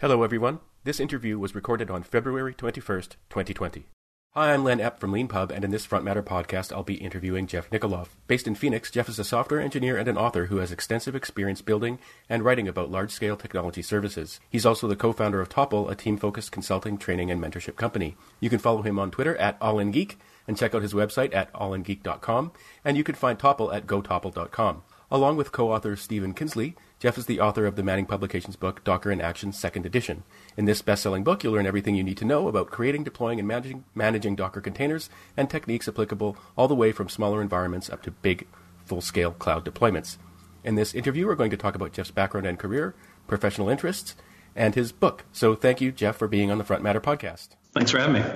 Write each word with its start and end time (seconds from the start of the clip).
Hello, 0.00 0.22
everyone. 0.22 0.60
This 0.84 0.98
interview 0.98 1.38
was 1.38 1.54
recorded 1.54 1.90
on 1.90 2.02
February 2.02 2.54
21st, 2.54 3.16
2020. 3.28 3.84
Hi, 4.30 4.54
I'm 4.54 4.64
Len 4.64 4.78
Epp 4.78 4.98
from 4.98 5.12
LeanPub, 5.12 5.50
and 5.50 5.62
in 5.62 5.72
this 5.72 5.84
Front 5.84 6.06
Matter 6.06 6.22
podcast, 6.22 6.72
I'll 6.72 6.82
be 6.82 6.94
interviewing 6.94 7.46
Jeff 7.46 7.68
Nickoloff. 7.68 8.08
Based 8.26 8.46
in 8.46 8.54
Phoenix, 8.54 8.90
Jeff 8.90 9.10
is 9.10 9.18
a 9.18 9.24
software 9.24 9.60
engineer 9.60 9.98
and 9.98 10.08
an 10.08 10.16
author 10.16 10.46
who 10.46 10.56
has 10.56 10.72
extensive 10.72 11.14
experience 11.14 11.60
building 11.60 11.98
and 12.30 12.42
writing 12.42 12.66
about 12.66 12.90
large 12.90 13.10
scale 13.10 13.36
technology 13.36 13.82
services. 13.82 14.40
He's 14.48 14.64
also 14.64 14.88
the 14.88 14.96
co 14.96 15.12
founder 15.12 15.42
of 15.42 15.50
Topple, 15.50 15.90
a 15.90 15.94
team 15.94 16.16
focused 16.16 16.50
consulting, 16.50 16.96
training, 16.96 17.30
and 17.30 17.38
mentorship 17.38 17.76
company. 17.76 18.16
You 18.40 18.48
can 18.48 18.58
follow 18.58 18.80
him 18.80 18.98
on 18.98 19.10
Twitter 19.10 19.36
at 19.36 19.60
AllInGeek 19.60 20.14
and 20.48 20.56
check 20.56 20.74
out 20.74 20.80
his 20.80 20.94
website 20.94 21.34
at 21.34 21.52
allingeek.com, 21.52 22.52
and 22.86 22.96
you 22.96 23.04
can 23.04 23.16
find 23.16 23.38
Topple 23.38 23.70
at 23.70 23.86
gotopple.com. 23.86 24.82
Along 25.10 25.36
with 25.36 25.52
co 25.52 25.70
author 25.70 25.94
Stephen 25.94 26.32
Kuenzli, 26.32 26.74
Jeff 27.00 27.16
is 27.16 27.24
the 27.24 27.40
author 27.40 27.64
of 27.64 27.76
the 27.76 27.82
Manning 27.82 28.04
Publications 28.04 28.56
book, 28.56 28.84
Docker 28.84 29.10
in 29.10 29.22
Action, 29.22 29.52
Second 29.52 29.86
Edition. 29.86 30.22
In 30.58 30.66
this 30.66 30.82
best 30.82 31.02
selling 31.02 31.24
book, 31.24 31.42
you'll 31.42 31.54
learn 31.54 31.64
everything 31.64 31.94
you 31.94 32.04
need 32.04 32.18
to 32.18 32.26
know 32.26 32.46
about 32.46 32.70
creating, 32.70 33.04
deploying, 33.04 33.38
and 33.38 33.48
managing, 33.48 33.84
managing 33.94 34.36
Docker 34.36 34.60
containers 34.60 35.08
and 35.34 35.48
techniques 35.48 35.88
applicable 35.88 36.36
all 36.58 36.68
the 36.68 36.74
way 36.74 36.92
from 36.92 37.08
smaller 37.08 37.40
environments 37.40 37.88
up 37.88 38.02
to 38.02 38.10
big, 38.10 38.46
full 38.84 39.00
scale 39.00 39.32
cloud 39.32 39.64
deployments. 39.64 40.18
In 40.62 40.74
this 40.74 40.92
interview, 40.92 41.26
we're 41.26 41.36
going 41.36 41.50
to 41.50 41.56
talk 41.56 41.74
about 41.74 41.94
Jeff's 41.94 42.10
background 42.10 42.46
and 42.46 42.58
career, 42.58 42.94
professional 43.26 43.70
interests, 43.70 44.14
and 44.54 44.74
his 44.74 44.92
book. 44.92 45.24
So 45.32 45.54
thank 45.54 45.80
you, 45.80 45.92
Jeff, 45.92 46.18
for 46.18 46.28
being 46.28 46.50
on 46.50 46.58
the 46.58 46.64
Front 46.64 46.82
Matter 46.82 47.00
podcast. 47.00 47.56
Thanks 47.72 47.92
for 47.92 47.98
having 47.98 48.22
me. 48.22 48.28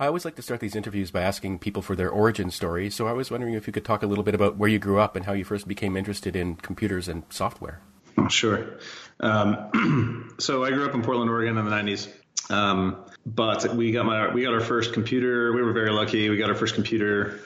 I 0.00 0.06
always 0.06 0.24
like 0.24 0.36
to 0.36 0.42
start 0.42 0.60
these 0.60 0.74
interviews 0.74 1.10
by 1.10 1.20
asking 1.20 1.58
people 1.58 1.82
for 1.82 1.94
their 1.94 2.08
origin 2.08 2.50
story. 2.50 2.88
So 2.88 3.06
I 3.06 3.12
was 3.12 3.30
wondering 3.30 3.52
if 3.52 3.66
you 3.66 3.74
could 3.74 3.84
talk 3.84 4.02
a 4.02 4.06
little 4.06 4.24
bit 4.24 4.34
about 4.34 4.56
where 4.56 4.70
you 4.70 4.78
grew 4.78 5.00
up 5.00 5.16
and 5.16 5.26
how 5.26 5.34
you 5.34 5.44
first 5.44 5.68
became 5.68 5.98
interested 5.98 6.34
in 6.34 6.54
computers 6.56 7.08
and 7.08 7.24
software. 7.28 7.82
Oh, 8.18 8.28
sure. 8.28 8.78
Um, 9.20 10.34
so 10.38 10.64
I 10.64 10.70
grew 10.70 10.86
up 10.86 10.94
in 10.94 11.02
Portland, 11.02 11.30
Oregon 11.30 11.58
in 11.58 11.64
the 11.64 11.70
90s. 11.70 12.08
Um, 12.50 13.04
but 13.24 13.74
we 13.74 13.90
got 13.90 14.06
my 14.06 14.32
we 14.32 14.42
got 14.42 14.54
our 14.54 14.60
first 14.60 14.92
computer. 14.92 15.52
We 15.52 15.62
were 15.62 15.72
very 15.72 15.90
lucky. 15.90 16.30
We 16.30 16.36
got 16.36 16.48
our 16.48 16.54
first 16.54 16.74
computer 16.74 17.40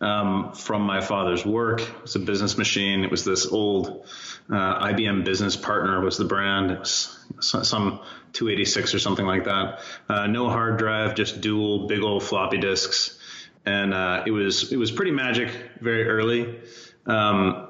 um, 0.00 0.52
from 0.54 0.82
my 0.82 1.00
father's 1.00 1.44
work. 1.44 1.82
It 1.82 2.02
was 2.02 2.16
a 2.16 2.20
business 2.20 2.56
machine. 2.56 3.04
It 3.04 3.10
was 3.10 3.24
this 3.24 3.46
old 3.46 4.06
uh, 4.50 4.86
IBM 4.86 5.24
Business 5.24 5.56
Partner 5.56 6.00
was 6.00 6.16
the 6.16 6.24
brand. 6.24 6.70
It 6.70 6.80
was 6.80 7.18
some 7.40 8.00
286 8.32 8.94
or 8.94 8.98
something 8.98 9.26
like 9.26 9.44
that. 9.44 9.80
Uh, 10.08 10.26
no 10.26 10.48
hard 10.48 10.78
drive, 10.78 11.14
just 11.14 11.40
dual 11.40 11.86
big 11.86 12.02
old 12.02 12.22
floppy 12.22 12.58
disks, 12.58 13.18
and 13.64 13.92
uh, 13.92 14.22
it 14.26 14.30
was 14.30 14.72
it 14.72 14.76
was 14.76 14.90
pretty 14.90 15.10
magic 15.10 15.50
very 15.80 16.08
early. 16.08 16.60
Um, 17.06 17.65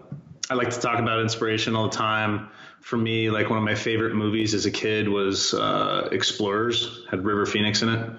I 0.48 0.55
like 0.55 0.70
to 0.70 0.80
talk 0.80 0.98
about 0.98 1.20
inspiration 1.20 1.75
all 1.75 1.89
the 1.89 1.97
time. 1.97 2.50
For 2.80 2.97
me, 2.97 3.30
like 3.30 3.50
one 3.50 3.58
of 3.58 3.64
my 3.64 3.75
favorite 3.75 4.14
movies 4.14 4.55
as 4.55 4.64
a 4.64 4.70
kid 4.70 5.08
was 5.08 5.53
uh, 5.53 6.08
Explorers, 6.12 7.05
had 7.11 7.25
River 7.25 7.44
Phoenix 7.44 7.83
in 7.83 7.88
it, 7.88 8.11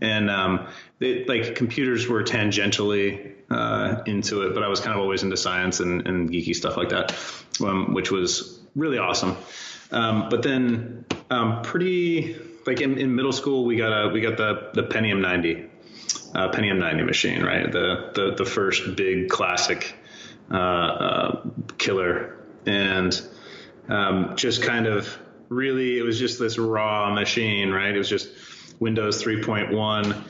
and 0.00 0.30
um, 0.30 0.66
they, 0.98 1.26
like 1.26 1.56
computers 1.56 2.08
were 2.08 2.22
tangentially 2.22 3.34
uh, 3.50 4.02
into 4.06 4.42
it, 4.42 4.54
but 4.54 4.62
I 4.62 4.68
was 4.68 4.80
kind 4.80 4.94
of 4.96 5.02
always 5.02 5.22
into 5.22 5.36
science 5.36 5.80
and, 5.80 6.06
and 6.08 6.30
geeky 6.30 6.54
stuff 6.54 6.78
like 6.78 6.88
that, 6.88 7.14
um, 7.62 7.92
which 7.92 8.10
was 8.10 8.60
really 8.74 8.96
awesome. 8.96 9.36
Um, 9.90 10.30
but 10.30 10.42
then, 10.42 11.04
um, 11.30 11.60
pretty 11.60 12.36
like 12.66 12.80
in, 12.80 12.96
in 12.96 13.14
middle 13.14 13.32
school, 13.32 13.66
we 13.66 13.76
got 13.76 13.92
a 13.92 14.08
we 14.08 14.22
got 14.22 14.38
the 14.38 14.70
the 14.72 14.84
Pentium 14.84 15.20
90, 15.20 15.66
uh, 16.34 16.50
Pentium 16.50 16.78
90 16.78 17.02
machine, 17.02 17.42
right? 17.42 17.70
The 17.70 18.10
the 18.14 18.34
the 18.36 18.44
first 18.46 18.96
big 18.96 19.28
classic 19.28 19.94
killer, 21.78 22.36
and 22.66 23.20
um, 23.88 24.36
just 24.36 24.62
kind 24.62 24.86
of 24.86 25.18
really, 25.48 25.98
it 25.98 26.02
was 26.02 26.18
just 26.18 26.38
this 26.38 26.58
raw 26.58 27.12
machine, 27.12 27.70
right? 27.70 27.94
It 27.94 27.98
was 27.98 28.08
just 28.08 28.28
Windows 28.80 29.22
3.1 29.22 30.24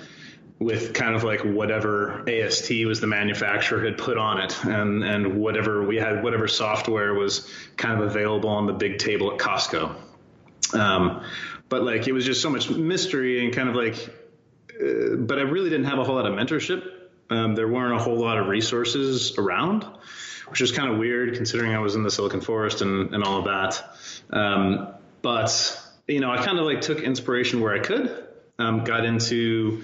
with 0.58 0.94
kind 0.94 1.14
of 1.14 1.24
like 1.24 1.40
whatever 1.40 2.24
AST 2.28 2.70
was 2.86 3.00
the 3.00 3.06
manufacturer 3.06 3.84
had 3.84 3.98
put 3.98 4.16
on 4.16 4.40
it, 4.40 4.64
and 4.64 5.02
and 5.02 5.36
whatever 5.36 5.84
we 5.84 5.96
had, 5.96 6.22
whatever 6.22 6.48
software 6.48 7.14
was 7.14 7.50
kind 7.76 8.00
of 8.00 8.06
available 8.06 8.48
on 8.48 8.66
the 8.66 8.72
big 8.72 8.98
table 8.98 9.32
at 9.32 9.38
Costco. 9.38 9.94
Um, 10.72 11.24
but 11.68 11.82
like 11.82 12.06
it 12.06 12.12
was 12.12 12.24
just 12.24 12.40
so 12.40 12.50
much 12.50 12.70
mystery 12.70 13.44
and 13.44 13.54
kind 13.54 13.68
of 13.68 13.74
like, 13.74 13.96
uh, 14.80 15.16
but 15.16 15.38
I 15.38 15.42
really 15.42 15.70
didn't 15.70 15.86
have 15.86 15.98
a 15.98 16.04
whole 16.04 16.14
lot 16.14 16.26
of 16.26 16.34
mentorship 16.34 16.93
um, 17.30 17.54
there 17.54 17.68
weren't 17.68 17.94
a 17.94 18.02
whole 18.02 18.18
lot 18.18 18.38
of 18.38 18.48
resources 18.48 19.38
around, 19.38 19.84
which 20.48 20.60
was 20.60 20.72
kind 20.72 20.92
of 20.92 20.98
weird 20.98 21.34
considering 21.34 21.74
I 21.74 21.78
was 21.78 21.94
in 21.94 22.02
the 22.02 22.10
Silicon 22.10 22.40
Forest 22.40 22.82
and, 22.82 23.14
and 23.14 23.24
all 23.24 23.38
of 23.38 23.44
that. 23.44 23.96
Um, 24.30 24.88
but 25.22 25.80
you 26.06 26.20
know, 26.20 26.30
I 26.30 26.44
kind 26.44 26.58
of 26.58 26.66
like 26.66 26.80
took 26.80 27.00
inspiration 27.00 27.60
where 27.60 27.74
I 27.74 27.78
could. 27.78 28.20
Um, 28.56 28.84
got 28.84 29.04
into 29.04 29.82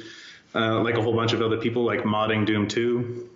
uh, 0.55 0.81
like 0.81 0.97
a 0.97 1.03
whole 1.03 1.15
bunch 1.15 1.33
of 1.33 1.43
other 1.43 1.57
people, 1.57 1.85
like 1.85 2.01
modding 2.01 2.47
Doom 2.47 2.69
2, 2.69 3.30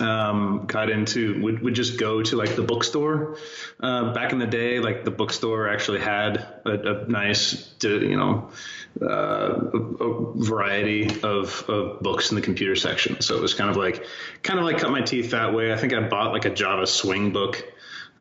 um, 0.00 0.66
got 0.66 0.90
into 0.90 1.42
would, 1.42 1.62
would 1.62 1.74
just 1.74 1.98
go 1.98 2.22
to 2.22 2.36
like 2.36 2.56
the 2.56 2.62
bookstore. 2.62 3.38
Uh, 3.80 4.12
back 4.12 4.32
in 4.32 4.38
the 4.38 4.46
day, 4.46 4.80
like 4.80 5.04
the 5.04 5.10
bookstore 5.10 5.68
actually 5.68 6.00
had 6.00 6.36
a, 6.64 7.04
a 7.04 7.08
nice, 7.08 7.74
you 7.82 8.16
know, 8.16 8.50
uh, 9.00 9.06
a, 9.06 10.32
variety 10.36 11.20
of, 11.22 11.64
of 11.68 12.00
books 12.00 12.30
in 12.30 12.36
the 12.36 12.42
computer 12.42 12.76
section. 12.76 13.20
So 13.20 13.36
it 13.36 13.42
was 13.42 13.54
kind 13.54 13.70
of 13.70 13.76
like, 13.76 14.04
kind 14.42 14.58
of 14.58 14.64
like 14.64 14.78
cut 14.78 14.90
my 14.90 15.02
teeth 15.02 15.30
that 15.30 15.54
way. 15.54 15.72
I 15.72 15.76
think 15.76 15.92
I 15.92 16.00
bought 16.00 16.32
like 16.32 16.44
a 16.44 16.50
Java 16.50 16.86
Swing 16.86 17.32
book 17.32 17.64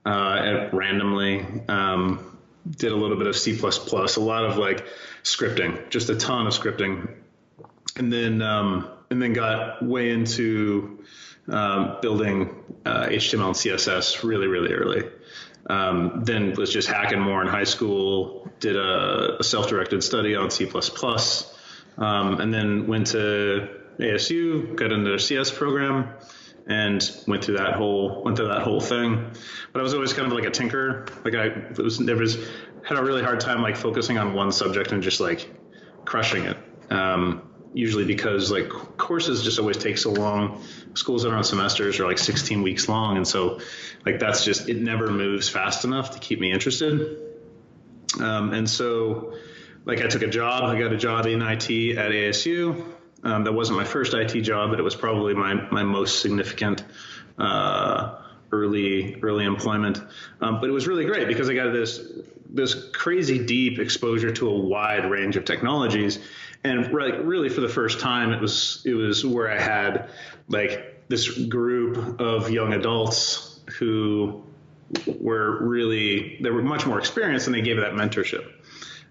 uh, 0.05 0.09
at, 0.09 0.73
randomly. 0.73 1.45
Um, 1.67 2.31
did 2.69 2.91
a 2.91 2.95
little 2.95 3.17
bit 3.17 3.27
of 3.27 3.35
C++, 3.35 3.57
a 3.59 4.19
lot 4.19 4.45
of 4.45 4.57
like 4.57 4.85
scripting, 5.23 5.89
just 5.89 6.09
a 6.09 6.15
ton 6.15 6.47
of 6.47 6.53
scripting, 6.53 7.13
and 7.95 8.11
then 8.11 8.41
um, 8.41 8.89
and 9.11 9.21
then 9.21 9.33
got 9.33 9.85
way 9.85 10.09
into 10.09 11.03
um, 11.49 11.97
building 12.01 12.63
uh, 12.85 13.07
HTML 13.07 13.47
and 13.47 13.55
CSS 13.55 14.23
really, 14.23 14.47
really 14.47 14.73
early. 14.73 15.03
Um, 15.67 16.21
then 16.23 16.53
was 16.53 16.71
just 16.71 16.87
hacking 16.87 17.19
more 17.19 17.41
in 17.41 17.47
high 17.47 17.63
school. 17.63 18.49
Did 18.59 18.75
a, 18.75 19.37
a 19.39 19.43
self-directed 19.43 20.03
study 20.03 20.35
on 20.35 20.51
C++, 20.51 20.69
um, 21.97 22.39
and 22.39 22.53
then 22.53 22.87
went 22.87 23.07
to 23.07 23.67
ASU, 23.99 24.75
got 24.75 24.91
into 24.91 25.09
their 25.09 25.19
CS 25.19 25.51
program, 25.51 26.09
and 26.67 27.01
went 27.27 27.43
through 27.43 27.57
that 27.57 27.73
whole 27.73 28.23
went 28.23 28.37
through 28.37 28.47
that 28.47 28.61
whole 28.61 28.79
thing. 28.79 29.31
But 29.73 29.79
I 29.79 29.83
was 29.83 29.93
always 29.93 30.13
kind 30.13 30.27
of 30.27 30.33
like 30.33 30.45
a 30.45 30.51
tinker. 30.51 31.07
Like 31.23 31.35
I 31.35 31.51
was 31.77 31.99
never 31.99 32.21
was 32.21 32.37
had 32.83 32.97
a 32.97 33.03
really 33.03 33.23
hard 33.23 33.39
time 33.39 33.61
like 33.61 33.75
focusing 33.75 34.17
on 34.17 34.33
one 34.33 34.51
subject 34.51 34.91
and 34.91 35.01
just 35.01 35.19
like 35.19 35.49
crushing 36.05 36.45
it. 36.45 36.57
Um, 36.91 37.41
usually 37.73 38.05
because 38.05 38.51
like 38.51 38.69
courses 38.69 39.43
just 39.43 39.59
always 39.59 39.77
take 39.77 39.97
so 39.97 40.11
long. 40.11 40.63
Schools 40.95 41.23
that 41.23 41.31
are 41.31 41.35
on 41.35 41.43
semesters 41.43 41.99
are 41.99 42.05
like 42.05 42.17
16 42.17 42.63
weeks 42.63 42.89
long, 42.89 43.17
and 43.17 43.27
so 43.27 43.59
like 44.05 44.19
that's 44.19 44.43
just 44.43 44.69
it 44.69 44.77
never 44.77 45.11
moves 45.11 45.49
fast 45.49 45.85
enough 45.85 46.11
to 46.11 46.19
keep 46.19 46.39
me 46.39 46.51
interested. 46.51 47.17
Um, 48.19 48.53
and 48.53 48.69
so 48.69 49.35
like 49.85 50.01
I 50.01 50.07
took 50.07 50.21
a 50.21 50.27
job. 50.27 50.63
I 50.63 50.79
got 50.79 50.93
a 50.93 50.97
job 50.97 51.25
in 51.25 51.41
IT 51.41 51.97
at 51.97 52.11
ASU. 52.11 52.83
Um, 53.23 53.43
that 53.43 53.53
wasn't 53.53 53.77
my 53.77 53.85
first 53.85 54.13
IT 54.13 54.39
job, 54.41 54.69
but 54.69 54.79
it 54.79 54.83
was 54.83 54.95
probably 54.95 55.33
my 55.33 55.53
my 55.71 55.83
most 55.83 56.21
significant. 56.21 56.83
Uh, 57.37 58.21
early 58.51 59.19
early 59.21 59.45
employment. 59.45 60.01
Um, 60.41 60.59
but 60.59 60.69
it 60.69 60.73
was 60.73 60.87
really 60.87 61.05
great 61.05 61.27
because 61.27 61.49
I 61.49 61.53
got 61.53 61.71
this 61.71 61.99
this 62.49 62.89
crazy 62.91 63.45
deep 63.45 63.79
exposure 63.79 64.31
to 64.31 64.49
a 64.49 64.57
wide 64.57 65.09
range 65.09 65.35
of 65.35 65.45
technologies, 65.45 66.19
and 66.65 66.91
like 66.91 67.15
really 67.21 67.49
for 67.49 67.61
the 67.61 67.69
first 67.69 67.99
time, 67.99 68.31
it 68.31 68.41
was 68.41 68.81
it 68.85 68.93
was 68.93 69.23
where 69.25 69.49
I 69.51 69.59
had 69.59 70.09
like 70.47 71.07
this 71.07 71.29
group 71.29 72.19
of 72.19 72.49
young 72.49 72.73
adults 72.73 73.59
who 73.77 74.43
were 75.19 75.63
really 75.63 76.39
they 76.41 76.49
were 76.49 76.63
much 76.63 76.85
more 76.87 76.97
experienced 76.97 77.45
and 77.45 77.55
they 77.55 77.61
gave 77.61 77.77
that 77.77 77.93
mentorship. 77.93 78.51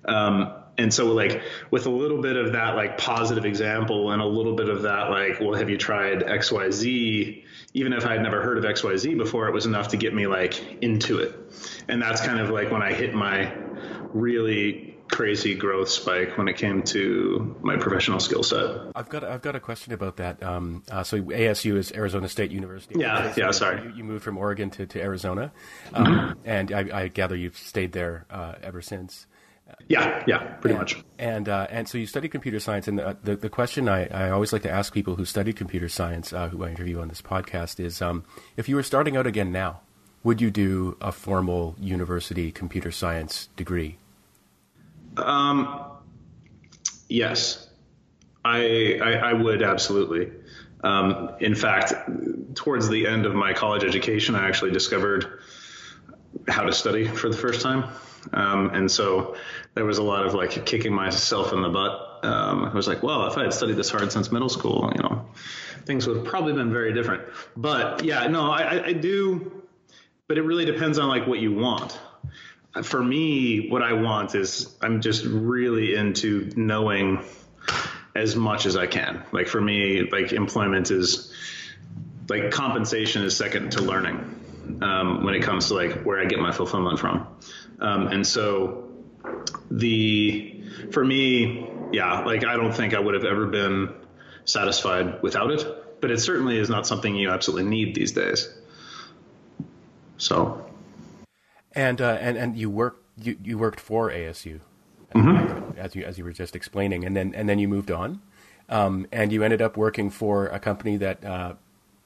Um, 0.05 0.53
and 0.77 0.93
so 0.93 1.13
like 1.13 1.43
with 1.71 1.87
a 1.87 1.91
little 1.91 2.21
bit 2.21 2.37
of 2.37 2.53
that 2.53 2.75
like 2.75 2.99
positive 2.99 3.45
example 3.45 4.11
and 4.11 4.21
a 4.21 4.27
little 4.27 4.57
bit 4.57 4.69
of 4.69 4.83
that 4.83 5.09
like 5.09 5.41
well 5.41 5.55
have 5.55 5.71
you 5.71 5.79
tried 5.79 6.21
xyz 6.21 7.45
even 7.75 7.93
if 7.93 8.05
i 8.05 8.13
had 8.13 8.23
never 8.23 8.43
heard 8.43 8.59
of 8.59 8.65
xyz 8.65 9.17
before 9.17 9.47
it 9.47 9.55
was 9.55 9.67
enough 9.67 9.89
to 9.89 9.97
get 9.97 10.13
me 10.13 10.27
like 10.27 10.83
into 10.83 11.19
it 11.19 11.39
and 11.89 12.03
that's 12.03 12.21
kind 12.27 12.41
of 12.41 12.51
like 12.51 12.73
when 12.73 12.83
i 12.83 12.93
hit 12.93 13.15
my 13.15 13.55
really 14.13 14.94
crazy 15.15 15.55
growth 15.55 15.89
spike 15.89 16.37
when 16.37 16.49
it 16.49 16.57
came 16.57 16.83
to 16.83 17.57
my 17.63 17.77
professional 17.77 18.19
skill 18.19 18.43
set. 18.43 18.91
I've 18.97 19.09
got 19.09 19.23
I've 19.23 19.43
got 19.43 19.55
a 19.55 19.61
question 19.61 19.93
about 19.93 20.17
that. 20.17 20.43
Um, 20.43 20.83
uh, 20.91 21.05
so 21.05 21.23
ASU 21.23 21.77
is 21.77 21.93
Arizona 21.93 22.29
State 22.29 22.51
University. 22.51 22.99
Yeah, 22.99 23.33
so 23.33 23.41
yeah. 23.41 23.51
Sorry, 23.53 23.83
you, 23.83 23.93
you, 23.99 24.05
moved 24.05 24.25
from 24.25 24.37
Oregon 24.37 24.71
to, 24.71 24.87
to 24.87 25.01
Arizona, 25.01 25.53
um, 25.93 26.07
mm-hmm. 26.07 26.41
and 26.45 26.73
I, 26.73 27.03
I, 27.03 27.09
gather 27.09 27.37
you've 27.37 27.57
stayed 27.57 27.93
there 27.93 28.27
uh, 28.29 28.55
ever 28.61 28.83
since. 28.83 29.27
Yeah, 29.89 30.25
yeah, 30.27 30.39
pretty 30.57 30.75
and, 30.75 30.81
much. 30.81 31.05
And 31.17 31.49
uh, 31.49 31.69
and 31.71 31.89
so 31.89 31.97
you 31.97 32.07
studied 32.07 32.31
computer 32.31 32.59
science, 32.59 32.89
and 32.89 32.99
the 32.99 33.17
the, 33.23 33.37
the 33.37 33.49
question 33.49 33.89
I, 33.89 34.07
I 34.07 34.31
always 34.31 34.53
like 34.53 34.63
to 34.63 34.71
ask 34.71 34.93
people 34.93 35.15
who 35.15 35.25
study 35.25 35.53
computer 35.53 35.89
science, 35.89 36.33
uh, 36.33 36.49
who 36.49 36.65
I 36.65 36.71
interview 36.71 37.01
on 37.01 37.07
this 37.07 37.23
podcast, 37.23 37.79
is 37.79 38.03
um, 38.03 38.25
if 38.57 38.69
you 38.69 38.75
were 38.75 38.83
starting 38.83 39.17
out 39.17 39.29
again 39.29 39.53
now, 39.53 39.81
would 40.25 40.41
you 40.41 40.51
do 40.51 40.97
a 41.01 41.13
formal 41.13 41.77
university 41.79 42.51
computer 42.51 42.91
science 42.91 43.49
degree? 43.55 43.99
Um, 45.17 45.91
yes, 47.09 47.69
I, 48.45 48.99
I, 49.03 49.13
I 49.13 49.33
would 49.33 49.63
absolutely. 49.63 50.33
Um, 50.83 51.37
in 51.41 51.55
fact, 51.55 51.95
towards 52.55 52.89
the 52.89 53.07
end 53.07 53.25
of 53.25 53.35
my 53.35 53.55
college 53.55 53.85
education, 53.85 54.35
I 54.35 54.47
actually 54.47 54.73
discovered 54.73 55.41
how 56.49 56.65
to 56.65 56.73
study 56.73 57.07
for 57.07 57.29
the 57.29 57.37
first 57.37 57.63
time. 57.63 57.89
Um, 58.33 58.71
and 58.71 58.91
so 58.91 59.37
there 59.75 59.85
was 59.85 59.99
a 59.99 60.03
lot 60.03 60.27
of 60.27 60.35
like 60.35 60.67
kicking 60.67 60.93
myself 60.93 61.53
in 61.53 61.63
the 61.63 61.69
butt. 61.69 62.25
Um, 62.25 62.65
I 62.65 62.75
was 62.75 62.89
like, 62.89 63.03
well, 63.03 63.27
if 63.27 63.37
I 63.37 63.43
had 63.43 63.53
studied 63.53 63.77
this 63.77 63.91
hard 63.91 64.11
since 64.13 64.33
middle 64.33 64.49
school, 64.49 64.93
you 64.95 65.03
know, 65.03 65.27
things 65.85 66.07
would 66.07 66.19
have 66.19 66.27
probably 66.27 66.55
been 66.55 66.73
very 66.73 66.93
different. 66.93 67.23
But 67.57 68.05
yeah, 68.05 68.27
no, 68.27 68.51
I, 68.51 68.87
I 68.87 68.93
do, 68.93 69.63
but 70.27 70.39
it 70.39 70.43
really 70.43 70.65
depends 70.65 70.99
on 70.99 71.09
like 71.09 71.27
what 71.27 71.39
you 71.39 71.53
want. 71.53 71.99
For 72.83 73.03
me, 73.03 73.69
what 73.69 73.83
I 73.83 73.93
want 73.93 74.35
is 74.35 74.75
I'm 74.81 75.01
just 75.01 75.25
really 75.25 75.95
into 75.95 76.51
knowing 76.57 77.25
as 78.15 78.37
much 78.37 78.67
as 78.67 78.77
I 78.77 78.87
can. 78.87 79.23
Like 79.33 79.49
for 79.49 79.61
me, 79.61 80.09
like 80.11 80.33
employment 80.33 80.91
is 80.91 81.33
like 82.29 82.51
compensation 82.51 83.23
is 83.23 83.37
second 83.37 83.73
to 83.73 83.83
learning 83.83 84.81
um, 84.83 85.25
when 85.25 85.35
it 85.35 85.43
comes 85.43 85.69
to 85.69 85.75
like 85.75 86.03
where 86.03 86.21
I 86.21 86.27
get 86.27 86.39
my 86.39 86.53
fulfillment 86.53 86.99
from. 86.99 87.27
Um, 87.81 88.09
and 88.09 88.27
so 88.27 88.91
the 89.71 90.65
for 90.91 91.05
me, 91.05 91.71
yeah, 91.93 92.25
like 92.25 92.45
I 92.45 92.57
don't 92.57 92.75
think 92.75 92.95
I 92.95 93.01
would 93.01 93.15
have 93.15 93.25
ever 93.25 93.47
been 93.47 93.95
satisfied 94.45 95.23
without 95.23 95.51
it, 95.51 96.01
but 96.01 96.11
it 96.11 96.19
certainly 96.21 96.59
is 96.59 96.69
not 96.69 96.87
something 96.87 97.15
you 97.15 97.31
absolutely 97.31 97.69
need 97.69 97.95
these 97.95 98.13
days. 98.13 98.49
So, 100.17 100.71
and 101.75 102.01
uh, 102.01 102.19
and 102.21 102.37
and 102.37 102.57
you 102.57 102.71
worked 102.71 103.03
you, 103.19 103.37
you 103.43 103.59
worked 103.59 103.81
for 103.81 104.11
ASU 104.11 104.61
mm-hmm. 105.15 105.79
as 105.79 105.95
you 105.95 106.05
as 106.05 106.19
you 106.19 106.25
were 106.25 106.33
just 106.33 106.57
explaining, 106.57 107.05
and 107.05 107.17
then 107.17 107.35
and 107.35 107.49
then 107.49 107.59
you 107.59 107.69
moved 107.69 107.91
on, 107.91 108.21
um, 108.69 109.07
and 109.13 109.33
you 109.33 109.43
ended 109.43 109.63
up 109.63 109.77
working 109.77 110.11
for 110.11 110.47
a 110.47 110.59
company 110.59 110.97
that 110.97 111.25
uh, 111.25 111.55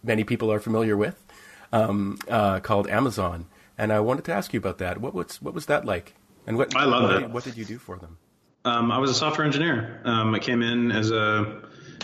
many 0.03 0.25
people 0.25 0.53
are 0.53 0.61
familiar 0.61 0.97
with, 0.97 1.25
um, 1.73 2.19
uh, 2.29 2.61
called 2.61 2.89
Amazon. 2.89 3.47
And 3.77 3.93
I 3.93 4.01
wanted 4.01 4.25
to 4.27 4.33
ask 4.33 4.53
you 4.53 4.59
about 4.59 4.79
that. 4.79 5.01
What 5.01 5.15
was 5.15 5.41
what 5.41 5.55
was 5.55 5.67
that 5.67 5.85
like? 5.85 6.15
And 6.47 6.57
what 6.57 6.75
I 6.75 6.85
love 6.85 7.23
what, 7.23 7.31
what 7.31 7.45
did 7.45 7.57
you 7.57 7.65
do 7.65 7.79
for 7.79 7.97
them? 7.97 8.19
Um, 8.65 8.91
I 8.91 8.99
was 8.99 9.11
a 9.11 9.15
software 9.15 9.47
engineer. 9.47 10.01
Um, 10.05 10.35
I 10.35 10.39
came 10.39 10.63
in 10.63 10.91
as 10.91 11.11
a 11.11 11.63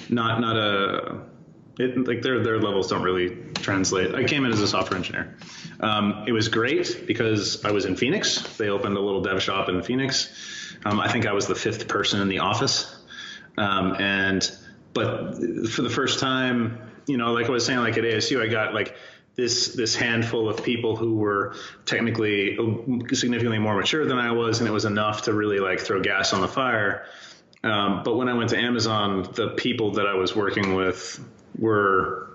not 0.08 0.40
not 0.40 0.56
a 0.56 1.20
it, 1.78 2.06
like 2.06 2.22
their 2.22 2.42
their 2.42 2.58
levels 2.58 2.88
don't 2.88 3.02
really 3.02 3.36
translate. 3.54 4.14
I 4.14 4.24
came 4.24 4.44
in 4.44 4.52
as 4.52 4.60
a 4.60 4.68
software 4.68 4.96
engineer. 4.96 5.36
Um, 5.80 6.24
it 6.26 6.32
was 6.32 6.48
great 6.48 7.04
because 7.06 7.64
I 7.64 7.72
was 7.72 7.84
in 7.84 7.96
Phoenix. 7.96 8.56
They 8.56 8.68
opened 8.68 8.96
a 8.96 9.00
little 9.00 9.22
dev 9.22 9.42
shop 9.42 9.68
in 9.68 9.82
Phoenix. 9.82 10.76
Um, 10.84 11.00
I 11.00 11.10
think 11.10 11.26
I 11.26 11.32
was 11.32 11.46
the 11.46 11.54
fifth 11.54 11.88
person 11.88 12.20
in 12.20 12.28
the 12.28 12.40
office. 12.40 12.94
Um, 13.56 13.96
and 13.98 14.50
but 14.92 15.34
for 15.68 15.82
the 15.82 15.90
first 15.90 16.20
time, 16.20 16.78
you 17.06 17.16
know, 17.16 17.32
like 17.32 17.46
I 17.46 17.50
was 17.50 17.66
saying, 17.66 17.80
like 17.80 17.98
at 17.98 18.04
ASU, 18.04 18.40
I 18.40 18.46
got 18.46 18.74
like 18.74 18.96
this 19.34 19.74
this 19.74 19.96
handful 19.96 20.48
of 20.48 20.62
people 20.62 20.96
who 20.96 21.16
were 21.16 21.56
technically 21.86 22.56
significantly 23.12 23.58
more 23.58 23.76
mature 23.76 24.06
than 24.06 24.18
I 24.18 24.32
was, 24.32 24.60
and 24.60 24.68
it 24.68 24.72
was 24.72 24.84
enough 24.84 25.22
to 25.22 25.32
really 25.32 25.58
like 25.58 25.80
throw 25.80 26.00
gas 26.00 26.32
on 26.32 26.40
the 26.40 26.48
fire. 26.48 27.06
Um, 27.64 28.02
but 28.04 28.16
when 28.16 28.28
I 28.28 28.34
went 28.34 28.50
to 28.50 28.58
Amazon, 28.58 29.26
the 29.34 29.48
people 29.48 29.92
that 29.92 30.06
I 30.06 30.14
was 30.14 30.36
working 30.36 30.74
with 30.74 31.18
were 31.58 32.28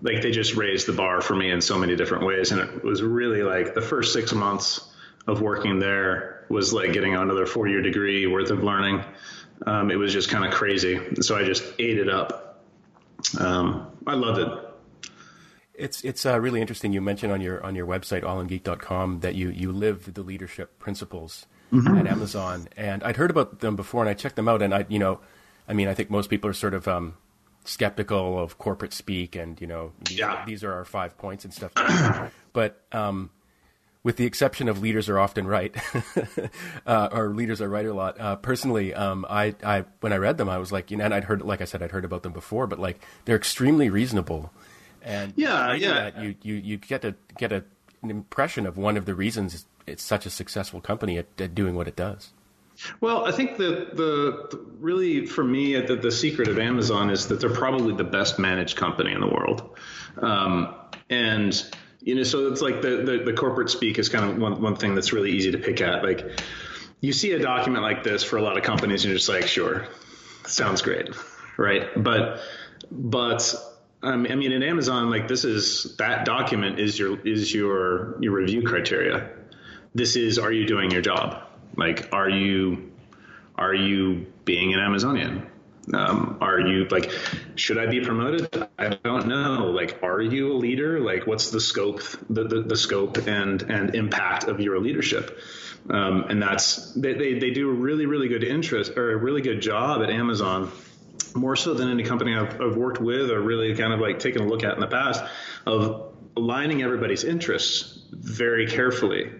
like 0.00 0.22
they 0.22 0.30
just 0.30 0.56
raised 0.56 0.86
the 0.86 0.94
bar 0.94 1.20
for 1.20 1.36
me 1.36 1.50
in 1.50 1.60
so 1.60 1.78
many 1.78 1.94
different 1.94 2.24
ways, 2.24 2.52
and 2.52 2.62
it 2.62 2.82
was 2.82 3.02
really 3.02 3.42
like 3.42 3.74
the 3.74 3.82
first 3.82 4.14
six 4.14 4.32
months 4.32 4.90
of 5.26 5.42
working 5.42 5.78
there 5.78 6.46
was 6.48 6.72
like 6.72 6.94
getting 6.94 7.14
another 7.14 7.44
four 7.44 7.68
year 7.68 7.82
degree 7.82 8.26
worth 8.26 8.50
of 8.50 8.64
learning. 8.64 9.04
Um, 9.66 9.90
it 9.90 9.96
was 9.96 10.10
just 10.10 10.30
kind 10.30 10.44
of 10.46 10.52
crazy, 10.52 10.98
so 11.20 11.36
I 11.36 11.44
just 11.44 11.62
ate 11.78 11.98
it 11.98 12.08
up. 12.08 12.64
Um, 13.38 13.88
I 14.06 14.14
loved 14.14 14.38
it. 14.38 15.10
It's 15.74 16.02
it's 16.02 16.24
uh, 16.24 16.40
really 16.40 16.62
interesting. 16.62 16.94
You 16.94 17.02
mentioned 17.02 17.30
on 17.30 17.42
your 17.42 17.62
on 17.62 17.74
your 17.74 17.86
website 17.86 18.22
allingeek.com 18.22 19.20
that 19.20 19.34
you 19.34 19.50
you 19.50 19.70
live 19.70 20.14
the 20.14 20.22
leadership 20.22 20.78
principles 20.78 21.46
mm-hmm. 21.72 21.98
at 21.98 22.06
Amazon, 22.06 22.68
and 22.76 23.02
I'd 23.02 23.16
heard 23.16 23.30
about 23.30 23.60
them 23.60 23.76
before, 23.76 24.02
and 24.02 24.10
I 24.10 24.14
checked 24.14 24.36
them 24.36 24.48
out, 24.48 24.62
and 24.62 24.74
I 24.74 24.86
you 24.88 24.98
know, 24.98 25.20
I 25.68 25.72
mean, 25.72 25.88
I 25.88 25.94
think 25.94 26.10
most 26.10 26.30
people 26.30 26.50
are 26.50 26.54
sort 26.54 26.74
of 26.74 26.88
um, 26.88 27.14
skeptical 27.64 28.38
of 28.38 28.58
corporate 28.58 28.92
speak, 28.92 29.36
and 29.36 29.60
you 29.60 29.66
know, 29.66 29.92
these, 30.08 30.18
yeah. 30.18 30.44
these 30.44 30.64
are 30.64 30.72
our 30.72 30.84
five 30.84 31.16
points 31.18 31.44
and 31.44 31.52
stuff. 31.52 31.72
but 32.52 32.82
um, 32.92 33.30
with 34.02 34.16
the 34.16 34.26
exception 34.26 34.68
of 34.68 34.80
leaders 34.80 35.08
are 35.08 35.18
often 35.18 35.46
right, 35.46 35.76
uh, 36.86 37.08
or 37.12 37.30
leaders 37.30 37.60
are 37.60 37.68
right 37.68 37.86
a 37.86 37.94
lot. 37.94 38.20
Uh, 38.20 38.36
personally, 38.36 38.94
um, 38.94 39.26
I, 39.28 39.54
I 39.62 39.84
when 40.00 40.12
I 40.12 40.16
read 40.16 40.38
them, 40.38 40.48
I 40.48 40.58
was 40.58 40.72
like, 40.72 40.90
you 40.90 40.96
know, 40.96 41.04
and 41.04 41.14
I'd 41.14 41.24
heard, 41.24 41.42
like 41.42 41.60
I 41.60 41.64
said, 41.64 41.82
I'd 41.82 41.90
heard 41.90 42.04
about 42.04 42.22
them 42.22 42.32
before, 42.32 42.66
but 42.66 42.78
like 42.78 43.04
they're 43.24 43.36
extremely 43.36 43.90
reasonable 43.90 44.52
and 45.06 45.32
yeah, 45.36 45.72
yeah, 45.72 46.20
you, 46.20 46.34
you 46.42 46.54
you 46.54 46.76
get 46.76 47.04
a 47.04 47.14
get 47.38 47.52
a, 47.52 47.62
an 48.02 48.10
impression 48.10 48.66
of 48.66 48.76
one 48.76 48.96
of 48.96 49.06
the 49.06 49.14
reasons 49.14 49.64
it's 49.86 50.02
such 50.02 50.26
a 50.26 50.30
successful 50.30 50.80
company 50.80 51.18
at, 51.18 51.26
at 51.38 51.54
doing 51.54 51.74
what 51.74 51.88
it 51.88 51.96
does. 51.96 52.32
Well, 53.00 53.24
I 53.24 53.32
think 53.32 53.56
that 53.56 53.96
the, 53.96 54.48
the 54.50 54.66
really 54.78 55.26
for 55.26 55.42
me 55.42 55.80
the, 55.80 55.96
the 55.96 56.12
secret 56.12 56.48
of 56.48 56.58
Amazon 56.58 57.10
is 57.10 57.28
that 57.28 57.40
they're 57.40 57.48
probably 57.48 57.94
the 57.94 58.04
best 58.04 58.38
managed 58.38 58.76
company 58.76 59.12
in 59.12 59.20
the 59.20 59.26
world, 59.26 59.78
um, 60.20 60.74
and 61.08 61.64
you 62.00 62.14
know 62.14 62.22
so 62.22 62.52
it's 62.52 62.60
like 62.60 62.82
the, 62.82 62.96
the, 62.98 63.22
the 63.24 63.32
corporate 63.32 63.70
speak 63.70 63.98
is 63.98 64.10
kind 64.10 64.30
of 64.30 64.36
one 64.36 64.60
one 64.60 64.76
thing 64.76 64.94
that's 64.94 65.12
really 65.12 65.30
easy 65.30 65.52
to 65.52 65.58
pick 65.58 65.80
at. 65.80 66.02
Like 66.02 66.38
you 67.00 67.14
see 67.14 67.32
a 67.32 67.38
document 67.38 67.82
like 67.82 68.04
this 68.04 68.22
for 68.22 68.36
a 68.36 68.42
lot 68.42 68.58
of 68.58 68.62
companies, 68.62 69.04
and 69.04 69.10
you're 69.10 69.18
just 69.18 69.28
like, 69.30 69.46
sure, 69.46 69.86
sounds 70.46 70.82
great, 70.82 71.08
right? 71.56 71.88
But 71.96 72.40
but 72.90 73.54
I 74.02 74.16
mean, 74.16 74.52
in 74.52 74.62
Amazon, 74.62 75.10
like 75.10 75.28
this 75.28 75.44
is 75.44 75.96
that 75.96 76.26
document 76.26 76.78
is 76.78 76.98
your 76.98 77.18
is 77.26 77.54
your 77.54 78.20
your 78.20 78.32
review 78.32 78.62
criteria. 78.62 79.30
This 79.96 80.14
is 80.14 80.38
are 80.38 80.52
you 80.52 80.66
doing 80.66 80.90
your 80.90 81.00
job? 81.00 81.42
Like, 81.74 82.12
are 82.12 82.28
you 82.28 82.92
are 83.56 83.74
you 83.74 84.26
being 84.44 84.74
an 84.74 84.80
Amazonian? 84.80 85.46
Um, 85.94 86.36
are 86.42 86.60
you 86.60 86.86
like, 86.90 87.10
should 87.54 87.78
I 87.78 87.86
be 87.86 88.02
promoted? 88.02 88.68
I 88.78 88.88
don't 88.88 89.26
know. 89.26 89.70
Like, 89.70 90.00
are 90.02 90.20
you 90.20 90.52
a 90.52 90.56
leader? 90.58 91.00
Like, 91.00 91.26
what's 91.26 91.48
the 91.48 91.62
scope, 91.62 92.02
the, 92.28 92.44
the, 92.44 92.60
the 92.60 92.76
scope 92.76 93.26
and, 93.26 93.62
and 93.62 93.94
impact 93.94 94.44
of 94.44 94.60
your 94.60 94.80
leadership? 94.80 95.38
Um, 95.88 96.24
and 96.28 96.42
that's, 96.42 96.92
they, 96.92 97.14
they, 97.14 97.38
they 97.38 97.50
do 97.52 97.70
a 97.70 97.72
really, 97.72 98.04
really 98.04 98.28
good 98.28 98.44
interest 98.44 98.98
or 98.98 99.12
a 99.12 99.16
really 99.16 99.40
good 99.40 99.62
job 99.62 100.02
at 100.02 100.10
Amazon 100.10 100.70
more 101.34 101.56
so 101.56 101.72
than 101.72 101.88
any 101.88 102.02
company 102.02 102.34
I've, 102.34 102.60
I've, 102.60 102.76
worked 102.76 103.00
with 103.00 103.30
or 103.30 103.40
really 103.40 103.74
kind 103.76 103.94
of 103.94 104.00
like 104.00 104.18
taken 104.18 104.42
a 104.42 104.46
look 104.46 104.64
at 104.64 104.74
in 104.74 104.80
the 104.80 104.88
past 104.88 105.24
of 105.64 106.12
aligning 106.36 106.82
everybody's 106.82 107.24
interests 107.24 108.02
very 108.10 108.66
carefully. 108.66 109.30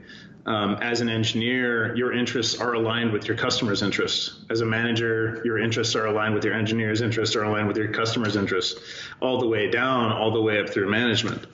Um, 0.47 0.75
as 0.81 1.01
an 1.01 1.09
engineer, 1.09 1.95
your 1.97 2.13
interests 2.13 2.61
are 2.61 2.75
aligned 2.75 3.13
with 3.13 3.27
your 3.27 3.37
customers' 3.37 3.83
interests. 3.83 4.45
As 4.49 4.61
a 4.61 4.65
manager, 4.65 5.43
your 5.45 5.59
interests 5.59 5.97
are 5.97 6.07
aligned 6.07 6.35
with 6.35 6.45
your 6.45 6.55
engineers' 6.55 7.01
interests, 7.01 7.35
are 7.35 7.43
aligned 7.43 7.67
with 7.67 7.77
your 7.77 7.89
customers' 7.89 8.37
interests, 8.37 8.81
all 9.21 9.41
the 9.41 9.49
way 9.49 9.69
down, 9.69 10.13
all 10.13 10.31
the 10.31 10.41
way 10.41 10.61
up 10.61 10.71
through 10.71 10.89
management. 10.89 11.45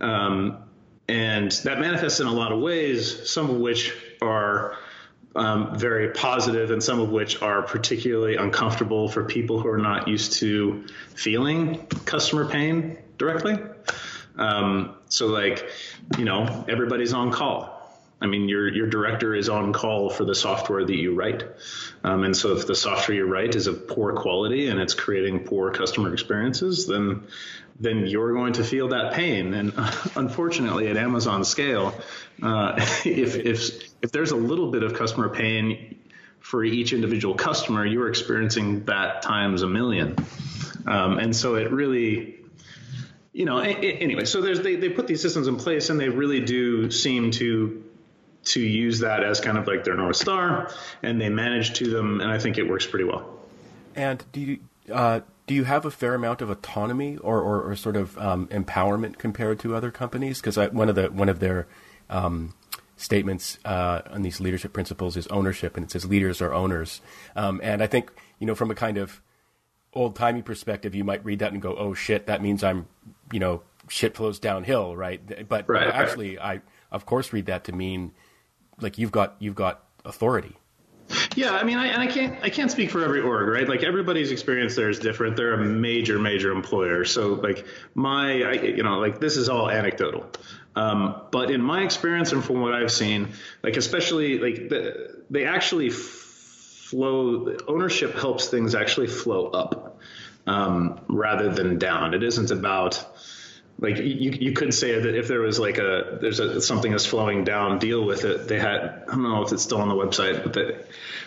Um, 0.00 0.58
and 1.08 1.50
that 1.64 1.80
manifests 1.80 2.20
in 2.20 2.28
a 2.28 2.32
lot 2.32 2.52
of 2.52 2.60
ways, 2.60 3.28
some 3.28 3.50
of 3.50 3.56
which 3.56 3.92
are 4.22 4.76
um, 5.34 5.76
very 5.76 6.10
positive 6.10 6.70
and 6.70 6.82
some 6.82 7.00
of 7.00 7.10
which 7.10 7.42
are 7.42 7.62
particularly 7.62 8.36
uncomfortable 8.36 9.08
for 9.08 9.24
people 9.24 9.60
who 9.60 9.68
are 9.68 9.78
not 9.78 10.08
used 10.08 10.34
to 10.34 10.86
feeling 11.14 11.86
customer 12.04 12.48
pain 12.48 12.98
directly. 13.18 13.58
Um, 14.38 14.96
so 15.08 15.26
like, 15.26 15.68
you 16.16 16.24
know, 16.24 16.64
everybody's 16.68 17.12
on 17.12 17.32
call. 17.32 17.75
I 18.20 18.26
mean, 18.26 18.48
your 18.48 18.72
your 18.72 18.86
director 18.86 19.34
is 19.34 19.48
on 19.48 19.72
call 19.72 20.08
for 20.08 20.24
the 20.24 20.34
software 20.34 20.84
that 20.84 20.96
you 20.96 21.14
write, 21.14 21.44
um, 22.02 22.24
and 22.24 22.34
so 22.34 22.56
if 22.56 22.66
the 22.66 22.74
software 22.74 23.16
you 23.16 23.26
write 23.26 23.54
is 23.54 23.66
of 23.66 23.88
poor 23.88 24.14
quality 24.14 24.68
and 24.68 24.80
it's 24.80 24.94
creating 24.94 25.40
poor 25.40 25.70
customer 25.70 26.12
experiences, 26.12 26.86
then 26.86 27.26
then 27.78 28.06
you're 28.06 28.32
going 28.32 28.54
to 28.54 28.64
feel 28.64 28.88
that 28.88 29.12
pain. 29.12 29.52
And 29.52 29.72
unfortunately, 30.16 30.88
at 30.88 30.96
Amazon 30.96 31.44
scale, 31.44 31.94
uh, 32.42 32.74
if 33.04 33.36
if 33.36 33.92
if 34.02 34.12
there's 34.12 34.30
a 34.30 34.36
little 34.36 34.70
bit 34.70 34.82
of 34.82 34.94
customer 34.94 35.28
pain 35.28 35.98
for 36.40 36.64
each 36.64 36.92
individual 36.92 37.34
customer, 37.34 37.84
you're 37.84 38.08
experiencing 38.08 38.84
that 38.84 39.22
times 39.22 39.62
a 39.62 39.66
million. 39.66 40.16
Um, 40.86 41.18
and 41.18 41.34
so 41.34 41.56
it 41.56 41.72
really, 41.72 42.36
you 43.32 43.44
know, 43.44 43.58
anyway, 43.58 44.24
so 44.24 44.40
there's 44.40 44.60
they, 44.60 44.76
they 44.76 44.88
put 44.88 45.06
these 45.06 45.20
systems 45.20 45.48
in 45.48 45.56
place 45.56 45.90
and 45.90 45.98
they 45.98 46.08
really 46.08 46.40
do 46.40 46.90
seem 46.90 47.32
to 47.32 47.82
to 48.46 48.60
use 48.60 49.00
that 49.00 49.22
as 49.22 49.40
kind 49.40 49.58
of 49.58 49.66
like 49.66 49.84
their 49.84 49.96
north 49.96 50.16
star, 50.16 50.72
and 51.02 51.20
they 51.20 51.28
manage 51.28 51.74
to 51.74 51.90
them, 51.90 52.20
and 52.20 52.30
I 52.30 52.38
think 52.38 52.58
it 52.58 52.68
works 52.68 52.86
pretty 52.86 53.04
well. 53.04 53.38
And 53.94 54.24
do 54.32 54.40
you 54.40 54.58
uh, 54.92 55.20
do 55.46 55.54
you 55.54 55.64
have 55.64 55.84
a 55.84 55.90
fair 55.90 56.14
amount 56.14 56.42
of 56.42 56.50
autonomy 56.50 57.16
or, 57.18 57.40
or, 57.40 57.62
or 57.62 57.76
sort 57.76 57.96
of 57.96 58.18
um, 58.18 58.48
empowerment 58.48 59.18
compared 59.18 59.60
to 59.60 59.74
other 59.74 59.90
companies? 59.90 60.40
Because 60.40 60.56
one 60.72 60.88
of 60.88 60.94
the 60.94 61.10
one 61.10 61.28
of 61.28 61.40
their 61.40 61.66
um, 62.10 62.54
statements 62.96 63.58
uh, 63.64 64.02
on 64.10 64.22
these 64.22 64.40
leadership 64.40 64.72
principles 64.72 65.16
is 65.16 65.26
ownership, 65.28 65.76
and 65.76 65.84
it 65.84 65.90
says 65.90 66.04
leaders 66.04 66.40
are 66.40 66.52
owners. 66.52 67.00
Um, 67.34 67.60
and 67.62 67.82
I 67.82 67.86
think 67.86 68.12
you 68.38 68.46
know 68.46 68.54
from 68.54 68.70
a 68.70 68.74
kind 68.74 68.98
of 68.98 69.22
old 69.92 70.16
timey 70.16 70.42
perspective, 70.42 70.94
you 70.94 71.04
might 71.04 71.24
read 71.24 71.38
that 71.40 71.52
and 71.52 71.62
go, 71.62 71.76
"Oh 71.76 71.94
shit, 71.94 72.26
that 72.26 72.42
means 72.42 72.64
I'm 72.64 72.86
you 73.32 73.40
know 73.40 73.62
shit 73.88 74.16
flows 74.16 74.38
downhill," 74.38 74.96
right? 74.96 75.48
But 75.48 75.68
Right, 75.68 75.86
actually, 75.86 76.38
I 76.38 76.60
of 76.90 77.06
course 77.06 77.32
read 77.32 77.46
that 77.46 77.64
to 77.64 77.72
mean 77.72 78.12
like 78.80 78.98
you've 78.98 79.12
got 79.12 79.36
you've 79.38 79.54
got 79.54 79.82
authority. 80.04 80.56
Yeah, 81.36 81.52
I 81.52 81.62
mean, 81.64 81.78
I, 81.78 81.86
and 81.86 82.02
I 82.02 82.06
can't 82.06 82.38
I 82.42 82.50
can't 82.50 82.70
speak 82.70 82.90
for 82.90 83.04
every 83.04 83.20
org, 83.20 83.48
right? 83.48 83.68
Like 83.68 83.82
everybody's 83.82 84.30
experience 84.30 84.74
there 84.74 84.88
is 84.88 84.98
different. 84.98 85.36
They're 85.36 85.54
a 85.54 85.64
major 85.64 86.18
major 86.18 86.50
employer, 86.50 87.04
so 87.04 87.34
like 87.34 87.66
my 87.94 88.42
I, 88.42 88.52
you 88.52 88.82
know 88.82 88.98
like 88.98 89.20
this 89.20 89.36
is 89.36 89.48
all 89.48 89.70
anecdotal. 89.70 90.26
Um, 90.74 91.22
but 91.30 91.50
in 91.50 91.62
my 91.62 91.82
experience 91.82 92.32
and 92.32 92.44
from 92.44 92.60
what 92.60 92.74
I've 92.74 92.92
seen, 92.92 93.28
like 93.62 93.76
especially 93.76 94.38
like 94.38 94.68
the, 94.68 95.22
they 95.30 95.44
actually 95.44 95.90
flow. 95.90 97.56
Ownership 97.68 98.14
helps 98.14 98.48
things 98.48 98.74
actually 98.74 99.08
flow 99.08 99.46
up 99.48 99.98
um, 100.46 101.00
rather 101.08 101.52
than 101.52 101.78
down. 101.78 102.14
It 102.14 102.22
isn't 102.22 102.50
about 102.50 103.04
like 103.78 103.98
you, 103.98 104.30
you 104.30 104.52
could 104.52 104.72
say 104.72 104.98
that 104.98 105.14
if 105.14 105.28
there 105.28 105.40
was 105.40 105.58
like 105.58 105.78
a 105.78 106.18
there's 106.20 106.40
a 106.40 106.60
something 106.62 106.92
that's 106.92 107.04
flowing 107.04 107.44
down, 107.44 107.78
deal 107.78 108.04
with 108.04 108.24
it. 108.24 108.48
They 108.48 108.58
had 108.58 109.04
I 109.06 109.12
don't 109.12 109.22
know 109.22 109.42
if 109.42 109.52
it's 109.52 109.62
still 109.62 109.80
on 109.80 109.88
the 109.88 109.94
website, 109.94 110.42
but 110.42 110.54
they, 110.54 110.78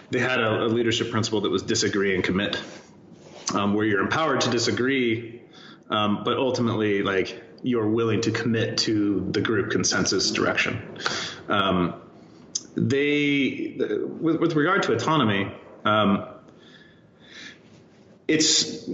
they 0.09 0.19
had 0.19 0.39
a, 0.39 0.63
a 0.63 0.67
leadership 0.67 1.11
principle 1.11 1.41
that 1.41 1.51
was 1.51 1.61
disagree 1.61 2.15
and 2.15 2.23
commit, 2.23 2.59
um, 3.53 3.75
where 3.75 3.85
you're 3.85 4.01
empowered 4.01 4.41
to 4.41 4.49
disagree, 4.49 5.41
um, 5.91 6.23
but 6.23 6.37
ultimately 6.37 7.03
like 7.03 7.43
you're 7.61 7.87
willing 7.87 8.21
to 8.21 8.31
commit 8.31 8.79
to 8.79 9.29
the 9.31 9.41
group 9.41 9.69
consensus 9.69 10.31
direction. 10.31 10.97
Um, 11.47 12.01
they 12.75 13.75
with, 13.77 14.37
with 14.37 14.55
regard 14.55 14.83
to 14.83 14.93
autonomy, 14.93 15.51
um, 15.85 16.25
it's 18.27 18.89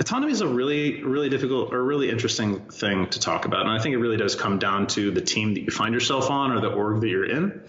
autonomy 0.00 0.32
is 0.32 0.40
a 0.40 0.48
really 0.48 1.02
really 1.02 1.28
difficult 1.28 1.72
or 1.72 1.82
really 1.82 2.10
interesting 2.10 2.60
thing 2.70 3.08
to 3.08 3.20
talk 3.20 3.44
about 3.44 3.62
and 3.62 3.70
i 3.70 3.78
think 3.80 3.94
it 3.94 3.98
really 3.98 4.16
does 4.16 4.34
come 4.34 4.58
down 4.58 4.86
to 4.86 5.10
the 5.10 5.20
team 5.20 5.54
that 5.54 5.60
you 5.60 5.70
find 5.70 5.94
yourself 5.94 6.30
on 6.30 6.52
or 6.52 6.60
the 6.60 6.68
org 6.68 7.00
that 7.00 7.08
you're 7.08 7.24
in. 7.24 7.60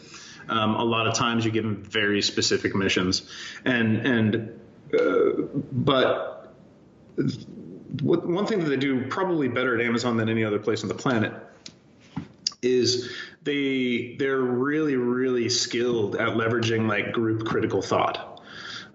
Um, 0.47 0.73
a 0.75 0.83
lot 0.83 1.05
of 1.05 1.13
times 1.13 1.45
you're 1.45 1.53
given 1.53 1.83
very 1.83 2.23
specific 2.23 2.73
missions 2.73 3.21
and 3.65 3.97
and 3.97 4.59
uh, 4.93 5.43
but 5.71 6.55
what, 8.01 8.27
one 8.27 8.47
thing 8.47 8.59
that 8.59 8.69
they 8.69 8.77
do 8.77 9.07
probably 9.07 9.47
better 9.47 9.79
at 9.79 9.85
amazon 9.85 10.17
than 10.17 10.27
any 10.27 10.43
other 10.43 10.57
place 10.57 10.81
on 10.81 10.87
the 10.87 10.95
planet 10.95 11.33
is 12.61 13.11
they 13.43 14.15
they're 14.19 14.39
really 14.39 14.95
really 14.95 15.49
skilled 15.49 16.15
at 16.15 16.29
leveraging 16.29 16.87
like 16.87 17.13
group 17.13 17.45
critical 17.45 17.81
thought. 17.81 18.41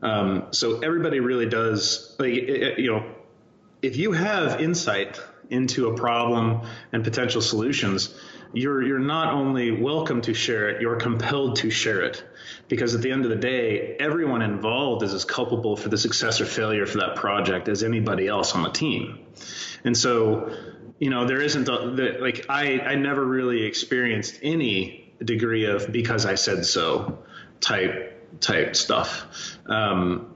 Um, 0.03 0.49
so 0.51 0.81
everybody 0.81 1.21
really 1.21 1.47
does 1.47 2.15
like 2.19 2.35
you 2.35 2.91
know 2.91 3.05
if 3.85 3.97
you 3.97 4.13
have 4.13 4.61
insight 4.61 5.21
into 5.51 5.89
a 5.89 5.95
problem 5.95 6.67
and 6.93 7.05
potential 7.05 7.43
solutions, 7.43 8.15
you're 8.55 8.83
you're 8.83 8.99
not 8.99 9.35
only 9.35 9.71
welcome 9.71 10.23
to 10.23 10.33
share 10.33 10.69
it, 10.71 10.81
you're 10.81 10.97
compelled 10.97 11.57
to 11.57 11.71
share 11.71 12.03
it. 12.03 12.25
Because 12.69 12.95
at 12.95 13.03
the 13.03 13.11
end 13.11 13.25
of 13.25 13.31
the 13.31 13.37
day, 13.37 13.97
everyone 14.01 14.41
involved 14.41 15.03
is 15.03 15.13
as 15.13 15.25
culpable 15.25 15.77
for 15.77 15.91
the 15.91 15.99
success 15.99 16.41
or 16.41 16.47
failure 16.47 16.87
for 16.87 16.99
that 16.99 17.17
project 17.17 17.69
as 17.69 17.83
anybody 17.83 18.27
else 18.27 18.55
on 18.55 18.63
the 18.63 18.71
team. 18.71 19.27
And 19.85 19.97
so, 19.97 20.57
you 20.99 21.11
know, 21.11 21.27
there 21.27 21.43
isn't 21.43 21.69
a, 21.69 21.91
the, 21.91 22.19
like 22.21 22.47
I 22.49 22.81
I 22.81 22.95
never 22.95 23.25
really 23.25 23.65
experienced 23.65 24.39
any 24.43 25.13
degree 25.23 25.67
of 25.67 25.93
because 25.93 26.25
I 26.25 26.37
said 26.37 26.65
so 26.65 27.19
type 27.61 28.41
type 28.41 28.77
stuff. 28.77 29.59
Um, 29.67 30.34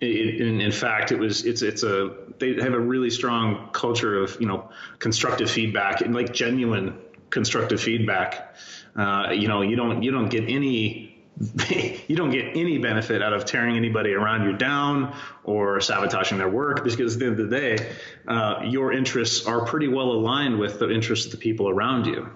in, 0.00 0.60
in, 0.60 0.72
fact, 0.72 1.12
it 1.12 1.18
was 1.18 1.44
it's 1.44 1.62
it's 1.62 1.82
a 1.82 2.14
they 2.38 2.54
have 2.54 2.74
a 2.74 2.80
really 2.80 3.10
strong 3.10 3.70
culture 3.72 4.22
of 4.22 4.36
you 4.40 4.46
know 4.46 4.70
constructive 4.98 5.50
feedback 5.50 6.00
and 6.00 6.14
like 6.14 6.32
genuine 6.32 6.98
constructive 7.30 7.80
feedback. 7.80 8.54
Uh, 8.96 9.30
you 9.32 9.48
know, 9.48 9.62
you 9.62 9.76
don't 9.76 10.02
you 10.02 10.10
don't 10.10 10.28
get 10.28 10.44
any 10.48 11.18
you 12.08 12.16
don't 12.16 12.30
get 12.30 12.56
any 12.56 12.78
benefit 12.78 13.22
out 13.22 13.32
of 13.32 13.44
tearing 13.44 13.76
anybody 13.76 14.12
around 14.12 14.44
you 14.44 14.56
down 14.56 15.14
or 15.44 15.80
sabotaging 15.80 16.38
their 16.38 16.48
work 16.48 16.82
because 16.84 17.14
at 17.14 17.20
the 17.20 17.26
end 17.26 17.40
of 17.40 17.50
the 17.50 17.56
day, 17.56 17.92
uh, 18.26 18.60
your 18.64 18.92
interests 18.92 19.46
are 19.46 19.64
pretty 19.64 19.88
well 19.88 20.10
aligned 20.10 20.58
with 20.58 20.78
the 20.78 20.90
interests 20.90 21.26
of 21.26 21.32
the 21.32 21.38
people 21.38 21.68
around 21.68 22.06
you. 22.06 22.28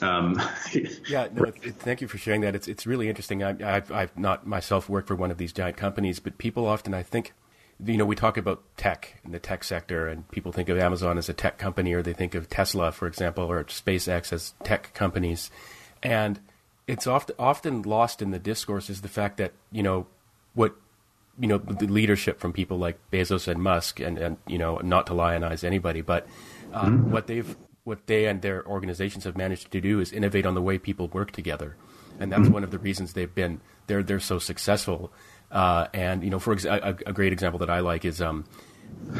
Um, 0.00 0.40
yeah, 1.08 1.28
no, 1.32 1.50
thank 1.50 2.00
you 2.00 2.08
for 2.08 2.18
sharing 2.18 2.42
that. 2.42 2.54
It's 2.54 2.68
it's 2.68 2.86
really 2.86 3.08
interesting. 3.08 3.42
I, 3.42 3.54
have 3.60 3.90
I've 3.90 4.16
not 4.18 4.46
myself 4.46 4.88
worked 4.88 5.08
for 5.08 5.16
one 5.16 5.30
of 5.30 5.38
these 5.38 5.52
giant 5.52 5.76
companies, 5.76 6.20
but 6.20 6.38
people 6.38 6.66
often 6.66 6.94
I 6.94 7.02
think, 7.02 7.32
you 7.84 7.96
know, 7.96 8.04
we 8.04 8.16
talk 8.16 8.36
about 8.36 8.62
tech 8.76 9.20
in 9.24 9.32
the 9.32 9.38
tech 9.38 9.64
sector, 9.64 10.08
and 10.08 10.28
people 10.30 10.52
think 10.52 10.68
of 10.68 10.78
Amazon 10.78 11.18
as 11.18 11.28
a 11.28 11.34
tech 11.34 11.58
company, 11.58 11.92
or 11.92 12.02
they 12.02 12.12
think 12.12 12.34
of 12.34 12.48
Tesla, 12.48 12.92
for 12.92 13.06
example, 13.06 13.44
or 13.44 13.64
SpaceX 13.64 14.32
as 14.32 14.54
tech 14.62 14.94
companies, 14.94 15.50
and 16.02 16.40
it's 16.86 17.06
often 17.06 17.34
often 17.38 17.82
lost 17.82 18.20
in 18.20 18.30
the 18.30 18.38
discourse 18.38 18.90
is 18.90 19.00
the 19.00 19.08
fact 19.08 19.38
that 19.38 19.52
you 19.70 19.82
know 19.82 20.06
what 20.54 20.74
you 21.38 21.48
know 21.48 21.58
the 21.58 21.86
leadership 21.86 22.40
from 22.40 22.52
people 22.52 22.78
like 22.78 22.98
Bezos 23.10 23.48
and 23.48 23.62
Musk, 23.62 24.00
and 24.00 24.18
and 24.18 24.36
you 24.46 24.58
know 24.58 24.78
not 24.78 25.06
to 25.06 25.14
lionize 25.14 25.64
anybody, 25.64 26.00
but 26.00 26.26
um, 26.72 26.98
mm-hmm. 26.98 27.10
what 27.10 27.26
they've 27.26 27.56
what 27.84 28.06
they 28.06 28.26
and 28.26 28.42
their 28.42 28.66
organizations 28.66 29.24
have 29.24 29.36
managed 29.36 29.70
to 29.70 29.80
do 29.80 30.00
is 30.00 30.12
innovate 30.12 30.46
on 30.46 30.54
the 30.54 30.62
way 30.62 30.78
people 30.78 31.08
work 31.08 31.30
together, 31.30 31.76
and 32.18 32.32
that's 32.32 32.42
mm-hmm. 32.42 32.52
one 32.52 32.64
of 32.64 32.70
the 32.70 32.78
reasons 32.78 33.12
they've 33.12 33.34
been 33.34 33.60
they're 33.86 34.02
they're 34.02 34.20
so 34.20 34.38
successful. 34.38 35.12
Uh, 35.50 35.86
and 35.94 36.24
you 36.24 36.30
know, 36.30 36.38
for 36.38 36.52
a, 36.52 36.96
a, 37.06 37.12
great 37.12 37.32
example 37.32 37.60
that 37.60 37.70
I 37.70 37.80
like 37.80 38.04
is 38.04 38.20
um, 38.20 38.44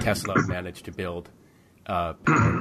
Tesla 0.01 0.35
managed 0.49 0.87
to 0.87 0.93
build 0.93 1.31
uh, 1.87 2.15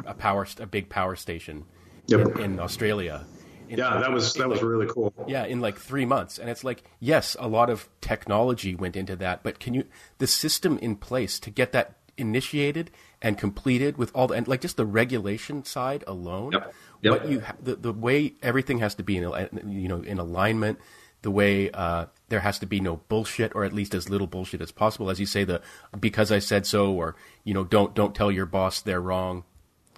a 0.06 0.14
power 0.14 0.46
a 0.60 0.66
big 0.66 0.90
power 0.90 1.16
station 1.16 1.66
yep. 2.08 2.36
in, 2.36 2.42
in, 2.42 2.60
Australia. 2.60 3.26
In 3.70 3.80
yeah, 3.80 3.98
that 4.00 4.12
was 4.12 4.34
that 4.36 4.50
was 4.50 4.62
like, 4.62 4.70
really 4.70 4.88
cool. 4.88 5.14
Yeah, 5.26 5.46
in 5.46 5.62
like 5.62 5.80
three 5.80 6.06
months, 6.06 6.38
and 6.38 6.50
it's 6.50 6.64
like 6.64 6.84
yes, 7.00 7.36
a 7.40 7.48
lot 7.48 7.70
of 7.70 7.90
technology 8.02 8.76
went 8.76 8.96
into 8.96 9.16
that, 9.16 9.42
but 9.42 9.60
can 9.60 9.74
you 9.74 9.86
the 10.18 10.28
system 10.28 10.78
in 10.80 10.98
place 10.98 11.40
to 11.40 11.50
get 11.50 11.72
that 11.72 11.98
initiated 12.18 12.92
and 13.24 13.38
completed 13.38 13.98
with 13.98 14.12
all 14.14 14.28
the 14.28 14.36
and 14.36 14.48
like 14.48 14.62
just 14.62 14.76
the 14.76 14.86
regulation 14.86 15.64
side 15.64 16.04
alone. 16.06 16.52
Yep. 16.52 16.74
Yep. 17.02 17.12
What 17.12 17.30
you 17.30 17.44
the 17.62 17.76
the 17.76 17.94
way 17.94 18.34
everything 18.44 18.80
has 18.80 18.94
to 18.96 19.04
be 19.04 19.18
in 19.18 19.24
you 19.66 19.88
know 19.88 20.02
in 20.02 20.20
alignment, 20.20 20.80
the 21.22 21.32
way 21.32 21.72
uh, 21.72 22.08
there 22.28 22.42
has 22.42 22.60
to 22.60 22.66
be 22.66 22.82
no 22.82 22.98
bullshit 22.98 23.56
or 23.56 23.64
at 23.64 23.74
least 23.74 23.96
as 23.96 24.10
little 24.10 24.28
bullshit 24.28 24.62
as 24.62 24.72
possible. 24.72 25.10
As 25.10 25.20
you 25.20 25.26
say, 25.26 25.46
the 25.46 25.62
because 25.98 26.32
I 26.32 26.40
said 26.40 26.66
so 26.68 26.94
or 26.94 27.16
you 27.46 27.54
know 27.54 27.64
don't 27.64 27.96
don't 27.96 28.14
tell 28.14 28.32
your 28.32 28.46
boss 28.46 28.82
they're 28.82 29.02
wrong. 29.02 29.46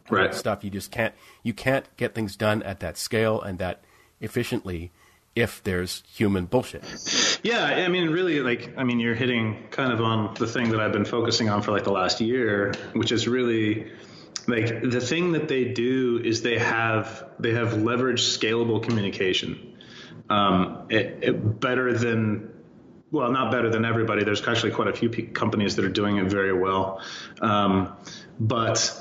Right. 0.07 0.33
Stuff 0.33 0.63
you 0.63 0.69
just 0.69 0.91
can't 0.91 1.15
you 1.41 1.53
can't 1.53 1.85
get 1.97 2.13
things 2.13 2.35
done 2.35 2.61
at 2.61 2.79
that 2.79 2.95
scale 2.95 3.41
and 3.41 3.57
that 3.57 3.83
efficiently 4.21 4.91
if 5.35 5.63
there's 5.63 6.03
human 6.13 6.45
bullshit. 6.45 6.83
Yeah, 7.43 7.63
I 7.63 7.87
mean, 7.89 8.09
really, 8.09 8.39
like, 8.39 8.73
I 8.77 8.83
mean, 8.83 8.99
you're 8.99 9.15
hitting 9.15 9.67
kind 9.69 9.91
of 9.91 10.01
on 10.01 10.33
the 10.35 10.47
thing 10.47 10.69
that 10.71 10.79
I've 10.79 10.93
been 10.93 11.05
focusing 11.05 11.49
on 11.49 11.61
for 11.61 11.71
like 11.71 11.83
the 11.83 11.91
last 11.91 12.21
year, 12.21 12.73
which 12.93 13.11
is 13.11 13.27
really 13.27 13.91
like 14.47 14.81
the 14.81 15.01
thing 15.01 15.33
that 15.33 15.47
they 15.47 15.65
do 15.65 16.21
is 16.23 16.41
they 16.41 16.57
have 16.57 17.25
they 17.39 17.53
have 17.53 17.69
leveraged 17.69 18.37
scalable 18.37 18.81
communication 18.81 19.75
um, 20.29 20.87
it, 20.89 21.19
it 21.21 21.59
better 21.59 21.93
than 21.93 22.51
well, 23.11 23.31
not 23.31 23.51
better 23.51 23.69
than 23.69 23.85
everybody. 23.85 24.23
There's 24.23 24.45
actually 24.45 24.71
quite 24.71 24.87
a 24.87 24.93
few 24.93 25.09
companies 25.09 25.75
that 25.75 25.85
are 25.85 25.89
doing 25.89 26.17
it 26.17 26.25
very 26.25 26.51
well, 26.51 27.01
um, 27.39 27.95
but 28.39 28.99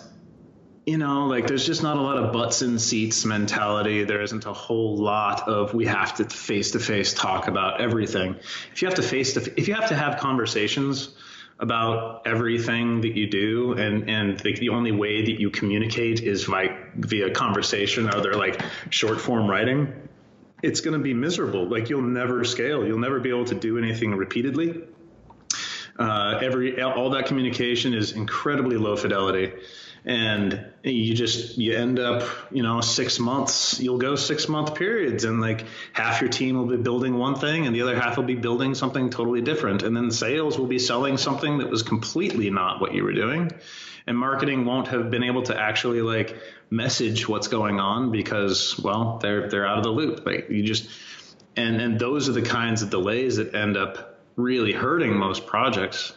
you 0.86 0.98
know, 0.98 1.26
like 1.26 1.46
there's 1.46 1.64
just 1.64 1.82
not 1.82 1.96
a 1.96 2.00
lot 2.00 2.18
of 2.18 2.32
butts 2.32 2.60
in 2.60 2.78
seats 2.78 3.24
mentality. 3.24 4.04
There 4.04 4.20
isn't 4.20 4.44
a 4.44 4.52
whole 4.52 4.96
lot 4.96 5.48
of 5.48 5.72
we 5.72 5.86
have 5.86 6.14
to 6.16 6.24
face 6.24 6.72
to 6.72 6.78
face 6.78 7.14
talk 7.14 7.48
about 7.48 7.80
everything. 7.80 8.36
If 8.72 8.82
you 8.82 8.88
have 8.88 8.96
to 8.96 9.02
face 9.02 9.32
to, 9.34 9.52
if 9.58 9.66
you 9.66 9.74
have 9.74 9.88
to 9.88 9.94
have 9.96 10.18
conversations 10.18 11.14
about 11.58 12.26
everything 12.26 13.00
that 13.00 13.16
you 13.16 13.28
do, 13.28 13.72
and 13.72 14.10
and 14.10 14.38
the, 14.38 14.54
the 14.58 14.68
only 14.68 14.92
way 14.92 15.24
that 15.24 15.40
you 15.40 15.48
communicate 15.48 16.20
is 16.22 16.44
via 16.44 16.76
via 16.96 17.30
conversation, 17.30 18.08
or 18.08 18.20
they're 18.20 18.34
like 18.34 18.60
short 18.90 19.18
form 19.18 19.48
writing, 19.48 19.90
it's 20.62 20.82
going 20.82 20.98
to 20.98 21.02
be 21.02 21.14
miserable. 21.14 21.66
Like 21.66 21.88
you'll 21.88 22.02
never 22.02 22.44
scale. 22.44 22.86
You'll 22.86 22.98
never 22.98 23.20
be 23.20 23.30
able 23.30 23.46
to 23.46 23.54
do 23.54 23.78
anything 23.78 24.14
repeatedly. 24.14 24.82
Uh, 25.98 26.40
every 26.42 26.82
all 26.82 27.08
that 27.10 27.24
communication 27.24 27.94
is 27.94 28.12
incredibly 28.12 28.76
low 28.76 28.96
fidelity 28.96 29.52
and 30.06 30.66
you 30.82 31.14
just 31.14 31.56
you 31.56 31.74
end 31.74 31.98
up 31.98 32.28
you 32.50 32.62
know 32.62 32.82
six 32.82 33.18
months 33.18 33.80
you'll 33.80 33.98
go 33.98 34.16
six 34.16 34.48
month 34.48 34.74
periods 34.74 35.24
and 35.24 35.40
like 35.40 35.64
half 35.94 36.20
your 36.20 36.28
team 36.28 36.56
will 36.56 36.66
be 36.66 36.76
building 36.76 37.16
one 37.16 37.34
thing 37.36 37.66
and 37.66 37.74
the 37.74 37.80
other 37.80 37.98
half 37.98 38.18
will 38.18 38.24
be 38.24 38.34
building 38.34 38.74
something 38.74 39.08
totally 39.08 39.40
different. 39.40 39.82
And 39.82 39.96
then 39.96 40.10
sales 40.10 40.58
will 40.58 40.66
be 40.66 40.78
selling 40.78 41.16
something 41.16 41.58
that 41.58 41.70
was 41.70 41.82
completely 41.82 42.50
not 42.50 42.80
what 42.80 42.94
you 42.94 43.02
were 43.02 43.14
doing. 43.14 43.50
And 44.06 44.18
marketing 44.18 44.66
won't 44.66 44.88
have 44.88 45.10
been 45.10 45.22
able 45.22 45.44
to 45.44 45.58
actually 45.58 46.02
like 46.02 46.36
message 46.68 47.26
what's 47.26 47.48
going 47.48 47.80
on 47.80 48.10
because 48.10 48.78
well 48.78 49.18
they're 49.22 49.48
they're 49.48 49.66
out 49.66 49.78
of 49.78 49.84
the 49.84 49.90
loop. 49.90 50.26
Like 50.26 50.50
you 50.50 50.62
just 50.64 50.90
and 51.56 51.80
and 51.80 51.98
those 51.98 52.28
are 52.28 52.32
the 52.32 52.42
kinds 52.42 52.82
of 52.82 52.90
delays 52.90 53.36
that 53.36 53.54
end 53.54 53.78
up 53.78 54.20
really 54.36 54.72
hurting 54.72 55.16
most 55.16 55.46
projects 55.46 56.12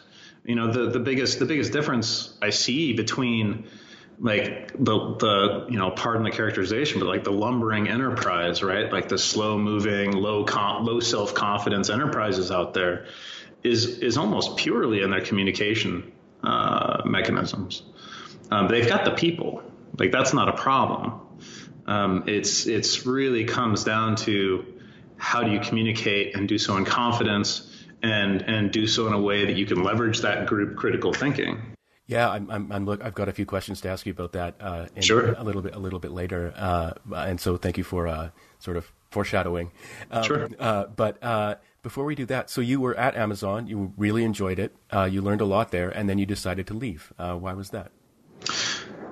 you 0.48 0.56
know 0.56 0.72
the 0.72 0.90
the 0.90 0.98
biggest 0.98 1.38
the 1.38 1.44
biggest 1.44 1.72
difference 1.72 2.36
i 2.42 2.50
see 2.50 2.92
between 2.92 3.68
like 4.20 4.72
the 4.72 5.14
the 5.16 5.66
you 5.68 5.78
know 5.78 5.90
pardon 5.90 6.24
the 6.24 6.30
characterization 6.30 6.98
but 6.98 7.06
like 7.06 7.24
the 7.24 7.32
lumbering 7.32 7.88
enterprise 7.88 8.62
right? 8.62 8.92
Like 8.92 9.08
the 9.08 9.18
slow 9.18 9.58
moving 9.58 10.12
low 10.12 10.44
com- 10.44 10.84
low 10.84 11.00
self 11.00 11.34
confidence 11.34 11.88
enterprises 11.90 12.50
out 12.50 12.74
there 12.74 13.06
is 13.62 13.98
is 13.98 14.16
almost 14.16 14.56
purely 14.56 15.02
in 15.02 15.10
their 15.10 15.20
communication 15.20 16.12
uh, 16.42 17.02
mechanisms. 17.04 17.82
Um, 18.50 18.68
they've 18.68 18.88
got 18.88 19.04
the 19.04 19.12
people. 19.12 19.62
Like 19.98 20.10
that's 20.10 20.32
not 20.32 20.48
a 20.48 20.54
problem. 20.54 21.20
Um, 21.86 22.24
it's 22.26 22.66
it's 22.66 23.06
really 23.06 23.44
comes 23.44 23.84
down 23.84 24.16
to 24.16 24.64
how 25.16 25.42
do 25.42 25.50
you 25.50 25.60
communicate 25.60 26.34
and 26.34 26.48
do 26.48 26.58
so 26.58 26.76
in 26.76 26.84
confidence 26.84 27.67
and 28.02 28.42
and 28.42 28.70
do 28.70 28.86
so 28.86 29.06
in 29.06 29.12
a 29.12 29.20
way 29.20 29.44
that 29.44 29.56
you 29.56 29.66
can 29.66 29.82
leverage 29.82 30.20
that 30.20 30.46
group 30.46 30.76
critical 30.76 31.12
thinking 31.12 31.76
yeah, 32.08 32.30
I'm, 32.30 32.50
I'm, 32.50 32.72
I'm 32.72 32.86
look, 32.86 33.04
I've 33.04 33.14
got 33.14 33.28
a 33.28 33.32
few 33.32 33.44
questions 33.44 33.82
to 33.82 33.90
ask 33.90 34.06
you 34.06 34.12
about 34.12 34.32
that. 34.32 34.54
Uh, 34.58 34.86
sure. 34.98 35.34
A 35.34 35.44
little 35.44 35.60
bit, 35.60 35.74
a 35.74 35.78
little 35.78 35.98
bit 35.98 36.10
later. 36.10 36.54
Uh, 36.56 36.94
and 37.14 37.38
so, 37.38 37.58
thank 37.58 37.76
you 37.76 37.84
for 37.84 38.08
uh, 38.08 38.30
sort 38.58 38.78
of 38.78 38.90
foreshadowing. 39.10 39.70
Um, 40.10 40.22
sure. 40.24 40.48
Uh, 40.58 40.86
but 40.86 41.22
uh, 41.22 41.56
before 41.82 42.06
we 42.06 42.14
do 42.14 42.24
that, 42.26 42.48
so 42.48 42.62
you 42.62 42.80
were 42.80 42.96
at 42.96 43.14
Amazon, 43.14 43.66
you 43.66 43.92
really 43.98 44.24
enjoyed 44.24 44.58
it, 44.58 44.74
uh, 44.90 45.04
you 45.04 45.20
learned 45.20 45.42
a 45.42 45.44
lot 45.44 45.70
there, 45.70 45.90
and 45.90 46.08
then 46.08 46.16
you 46.16 46.24
decided 46.24 46.66
to 46.68 46.74
leave. 46.74 47.12
why 47.18 47.52
was 47.52 47.70
that? 47.70 47.92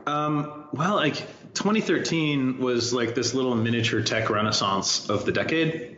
Um, 0.06 0.64
well, 0.72 0.94
like 0.94 1.16
2013 1.52 2.60
was 2.60 2.94
like 2.94 3.14
this 3.14 3.34
little 3.34 3.54
miniature 3.54 4.00
tech 4.00 4.30
renaissance 4.30 5.10
of 5.10 5.26
the 5.26 5.32
decade. 5.32 5.95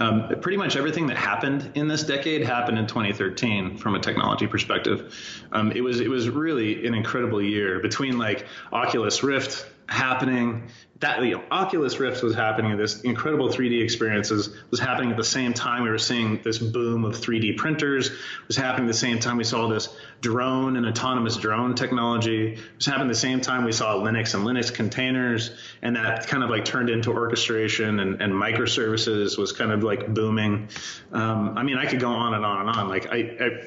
Um, 0.00 0.28
pretty 0.40 0.56
much 0.56 0.76
everything 0.76 1.06
that 1.08 1.18
happened 1.18 1.72
in 1.74 1.86
this 1.86 2.02
decade 2.02 2.42
happened 2.42 2.78
in 2.78 2.86
2013 2.86 3.76
from 3.76 3.94
a 3.94 4.00
technology 4.00 4.46
perspective. 4.46 5.14
Um, 5.52 5.72
it 5.72 5.82
was 5.82 6.00
it 6.00 6.08
was 6.08 6.30
really 6.30 6.86
an 6.86 6.94
incredible 6.94 7.42
year 7.42 7.80
between 7.80 8.16
like 8.16 8.46
Oculus 8.72 9.22
Rift 9.22 9.66
happening. 9.90 10.68
That 11.00 11.22
you 11.22 11.36
know, 11.36 11.42
Oculus 11.50 11.98
Rift 11.98 12.22
was 12.22 12.34
happening. 12.34 12.76
This 12.76 13.00
incredible 13.00 13.48
3D 13.48 13.82
experiences 13.82 14.54
was 14.70 14.78
happening 14.78 15.10
at 15.10 15.16
the 15.16 15.24
same 15.24 15.54
time. 15.54 15.82
We 15.82 15.90
were 15.90 15.98
seeing 15.98 16.42
this 16.42 16.58
boom 16.58 17.04
of 17.04 17.14
3D 17.14 17.56
printers. 17.56 18.10
Was 18.46 18.56
happening 18.56 18.86
the 18.86 18.94
same 18.94 19.18
time 19.18 19.38
we 19.38 19.44
saw 19.44 19.66
this 19.66 19.88
drone 20.20 20.76
and 20.76 20.86
autonomous 20.86 21.36
drone 21.36 21.74
technology. 21.74 22.58
Was 22.76 22.86
happening 22.86 23.08
the 23.08 23.14
same 23.14 23.40
time 23.40 23.64
we 23.64 23.72
saw 23.72 23.94
Linux 23.94 24.34
and 24.34 24.46
Linux 24.46 24.72
containers, 24.72 25.50
and 25.82 25.96
that 25.96 26.26
kind 26.28 26.44
of 26.44 26.50
like 26.50 26.66
turned 26.66 26.90
into 26.90 27.10
orchestration 27.10 27.98
and, 27.98 28.20
and 28.20 28.32
microservices 28.32 29.38
was 29.38 29.52
kind 29.52 29.72
of 29.72 29.82
like 29.82 30.12
booming. 30.12 30.68
Um, 31.12 31.56
I 31.56 31.62
mean, 31.62 31.78
I 31.78 31.86
could 31.86 32.00
go 32.00 32.10
on 32.10 32.34
and 32.34 32.44
on 32.44 32.68
and 32.68 32.76
on. 32.76 32.88
Like 32.88 33.06
I, 33.06 33.16
I 33.16 33.66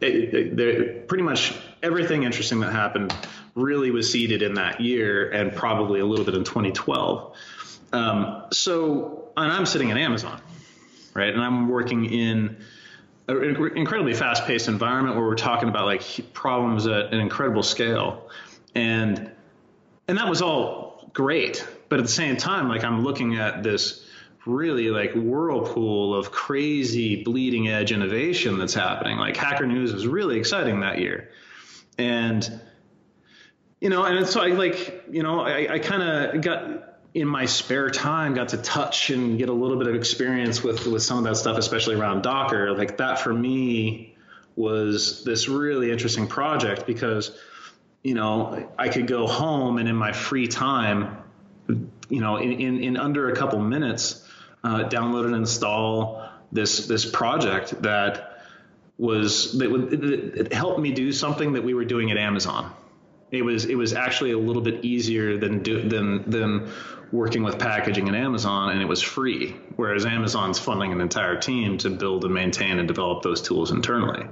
it, 0.00 0.58
it, 0.60 1.08
pretty 1.08 1.24
much 1.24 1.54
everything 1.82 2.22
interesting 2.22 2.60
that 2.60 2.72
happened 2.72 3.12
really 3.58 3.90
was 3.90 4.10
seeded 4.10 4.42
in 4.42 4.54
that 4.54 4.80
year 4.80 5.30
and 5.30 5.54
probably 5.54 6.00
a 6.00 6.06
little 6.06 6.24
bit 6.24 6.34
in 6.34 6.44
2012. 6.44 7.36
Um, 7.92 8.44
so, 8.52 9.30
and 9.36 9.50
I'm 9.52 9.66
sitting 9.66 9.90
at 9.90 9.96
Amazon, 9.96 10.40
right? 11.14 11.32
And 11.32 11.42
I'm 11.42 11.68
working 11.68 12.04
in 12.06 12.58
an 13.28 13.76
incredibly 13.76 14.14
fast 14.14 14.44
paced 14.44 14.68
environment 14.68 15.16
where 15.16 15.26
we're 15.26 15.34
talking 15.34 15.68
about 15.68 15.84
like 15.84 16.32
problems 16.32 16.86
at 16.86 17.12
an 17.12 17.20
incredible 17.20 17.62
scale. 17.62 18.30
And, 18.74 19.30
and 20.06 20.18
that 20.18 20.28
was 20.28 20.40
all 20.40 21.10
great. 21.12 21.66
But 21.88 21.98
at 21.98 22.04
the 22.04 22.12
same 22.12 22.36
time, 22.36 22.68
like 22.68 22.84
I'm 22.84 23.04
looking 23.04 23.36
at 23.36 23.62
this 23.62 24.04
really 24.46 24.88
like 24.88 25.12
whirlpool 25.14 26.14
of 26.14 26.30
crazy 26.30 27.22
bleeding 27.22 27.68
edge 27.68 27.92
innovation 27.92 28.58
that's 28.58 28.74
happening. 28.74 29.18
Like 29.18 29.36
Hacker 29.36 29.66
News 29.66 29.92
was 29.92 30.06
really 30.06 30.38
exciting 30.38 30.80
that 30.80 30.98
year. 30.98 31.30
And 31.98 32.60
you 33.80 33.90
know, 33.90 34.04
and 34.04 34.26
so 34.26 34.40
I 34.40 34.48
like, 34.48 35.04
you 35.10 35.22
know, 35.22 35.40
I, 35.40 35.74
I 35.74 35.78
kind 35.78 36.02
of 36.02 36.40
got 36.42 36.96
in 37.14 37.28
my 37.28 37.46
spare 37.46 37.90
time, 37.90 38.34
got 38.34 38.50
to 38.50 38.56
touch 38.58 39.10
and 39.10 39.38
get 39.38 39.48
a 39.48 39.52
little 39.52 39.78
bit 39.78 39.86
of 39.86 39.94
experience 39.94 40.62
with 40.62 40.86
with 40.86 41.02
some 41.02 41.18
of 41.18 41.24
that 41.24 41.36
stuff, 41.36 41.58
especially 41.58 41.94
around 41.94 42.22
Docker. 42.22 42.76
Like 42.76 42.96
that 42.98 43.20
for 43.20 43.32
me 43.32 44.16
was 44.56 45.22
this 45.24 45.48
really 45.48 45.92
interesting 45.92 46.26
project 46.26 46.86
because, 46.86 47.36
you 48.02 48.14
know, 48.14 48.68
I 48.76 48.88
could 48.88 49.06
go 49.06 49.26
home 49.28 49.78
and 49.78 49.88
in 49.88 49.94
my 49.94 50.12
free 50.12 50.48
time, 50.48 51.18
you 52.08 52.20
know, 52.20 52.36
in, 52.36 52.52
in, 52.52 52.82
in 52.82 52.96
under 52.96 53.30
a 53.30 53.36
couple 53.36 53.60
minutes, 53.60 54.26
uh, 54.64 54.88
download 54.88 55.26
and 55.26 55.36
install 55.36 56.28
this 56.50 56.86
this 56.88 57.08
project 57.08 57.82
that 57.82 58.42
was 58.96 59.56
that 59.58 59.70
would 59.70 59.92
it, 59.92 60.36
it 60.46 60.52
helped 60.52 60.80
me 60.80 60.92
do 60.92 61.12
something 61.12 61.52
that 61.52 61.62
we 61.62 61.74
were 61.74 61.84
doing 61.84 62.10
at 62.10 62.16
Amazon 62.16 62.72
it 63.30 63.42
was 63.42 63.66
it 63.66 63.74
was 63.74 63.92
actually 63.92 64.32
a 64.32 64.38
little 64.38 64.62
bit 64.62 64.84
easier 64.84 65.36
than 65.36 65.62
do, 65.62 65.88
than 65.88 66.28
than 66.30 66.70
working 67.12 67.42
with 67.42 67.58
packaging 67.58 68.06
in 68.06 68.14
Amazon, 68.14 68.70
and 68.70 68.82
it 68.82 68.86
was 68.86 69.02
free. 69.02 69.56
Whereas 69.76 70.04
Amazon's 70.04 70.58
funding 70.58 70.92
an 70.92 71.00
entire 71.00 71.36
team 71.36 71.78
to 71.78 71.90
build 71.90 72.24
and 72.24 72.34
maintain 72.34 72.78
and 72.78 72.86
develop 72.86 73.22
those 73.22 73.40
tools 73.40 73.70
internally. 73.70 74.26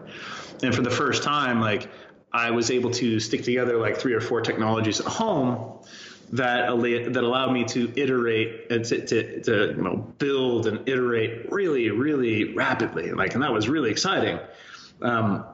And 0.63 0.75
for 0.75 0.83
the 0.83 0.91
first 0.91 1.23
time, 1.23 1.61
like 1.61 1.89
I 2.33 2.51
was 2.51 2.71
able 2.71 2.91
to 2.93 3.21
stick 3.21 3.45
together 3.45 3.79
like 3.79 3.99
three 3.99 4.15
or 4.15 4.21
four 4.21 4.41
technologies 4.41 5.01
at 5.01 5.07
home 5.07 5.79
that 6.33 6.67
that 6.69 7.25
allowed 7.25 7.53
me 7.53 7.65
to 7.65 7.93
iterate 7.97 8.71
and 8.71 8.85
to, 8.85 9.07
to, 9.07 9.43
to 9.43 9.75
you 9.77 9.83
know 9.83 9.97
build 10.19 10.67
and 10.67 10.89
iterate 10.89 11.53
really 11.53 11.91
really 11.91 12.55
rapidly. 12.55 13.13
Like, 13.13 13.35
and 13.35 13.43
that 13.43 13.53
was 13.53 13.69
really 13.69 13.91
exciting. 13.91 14.39
Um, 15.03 15.45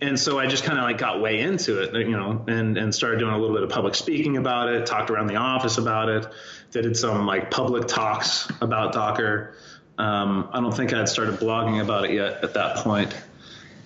and 0.00 0.18
so 0.18 0.38
I 0.38 0.46
just 0.46 0.64
kind 0.64 0.78
of 0.78 0.84
like 0.84 0.98
got 0.98 1.20
way 1.20 1.40
into 1.40 1.82
it, 1.82 1.94
you 1.94 2.16
know, 2.16 2.44
and, 2.48 2.78
and 2.78 2.94
started 2.94 3.18
doing 3.18 3.32
a 3.32 3.38
little 3.38 3.54
bit 3.54 3.62
of 3.62 3.70
public 3.70 3.94
speaking 3.94 4.38
about 4.38 4.68
it, 4.68 4.86
talked 4.86 5.10
around 5.10 5.26
the 5.26 5.36
office 5.36 5.76
about 5.76 6.08
it, 6.08 6.26
did 6.70 6.96
some 6.96 7.26
like 7.26 7.50
public 7.50 7.86
talks 7.86 8.50
about 8.60 8.92
Docker. 8.92 9.56
Um, 9.98 10.48
I 10.52 10.60
don't 10.60 10.74
think 10.74 10.94
I'd 10.94 11.08
started 11.08 11.38
blogging 11.38 11.82
about 11.82 12.06
it 12.06 12.12
yet 12.12 12.42
at 12.42 12.54
that 12.54 12.76
point. 12.76 13.14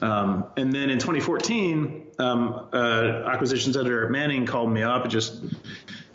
Um, 0.00 0.46
and 0.56 0.72
then 0.72 0.90
in 0.90 0.98
2014, 0.98 2.06
um, 2.18 2.68
uh, 2.72 3.24
acquisitions 3.26 3.76
editor 3.76 4.08
Manning 4.08 4.46
called 4.46 4.70
me 4.70 4.82
up 4.82 5.02
and 5.02 5.10
just 5.10 5.42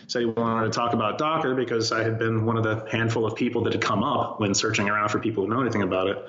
said 0.07 0.21
he 0.21 0.25
wanted 0.25 0.65
to 0.65 0.71
talk 0.71 0.93
about 0.93 1.17
Docker 1.17 1.55
because 1.55 1.91
I 1.91 2.03
had 2.03 2.17
been 2.17 2.45
one 2.45 2.57
of 2.57 2.63
the 2.63 2.87
handful 2.89 3.25
of 3.25 3.35
people 3.35 3.63
that 3.63 3.73
had 3.73 3.81
come 3.81 4.03
up 4.03 4.39
when 4.39 4.53
searching 4.53 4.89
around 4.89 5.09
for 5.09 5.19
people 5.19 5.43
who 5.43 5.49
know 5.49 5.61
anything 5.61 5.81
about 5.81 6.07
it. 6.07 6.25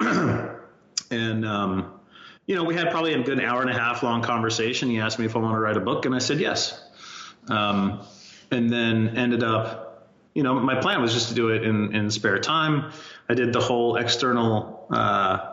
and 1.10 1.44
um, 1.44 2.00
you 2.46 2.56
know, 2.56 2.64
we 2.64 2.74
had 2.74 2.90
probably 2.90 3.14
a 3.14 3.22
good 3.22 3.42
hour 3.42 3.60
and 3.60 3.70
a 3.70 3.74
half 3.74 4.02
long 4.02 4.22
conversation. 4.22 4.90
He 4.90 4.98
asked 4.98 5.18
me 5.18 5.26
if 5.26 5.36
I 5.36 5.38
want 5.38 5.54
to 5.54 5.60
write 5.60 5.76
a 5.76 5.80
book, 5.80 6.06
and 6.06 6.14
I 6.14 6.18
said 6.18 6.40
yes. 6.40 6.82
Um, 7.48 8.04
and 8.50 8.70
then 8.70 9.16
ended 9.16 9.42
up, 9.42 10.10
you 10.34 10.42
know, 10.42 10.54
my 10.54 10.80
plan 10.80 11.00
was 11.00 11.12
just 11.12 11.28
to 11.28 11.34
do 11.34 11.48
it 11.48 11.64
in, 11.64 11.94
in 11.94 12.10
spare 12.10 12.38
time. 12.38 12.92
I 13.28 13.34
did 13.34 13.52
the 13.52 13.60
whole 13.60 13.96
external 13.96 14.86
uh, 14.90 15.52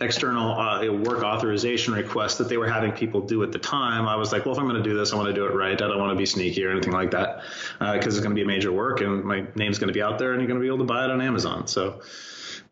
external 0.00 0.58
uh, 0.58 0.92
work 0.92 1.22
authorization 1.22 1.94
request 1.94 2.38
that 2.38 2.48
they 2.48 2.58
were 2.58 2.68
having 2.68 2.92
people 2.92 3.22
do 3.22 3.42
at 3.42 3.52
the 3.52 3.58
time. 3.58 4.06
I 4.06 4.16
was 4.16 4.30
like, 4.30 4.44
well, 4.44 4.54
if 4.54 4.60
I'm 4.60 4.68
going 4.68 4.82
to 4.82 4.88
do 4.88 4.96
this, 4.96 5.12
I 5.12 5.16
want 5.16 5.28
to 5.28 5.34
do 5.34 5.46
it 5.46 5.54
right. 5.54 5.72
I 5.72 5.88
don't 5.88 5.98
want 5.98 6.10
to 6.10 6.16
be 6.16 6.26
sneaky 6.26 6.64
or 6.64 6.70
anything 6.70 6.92
like 6.92 7.12
that 7.12 7.42
because 7.78 8.04
uh, 8.04 8.08
it's 8.08 8.18
going 8.18 8.30
to 8.30 8.34
be 8.34 8.42
a 8.42 8.46
major 8.46 8.72
work 8.72 9.00
and 9.00 9.24
my 9.24 9.46
name's 9.54 9.78
going 9.78 9.88
to 9.88 9.94
be 9.94 10.02
out 10.02 10.18
there 10.18 10.32
and 10.32 10.40
you're 10.40 10.48
going 10.48 10.60
to 10.60 10.62
be 10.62 10.66
able 10.66 10.78
to 10.78 10.84
buy 10.84 11.04
it 11.04 11.10
on 11.10 11.22
Amazon. 11.22 11.66
So 11.66 12.02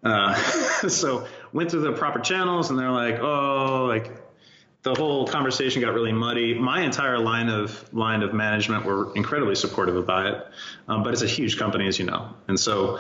uh, 0.04 0.34
so 0.88 1.26
went 1.52 1.70
through 1.70 1.80
the 1.80 1.92
proper 1.92 2.20
channels, 2.20 2.70
and 2.70 2.78
they're 2.78 2.90
like, 2.90 3.18
oh, 3.20 3.86
like 3.86 4.10
the 4.82 4.94
whole 4.94 5.26
conversation 5.26 5.80
got 5.80 5.94
really 5.94 6.12
muddy. 6.12 6.54
My 6.54 6.82
entire 6.82 7.18
line 7.18 7.48
of 7.48 7.92
line 7.92 8.22
of 8.22 8.34
management 8.34 8.84
were 8.84 9.14
incredibly 9.14 9.54
supportive 9.54 9.96
about 9.96 10.26
it, 10.26 10.46
um, 10.88 11.02
but 11.02 11.12
it's 11.12 11.22
a 11.22 11.26
huge 11.26 11.58
company, 11.58 11.88
as 11.88 11.98
you 11.98 12.04
know, 12.04 12.34
and 12.48 12.60
so 12.60 12.98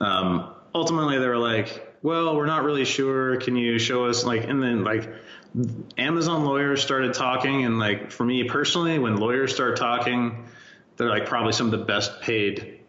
um, 0.00 0.54
ultimately 0.74 1.18
they 1.18 1.28
were 1.28 1.38
like, 1.38 1.96
well, 2.02 2.36
we're 2.36 2.46
not 2.46 2.64
really 2.64 2.84
sure. 2.84 3.36
Can 3.36 3.56
you 3.56 3.78
show 3.78 4.06
us 4.06 4.24
like, 4.24 4.44
and 4.44 4.62
then 4.62 4.84
like. 4.84 5.10
Amazon 5.98 6.46
lawyers 6.46 6.82
started 6.82 7.12
talking, 7.12 7.66
and 7.66 7.78
like 7.78 8.10
for 8.10 8.24
me 8.24 8.44
personally, 8.44 8.98
when 8.98 9.18
lawyers 9.18 9.54
start 9.54 9.76
talking, 9.76 10.46
they're 10.96 11.10
like 11.10 11.26
probably 11.26 11.52
some 11.52 11.66
of 11.66 11.78
the 11.78 11.84
best 11.84 12.22
paid 12.22 12.80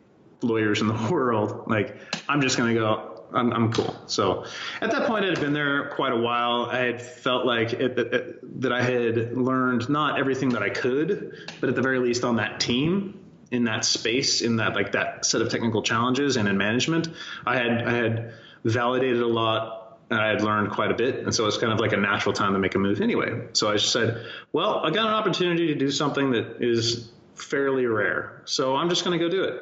lawyers 0.42 0.82
in 0.82 0.88
the 0.88 0.94
world. 1.12 1.64
Like 1.68 1.98
I'm 2.28 2.42
just 2.42 2.58
gonna 2.58 2.74
go, 2.74 3.13
I'm, 3.34 3.52
I'm 3.52 3.74
cool. 3.74 3.96
So 4.08 4.46
at 4.82 4.92
that 4.92 5.08
point, 5.08 5.26
I 5.26 5.30
had 5.30 5.40
been 5.40 5.54
there 5.54 5.90
quite 5.90 6.12
a 6.12 6.18
while. 6.18 6.68
I 6.72 6.80
had 6.80 7.02
felt 7.02 7.46
like 7.46 7.74
it, 7.74 7.98
it, 7.98 8.62
that 8.62 8.72
I 8.72 8.82
had 8.82 9.38
learned 9.38 9.90
not 9.90 10.20
everything 10.20 10.50
that 10.50 10.64
I 10.64 10.70
could, 10.70 11.52
but 11.60 11.70
at 11.70 11.76
the 11.76 11.82
very 11.82 12.00
least 12.00 12.24
on 12.24 12.38
that 12.38 12.60
team, 12.60 13.20
in 13.52 13.66
that 13.66 13.86
space, 13.86 14.42
in 14.42 14.58
that 14.58 14.76
like 14.76 14.94
that 14.94 15.26
set 15.26 15.42
of 15.42 15.50
technical 15.50 15.84
challenges 15.84 16.38
and 16.38 16.48
in 16.48 16.58
management, 16.58 17.08
I 17.46 17.58
had 17.58 17.88
I 17.88 17.94
had 17.94 18.34
validated 18.64 19.22
a 19.22 19.28
lot 19.28 20.00
and 20.10 20.20
I 20.20 20.28
had 20.28 20.42
learned 20.42 20.72
quite 20.72 20.92
a 20.92 20.94
bit. 20.94 21.20
And 21.20 21.34
so 21.34 21.46
it's 21.48 21.58
kind 21.58 21.74
of 21.74 21.80
like 21.80 21.94
a 21.94 21.98
natural 21.98 22.34
time 22.34 22.54
to 22.54 22.60
make 22.60 22.76
a 22.76 22.80
move 22.80 23.02
anyway. 23.02 23.48
So 23.54 23.70
I 23.70 23.74
just 23.74 23.92
said, 23.92 24.26
well, 24.52 24.86
I 24.86 24.92
got 24.92 25.08
an 25.08 25.14
opportunity 25.14 25.68
to 25.68 25.76
do 25.76 25.90
something 25.92 26.32
that 26.32 26.58
is 26.62 27.10
fairly 27.36 27.86
rare. 27.86 28.42
So 28.46 28.76
I'm 28.76 28.90
just 28.90 29.04
going 29.04 29.18
to 29.18 29.24
go 29.24 29.30
do 29.30 29.44
it. 29.44 29.62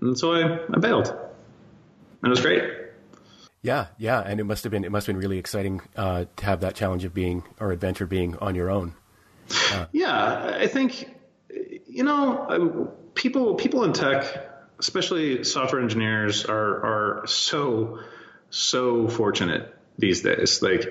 And 0.00 0.18
so 0.18 0.34
I, 0.34 0.64
I 0.72 0.78
bailed. 0.78 1.08
And 1.08 1.18
it 2.24 2.28
was 2.28 2.40
great. 2.40 2.83
Yeah, 3.64 3.86
yeah, 3.96 4.20
and 4.20 4.40
it 4.40 4.44
must 4.44 4.62
have 4.64 4.70
been 4.70 4.84
it 4.84 4.92
must 4.92 5.06
have 5.06 5.14
been 5.14 5.22
really 5.22 5.38
exciting 5.38 5.80
uh, 5.96 6.26
to 6.36 6.44
have 6.44 6.60
that 6.60 6.74
challenge 6.74 7.06
of 7.06 7.14
being 7.14 7.44
or 7.58 7.72
adventure 7.72 8.04
being 8.06 8.36
on 8.36 8.54
your 8.54 8.70
own. 8.70 8.92
Uh, 9.72 9.86
yeah, 9.90 10.58
I 10.60 10.66
think 10.66 11.08
you 11.48 12.04
know 12.04 12.92
people 13.14 13.54
people 13.54 13.84
in 13.84 13.94
tech, 13.94 14.26
especially 14.78 15.44
software 15.44 15.80
engineers, 15.80 16.44
are 16.44 17.22
are 17.22 17.26
so 17.26 18.00
so 18.50 19.08
fortunate 19.08 19.74
these 19.98 20.20
days. 20.20 20.60
Like 20.60 20.86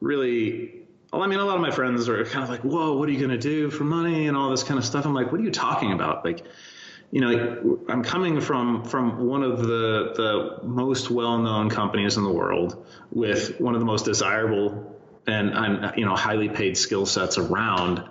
really. 0.00 0.72
Well, 1.12 1.22
I 1.22 1.28
mean, 1.28 1.38
a 1.38 1.44
lot 1.44 1.54
of 1.54 1.62
my 1.62 1.70
friends 1.70 2.08
are 2.08 2.24
kind 2.24 2.42
of 2.42 2.48
like, 2.48 2.62
"Whoa, 2.62 2.96
what 2.96 3.08
are 3.08 3.12
you 3.12 3.18
going 3.18 3.30
to 3.30 3.38
do 3.38 3.70
for 3.70 3.84
money 3.84 4.26
and 4.26 4.36
all 4.36 4.50
this 4.50 4.64
kind 4.64 4.78
of 4.78 4.84
stuff?" 4.84 5.04
I'm 5.04 5.14
like, 5.14 5.30
"What 5.32 5.40
are 5.40 5.44
you 5.44 5.50
talking 5.50 5.92
about?" 5.92 6.24
Like, 6.24 6.44
you 7.10 7.20
know, 7.20 7.78
I'm 7.88 8.02
coming 8.02 8.40
from 8.40 8.84
from 8.84 9.26
one 9.26 9.42
of 9.42 9.58
the 9.58 10.12
the 10.60 10.66
most 10.66 11.10
well-known 11.10 11.70
companies 11.70 12.16
in 12.16 12.24
the 12.24 12.32
world 12.32 12.86
with 13.10 13.60
one 13.60 13.74
of 13.74 13.80
the 13.80 13.86
most 13.86 14.04
desirable 14.04 14.96
and, 15.26 15.50
and 15.50 15.92
you 15.96 16.04
know 16.04 16.16
highly 16.16 16.48
paid 16.48 16.76
skill 16.76 17.06
sets 17.06 17.38
around. 17.38 18.02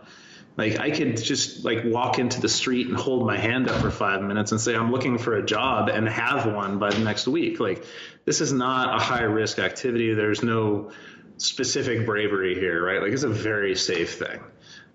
Like 0.57 0.79
I 0.79 0.91
could 0.91 1.17
just 1.21 1.65
like 1.65 1.83
walk 1.83 2.17
into 2.17 2.39
the 2.39 2.47
street 2.47 2.87
and 2.87 2.95
hold 2.95 3.27
my 3.27 3.37
hand 3.37 3.69
up 3.69 3.81
for 3.81 3.91
five 3.91 4.21
minutes 4.21 4.53
and 4.53 4.61
say 4.61 4.73
I'm 4.73 4.91
looking 4.91 5.17
for 5.17 5.35
a 5.35 5.45
job 5.45 5.89
and 5.89 6.07
have 6.07 6.45
one 6.45 6.79
by 6.79 6.91
the 6.91 6.99
next 6.99 7.27
week. 7.27 7.59
Like 7.59 7.83
this 8.23 8.39
is 8.39 8.53
not 8.53 8.95
a 8.95 9.03
high 9.03 9.23
risk 9.23 9.59
activity. 9.59 10.13
There's 10.13 10.43
no 10.43 10.91
specific 11.37 12.05
bravery 12.05 12.55
here, 12.55 12.83
right? 12.85 13.01
Like 13.01 13.11
it's 13.11 13.23
a 13.23 13.29
very 13.29 13.75
safe 13.75 14.17
thing. 14.17 14.39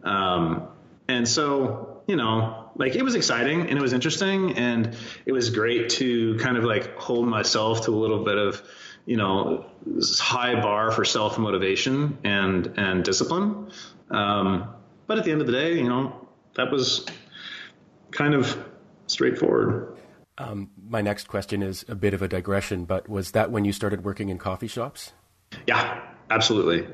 Um, 0.02 0.68
and 1.08 1.28
so, 1.28 1.89
you 2.10 2.16
know, 2.16 2.72
like 2.74 2.96
it 2.96 3.04
was 3.04 3.14
exciting 3.14 3.68
and 3.68 3.78
it 3.78 3.80
was 3.80 3.92
interesting 3.92 4.58
and 4.58 4.96
it 5.24 5.30
was 5.30 5.50
great 5.50 5.90
to 5.90 6.36
kind 6.38 6.56
of 6.56 6.64
like 6.64 6.96
hold 6.96 7.28
myself 7.28 7.84
to 7.84 7.92
a 7.92 7.94
little 7.94 8.24
bit 8.24 8.36
of, 8.36 8.60
you 9.06 9.16
know, 9.16 9.64
high 10.18 10.60
bar 10.60 10.90
for 10.90 11.04
self 11.04 11.38
motivation 11.38 12.18
and, 12.24 12.74
and 12.76 13.04
discipline. 13.04 13.70
Um, 14.10 14.74
but 15.06 15.18
at 15.18 15.24
the 15.24 15.30
end 15.30 15.40
of 15.40 15.46
the 15.46 15.52
day, 15.52 15.74
you 15.74 15.88
know, 15.88 16.28
that 16.56 16.72
was 16.72 17.06
kind 18.10 18.34
of 18.34 18.58
straightforward. 19.06 19.96
Um, 20.36 20.70
my 20.88 21.00
next 21.00 21.28
question 21.28 21.62
is 21.62 21.84
a 21.88 21.94
bit 21.94 22.12
of 22.12 22.22
a 22.22 22.28
digression, 22.28 22.86
but 22.86 23.08
was 23.08 23.30
that 23.30 23.52
when 23.52 23.64
you 23.64 23.72
started 23.72 24.02
working 24.04 24.30
in 24.30 24.38
coffee 24.38 24.66
shops? 24.66 25.12
Yeah, 25.68 26.02
absolutely. 26.28 26.88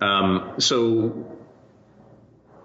Um, 0.00 0.54
so 0.58 1.35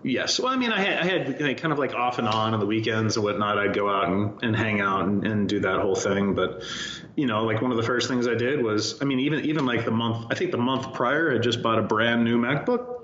Yes. 0.03 0.39
Well, 0.39 0.51
I 0.51 0.55
mean, 0.55 0.71
I 0.71 0.79
had, 0.79 0.97
I 0.99 1.05
had 1.05 1.57
kind 1.57 1.71
of 1.71 1.77
like 1.77 1.93
off 1.93 2.17
and 2.17 2.27
on 2.27 2.53
on 2.53 2.59
the 2.59 2.65
weekends 2.65 3.17
and 3.17 3.23
whatnot. 3.23 3.57
I'd 3.59 3.75
go 3.75 3.89
out 3.89 4.07
and, 4.09 4.43
and 4.43 4.55
hang 4.55 4.81
out 4.81 5.05
and, 5.05 5.25
and 5.25 5.47
do 5.47 5.59
that 5.59 5.79
whole 5.79 5.95
thing. 5.95 6.33
But, 6.33 6.63
you 7.15 7.27
know, 7.27 7.45
like 7.45 7.61
one 7.61 7.71
of 7.71 7.77
the 7.77 7.83
first 7.83 8.07
things 8.07 8.27
I 8.27 8.35
did 8.35 8.63
was, 8.63 9.01
I 9.01 9.05
mean, 9.05 9.19
even, 9.19 9.45
even 9.45 9.65
like 9.65 9.85
the 9.85 9.91
month, 9.91 10.27
I 10.31 10.35
think 10.35 10.51
the 10.51 10.57
month 10.57 10.93
prior, 10.93 11.35
I 11.35 11.37
just 11.37 11.61
bought 11.61 11.77
a 11.77 11.83
brand 11.83 12.23
new 12.23 12.39
MacBook. 12.39 13.01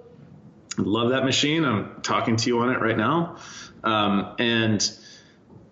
Love 0.77 1.11
that 1.11 1.23
machine. 1.23 1.65
I'm 1.65 2.01
talking 2.01 2.35
to 2.37 2.49
you 2.49 2.59
on 2.59 2.69
it 2.69 2.81
right 2.81 2.97
now. 2.97 3.37
Um, 3.83 4.35
and, 4.39 4.91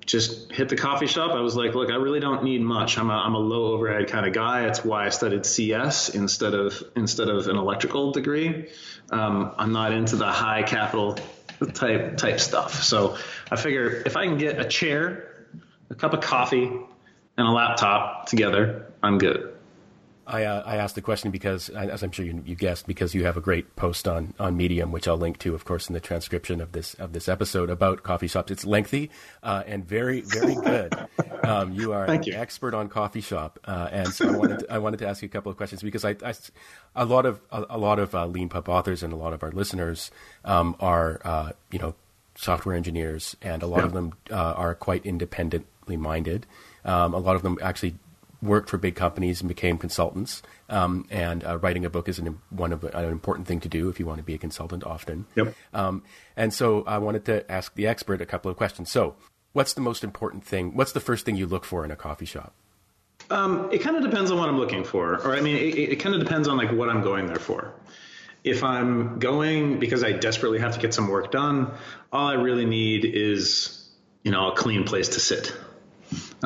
just 0.06 0.52
hit 0.52 0.70
the 0.70 0.76
coffee 0.76 1.08
shop. 1.08 1.32
I 1.32 1.42
was 1.42 1.56
like, 1.56 1.74
look, 1.74 1.90
I 1.90 1.96
really 1.96 2.20
don't 2.20 2.44
need 2.44 2.62
much. 2.62 2.98
I'm 2.98 3.10
a, 3.10 3.14
I'm 3.14 3.34
a 3.34 3.40
low 3.40 3.74
overhead 3.74 4.08
kind 4.08 4.26
of 4.26 4.34
guy. 4.34 4.62
That's 4.62 4.86
why 4.86 5.06
I 5.06 5.10
studied 5.10 5.46
CS 5.46 6.10
instead 6.10 6.54
of 6.54 6.82
instead 6.96 7.30
of 7.30 7.48
an 7.48 7.58
electrical 7.58 8.12
degree. 8.12 8.70
Um, 9.10 9.54
I'm 9.58 9.72
not 9.72 9.94
into 9.94 10.16
the 10.16 10.28
high 10.28 10.64
capital 10.64 11.18
type 11.74 12.18
type 12.18 12.40
stuff. 12.40 12.84
So 12.84 13.18
I 13.52 13.56
figure 13.56 14.04
if 14.06 14.16
I 14.16 14.26
can 14.26 14.38
get 14.38 14.60
a 14.60 14.66
chair, 14.66 15.46
a 15.90 15.96
cup 15.96 16.14
of 16.14 16.22
coffee, 16.22 16.66
and 17.38 17.48
a 17.48 17.52
laptop 17.52 18.28
together, 18.28 18.92
I'm 19.02 19.18
good. 19.18 19.55
I, 20.28 20.44
uh, 20.44 20.64
I 20.66 20.78
asked 20.78 20.96
the 20.96 21.02
question 21.02 21.30
because, 21.30 21.70
as 21.70 22.02
I'm 22.02 22.12
sure 22.12 22.26
you, 22.26 22.42
you, 22.46 22.56
guessed, 22.56 22.88
because 22.88 23.14
you 23.14 23.26
have 23.26 23.38
a 23.38 23.42
great 23.42 23.76
post 23.76 24.08
on, 24.08 24.34
on 24.40 24.58
Medium, 24.58 24.92
which 24.92 25.08
I'll 25.08 25.18
link 25.18 25.38
to, 25.40 25.54
of 25.54 25.66
course, 25.66 25.88
in 25.88 25.94
the 25.94 26.00
transcription 26.00 26.62
of 26.62 26.72
this 26.72 26.96
of 26.96 27.14
this 27.14 27.30
episode 27.30 27.70
about 27.70 28.04
coffee 28.04 28.28
shops. 28.28 28.52
It's 28.52 28.66
lengthy 28.66 29.12
uh, 29.44 29.64
and 29.68 29.88
very 29.88 30.22
very 30.22 30.56
good. 30.56 30.94
Um, 31.44 31.74
you 31.74 31.94
are 31.94 32.06
an 32.06 32.24
you. 32.24 32.34
expert 32.34 32.74
on 32.74 32.90
coffee 32.90 33.22
shop, 33.22 33.60
uh, 33.66 33.88
and 33.92 34.12
so 34.12 34.28
I 34.28 34.38
wanted 34.38 34.60
to, 34.60 34.74
I 34.74 34.78
wanted 34.80 34.98
to 34.98 35.08
ask 35.08 35.22
you 35.22 35.28
a 35.28 35.30
couple 35.30 35.52
of 35.52 35.58
questions 35.58 35.84
because 35.84 36.04
I, 36.04 36.16
I 36.26 36.34
a 36.96 37.06
lot 37.06 37.28
of 37.28 37.40
a, 37.52 37.66
a 37.70 37.78
lot 37.78 38.00
of 38.00 38.16
uh, 38.16 38.26
Leanpub 38.26 38.68
authors 38.68 39.04
and 39.04 39.14
a 39.14 39.16
lot 39.16 39.32
of 39.32 39.44
our 39.44 39.52
listeners 39.52 40.10
um, 40.44 40.76
are 40.80 41.22
uh, 41.24 41.52
you 41.70 41.78
know 41.78 41.94
software 42.34 42.76
engineers, 42.76 43.36
and 43.44 43.62
a 43.62 43.68
lot 43.68 43.82
yeah. 43.82 43.86
of 43.86 43.94
them 43.94 44.14
uh, 44.32 44.36
are 44.36 44.74
quite 44.74 45.06
independently 45.06 45.98
minded. 45.98 46.48
Um, 46.84 47.14
a 47.14 47.20
lot 47.20 47.36
of 47.36 47.44
them 47.44 47.60
actually 47.62 47.96
worked 48.46 48.70
for 48.70 48.78
big 48.78 48.96
companies 48.96 49.42
and 49.42 49.48
became 49.48 49.78
consultants. 49.78 50.42
Um, 50.70 51.06
and 51.10 51.44
uh, 51.44 51.58
writing 51.58 51.86
a 51.86 51.90
book 51.90 52.08
is 52.08 52.20
an, 52.20 52.40
one 52.50 52.72
of 52.72 52.84
an 52.84 53.06
important 53.06 53.48
thing 53.48 53.60
to 53.62 53.70
do 53.70 53.90
if 53.90 54.00
you 54.00 54.06
want 54.06 54.18
to 54.18 54.24
be 54.24 54.34
a 54.34 54.38
consultant 54.38 54.84
often. 54.84 55.26
Yep. 55.36 55.56
Um, 55.74 56.04
and 56.36 56.54
so 56.54 56.84
I 56.86 56.98
wanted 56.98 57.26
to 57.26 57.50
ask 57.52 57.74
the 57.76 57.88
expert 57.88 58.22
a 58.22 58.26
couple 58.26 58.50
of 58.50 58.58
questions. 58.58 58.92
So, 58.92 59.16
what's 59.54 59.74
the 59.74 59.82
most 59.82 60.04
important 60.04 60.44
thing? 60.44 60.76
What's 60.76 60.92
the 60.92 61.00
first 61.00 61.26
thing 61.26 61.36
you 61.36 61.48
look 61.48 61.66
for 61.66 61.86
in 61.86 61.92
a 61.92 61.96
coffee 61.96 62.26
shop? 62.26 62.54
Um, 63.30 63.70
it 63.72 63.80
kind 63.80 63.96
of 63.96 64.04
depends 64.04 64.32
on 64.32 64.38
what 64.38 64.50
I'm 64.50 64.58
looking 64.60 64.84
for, 64.84 65.16
or 65.16 65.36
I 65.36 65.42
mean, 65.42 65.56
it, 65.56 65.78
it 65.78 65.96
kind 65.98 66.14
of 66.14 66.22
depends 66.22 66.48
on 66.48 66.58
like 66.58 66.72
what 66.72 66.90
I'm 66.90 67.02
going 67.02 67.26
there 67.26 67.40
for. 67.40 67.74
If 68.44 68.64
I'm 68.64 69.18
going 69.18 69.80
because 69.80 70.04
I 70.04 70.12
desperately 70.12 70.60
have 70.60 70.76
to 70.76 70.80
get 70.80 70.94
some 70.94 71.08
work 71.08 71.32
done, 71.32 71.72
all 72.12 72.28
I 72.28 72.34
really 72.34 72.66
need 72.66 73.04
is 73.06 73.90
you 74.24 74.32
know 74.32 74.52
a 74.52 74.56
clean 74.56 74.84
place 74.84 75.10
to 75.10 75.20
sit 75.20 75.56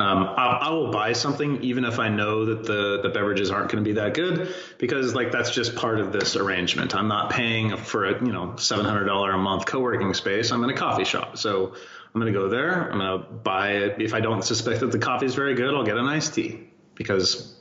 um, 0.02 0.34
I, 0.36 0.58
I, 0.62 0.70
will 0.70 0.90
buy 0.90 1.12
something 1.12 1.62
even 1.62 1.84
if 1.84 1.98
I 1.98 2.08
know 2.08 2.44
that 2.46 2.64
the, 2.64 3.00
the 3.02 3.08
beverages 3.08 3.50
aren't 3.50 3.70
going 3.70 3.82
to 3.82 3.88
be 3.88 3.94
that 3.94 4.14
good 4.14 4.54
because 4.78 5.14
like 5.14 5.32
that's 5.32 5.50
just 5.50 5.74
part 5.74 6.00
of 6.00 6.12
this 6.12 6.36
arrangement. 6.36 6.94
I'm 6.94 7.08
not 7.08 7.30
paying 7.30 7.76
for 7.76 8.06
a 8.06 8.24
you 8.24 8.32
know 8.32 8.56
seven 8.56 8.84
hundred 8.84 9.04
dollar 9.06 9.32
a 9.32 9.38
month 9.38 9.66
co 9.66 9.80
working 9.80 10.14
space. 10.14 10.52
I'm 10.52 10.62
in 10.64 10.70
a 10.70 10.76
coffee 10.76 11.04
shop, 11.04 11.38
so 11.38 11.74
I'm 12.14 12.20
going 12.20 12.32
to 12.32 12.38
go 12.38 12.48
there. 12.48 12.90
I'm 12.90 12.98
going 12.98 13.20
to 13.20 13.32
buy 13.32 13.72
it. 13.72 14.00
If 14.00 14.14
I 14.14 14.20
don't 14.20 14.42
suspect 14.42 14.80
that 14.80 14.92
the 14.92 14.98
coffee 14.98 15.26
is 15.26 15.34
very 15.34 15.54
good, 15.54 15.74
I'll 15.74 15.84
get 15.84 15.96
an 15.96 16.06
iced 16.06 16.34
tea 16.34 16.68
because 16.94 17.54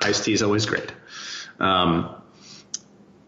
iced 0.00 0.24
tea 0.24 0.32
is 0.32 0.42
always 0.42 0.66
great. 0.66 0.92
Um, 1.58 2.14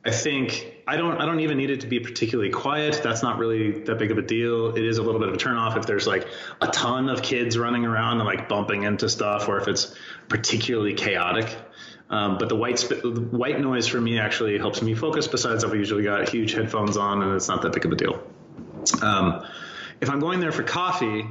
I 0.04 0.10
think 0.10 0.73
I 0.86 0.96
don't 0.96 1.18
I 1.20 1.24
don't 1.24 1.40
even 1.40 1.56
need 1.56 1.70
it 1.70 1.80
to 1.80 1.86
be 1.86 2.00
particularly 2.00 2.50
quiet. 2.50 3.00
That's 3.02 3.22
not 3.22 3.38
really 3.38 3.80
that 3.84 3.98
big 3.98 4.10
of 4.10 4.18
a 4.18 4.22
deal. 4.22 4.76
It 4.76 4.84
is 4.84 4.98
a 4.98 5.02
little 5.02 5.20
bit 5.20 5.28
of 5.28 5.34
a 5.34 5.38
turnoff 5.38 5.76
if 5.76 5.86
there's 5.86 6.06
like 6.06 6.26
a 6.60 6.66
ton 6.66 7.08
of 7.08 7.22
kids 7.22 7.56
running 7.56 7.86
around 7.86 8.18
and 8.18 8.26
like 8.26 8.48
bumping 8.48 8.82
into 8.82 9.08
stuff, 9.08 9.48
or 9.48 9.58
if 9.58 9.68
it's 9.68 9.94
particularly 10.28 10.94
chaotic. 10.94 11.56
Um, 12.10 12.36
but 12.36 12.50
the 12.50 12.56
white 12.56 12.78
sp- 12.78 13.00
the 13.02 13.28
white 13.30 13.58
noise 13.60 13.86
for 13.86 14.00
me 14.00 14.18
actually 14.18 14.58
helps 14.58 14.82
me 14.82 14.94
focus. 14.94 15.26
Besides, 15.26 15.64
I've 15.64 15.74
usually 15.74 16.04
got 16.04 16.28
huge 16.28 16.52
headphones 16.52 16.98
on, 16.98 17.22
and 17.22 17.34
it's 17.34 17.48
not 17.48 17.62
that 17.62 17.72
big 17.72 17.86
of 17.86 17.92
a 17.92 17.96
deal. 17.96 18.22
Um, 19.00 19.46
if 20.02 20.10
I'm 20.10 20.20
going 20.20 20.40
there 20.40 20.52
for 20.52 20.62
coffee, 20.62 21.26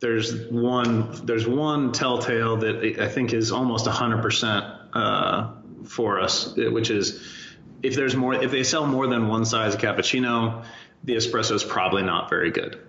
there's 0.00 0.46
one 0.50 1.24
there's 1.24 1.46
one 1.46 1.92
telltale 1.92 2.58
that 2.58 3.00
I 3.00 3.08
think 3.08 3.32
is 3.32 3.50
almost 3.50 3.86
100% 3.86 4.88
uh, 4.92 5.52
for 5.84 6.20
us, 6.20 6.54
which 6.56 6.90
is 6.90 7.39
if 7.82 7.94
there's 7.94 8.14
more, 8.14 8.34
if 8.34 8.50
they 8.50 8.62
sell 8.62 8.86
more 8.86 9.06
than 9.06 9.28
one 9.28 9.44
size 9.44 9.74
of 9.74 9.80
cappuccino, 9.80 10.64
the 11.04 11.14
espresso 11.14 11.52
is 11.52 11.64
probably 11.64 12.02
not 12.02 12.28
very 12.28 12.50
good. 12.50 12.80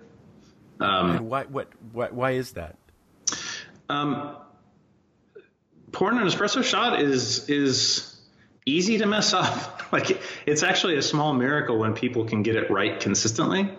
Um, 0.80 1.28
why, 1.28 1.44
what, 1.44 1.68
why, 1.92 2.08
why 2.08 2.30
is 2.32 2.52
that? 2.52 2.76
Um, 3.88 4.36
pouring 5.92 6.18
an 6.18 6.26
espresso 6.26 6.64
shot 6.64 7.00
is 7.00 7.48
is 7.48 8.20
easy 8.64 8.98
to 8.98 9.06
mess 9.06 9.32
up. 9.32 9.82
like 9.92 10.20
it's 10.46 10.62
actually 10.62 10.96
a 10.96 11.02
small 11.02 11.34
miracle 11.34 11.78
when 11.78 11.94
people 11.94 12.24
can 12.24 12.42
get 12.42 12.56
it 12.56 12.70
right 12.70 12.98
consistently. 12.98 13.70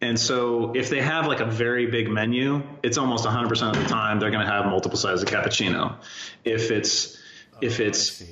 And 0.00 0.18
so 0.18 0.72
if 0.74 0.90
they 0.90 1.00
have 1.00 1.26
like 1.28 1.40
a 1.40 1.46
very 1.46 1.86
big 1.86 2.08
menu, 2.08 2.62
it's 2.82 2.98
almost 2.98 3.24
100% 3.24 3.70
of 3.70 3.80
the 3.80 3.88
time 3.88 4.18
they're 4.18 4.32
going 4.32 4.44
to 4.44 4.52
have 4.52 4.66
multiple 4.66 4.98
sizes 4.98 5.22
of 5.22 5.28
cappuccino. 5.28 5.96
If 6.44 6.70
it's 6.72 7.18
if 7.60 7.78
oh, 7.78 7.84
it's 7.84 8.24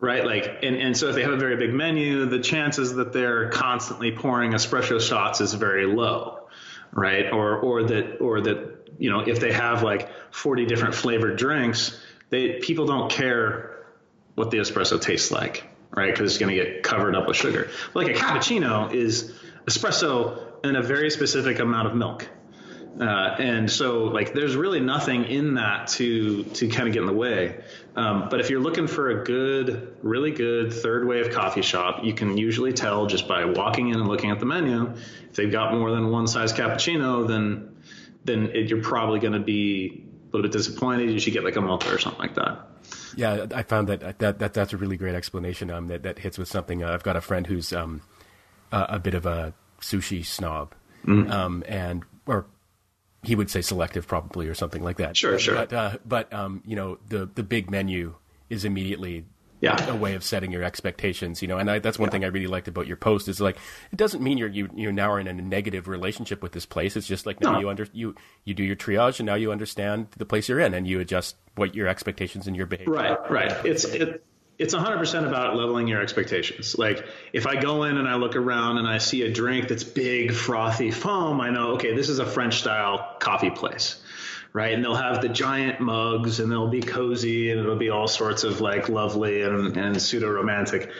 right? 0.00 0.24
Like, 0.24 0.60
and, 0.62 0.76
and 0.76 0.96
so 0.96 1.08
if 1.08 1.14
they 1.14 1.22
have 1.22 1.32
a 1.32 1.36
very 1.36 1.56
big 1.56 1.72
menu, 1.72 2.26
the 2.26 2.40
chances 2.40 2.94
that 2.94 3.12
they're 3.12 3.48
constantly 3.50 4.12
pouring 4.12 4.52
espresso 4.52 5.00
shots 5.00 5.40
is 5.40 5.54
very 5.54 5.86
low, 5.86 6.48
right? 6.92 7.32
Or, 7.32 7.56
or 7.56 7.84
that, 7.84 8.18
or 8.20 8.40
that, 8.40 8.90
you 8.98 9.10
know, 9.10 9.20
if 9.20 9.40
they 9.40 9.52
have 9.52 9.82
like 9.82 10.10
40 10.32 10.66
different 10.66 10.94
flavored 10.94 11.36
drinks, 11.36 11.98
they 12.30 12.54
people 12.60 12.86
don't 12.86 13.10
care 13.10 13.84
what 14.34 14.50
the 14.50 14.58
espresso 14.58 15.00
tastes 15.00 15.30
like, 15.30 15.64
right? 15.90 16.12
Because 16.12 16.30
it's 16.30 16.38
going 16.38 16.56
to 16.56 16.62
get 16.62 16.82
covered 16.82 17.14
up 17.14 17.26
with 17.28 17.36
sugar. 17.36 17.70
Like 17.94 18.08
a 18.08 18.14
cappuccino 18.14 18.92
is 18.92 19.32
espresso 19.66 20.40
and 20.62 20.76
a 20.76 20.82
very 20.82 21.10
specific 21.10 21.58
amount 21.58 21.88
of 21.88 21.94
milk. 21.94 22.28
Uh, 23.00 23.36
and 23.40 23.70
so 23.70 24.04
like 24.04 24.32
there's 24.32 24.54
really 24.54 24.78
nothing 24.78 25.24
in 25.24 25.54
that 25.54 25.88
to 25.88 26.44
to 26.44 26.68
kind 26.68 26.86
of 26.86 26.94
get 26.94 27.00
in 27.00 27.06
the 27.06 27.12
way. 27.12 27.60
Um, 27.96 28.28
but 28.28 28.40
if 28.40 28.50
you're 28.50 28.60
looking 28.60 28.86
for 28.86 29.10
a 29.10 29.24
good, 29.24 29.96
really 30.02 30.30
good 30.30 30.72
third 30.72 31.06
wave 31.06 31.32
coffee 31.32 31.62
shop, 31.62 32.04
you 32.04 32.12
can 32.12 32.36
usually 32.36 32.72
tell 32.72 33.06
just 33.06 33.26
by 33.26 33.44
walking 33.46 33.88
in 33.88 33.96
and 33.96 34.08
looking 34.08 34.30
at 34.30 34.38
the 34.38 34.46
menu. 34.46 34.92
If 35.28 35.32
they've 35.34 35.50
got 35.50 35.74
more 35.74 35.90
than 35.90 36.10
one 36.10 36.28
size 36.28 36.52
cappuccino, 36.52 37.26
then 37.26 37.76
then 38.24 38.50
it, 38.54 38.70
you're 38.70 38.82
probably 38.82 39.18
going 39.18 39.34
to 39.34 39.40
be 39.40 40.06
a 40.06 40.26
little 40.26 40.42
bit 40.42 40.52
disappointed. 40.52 41.10
You 41.10 41.18
should 41.18 41.32
get 41.32 41.44
like 41.44 41.56
a 41.56 41.60
mocha 41.60 41.92
or 41.92 41.98
something 41.98 42.20
like 42.20 42.34
that. 42.36 42.68
Yeah, 43.16 43.46
I 43.54 43.62
found 43.62 43.88
that 43.88 44.18
that, 44.18 44.38
that 44.38 44.54
that's 44.54 44.72
a 44.72 44.76
really 44.76 44.96
great 44.96 45.14
explanation. 45.14 45.70
Um, 45.70 45.88
that 45.88 46.04
that 46.04 46.20
hits 46.20 46.38
with 46.38 46.48
something. 46.48 46.82
Uh, 46.82 46.92
I've 46.92 47.02
got 47.02 47.16
a 47.16 47.20
friend 47.20 47.46
who's 47.46 47.72
um, 47.72 48.02
uh, 48.70 48.86
a 48.88 48.98
bit 48.98 49.14
of 49.14 49.26
a 49.26 49.54
sushi 49.80 50.24
snob, 50.24 50.74
mm-hmm. 51.06 51.30
um, 51.30 51.64
and 51.68 52.04
or 52.26 52.46
he 53.24 53.34
would 53.34 53.50
say 53.50 53.60
selective 53.60 54.06
probably 54.06 54.48
or 54.48 54.54
something 54.54 54.82
like 54.82 54.98
that. 54.98 55.16
Sure, 55.16 55.32
but, 55.32 55.40
sure. 55.40 55.54
But, 55.54 55.72
uh, 55.72 55.98
but 56.04 56.32
um, 56.32 56.62
you 56.66 56.76
know, 56.76 56.98
the 57.08 57.28
the 57.34 57.42
big 57.42 57.70
menu 57.70 58.14
is 58.50 58.64
immediately 58.64 59.24
yeah. 59.60 59.90
a 59.90 59.96
way 59.96 60.14
of 60.14 60.22
setting 60.22 60.52
your 60.52 60.62
expectations. 60.62 61.42
You 61.42 61.48
know, 61.48 61.58
and 61.58 61.70
I, 61.70 61.78
that's 61.78 61.98
one 61.98 62.08
yeah. 62.08 62.12
thing 62.12 62.24
I 62.24 62.28
really 62.28 62.46
liked 62.46 62.68
about 62.68 62.86
your 62.86 62.96
post 62.96 63.28
is 63.28 63.40
like 63.40 63.56
it 63.92 63.96
doesn't 63.96 64.22
mean 64.22 64.38
you're 64.38 64.48
you 64.48 64.68
you 64.74 64.92
now 64.92 65.10
are 65.12 65.20
in 65.20 65.26
a 65.26 65.32
negative 65.32 65.88
relationship 65.88 66.42
with 66.42 66.52
this 66.52 66.66
place. 66.66 66.96
It's 66.96 67.06
just 67.06 67.26
like 67.26 67.40
now 67.40 67.52
no. 67.52 67.60
you 67.60 67.68
under 67.68 67.86
you 67.92 68.14
you 68.44 68.54
do 68.54 68.62
your 68.62 68.76
triage 68.76 69.18
and 69.20 69.26
now 69.26 69.34
you 69.34 69.52
understand 69.52 70.08
the 70.16 70.26
place 70.26 70.48
you're 70.48 70.60
in 70.60 70.74
and 70.74 70.86
you 70.86 71.00
adjust 71.00 71.36
what 71.56 71.74
your 71.74 71.88
expectations 71.88 72.46
and 72.46 72.56
your 72.56 72.66
behavior. 72.66 72.92
Right, 72.92 73.30
right. 73.30 73.66
It's 73.66 73.84
it 73.84 74.24
it's 74.58 74.74
100% 74.74 75.26
about 75.26 75.56
leveling 75.56 75.88
your 75.88 76.00
expectations. 76.00 76.78
Like 76.78 77.04
if 77.32 77.46
I 77.46 77.56
go 77.56 77.84
in 77.84 77.96
and 77.96 78.08
I 78.08 78.14
look 78.14 78.36
around 78.36 78.78
and 78.78 78.86
I 78.86 78.98
see 78.98 79.22
a 79.22 79.32
drink 79.32 79.68
that's 79.68 79.84
big, 79.84 80.32
frothy 80.32 80.90
foam, 80.90 81.40
I 81.40 81.50
know, 81.50 81.72
okay, 81.72 81.94
this 81.94 82.08
is 82.08 82.20
a 82.20 82.26
French 82.26 82.60
style 82.60 83.16
coffee 83.18 83.50
place. 83.50 84.00
Right. 84.52 84.72
And 84.72 84.84
they'll 84.84 84.94
have 84.94 85.20
the 85.20 85.28
giant 85.28 85.80
mugs 85.80 86.38
and 86.38 86.50
they'll 86.50 86.68
be 86.68 86.80
cozy 86.80 87.50
and 87.50 87.58
it'll 87.58 87.74
be 87.74 87.90
all 87.90 88.06
sorts 88.06 88.44
of 88.44 88.60
like 88.60 88.88
lovely 88.88 89.42
and, 89.42 89.76
and 89.76 90.00
pseudo 90.00 90.28
romantic. 90.28 90.92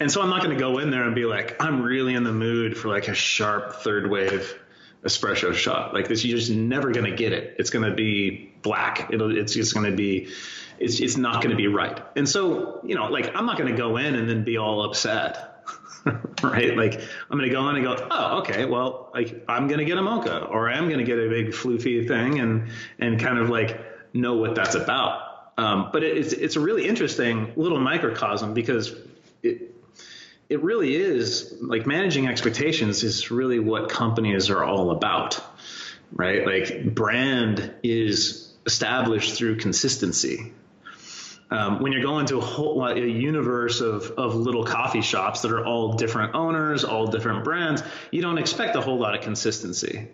And 0.00 0.10
so 0.10 0.22
I'm 0.22 0.30
not 0.30 0.42
going 0.44 0.56
to 0.56 0.60
go 0.60 0.78
in 0.78 0.90
there 0.90 1.02
and 1.02 1.14
be 1.14 1.24
like, 1.24 1.60
I'm 1.60 1.82
really 1.82 2.14
in 2.14 2.22
the 2.22 2.32
mood 2.32 2.78
for 2.78 2.88
like 2.88 3.08
a 3.08 3.14
sharp 3.14 3.82
third 3.82 4.08
wave 4.08 4.56
espresso 5.04 5.52
shot. 5.52 5.92
Like 5.92 6.06
this, 6.06 6.24
you're 6.24 6.38
just 6.38 6.52
never 6.52 6.92
going 6.92 7.10
to 7.10 7.16
get 7.16 7.32
it. 7.32 7.56
It's 7.58 7.70
going 7.70 7.88
to 7.88 7.94
be 7.94 8.52
black. 8.62 9.10
It'll, 9.12 9.36
it's 9.36 9.54
just 9.54 9.74
going 9.74 9.90
to 9.90 9.96
be 9.96 10.30
it's, 10.78 11.00
it's 11.00 11.16
not 11.16 11.42
going 11.42 11.50
to 11.50 11.56
be 11.56 11.66
right. 11.66 12.00
And 12.16 12.28
so, 12.28 12.80
you 12.84 12.94
know, 12.94 13.06
like 13.06 13.34
I'm 13.34 13.46
not 13.46 13.58
going 13.58 13.70
to 13.70 13.76
go 13.76 13.96
in 13.96 14.14
and 14.14 14.28
then 14.28 14.44
be 14.44 14.58
all 14.58 14.84
upset. 14.84 15.48
right? 16.42 16.76
Like 16.76 17.00
I'm 17.30 17.38
going 17.38 17.48
to 17.48 17.54
go 17.54 17.68
in 17.68 17.76
and 17.76 17.84
go, 17.84 18.08
oh, 18.10 18.38
okay, 18.40 18.64
well, 18.64 19.10
like 19.14 19.44
I'm 19.48 19.68
going 19.68 19.78
to 19.78 19.84
get 19.84 19.98
a 19.98 20.02
mocha 20.02 20.44
or 20.44 20.68
I'm 20.68 20.88
going 20.88 20.98
to 20.98 21.04
get 21.04 21.18
a 21.18 21.28
big 21.28 21.48
floofy 21.48 22.06
thing 22.06 22.40
and, 22.40 22.68
and 22.98 23.20
kind 23.20 23.38
of 23.38 23.48
like 23.48 24.14
know 24.14 24.34
what 24.34 24.54
that's 24.54 24.74
about. 24.74 25.52
Um, 25.58 25.90
but 25.92 26.02
it's, 26.02 26.32
it's 26.32 26.56
a 26.56 26.60
really 26.60 26.88
interesting 26.88 27.52
little 27.56 27.78
microcosm 27.78 28.54
because 28.54 28.94
it, 29.42 29.74
it 30.48 30.62
really 30.62 30.94
is 30.94 31.54
like 31.60 31.86
managing 31.86 32.26
expectations 32.26 33.02
is 33.04 33.30
really 33.30 33.58
what 33.58 33.88
companies 33.88 34.50
are 34.50 34.64
all 34.64 34.90
about, 34.90 35.40
right? 36.12 36.46
Like 36.46 36.94
brand 36.94 37.74
is 37.82 38.52
established 38.66 39.34
through 39.34 39.56
consistency 39.58 40.52
um, 41.52 41.82
when 41.82 41.92
you're 41.92 42.02
going 42.02 42.24
to 42.26 42.38
a 42.38 42.40
whole 42.40 42.82
a 42.82 42.96
universe 42.98 43.82
of, 43.82 44.12
of 44.12 44.34
little 44.34 44.64
coffee 44.64 45.02
shops 45.02 45.42
that 45.42 45.52
are 45.52 45.64
all 45.64 45.92
different 45.92 46.34
owners, 46.34 46.82
all 46.82 47.06
different 47.06 47.44
brands, 47.44 47.82
you 48.10 48.22
don't 48.22 48.38
expect 48.38 48.74
a 48.74 48.80
whole 48.80 48.98
lot 48.98 49.14
of 49.14 49.20
consistency. 49.20 50.08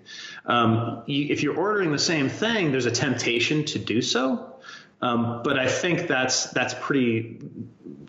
Um, 0.45 1.05
you, 1.07 1.27
if 1.31 1.45
you're 1.45 1.57
ordering 1.57 1.93
the 1.93 1.99
same 1.99 2.29
thing, 2.29 2.73
there's 2.73 2.87
a 2.87 2.91
temptation 2.91 3.65
to 3.67 3.79
do 3.79 4.03
so. 4.03 4.57
Um, 5.01 5.43
but 5.45 5.57
I 5.57 5.69
think 5.69 6.09
that's 6.09 6.47
that's 6.47 6.75
pretty 6.75 7.39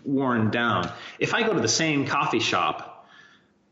worn 0.04 0.50
down. 0.50 0.90
If 1.20 1.32
I 1.32 1.44
go 1.44 1.54
to 1.54 1.60
the 1.60 1.68
same 1.68 2.06
coffee 2.06 2.40
shop, 2.40 3.06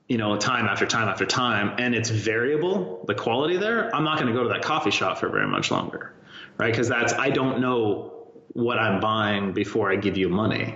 you 0.07 0.19
know, 0.19 0.37
time 0.37 0.67
after 0.67 0.87
time 0.87 1.09
after 1.09 1.27
time, 1.27 1.75
and 1.79 1.97
it's 1.97 2.11
variable, 2.11 3.05
the 3.09 3.17
quality 3.17 3.57
there, 3.57 3.93
I'm 3.93 4.05
not 4.05 4.21
going 4.21 4.33
to 4.33 4.39
go 4.39 4.45
to 4.45 4.51
that 4.51 4.63
coffee 4.63 4.93
shop 4.93 5.19
for 5.19 5.29
very 5.29 5.49
much 5.49 5.73
longer, 5.73 6.15
right? 6.59 6.71
Because 6.71 6.89
that's 6.89 7.13
I 7.13 7.31
don't 7.31 7.61
know 7.61 8.18
what 8.59 8.77
I'm 8.77 8.99
buying 8.99 9.53
before 9.53 9.89
I 9.93 9.95
give 9.95 10.17
you 10.19 10.29
money. 10.29 10.75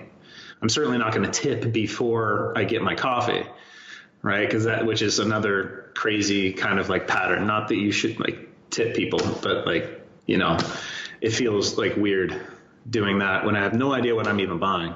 I'm 0.60 0.68
certainly 0.68 0.98
not 0.98 1.12
going 1.12 1.28
to 1.28 1.32
tip 1.32 1.72
before 1.72 2.52
I 2.56 2.62
get 2.62 2.80
my 2.80 2.94
coffee, 2.94 3.44
right? 4.22 4.46
Because 4.46 4.64
that, 4.64 4.86
which 4.86 5.02
is 5.02 5.18
another 5.18 5.90
crazy 5.96 6.52
kind 6.52 6.78
of 6.78 6.88
like 6.88 7.08
pattern. 7.08 7.44
Not 7.48 7.66
that 7.68 7.76
you 7.76 7.90
should 7.90 8.20
like 8.20 8.48
tip 8.70 8.94
people, 8.94 9.18
but 9.42 9.66
like, 9.66 10.00
you 10.26 10.38
know, 10.38 10.58
it 11.20 11.30
feels 11.30 11.76
like 11.76 11.96
weird 11.96 12.40
doing 12.88 13.18
that 13.18 13.44
when 13.44 13.56
I 13.56 13.64
have 13.64 13.74
no 13.74 13.92
idea 13.92 14.14
what 14.14 14.28
I'm 14.28 14.38
even 14.38 14.60
buying. 14.60 14.94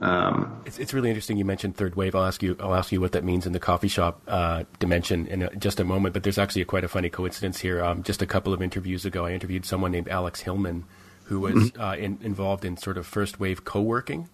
Um, 0.00 0.60
it's, 0.66 0.80
it's 0.80 0.92
really 0.92 1.08
interesting. 1.08 1.36
You 1.36 1.44
mentioned 1.44 1.76
third 1.76 1.94
wave. 1.94 2.16
I'll 2.16 2.24
ask 2.24 2.42
you. 2.42 2.56
I'll 2.58 2.74
ask 2.74 2.90
you 2.90 3.00
what 3.00 3.12
that 3.12 3.22
means 3.22 3.46
in 3.46 3.52
the 3.52 3.60
coffee 3.60 3.86
shop 3.86 4.20
uh, 4.26 4.64
dimension 4.80 5.28
in 5.28 5.42
a, 5.42 5.54
just 5.54 5.78
a 5.78 5.84
moment. 5.84 6.14
But 6.14 6.24
there's 6.24 6.38
actually 6.38 6.62
a, 6.62 6.64
quite 6.64 6.82
a 6.82 6.88
funny 6.88 7.10
coincidence 7.10 7.60
here. 7.60 7.80
Um, 7.84 8.02
just 8.02 8.20
a 8.20 8.26
couple 8.26 8.52
of 8.52 8.60
interviews 8.60 9.04
ago, 9.04 9.26
I 9.26 9.30
interviewed 9.30 9.64
someone 9.64 9.92
named 9.92 10.08
Alex 10.08 10.40
Hillman, 10.40 10.86
who 11.24 11.40
was 11.40 11.54
mm-hmm. 11.54 11.80
uh, 11.80 11.94
in, 11.94 12.18
involved 12.22 12.64
in 12.64 12.76
sort 12.76 12.98
of 12.98 13.06
first 13.06 13.40
wave 13.40 13.64
co 13.64 13.80
working. 13.80 14.28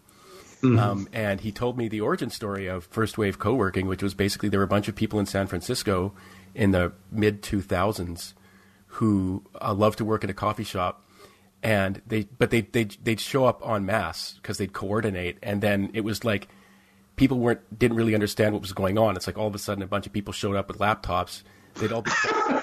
Mm-hmm. 0.62 0.78
Um, 0.78 1.08
and 1.12 1.40
he 1.40 1.52
told 1.52 1.78
me 1.78 1.88
the 1.88 2.00
origin 2.00 2.30
story 2.30 2.66
of 2.66 2.84
first 2.86 3.16
wave 3.16 3.38
co 3.38 3.54
working, 3.54 3.86
which 3.86 4.02
was 4.02 4.14
basically 4.14 4.48
there 4.48 4.60
were 4.60 4.64
a 4.64 4.68
bunch 4.68 4.88
of 4.88 4.96
people 4.96 5.20
in 5.20 5.26
San 5.26 5.46
Francisco 5.46 6.12
in 6.54 6.72
the 6.72 6.92
mid 7.12 7.42
2000s 7.42 8.34
who 8.86 9.44
uh, 9.60 9.72
loved 9.72 9.98
to 9.98 10.04
work 10.04 10.24
in 10.24 10.30
a 10.30 10.34
coffee 10.34 10.64
shop. 10.64 11.04
And 11.62 12.02
they, 12.06 12.22
but 12.24 12.50
they, 12.50 12.62
they, 12.62 12.84
they'd 12.84 13.20
show 13.20 13.44
up 13.44 13.62
en 13.66 13.84
masse 13.84 14.34
because 14.34 14.58
they'd 14.58 14.72
coordinate. 14.72 15.38
And 15.42 15.60
then 15.60 15.90
it 15.92 16.02
was 16.02 16.24
like 16.24 16.48
people 17.16 17.38
weren't, 17.38 17.78
didn't 17.78 17.96
really 17.96 18.14
understand 18.14 18.52
what 18.52 18.62
was 18.62 18.72
going 18.72 18.96
on. 18.96 19.16
It's 19.16 19.26
like 19.26 19.38
all 19.38 19.48
of 19.48 19.54
a 19.54 19.58
sudden 19.58 19.82
a 19.82 19.86
bunch 19.86 20.06
of 20.06 20.12
people 20.12 20.32
showed 20.32 20.56
up 20.56 20.68
with 20.68 20.78
laptops 20.78 21.42
They'd 21.78 21.92
all 21.92 22.02
be 22.02 22.10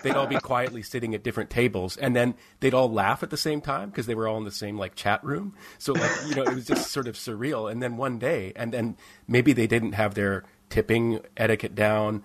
they'd 0.03 0.15
all 0.15 0.27
be 0.27 0.39
quietly 0.39 0.81
sitting 0.81 1.15
at 1.15 1.23
different 1.23 1.49
tables, 1.49 1.97
and 1.97 2.15
then 2.15 2.35
they'd 2.59 2.73
all 2.73 2.91
laugh 2.91 3.23
at 3.23 3.29
the 3.29 3.37
same 3.37 3.61
time 3.61 3.89
because 3.89 4.05
they 4.05 4.15
were 4.15 4.27
all 4.27 4.37
in 4.37 4.43
the 4.43 4.51
same 4.51 4.77
like 4.77 4.95
chat 4.95 5.23
room. 5.23 5.55
So 5.77 5.93
like 5.93 6.11
you 6.27 6.35
know, 6.35 6.43
it 6.43 6.53
was 6.53 6.65
just 6.65 6.91
sort 6.91 7.07
of 7.07 7.15
surreal. 7.15 7.71
And 7.71 7.81
then 7.81 7.97
one 7.97 8.19
day, 8.19 8.53
and 8.55 8.73
then 8.73 8.97
maybe 9.27 9.53
they 9.53 9.67
didn't 9.67 9.93
have 9.93 10.13
their 10.13 10.43
tipping 10.69 11.19
etiquette 11.37 11.75
down. 11.75 12.23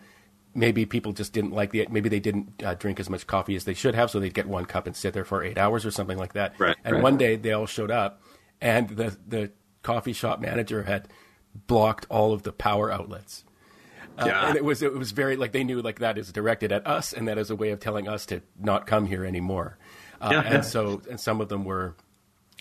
Maybe 0.52 0.84
people 0.84 1.12
just 1.12 1.32
didn't 1.32 1.52
like 1.52 1.70
the. 1.70 1.86
Maybe 1.90 2.08
they 2.08 2.20
didn't 2.20 2.62
uh, 2.62 2.74
drink 2.74 2.98
as 2.98 3.08
much 3.08 3.26
coffee 3.26 3.56
as 3.56 3.64
they 3.64 3.74
should 3.74 3.94
have, 3.94 4.10
so 4.10 4.18
they'd 4.18 4.34
get 4.34 4.48
one 4.48 4.66
cup 4.66 4.86
and 4.86 4.96
sit 4.96 5.14
there 5.14 5.24
for 5.24 5.44
eight 5.44 5.58
hours 5.58 5.86
or 5.86 5.90
something 5.90 6.18
like 6.18 6.32
that. 6.32 6.58
Right. 6.58 6.76
And 6.84 6.94
right. 6.96 7.02
one 7.02 7.16
day 7.16 7.36
they 7.36 7.52
all 7.52 7.66
showed 7.66 7.90
up, 7.90 8.22
and 8.60 8.88
the 8.88 9.16
the 9.26 9.52
coffee 9.82 10.12
shop 10.12 10.40
manager 10.40 10.82
had 10.82 11.08
blocked 11.66 12.06
all 12.10 12.32
of 12.32 12.42
the 12.42 12.52
power 12.52 12.92
outlets 12.92 13.44
uh, 14.20 14.26
yeah. 14.26 14.48
And 14.48 14.56
it 14.56 14.64
was 14.64 14.82
it 14.82 14.92
was 14.92 15.12
very 15.12 15.36
like 15.36 15.52
they 15.52 15.64
knew 15.64 15.80
like 15.80 15.98
that 16.00 16.18
is 16.18 16.32
directed 16.32 16.72
at 16.72 16.86
us 16.86 17.12
and 17.12 17.28
that 17.28 17.38
is 17.38 17.50
a 17.50 17.56
way 17.56 17.70
of 17.70 17.80
telling 17.80 18.08
us 18.08 18.26
to 18.26 18.42
not 18.58 18.86
come 18.86 19.06
here 19.06 19.24
anymore. 19.24 19.78
Uh, 20.20 20.30
yeah, 20.32 20.42
and 20.42 20.64
so 20.64 21.00
and 21.08 21.18
some 21.18 21.40
of 21.40 21.48
them 21.48 21.64
were 21.64 21.94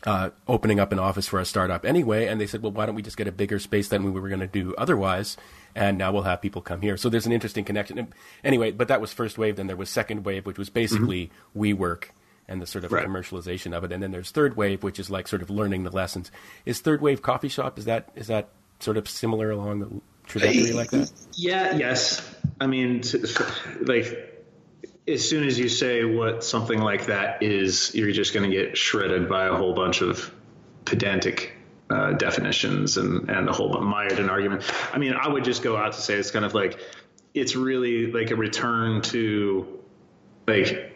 uh, 0.06 0.30
opening 0.48 0.80
up 0.80 0.92
an 0.92 1.00
office 1.00 1.28
for 1.28 1.40
a 1.40 1.46
startup 1.46 1.86
anyway, 1.86 2.28
and 2.28 2.40
they 2.40 2.48
said, 2.48 2.62
well, 2.62 2.72
why 2.72 2.86
don't 2.86 2.96
we 2.96 3.02
just 3.02 3.18
get 3.18 3.28
a 3.28 3.32
bigger 3.32 3.60
space 3.60 3.90
than 3.90 4.04
we 4.04 4.12
were 4.12 4.30
going 4.30 4.40
to 4.40 4.48
do 4.48 4.74
otherwise? 4.78 5.36
And 5.76 5.98
now 5.98 6.12
we'll 6.12 6.24
have 6.24 6.42
people 6.42 6.62
come 6.62 6.82
here. 6.82 6.98
So 6.98 7.10
there's 7.10 7.26
an 7.26 7.32
interesting 7.32 7.66
connection. 7.66 8.14
Anyway, 8.44 8.72
but 8.72 8.88
that 8.88 9.02
was 9.02 9.14
first 9.14 9.38
wave. 9.38 9.58
Then 9.58 9.68
there 9.68 9.76
was 9.76 9.90
second 9.90 10.26
wave, 10.26 10.46
which 10.46 10.58
was 10.58 10.70
basically 10.70 11.32
mm-hmm. 11.56 11.84
WeWork 11.84 12.06
and 12.48 12.62
the 12.62 12.66
sort 12.66 12.84
of 12.84 12.92
right. 12.92 13.06
commercialization 13.06 13.76
of 13.76 13.84
it. 13.84 13.92
And 13.92 14.02
then 14.02 14.12
there's 14.12 14.32
third 14.32 14.58
wave, 14.58 14.84
which 14.84 15.00
is 15.00 15.10
like 15.10 15.28
sort 15.28 15.42
of 15.42 15.50
learning 15.50 15.84
the 15.84 15.92
lessons. 15.92 16.32
Is 16.66 16.80
third 16.80 17.02
wave 17.02 17.22
coffee 17.22 17.50
shop? 17.50 17.78
Is 17.78 17.86
that 17.86 18.10
is 18.16 18.28
that 18.28 18.50
sort 18.80 18.98
of 18.98 19.08
similar 19.08 19.52
along 19.52 19.80
the 19.80 20.02
trajectory 20.30 20.72
like 20.72 20.92
that? 20.92 21.12
Yeah, 21.34 21.76
yes. 21.76 22.26
I 22.62 22.68
mean, 22.68 23.04
like 23.82 24.30
as 25.08 25.28
soon 25.28 25.44
as 25.44 25.60
you 25.60 25.68
say 25.70 26.06
what 26.06 26.44
something 26.44 26.80
like 26.80 27.08
that 27.08 27.44
is, 27.44 27.94
you're 27.94 28.12
just 28.12 28.34
going 28.34 28.50
to 28.50 28.56
get 28.56 28.78
shredded 28.78 29.28
by 29.28 29.48
a 29.48 29.54
whole 29.54 29.74
bunch 29.74 30.02
of 30.02 30.34
pedantic 30.86 31.54
uh, 31.90 32.14
definitions 32.14 32.98
and 32.98 33.30
and 33.30 33.50
a 33.50 33.52
whole 33.52 33.80
mired 33.82 34.20
in 34.20 34.30
argument. 34.30 34.64
I 34.94 34.98
mean, 34.98 35.14
I 35.14 35.28
would 35.28 35.44
just 35.44 35.64
go 35.64 35.76
out 35.76 35.94
to 35.94 36.02
say 36.02 36.16
it's 36.16 36.32
kind 36.32 36.46
of 36.46 36.54
like 36.54 36.80
it's 37.34 37.56
really 37.56 38.12
like 38.12 38.32
a 38.32 38.36
return 38.36 39.02
to 39.04 39.80
like 40.48 40.96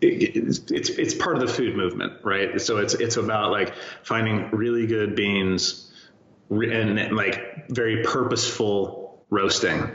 it's 0.00 0.60
it's 0.70 1.14
part 1.14 1.36
of 1.36 1.40
the 1.40 1.52
food 1.52 1.76
movement, 1.76 2.24
right? 2.24 2.60
So 2.60 2.78
it's 2.78 2.94
it's 2.94 3.16
about 3.16 3.50
like 3.50 3.74
finding 4.02 4.50
really 4.50 4.86
good 4.86 5.16
beans 5.16 5.85
and 6.50 7.16
like 7.16 7.68
very 7.68 8.02
purposeful 8.04 9.24
roasting 9.28 9.90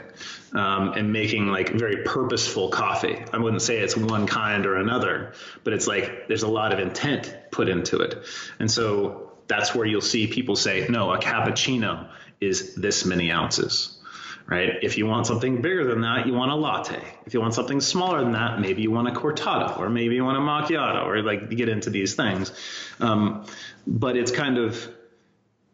um, 0.52 0.92
and 0.92 1.12
making 1.12 1.46
like 1.46 1.70
very 1.70 2.04
purposeful 2.04 2.68
coffee. 2.68 3.24
I 3.32 3.38
wouldn't 3.38 3.62
say 3.62 3.78
it's 3.78 3.96
one 3.96 4.26
kind 4.26 4.66
or 4.66 4.76
another, 4.76 5.32
but 5.64 5.72
it's 5.72 5.86
like 5.86 6.28
there's 6.28 6.42
a 6.42 6.48
lot 6.48 6.72
of 6.72 6.78
intent 6.78 7.34
put 7.50 7.68
into 7.68 8.00
it. 8.00 8.24
And 8.58 8.70
so 8.70 9.32
that's 9.48 9.74
where 9.74 9.86
you'll 9.86 10.02
see 10.02 10.26
people 10.26 10.56
say, 10.56 10.86
no, 10.88 11.12
a 11.12 11.18
cappuccino 11.18 12.10
is 12.40 12.74
this 12.74 13.04
many 13.04 13.30
ounces. 13.32 13.98
Right. 14.44 14.70
If 14.82 14.98
you 14.98 15.06
want 15.06 15.26
something 15.26 15.62
bigger 15.62 15.86
than 15.86 16.00
that, 16.00 16.26
you 16.26 16.34
want 16.34 16.50
a 16.50 16.56
latte. 16.56 17.00
If 17.24 17.32
you 17.32 17.40
want 17.40 17.54
something 17.54 17.80
smaller 17.80 18.20
than 18.20 18.32
that, 18.32 18.60
maybe 18.60 18.82
you 18.82 18.90
want 18.90 19.08
a 19.08 19.12
cortado, 19.12 19.78
or 19.78 19.88
maybe 19.88 20.16
you 20.16 20.24
want 20.24 20.36
a 20.36 20.40
macchiato, 20.40 21.06
or 21.06 21.22
like 21.22 21.50
you 21.50 21.56
get 21.56 21.68
into 21.68 21.90
these 21.90 22.16
things. 22.16 22.52
Um, 23.00 23.46
but 23.86 24.16
it's 24.16 24.32
kind 24.32 24.58
of, 24.58 24.92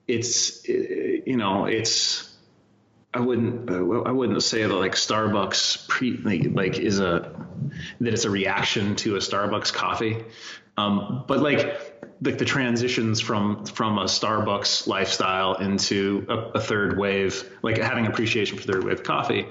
it's, 0.09 0.67
you 0.67 1.37
know, 1.37 1.67
it's 1.67 2.29
I 3.13 3.21
wouldn't 3.21 3.71
uh, 3.71 4.03
I 4.03 4.11
wouldn't 4.11 4.43
say 4.43 4.63
that 4.63 4.75
like 4.75 4.93
Starbucks 4.93 5.89
pre 5.89 6.17
like 6.17 6.79
is 6.79 7.01
a 7.01 7.35
that 8.01 8.13
it's 8.13 8.25
a 8.25 8.31
reaction 8.31 8.97
to 8.97 9.17
a 9.17 9.19
Starbucks 9.19 9.73
coffee, 9.73 10.25
um, 10.77 11.25
but 11.27 11.41
like 11.41 11.59
like 12.21 12.39
the 12.39 12.45
transitions 12.45 13.21
from 13.21 13.65
from 13.65 13.99
a 13.99 14.05
Starbucks 14.05 14.87
lifestyle 14.87 15.55
into 15.55 16.27
a, 16.29 16.59
a 16.59 16.61
third 16.61 16.99
wave, 16.99 17.51
like 17.63 17.79
having 17.79 18.07
appreciation 18.07 18.59
for 18.59 18.65
third 18.65 18.85
wave 18.85 19.03
coffee, 19.03 19.47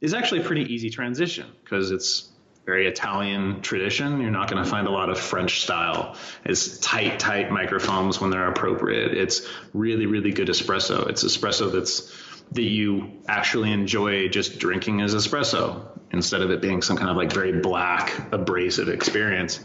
is 0.00 0.14
actually 0.14 0.40
a 0.40 0.44
pretty 0.44 0.72
easy 0.72 0.90
transition 0.90 1.46
because 1.64 1.90
it's 1.90 2.31
very 2.64 2.86
Italian 2.86 3.60
tradition. 3.60 4.20
You're 4.20 4.30
not 4.30 4.50
going 4.50 4.62
to 4.62 4.68
find 4.68 4.86
a 4.86 4.90
lot 4.90 5.10
of 5.10 5.18
French 5.18 5.62
style. 5.62 6.16
It's 6.44 6.78
tight, 6.78 7.18
tight 7.18 7.50
microphones 7.50 8.20
when 8.20 8.30
they're 8.30 8.48
appropriate. 8.48 9.14
It's 9.14 9.46
really, 9.72 10.06
really 10.06 10.30
good 10.30 10.48
espresso. 10.48 11.08
It's 11.08 11.24
espresso 11.24 11.72
that's 11.72 12.12
that 12.52 12.62
you 12.62 13.10
actually 13.26 13.72
enjoy 13.72 14.28
just 14.28 14.58
drinking 14.58 15.00
as 15.00 15.14
espresso 15.14 15.86
instead 16.12 16.42
of 16.42 16.50
it 16.50 16.60
being 16.60 16.82
some 16.82 16.96
kind 16.96 17.08
of 17.08 17.16
like 17.16 17.32
very 17.32 17.60
black, 17.60 18.32
abrasive 18.32 18.88
experience. 18.88 19.58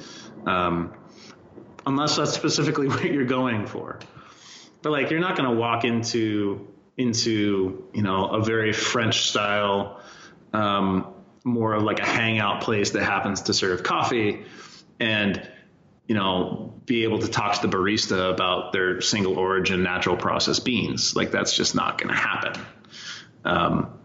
Um, 0.46 0.94
unless 1.86 2.16
that's 2.16 2.34
specifically 2.34 2.88
what 2.90 3.06
you're 3.06 3.26
going 3.26 3.68
for. 3.68 4.00
But 4.82 4.92
like, 4.92 5.12
you're 5.12 5.20
not 5.20 5.36
going 5.36 5.50
to 5.50 5.56
walk 5.56 5.84
into 5.84 6.68
into 6.96 7.88
you 7.94 8.02
know 8.02 8.28
a 8.28 8.44
very 8.44 8.74
French 8.74 9.30
style, 9.30 10.02
um, 10.54 11.14
more 11.48 11.74
of 11.74 11.84
like 11.84 12.00
a 12.00 12.06
hangout 12.06 12.62
place 12.62 12.92
that 12.92 13.04
happens 13.04 13.44
to 13.44 13.54
serve 13.54 13.84
coffee, 13.84 14.44
and 15.00 15.50
you 16.08 16.16
know, 16.16 16.74
be 16.86 17.04
able 17.04 17.20
to 17.20 17.28
talk 17.28 17.60
to 17.60 17.68
the 17.68 17.76
barista 17.76 18.34
about 18.34 18.72
their 18.72 19.02
single 19.02 19.38
origin 19.38 19.84
natural 19.84 20.16
process 20.16 20.60
beans. 20.60 21.16
Like 21.16 21.32
that's 21.32 21.56
just 21.56 21.76
not 21.76 21.98
going 21.98 22.10
to 22.10 22.20
happen. 22.20 22.66
Um, 23.44 24.00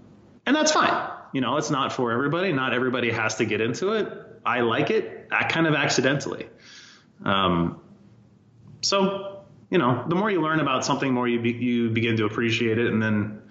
and 0.45 0.57
that's 0.57 0.73
fine. 0.73 1.11
You 1.33 1.41
know, 1.41 1.57
it's 1.59 1.71
not 1.71 1.93
for 1.93 2.11
everybody. 2.11 2.53
Not 2.53 2.75
everybody 2.75 3.11
has 3.13 3.37
to 3.37 3.45
get 3.45 3.61
into 3.61 3.93
it. 3.93 4.09
I 4.45 4.61
like 4.61 4.91
it 4.91 5.23
I 5.33 5.45
kind 5.45 5.67
of 5.67 5.75
accidentally. 5.75 6.49
Um, 7.25 7.81
so, 8.83 9.45
you 9.71 9.79
know, 9.79 10.05
the 10.09 10.15
more 10.15 10.31
you 10.31 10.43
learn 10.43 10.61
about 10.61 10.85
something, 10.85 11.13
more 11.13 11.27
you 11.27 11.41
be, 11.41 11.53
you 11.53 11.91
begin 11.91 12.17
to 12.19 12.25
appreciate 12.27 12.79
it, 12.79 12.87
and 12.89 13.03
then 13.03 13.43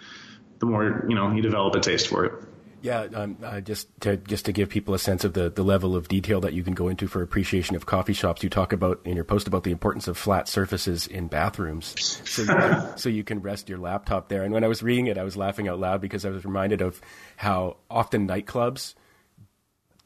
the 0.60 0.65
more 0.67 1.06
you 1.08 1.15
know 1.15 1.32
you 1.32 1.41
develop 1.41 1.73
a 1.75 1.80
taste 1.80 2.08
for 2.08 2.25
it. 2.25 2.34
Yeah, 2.82 3.02
um, 3.13 3.38
uh, 3.44 3.62
just 3.62 3.88
to 4.02 4.17
just 4.17 4.46
to 4.46 4.52
give 4.52 4.70
people 4.70 4.94
a 4.94 5.00
sense 5.00 5.24
of 5.24 5.34
the, 5.34 5.50
the 5.50 5.63
level 5.63 5.96
of 5.96 6.08
detail 6.08 6.41
that 6.41 6.54
you 6.54 6.63
can 6.63 6.74
go 6.74 6.88
into 6.88 7.08
for 7.08 7.22
appreciation 7.22 7.76
of 7.76 7.86
coffee 7.86 8.13
shops. 8.13 8.44
You 8.44 8.50
talk 8.50 8.74
about 8.74 9.02
in 9.06 9.15
your 9.15 9.26
post 9.26 9.48
about 9.48 9.63
the 9.63 9.72
importance 9.72 10.08
of 10.08 10.17
flat 10.17 10.48
surfaces 10.48 11.06
in 11.06 11.28
bathrooms, 11.28 11.94
so 12.26 12.41
you 12.41 12.48
can, 12.48 12.94
so 12.98 13.10
you 13.10 13.24
can 13.24 13.41
rest 13.41 13.70
your 13.70 13.78
laptop 13.78 14.30
there. 14.30 14.44
And 14.44 14.54
when 14.54 14.63
I 14.63 14.67
was 14.67 14.82
reading 14.82 15.08
it, 15.08 15.17
I 15.17 15.24
was 15.24 15.38
laughing 15.38 15.67
out 15.67 15.80
loud 15.80 16.02
because 16.02 16.26
I 16.26 16.30
was 16.30 16.44
reminded 16.44 16.82
of 16.82 17.00
how 17.36 17.78
often 17.89 18.28
nightclubs 18.28 18.96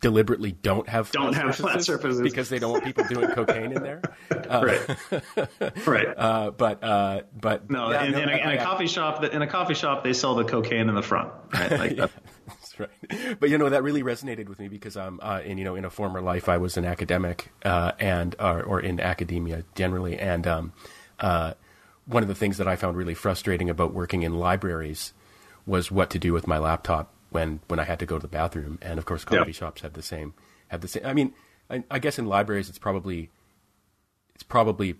deliberately 0.01 0.51
don't 0.51 0.87
have 0.87 1.11
don't 1.11 1.33
flat 1.33 1.45
have 1.45 1.55
surfaces 1.55 1.73
flat 1.73 1.83
surfaces 1.83 2.21
because 2.21 2.49
they 2.49 2.59
don't 2.59 2.71
want 2.73 2.83
people 2.83 3.03
doing 3.05 3.27
cocaine 3.29 3.71
in 3.71 3.81
there. 3.81 4.01
Uh, 4.31 4.63
right, 4.63 5.87
right. 5.87 6.07
Uh, 6.17 6.51
but 6.51 6.83
uh, 6.83 7.21
but 7.39 7.69
no, 7.69 7.91
yeah, 7.91 8.03
in, 8.03 8.11
no, 8.11 8.19
in, 8.19 8.29
a, 8.29 8.33
in 8.33 8.49
a 8.49 8.57
coffee 8.63 8.85
shop, 8.87 9.23
in 9.23 9.41
a 9.41 9.47
coffee 9.47 9.73
shop, 9.73 10.03
they 10.03 10.13
sell 10.13 10.35
the 10.35 10.43
cocaine 10.43 10.87
in 10.87 10.93
the 10.93 11.01
front. 11.01 11.31
Right? 11.51 11.71
Like 11.71 11.97
yeah. 11.97 12.07
That's 12.47 12.79
right. 12.79 13.39
But 13.39 13.49
you 13.49 13.57
know 13.57 13.69
that 13.69 13.83
really 13.83 14.03
resonated 14.03 14.49
with 14.49 14.59
me 14.59 14.67
because 14.67 14.95
um 14.97 15.19
uh, 15.23 15.41
in 15.43 15.57
you 15.57 15.63
know 15.63 15.75
in 15.75 15.85
a 15.85 15.89
former 15.89 16.21
life 16.21 16.47
I 16.47 16.57
was 16.57 16.77
an 16.77 16.85
academic 16.85 17.51
uh, 17.63 17.93
and 17.99 18.35
uh, 18.39 18.61
or 18.65 18.79
in 18.79 18.99
academia 18.99 19.63
generally. 19.75 20.17
And 20.19 20.45
um 20.45 20.73
uh, 21.19 21.53
one 22.05 22.21
of 22.21 22.29
the 22.29 22.35
things 22.35 22.57
that 22.57 22.67
I 22.67 22.75
found 22.75 22.97
really 22.97 23.13
frustrating 23.13 23.69
about 23.69 23.93
working 23.93 24.23
in 24.23 24.35
libraries 24.37 25.13
was 25.65 25.89
what 25.89 26.09
to 26.11 26.19
do 26.19 26.33
with 26.33 26.45
my 26.45 26.57
laptop 26.57 27.13
when 27.31 27.61
when 27.67 27.79
I 27.79 27.83
had 27.83 27.99
to 27.99 28.05
go 28.05 28.17
to 28.17 28.21
the 28.21 28.27
bathroom. 28.27 28.77
And 28.81 28.99
of 28.99 29.05
course 29.05 29.25
coffee 29.25 29.51
shops 29.51 29.81
had 29.81 29.93
the 29.93 30.03
same 30.03 30.33
had 30.67 30.81
the 30.81 30.87
same 30.87 31.05
I 31.05 31.13
mean 31.13 31.33
I, 31.69 31.83
I 31.89 31.99
guess 31.99 32.19
in 32.19 32.25
libraries 32.25 32.69
it's 32.69 32.79
probably 32.79 33.31
it's 34.35 34.43
probably 34.43 34.95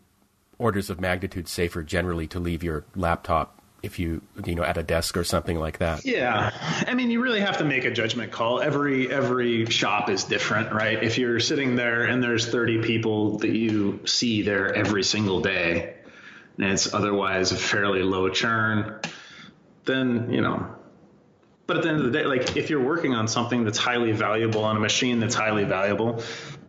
orders 0.58 0.89
of 0.89 0.99
magnitude 0.99 1.47
safer 1.47 1.84
generally 1.84 2.27
to 2.27 2.39
leave 2.39 2.63
your 2.63 2.86
laptop 2.95 3.62
if 3.83 3.99
you 3.99 4.21
you 4.45 4.55
know 4.55 4.63
at 4.63 4.77
a 4.77 4.83
desk 4.83 5.17
or 5.17 5.23
something 5.23 5.57
like 5.57 5.79
that. 5.79 6.05
Yeah, 6.05 6.51
I 6.88 6.93
mean 6.93 7.11
you 7.11 7.21
really 7.21 7.41
have 7.41 7.57
to 7.59 7.65
make 7.65 7.85
a 7.85 7.91
judgment 7.91 8.31
call. 8.31 8.61
Every 8.61 9.11
every 9.11 9.65
shop 9.65 10.09
is 10.09 10.23
different, 10.23 10.73
right? 10.73 11.01
If 11.03 11.17
you're 11.17 11.39
sitting 11.39 11.75
there 11.75 12.03
and 12.03 12.21
there's 12.21 12.47
30 12.47 12.81
people 12.81 13.38
that 13.39 13.55
you 13.55 14.01
see 14.05 14.41
there 14.41 14.73
every 14.73 15.03
single 15.03 15.41
day, 15.41 15.95
and 16.57 16.71
it's 16.71 16.93
otherwise 16.93 17.51
a 17.51 17.57
fairly 17.57 18.03
low 18.03 18.29
churn, 18.29 18.99
then 19.85 20.31
you 20.31 20.41
know. 20.41 20.75
But 21.67 21.77
at 21.77 21.83
the 21.83 21.89
end 21.89 21.99
of 21.99 22.05
the 22.05 22.11
day, 22.11 22.25
like 22.25 22.57
if 22.57 22.69
you're 22.69 22.83
working 22.83 23.15
on 23.15 23.27
something 23.27 23.63
that's 23.63 23.79
highly 23.79 24.11
valuable 24.11 24.63
on 24.63 24.77
a 24.77 24.79
machine 24.79 25.19
that's 25.19 25.33
highly 25.33 25.63
valuable, 25.63 26.21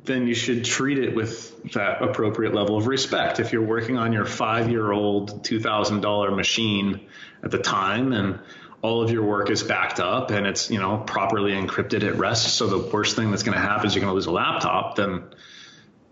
then 0.07 0.27
you 0.27 0.35
should 0.35 0.64
treat 0.64 0.99
it 0.99 1.14
with 1.14 1.73
that 1.73 2.03
appropriate 2.03 2.55
level 2.55 2.77
of 2.77 2.87
respect. 2.87 3.40
If 3.40 3.53
you're 3.53 3.64
working 3.64 3.99
on 3.99 4.12
your 4.12 4.25
five 4.25 4.71
year 4.71 4.90
old 4.92 5.45
$2,000 5.45 6.37
machine 6.37 7.01
at 7.42 7.51
the 7.51 7.59
time 7.59 8.12
and 8.12 8.38
all 8.83 9.03
of 9.03 9.11
your 9.11 9.25
work 9.25 9.51
is 9.51 9.62
backed 9.62 10.01
up 10.01 10.31
and 10.31 10.47
it's, 10.47 10.71
you 10.71 10.79
know, 10.79 10.99
properly 10.99 11.53
encrypted 11.53 12.05
at 12.05 12.16
rest. 12.16 12.55
So 12.55 12.69
the 12.69 12.90
worst 12.90 13.16
thing 13.16 13.31
that's 13.31 13.42
going 13.42 13.57
to 13.57 13.61
happen 13.61 13.87
is 13.87 13.95
you're 13.95 14.01
going 14.01 14.11
to 14.11 14.14
lose 14.14 14.27
a 14.27 14.31
laptop. 14.31 14.97
Then, 14.97 15.25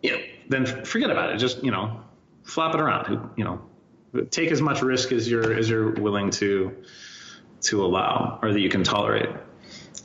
you 0.02 0.12
know, 0.12 0.18
then 0.48 0.84
forget 0.84 1.10
about 1.10 1.30
it. 1.30 1.38
Just, 1.38 1.62
you 1.62 1.70
know, 1.70 2.00
flap 2.42 2.74
it 2.74 2.80
around, 2.80 3.30
you 3.36 3.44
know, 3.44 3.62
take 4.30 4.50
as 4.50 4.60
much 4.60 4.82
risk 4.82 5.12
as 5.12 5.30
you're, 5.30 5.54
as 5.54 5.68
you're 5.68 5.92
willing 5.92 6.30
to, 6.30 6.76
to 7.62 7.84
allow 7.84 8.38
or 8.42 8.52
that 8.52 8.60
you 8.60 8.68
can 8.68 8.82
tolerate. 8.82 9.30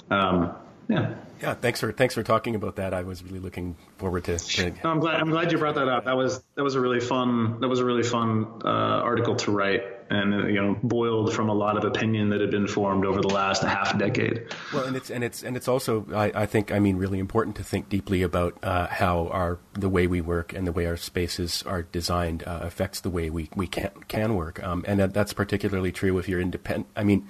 Um, 0.10 0.56
yeah. 0.88 1.16
Yeah, 1.42 1.54
thanks 1.54 1.80
for 1.80 1.92
thanks 1.92 2.14
for 2.14 2.24
talking 2.24 2.56
about 2.56 2.76
that. 2.76 2.94
I 2.94 3.04
was 3.04 3.24
really 3.24 3.40
looking 3.40 3.76
forward 3.98 4.26
to. 4.26 4.38
to... 4.38 4.72
No, 4.84 4.90
I'm 4.90 5.00
glad 5.00 5.22
I'm 5.22 5.30
glad 5.30 5.52
you 5.52 5.58
brought 5.58 5.76
that 5.76 5.88
up. 5.88 6.06
That 6.06 6.18
was 6.18 6.44
that 6.56 6.64
was 6.64 6.76
a 6.76 6.82
really 6.82 7.00
fun 7.00 7.62
that 7.62 7.68
was 7.70 7.80
a 7.80 7.86
really 7.86 8.04
fun 8.04 8.62
uh, 8.66 8.68
article 8.68 9.36
to 9.38 9.52
write, 9.52 9.84
and 10.10 10.34
uh, 10.34 10.48
you 10.48 10.62
know 10.62 10.78
boiled 10.84 11.34
from 11.34 11.48
a 11.48 11.54
lot 11.54 11.78
of 11.78 11.86
opinion 11.86 12.30
that 12.30 12.42
had 12.42 12.52
been 12.52 12.68
formed 12.68 13.06
over 13.06 13.22
the 13.22 13.30
last 13.30 13.64
half 13.64 13.98
decade. 13.98 14.48
Well, 14.74 14.84
and 14.84 14.98
it's 14.98 15.10
and 15.10 15.24
it's 15.24 15.42
and 15.42 15.56
it's 15.56 15.70
also 15.70 16.06
I, 16.14 16.32
I 16.36 16.46
think 16.46 16.74
I 16.74 16.80
mean 16.80 16.98
really 16.98 17.20
important 17.20 17.56
to 17.56 17.64
think 17.64 17.88
deeply 17.88 18.22
about 18.22 18.58
uh, 18.62 18.88
how 18.88 19.28
our 19.30 19.60
the 19.74 19.90
way 19.90 20.08
we 20.08 20.20
work 20.20 20.52
and 20.52 20.68
the 20.68 20.74
way 20.74 20.88
our 20.88 20.98
spaces 20.98 21.64
are 21.64 21.84
designed 21.84 22.44
uh, 22.44 22.60
affects 22.64 23.00
the 23.00 23.10
way 23.10 23.30
we 23.30 23.50
we 23.56 23.68
can 23.68 23.92
can 24.10 24.36
work, 24.36 24.62
um, 24.62 24.84
and 24.86 25.00
that, 25.00 25.14
that's 25.14 25.32
particularly 25.32 25.94
true 25.94 26.18
if 26.18 26.28
you're 26.28 26.42
independent. 26.42 26.88
I 26.98 27.06
mean, 27.06 27.28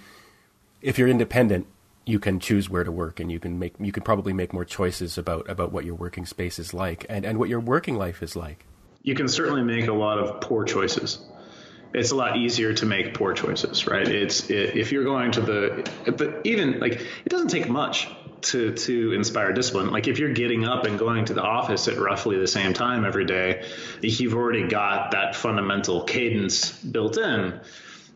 if 0.81 0.97
you're 0.97 1.09
independent 1.09 1.67
you 2.05 2.19
can 2.19 2.39
choose 2.39 2.69
where 2.69 2.83
to 2.83 2.91
work 2.91 3.19
and 3.19 3.31
you 3.31 3.39
can 3.39 3.59
make 3.59 3.75
you 3.79 3.91
can 3.91 4.03
probably 4.03 4.33
make 4.33 4.53
more 4.53 4.65
choices 4.65 5.17
about 5.17 5.49
about 5.49 5.71
what 5.71 5.85
your 5.85 5.95
working 5.95 6.25
space 6.25 6.59
is 6.59 6.73
like 6.73 7.05
and 7.09 7.25
and 7.25 7.37
what 7.37 7.49
your 7.49 7.59
working 7.59 7.95
life 7.95 8.23
is 8.23 8.35
like. 8.35 8.65
You 9.03 9.15
can 9.15 9.27
certainly 9.27 9.63
make 9.63 9.87
a 9.87 9.93
lot 9.93 10.19
of 10.19 10.41
poor 10.41 10.65
choices. 10.65 11.19
It's 11.93 12.11
a 12.11 12.15
lot 12.15 12.37
easier 12.37 12.73
to 12.73 12.85
make 12.85 13.13
poor 13.13 13.33
choices 13.33 13.87
right? 13.87 14.07
It's 14.07 14.49
it, 14.49 14.75
if 14.75 14.91
you're 14.91 15.03
going 15.03 15.31
to 15.33 15.41
the 15.41 15.91
but 16.17 16.41
even 16.45 16.79
like 16.79 16.93
it 16.93 17.29
doesn't 17.29 17.49
take 17.49 17.69
much 17.69 18.09
to 18.41 18.73
to 18.73 19.13
inspire 19.13 19.53
discipline. 19.53 19.91
Like 19.91 20.07
if 20.07 20.19
you're 20.19 20.33
getting 20.33 20.65
up 20.65 20.85
and 20.85 20.97
going 20.97 21.25
to 21.25 21.33
the 21.33 21.43
office 21.43 21.87
at 21.87 21.97
roughly 21.97 22.37
the 22.37 22.47
same 22.47 22.73
time 22.73 23.05
every 23.05 23.25
day 23.25 23.65
you've 24.01 24.33
already 24.33 24.67
got 24.67 25.11
that 25.11 25.35
fundamental 25.35 26.03
cadence 26.03 26.71
built 26.71 27.17
in 27.17 27.59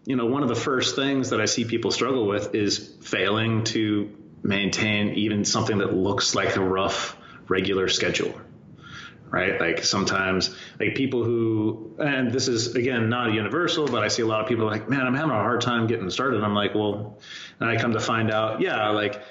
you 0.06 0.16
know, 0.16 0.26
one 0.26 0.44
of 0.44 0.50
the 0.50 0.56
first 0.56 0.96
things 0.96 1.30
that 1.30 1.40
I 1.40 1.46
see 1.46 1.66
people 1.66 1.92
struggle 1.92 2.28
with 2.28 2.54
is 2.56 2.96
failing 3.02 3.64
to 3.66 4.12
maintain 4.42 5.14
even 5.14 5.46
something 5.46 5.78
that 5.78 5.94
looks 5.94 6.36
like 6.36 6.56
a 6.56 6.62
rough 6.62 7.18
regular 7.48 7.88
schedule. 7.88 8.34
Right? 9.30 9.60
Like 9.60 9.84
sometimes 9.84 10.56
like 10.80 10.94
people 10.94 11.24
who 11.24 11.96
and 11.98 12.32
this 12.32 12.48
is 12.48 12.76
again 12.76 13.10
not 13.10 13.34
universal, 13.34 13.88
but 13.88 14.04
I 14.04 14.10
see 14.10 14.22
a 14.22 14.28
lot 14.28 14.42
of 14.42 14.48
people 14.48 14.68
like, 14.68 14.88
man, 14.90 15.02
I'm 15.02 15.16
having 15.16 15.32
a 15.32 15.36
hard 15.36 15.62
time 15.62 15.88
getting 15.88 16.12
started. 16.12 16.44
I'm 16.44 16.54
like, 16.54 16.76
well, 16.76 17.20
and 17.60 17.68
I 17.68 17.78
come 17.78 17.94
to 17.94 18.00
find 18.00 18.30
out, 18.30 18.62
yeah, 18.62 18.90
like 18.90 19.24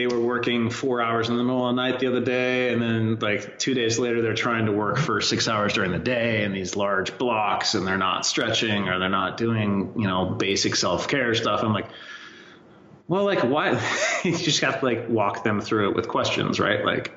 they 0.00 0.06
were 0.06 0.20
working 0.20 0.70
four 0.70 1.02
hours 1.02 1.28
in 1.28 1.36
the 1.36 1.44
middle 1.44 1.68
of 1.68 1.76
the 1.76 1.82
night 1.82 2.00
the 2.00 2.06
other 2.06 2.22
day, 2.22 2.72
and 2.72 2.80
then 2.80 3.18
like 3.18 3.58
two 3.58 3.74
days 3.74 3.98
later, 3.98 4.22
they're 4.22 4.32
trying 4.32 4.64
to 4.64 4.72
work 4.72 4.96
for 4.96 5.20
six 5.20 5.46
hours 5.46 5.74
during 5.74 5.92
the 5.92 5.98
day 5.98 6.42
in 6.42 6.52
these 6.52 6.74
large 6.74 7.18
blocks, 7.18 7.74
and 7.74 7.86
they're 7.86 7.98
not 7.98 8.24
stretching 8.24 8.88
or 8.88 8.98
they're 8.98 9.10
not 9.10 9.36
doing 9.36 9.92
you 9.96 10.06
know 10.06 10.24
basic 10.24 10.74
self 10.74 11.06
care 11.06 11.34
stuff. 11.34 11.62
I'm 11.62 11.74
like, 11.74 11.90
Well, 13.08 13.26
like 13.26 13.40
why? 13.40 13.72
you 14.24 14.38
just 14.38 14.62
have 14.62 14.80
to 14.80 14.86
like 14.86 15.10
walk 15.10 15.44
them 15.44 15.60
through 15.60 15.90
it 15.90 15.96
with 15.96 16.08
questions, 16.08 16.58
right? 16.58 16.82
Like 16.82 17.12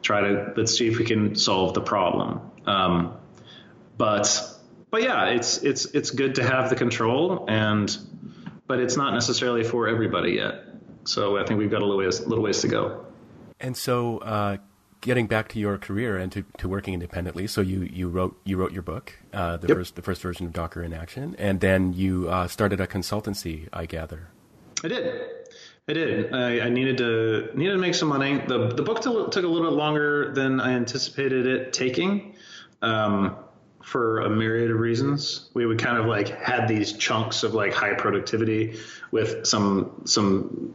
try 0.00 0.22
to 0.22 0.54
let's 0.56 0.78
see 0.78 0.88
if 0.88 0.96
we 0.96 1.04
can 1.04 1.34
solve 1.34 1.74
the 1.74 1.82
problem. 1.82 2.40
Um, 2.64 3.18
but 3.98 4.50
but 4.90 5.02
yeah, 5.02 5.26
it's 5.26 5.58
it's 5.58 5.84
it's 5.84 6.10
good 6.10 6.36
to 6.36 6.42
have 6.42 6.70
the 6.70 6.76
control, 6.76 7.44
and 7.48 7.94
but 8.66 8.80
it's 8.80 8.96
not 8.96 9.12
necessarily 9.12 9.62
for 9.62 9.88
everybody 9.88 10.32
yet. 10.36 10.67
So 11.08 11.38
I 11.38 11.44
think 11.44 11.58
we've 11.58 11.70
got 11.70 11.82
a 11.82 11.86
little 11.86 11.98
ways, 11.98 12.20
little 12.20 12.44
ways 12.44 12.60
to 12.60 12.68
go. 12.68 13.04
And 13.60 13.76
so, 13.76 14.18
uh, 14.18 14.58
getting 15.00 15.26
back 15.26 15.48
to 15.48 15.58
your 15.60 15.78
career 15.78 16.16
and 16.18 16.30
to, 16.32 16.44
to 16.58 16.68
working 16.68 16.92
independently, 16.94 17.46
so 17.46 17.60
you, 17.60 17.82
you 17.82 18.08
wrote 18.08 18.38
you 18.44 18.56
wrote 18.56 18.72
your 18.72 18.82
book, 18.82 19.14
uh, 19.32 19.56
the 19.56 19.68
Yep. 19.68 19.76
first 19.76 19.96
the 19.96 20.02
first 20.02 20.22
version 20.22 20.46
of 20.46 20.52
Docker 20.52 20.82
in 20.82 20.92
Action, 20.92 21.34
and 21.38 21.60
then 21.60 21.92
you 21.92 22.28
uh, 22.28 22.46
started 22.48 22.80
a 22.80 22.86
consultancy, 22.86 23.68
I 23.72 23.86
gather. 23.86 24.28
I 24.84 24.88
did. 24.88 25.22
I 25.88 25.92
did. 25.94 26.34
I, 26.34 26.60
I 26.66 26.68
needed 26.68 26.98
to 26.98 27.50
needed 27.54 27.72
to 27.72 27.78
make 27.78 27.94
some 27.94 28.08
money. 28.08 28.42
the 28.46 28.68
The 28.68 28.82
book 28.82 29.00
took 29.00 29.30
took 29.30 29.44
a 29.44 29.48
little 29.48 29.68
bit 29.70 29.76
longer 29.76 30.32
than 30.34 30.60
I 30.60 30.72
anticipated 30.72 31.46
it 31.46 31.72
taking, 31.72 32.34
um, 32.82 33.36
for 33.88 34.20
a 34.20 34.28
myriad 34.28 34.70
of 34.70 34.78
reasons. 34.78 35.48
We 35.54 35.64
would 35.64 35.78
kind 35.78 35.96
of 35.96 36.04
like 36.04 36.28
had 36.28 36.68
these 36.68 36.92
chunks 36.92 37.42
of 37.42 37.54
like 37.54 37.72
high 37.72 37.94
productivity 37.94 38.78
with 39.10 39.46
some 39.46 40.02
some 40.04 40.74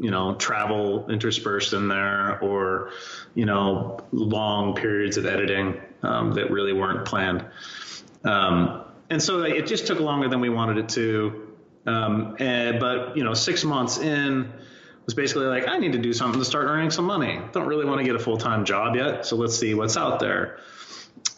you 0.00 0.10
know 0.10 0.34
travel 0.34 1.08
interspersed 1.08 1.72
in 1.72 1.86
there, 1.86 2.40
or 2.40 2.90
you 3.36 3.46
know 3.46 4.00
long 4.10 4.74
periods 4.74 5.18
of 5.18 5.24
editing 5.24 5.80
um, 6.02 6.32
that 6.32 6.50
really 6.50 6.72
weren't 6.72 7.06
planned. 7.06 7.44
Um, 8.24 8.82
and 9.08 9.22
so 9.22 9.42
it 9.42 9.68
just 9.68 9.86
took 9.86 10.00
longer 10.00 10.28
than 10.28 10.40
we 10.40 10.48
wanted 10.48 10.78
it 10.78 10.88
to. 10.90 11.54
Um, 11.86 12.34
and, 12.40 12.80
but 12.80 13.16
you 13.16 13.22
know, 13.22 13.34
six 13.34 13.62
months 13.62 13.98
in 13.98 14.52
was 15.04 15.14
basically 15.14 15.46
like, 15.46 15.68
I 15.68 15.78
need 15.78 15.92
to 15.92 15.98
do 15.98 16.12
something 16.12 16.40
to 16.40 16.44
start 16.44 16.66
earning 16.66 16.90
some 16.90 17.04
money. 17.04 17.40
Don't 17.52 17.68
really 17.68 17.84
want 17.84 18.00
to 18.00 18.04
get 18.04 18.16
a 18.16 18.18
full 18.18 18.36
time 18.36 18.64
job 18.64 18.96
yet, 18.96 19.24
so 19.24 19.36
let's 19.36 19.56
see 19.56 19.74
what's 19.74 19.96
out 19.96 20.18
there. 20.18 20.58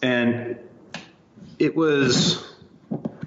And 0.01 0.59
it 1.59 1.77
was 1.77 2.45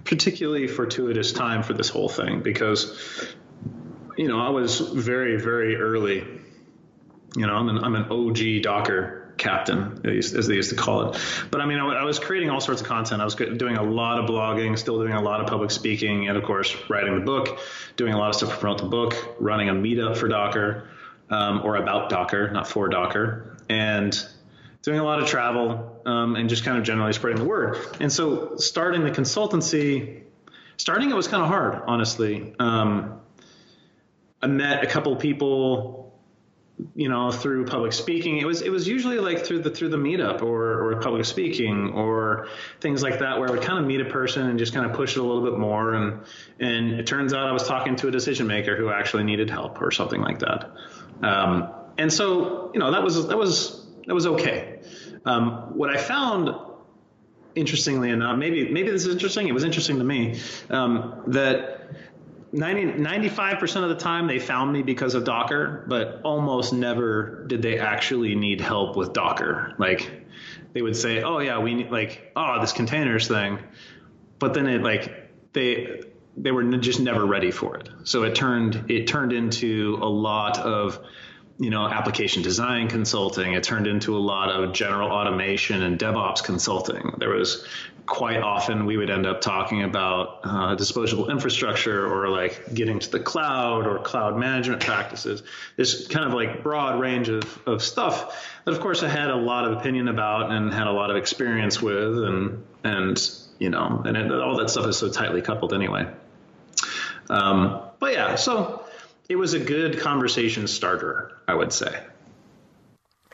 particularly 0.04 0.68
fortuitous 0.68 1.32
time 1.32 1.64
for 1.64 1.74
this 1.74 1.90
whole 1.90 2.10
thing 2.10 2.42
because 2.42 3.34
you 4.18 4.28
know 4.28 4.40
I 4.40 4.50
was 4.50 4.80
very 4.80 5.38
very 5.38 5.76
early. 5.76 6.26
You 7.36 7.48
know, 7.48 7.54
I'm 7.54 7.70
an 7.70 7.84
I'm 7.84 7.96
an 7.96 8.12
OG 8.12 8.64
Docker 8.64 9.22
captain, 9.38 10.06
as 10.06 10.48
they 10.48 10.56
used 10.56 10.70
to 10.70 10.76
call 10.76 11.10
it. 11.10 11.20
But 11.50 11.62
I 11.62 11.66
mean, 11.66 11.80
I, 11.80 12.04
was 12.04 12.20
creating 12.20 12.50
all 12.50 12.62
sorts 12.62 12.82
of 12.82 12.88
content. 12.88 13.22
I 13.22 13.26
was 13.26 13.36
doing 13.36 13.78
a 13.78 13.84
lot 13.84 14.20
of 14.20 14.30
blogging, 14.30 14.78
still 14.78 15.00
doing 15.00 15.14
a 15.14 15.22
lot 15.22 15.42
of 15.42 15.48
public 15.48 15.72
speaking, 15.72 16.28
and 16.28 16.38
of 16.38 16.44
course, 16.44 16.76
writing 16.90 17.16
the 17.16 17.26
book, 17.26 17.60
doing 17.96 18.14
a 18.14 18.18
lot 18.18 18.30
of 18.30 18.36
stuff 18.36 18.52
to 18.52 18.58
promote 18.58 18.78
the 18.80 18.88
book, 18.88 19.36
running 19.40 19.70
a 19.70 19.74
meetup 19.74 20.16
for 20.16 20.28
Docker, 20.28 20.90
um, 21.30 21.62
or 21.64 21.78
about 21.78 22.10
Docker, 22.10 22.52
not 22.52 22.68
for 22.68 22.88
Docker, 22.88 23.58
and 23.68 24.24
doing 24.82 25.00
a 25.00 25.04
lot 25.04 25.20
of 25.20 25.28
travel 25.28 26.02
um, 26.06 26.36
and 26.36 26.50
just 26.50 26.64
kind 26.64 26.78
of 26.78 26.84
generally 26.84 27.14
spreading 27.14 27.40
the 27.40 27.48
word. 27.48 27.78
And 28.00 28.12
so, 28.12 28.58
starting 28.58 29.04
the 29.04 29.12
consultancy, 29.12 30.24
starting 30.78 31.10
it 31.10 31.16
was 31.16 31.28
kind 31.28 31.44
of 31.44 31.50
hard, 31.50 31.82
honestly. 31.86 32.56
Um, 32.60 33.22
I 34.42 34.48
met 34.48 34.84
a 34.84 34.88
couple 34.88 35.16
people 35.16 36.02
you 36.96 37.10
know 37.10 37.32
through 37.32 37.66
public 37.66 37.94
speaking 37.94 38.38
it 38.38 38.46
was 38.46 38.62
it 38.62 38.70
was 38.70 38.88
usually 38.88 39.20
like 39.20 39.46
through 39.46 39.60
the 39.60 39.70
through 39.70 39.90
the 39.90 39.98
meetup 39.98 40.42
or 40.42 40.92
or 40.92 41.00
public 41.00 41.26
speaking 41.26 41.92
or 41.92 42.48
things 42.80 43.04
like 43.04 43.20
that 43.20 43.40
where 43.40 43.48
I 43.50 43.52
would 43.52 43.62
kind 43.62 43.80
of 43.80 43.86
meet 43.86 44.02
a 44.02 44.06
person 44.06 44.48
and 44.48 44.58
just 44.58 44.74
kind 44.74 44.86
of 44.90 44.94
push 44.96 45.16
it 45.16 45.20
a 45.20 45.24
little 45.24 45.44
bit 45.44 45.60
more 45.60 45.94
and 45.94 46.22
and 46.60 46.94
it 46.94 47.06
turns 47.06 47.34
out 47.34 47.48
I 47.48 47.52
was 47.52 47.68
talking 47.68 47.96
to 47.98 48.08
a 48.08 48.12
decision 48.12 48.48
maker 48.48 48.76
who 48.76 48.90
actually 48.90 49.24
needed 49.24 49.50
help 49.50 49.82
or 49.82 49.92
something 49.92 50.22
like 50.22 50.40
that 50.40 50.72
um, 51.22 51.70
and 51.98 52.12
so 52.12 52.72
you 52.74 52.80
know 52.80 52.92
that 52.92 53.04
was 53.04 53.28
that 53.28 53.38
was 53.38 53.81
that 54.06 54.14
was 54.14 54.26
okay 54.26 54.80
um, 55.26 55.78
what 55.78 55.90
I 55.90 55.98
found 55.98 56.50
interestingly 57.56 58.10
enough 58.10 58.38
maybe 58.38 58.72
maybe 58.72 58.90
this 58.90 59.06
is 59.06 59.14
interesting 59.14 59.48
it 59.48 59.54
was 59.54 59.64
interesting 59.64 59.98
to 59.98 60.04
me 60.04 60.40
um, 60.70 61.24
that 61.28 61.82
90, 62.54 63.02
95% 63.02 63.84
of 63.84 63.90
the 63.90 63.96
time 63.96 64.28
they 64.28 64.40
found 64.40 64.74
me 64.74 64.84
because 64.84 65.16
of 65.16 65.24
Docker, 65.24 65.86
but 65.88 66.22
almost 66.24 66.74
never 66.74 67.46
did 67.48 67.62
they 67.62 67.80
actually 67.80 68.36
need 68.36 68.60
help 68.60 68.98
with 68.98 69.14
Docker. 69.14 69.74
Like 69.78 70.26
they 70.74 70.82
would 70.82 70.98
say, 70.98 71.24
oh 71.24 71.40
yeah, 71.40 71.60
we 71.60 71.74
need 71.74 71.92
like, 71.92 72.32
oh, 72.36 72.60
this 72.60 72.74
containers 72.74 73.28
thing. 73.28 73.60
But 74.38 74.54
then 74.54 74.68
it 74.68 74.82
like, 74.82 75.32
they, 75.54 76.02
they 76.36 76.52
were 76.52 76.64
just 76.78 77.00
never 77.00 77.26
ready 77.26 77.52
for 77.52 77.78
it. 77.78 77.90
So 78.04 78.24
it 78.24 78.36
turned, 78.36 78.92
it 78.92 79.08
turned 79.08 79.32
into 79.32 79.98
a 80.02 80.10
lot 80.10 80.58
of, 80.60 81.00
you 81.58 81.70
know, 81.70 81.88
application 81.88 82.42
design 82.42 82.88
consulting. 82.88 83.54
It 83.54 83.64
turned 83.64 83.88
into 83.88 84.16
a 84.16 84.20
lot 84.20 84.50
of 84.50 84.74
general 84.74 85.12
automation 85.12 85.84
and 85.84 86.00
DevOps 86.00 86.44
consulting. 86.44 87.16
There 87.18 87.30
was 87.30 87.66
quite 88.06 88.42
often 88.42 88.86
we 88.86 88.98
would 88.98 89.10
end 89.10 89.26
up 89.26 89.42
talking 89.42 89.84
about 89.84 90.40
uh, 90.44 90.76
disposable 90.76 91.30
infrastructure 91.30 92.06
or 92.06 92.30
like 92.30 92.74
getting 92.74 93.00
to 93.00 93.10
the 93.10 93.20
cloud 93.20 93.86
or 93.86 94.00
cloud 94.00 94.38
management 94.38 94.82
practices. 94.82 95.44
This 95.78 96.08
kind 96.08 96.26
of 96.26 96.34
like 96.34 96.64
broad 96.64 97.00
range 97.00 97.30
of, 97.30 97.60
of 97.68 97.84
stuff 97.84 98.36
that, 98.66 98.72
of 98.72 98.80
course, 98.80 99.04
I 99.04 99.10
had 99.10 99.30
a 99.30 99.36
lot 99.36 99.66
of 99.66 99.78
opinion 99.78 100.08
about 100.08 100.52
and 100.52 100.74
had 100.74 100.88
a 100.88 100.92
lot 100.92 101.10
of 101.10 101.18
experience 101.18 101.82
with, 101.82 102.18
and 102.18 102.64
and 102.84 103.32
you 103.60 103.70
know, 103.70 104.04
and 104.06 104.16
it, 104.18 104.32
all 104.32 104.58
that 104.58 104.70
stuff 104.70 104.88
is 104.88 104.98
so 104.98 105.10
tightly 105.10 105.42
coupled 105.42 105.74
anyway. 105.74 106.08
Um, 107.30 107.82
but 108.00 108.14
yeah, 108.14 108.36
so 108.36 108.81
it 109.32 109.38
was 109.38 109.54
a 109.54 109.60
good 109.60 109.98
conversation 109.98 110.68
starter, 110.68 111.32
I 111.48 111.54
would 111.54 111.72
say. 111.72 112.04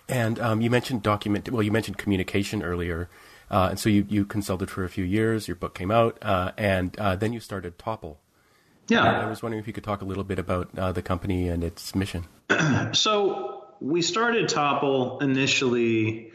And 0.07 0.39
um, 0.39 0.61
you 0.61 0.69
mentioned 0.69 1.01
document. 1.01 1.49
Well, 1.49 1.63
you 1.63 1.71
mentioned 1.71 1.97
communication 1.97 2.61
earlier, 2.61 3.09
uh, 3.49 3.69
and 3.71 3.79
so 3.79 3.89
you, 3.89 4.05
you 4.07 4.23
consulted 4.23 4.69
for 4.69 4.83
a 4.83 4.89
few 4.89 5.03
years. 5.03 5.47
Your 5.47 5.55
book 5.55 5.73
came 5.73 5.89
out, 5.89 6.19
uh, 6.21 6.51
and 6.55 6.95
uh, 6.99 7.15
then 7.15 7.33
you 7.33 7.39
started 7.39 7.79
Topple. 7.79 8.19
Yeah, 8.89 9.05
And 9.05 9.17
I 9.25 9.25
was 9.27 9.41
wondering 9.41 9.59
if 9.59 9.65
you 9.65 9.73
could 9.73 9.83
talk 9.83 10.03
a 10.03 10.05
little 10.05 10.23
bit 10.23 10.37
about 10.37 10.69
uh, 10.77 10.91
the 10.91 11.01
company 11.01 11.49
and 11.49 11.63
its 11.63 11.95
mission. 11.95 12.25
So 12.93 13.65
we 13.81 14.03
started 14.03 14.49
Topple 14.49 15.19
initially. 15.19 16.31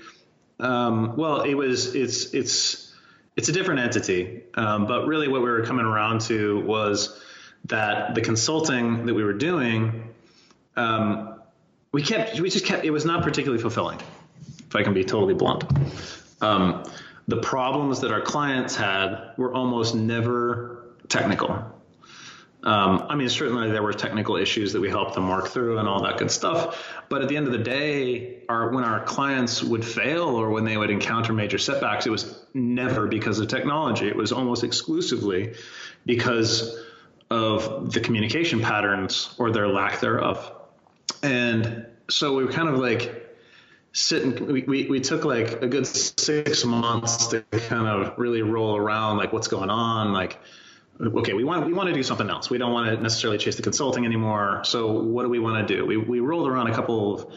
Um, 0.58 1.16
well, 1.16 1.42
it 1.42 1.54
was 1.54 1.94
it's 1.94 2.34
it's 2.34 2.92
it's 3.36 3.48
a 3.48 3.52
different 3.52 3.80
entity, 3.80 4.42
um, 4.54 4.86
but 4.86 5.06
really 5.06 5.28
what 5.28 5.40
we 5.40 5.48
were 5.48 5.64
coming 5.64 5.86
around 5.86 6.22
to 6.22 6.60
was 6.62 7.22
that 7.66 8.14
the 8.14 8.20
consulting 8.20 9.06
that 9.06 9.14
we 9.14 9.22
were 9.22 9.32
doing, 9.32 10.08
um, 10.76 11.40
we 11.92 12.02
kept 12.02 12.40
we 12.40 12.50
just 12.50 12.64
kept 12.64 12.84
it 12.84 12.90
was 12.90 13.04
not 13.04 13.22
particularly 13.22 13.60
fulfilling, 13.60 13.98
if 14.66 14.74
I 14.74 14.82
can 14.82 14.94
be 14.94 15.04
totally 15.04 15.34
blunt. 15.34 15.64
Um, 16.40 16.84
the 17.28 17.36
problems 17.36 18.00
that 18.00 18.10
our 18.10 18.20
clients 18.20 18.74
had 18.74 19.32
were 19.36 19.54
almost 19.54 19.94
never 19.94 20.94
technical. 21.08 21.72
Um, 22.64 23.06
I 23.08 23.16
mean, 23.16 23.28
certainly 23.28 23.72
there 23.72 23.82
were 23.82 23.92
technical 23.92 24.36
issues 24.36 24.72
that 24.72 24.80
we 24.80 24.88
helped 24.88 25.14
them 25.14 25.28
work 25.28 25.48
through 25.48 25.78
and 25.78 25.88
all 25.88 26.02
that 26.02 26.18
good 26.18 26.30
stuff. 26.30 26.88
But 27.08 27.22
at 27.22 27.28
the 27.28 27.36
end 27.36 27.46
of 27.46 27.52
the 27.52 27.58
day, 27.58 28.38
our, 28.48 28.70
when 28.70 28.84
our 28.84 29.00
clients 29.00 29.64
would 29.64 29.84
fail 29.84 30.28
or 30.28 30.50
when 30.50 30.64
they 30.64 30.76
would 30.76 30.90
encounter 30.90 31.32
major 31.32 31.58
setbacks, 31.58 32.06
it 32.06 32.10
was 32.10 32.40
never 32.54 33.08
because 33.08 33.40
of 33.40 33.48
technology. 33.48 34.06
It 34.06 34.14
was 34.14 34.30
almost 34.30 34.62
exclusively 34.62 35.54
because 36.06 36.78
of 37.32 37.92
the 37.92 38.00
communication 38.00 38.60
patterns 38.60 39.34
or 39.38 39.50
their 39.50 39.68
lack 39.68 40.00
thereof. 40.00 40.52
And 41.22 41.86
so 42.10 42.36
we 42.36 42.44
were 42.44 42.52
kind 42.52 42.68
of 42.68 42.78
like 42.78 43.36
sitting, 43.92 44.46
we, 44.46 44.62
we, 44.62 44.86
we 44.86 45.00
took 45.00 45.24
like 45.24 45.62
a 45.62 45.66
good 45.66 45.86
six 45.86 46.64
months 46.64 47.28
to 47.28 47.40
kind 47.42 47.86
of 47.86 48.18
really 48.18 48.42
roll 48.42 48.76
around 48.76 49.16
like 49.16 49.32
what's 49.32 49.48
going 49.48 49.70
on, 49.70 50.12
like, 50.12 50.38
okay, 51.00 51.32
we 51.32 51.42
want 51.42 51.66
we 51.66 51.72
want 51.72 51.88
to 51.88 51.94
do 51.94 52.02
something 52.02 52.28
else. 52.28 52.50
We 52.50 52.58
don't 52.58 52.72
want 52.72 52.94
to 52.94 53.02
necessarily 53.02 53.38
chase 53.38 53.56
the 53.56 53.62
consulting 53.62 54.04
anymore. 54.04 54.62
So 54.64 54.92
what 54.92 55.22
do 55.24 55.30
we 55.30 55.38
want 55.38 55.66
to 55.66 55.76
do? 55.76 55.86
We 55.86 55.96
we 55.96 56.20
rolled 56.20 56.48
around 56.48 56.68
a 56.68 56.74
couple 56.74 57.14
of, 57.14 57.32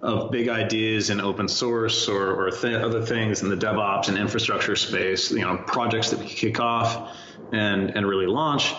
of 0.00 0.30
big 0.30 0.48
ideas 0.48 1.10
in 1.10 1.20
open 1.20 1.48
source 1.48 2.08
or, 2.08 2.34
or 2.40 2.50
th- 2.50 2.82
other 2.82 3.02
things 3.02 3.42
in 3.42 3.50
the 3.50 3.56
DevOps 3.56 4.08
and 4.08 4.16
infrastructure 4.16 4.76
space. 4.76 5.30
You 5.32 5.40
know, 5.40 5.56
projects 5.56 6.10
that 6.10 6.20
we 6.20 6.28
could 6.28 6.36
kick 6.36 6.60
off 6.60 7.16
and 7.52 7.90
and 7.96 8.06
really 8.06 8.26
launch. 8.26 8.72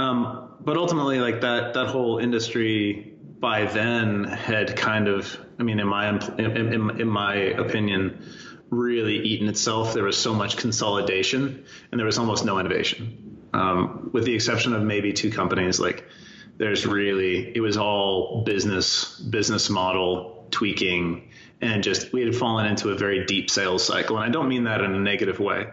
Um, 0.00 0.54
but 0.60 0.76
ultimately, 0.76 1.20
like 1.20 1.40
that 1.42 1.74
that 1.74 1.88
whole 1.88 2.18
industry 2.18 3.14
by 3.38 3.66
then 3.66 4.24
had 4.24 4.76
kind 4.76 5.08
of, 5.08 5.38
I 5.58 5.62
mean, 5.62 5.80
in 5.80 5.88
my 5.88 6.08
in, 6.08 6.56
in, 6.56 7.00
in 7.00 7.08
my 7.08 7.34
opinion, 7.34 8.02
really 8.70 9.18
eaten 9.18 9.48
itself. 9.48 9.94
There 9.94 10.04
was 10.04 10.16
so 10.16 10.34
much 10.34 10.56
consolidation, 10.56 11.64
and 11.90 11.98
there 11.98 12.06
was 12.06 12.18
almost 12.18 12.44
no 12.44 12.58
innovation 12.58 13.40
um, 13.52 14.10
with 14.12 14.24
the 14.24 14.34
exception 14.34 14.74
of 14.74 14.82
maybe 14.82 15.12
two 15.12 15.30
companies. 15.30 15.80
Like 15.80 16.04
there's 16.56 16.86
really, 16.86 17.52
it 17.54 17.60
was 17.60 17.76
all 17.76 18.42
business, 18.44 19.18
business 19.18 19.70
model 19.70 20.46
tweaking 20.50 21.30
and 21.60 21.82
just, 21.82 22.12
we 22.12 22.22
had 22.22 22.34
fallen 22.34 22.66
into 22.66 22.90
a 22.90 22.96
very 22.96 23.26
deep 23.26 23.50
sales 23.50 23.86
cycle. 23.86 24.16
And 24.16 24.24
I 24.24 24.30
don't 24.30 24.48
mean 24.48 24.64
that 24.64 24.80
in 24.80 24.94
a 24.94 24.98
negative 24.98 25.40
way. 25.40 25.66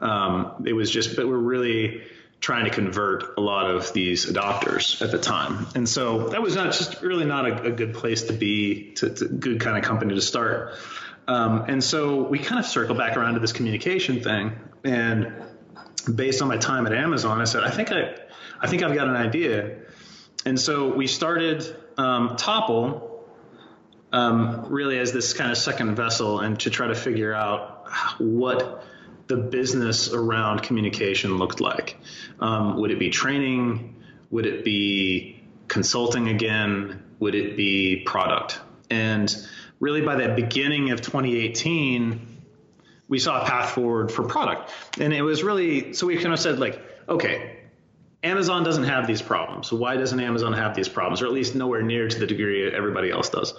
Um, 0.00 0.64
it 0.66 0.72
was 0.72 0.90
just, 0.90 1.16
but 1.16 1.26
we're 1.26 1.36
really 1.36 2.02
trying 2.40 2.64
to 2.64 2.70
convert 2.70 3.38
a 3.38 3.40
lot 3.40 3.70
of 3.70 3.92
these 3.92 4.26
adopters 4.26 5.00
at 5.00 5.10
the 5.10 5.18
time. 5.18 5.66
And 5.74 5.88
so 5.88 6.28
that 6.28 6.42
was 6.42 6.54
not 6.54 6.72
just 6.72 7.00
really 7.00 7.24
not 7.24 7.48
a, 7.48 7.62
a 7.64 7.70
good 7.70 7.94
place 7.94 8.24
to 8.24 8.32
be, 8.32 8.92
to, 8.96 9.10
to 9.10 9.28
good 9.28 9.60
kind 9.60 9.78
of 9.78 9.84
company 9.84 10.14
to 10.14 10.20
start. 10.20 10.74
Um, 11.26 11.64
and 11.68 11.82
so 11.82 12.22
we 12.22 12.38
kind 12.38 12.58
of 12.58 12.66
circle 12.66 12.94
back 12.94 13.16
around 13.16 13.34
to 13.34 13.40
this 13.40 13.52
communication 13.52 14.22
thing. 14.22 14.52
And 14.84 15.32
based 16.14 16.42
on 16.42 16.48
my 16.48 16.58
time 16.58 16.86
at 16.86 16.92
Amazon, 16.92 17.40
I 17.40 17.44
said, 17.44 17.64
I 17.64 17.70
think 17.70 17.90
I, 17.90 18.14
I 18.60 18.66
think 18.66 18.82
I've 18.82 18.94
got 18.94 19.08
an 19.08 19.16
idea. 19.16 19.78
And 20.44 20.60
so 20.60 20.94
we 20.94 21.06
started 21.06 21.64
um, 21.96 22.36
Topple 22.36 23.24
um, 24.12 24.66
really 24.68 24.98
as 24.98 25.12
this 25.12 25.32
kind 25.32 25.50
of 25.50 25.56
second 25.56 25.96
vessel 25.96 26.40
and 26.40 26.60
to 26.60 26.70
try 26.70 26.88
to 26.88 26.94
figure 26.94 27.32
out 27.32 27.88
what 28.18 28.84
the 29.26 29.36
business 29.36 30.12
around 30.12 30.62
communication 30.62 31.38
looked 31.38 31.60
like. 31.60 31.96
Um, 32.40 32.78
would 32.80 32.90
it 32.90 32.98
be 32.98 33.10
training? 33.10 34.02
Would 34.30 34.46
it 34.46 34.64
be 34.64 35.42
consulting 35.68 36.28
again? 36.28 37.02
Would 37.20 37.34
it 37.34 37.56
be 37.56 38.02
product? 38.04 38.60
And 38.90 39.34
really, 39.80 40.02
by 40.02 40.16
the 40.16 40.28
beginning 40.34 40.90
of 40.90 41.00
2018, 41.00 42.34
we 43.08 43.18
saw 43.18 43.42
a 43.42 43.44
path 43.46 43.70
forward 43.70 44.10
for 44.10 44.24
product. 44.24 44.70
And 45.00 45.12
it 45.12 45.22
was 45.22 45.42
really 45.42 45.94
so 45.94 46.06
we 46.06 46.16
kind 46.16 46.32
of 46.32 46.40
said, 46.40 46.58
like, 46.58 46.82
okay, 47.08 47.60
Amazon 48.22 48.64
doesn't 48.64 48.84
have 48.84 49.06
these 49.06 49.22
problems. 49.22 49.72
Why 49.72 49.96
doesn't 49.96 50.18
Amazon 50.18 50.54
have 50.54 50.74
these 50.74 50.88
problems, 50.88 51.22
or 51.22 51.26
at 51.26 51.32
least 51.32 51.54
nowhere 51.54 51.82
near 51.82 52.08
to 52.08 52.18
the 52.18 52.26
degree 52.26 52.70
everybody 52.70 53.10
else 53.10 53.28
does? 53.28 53.54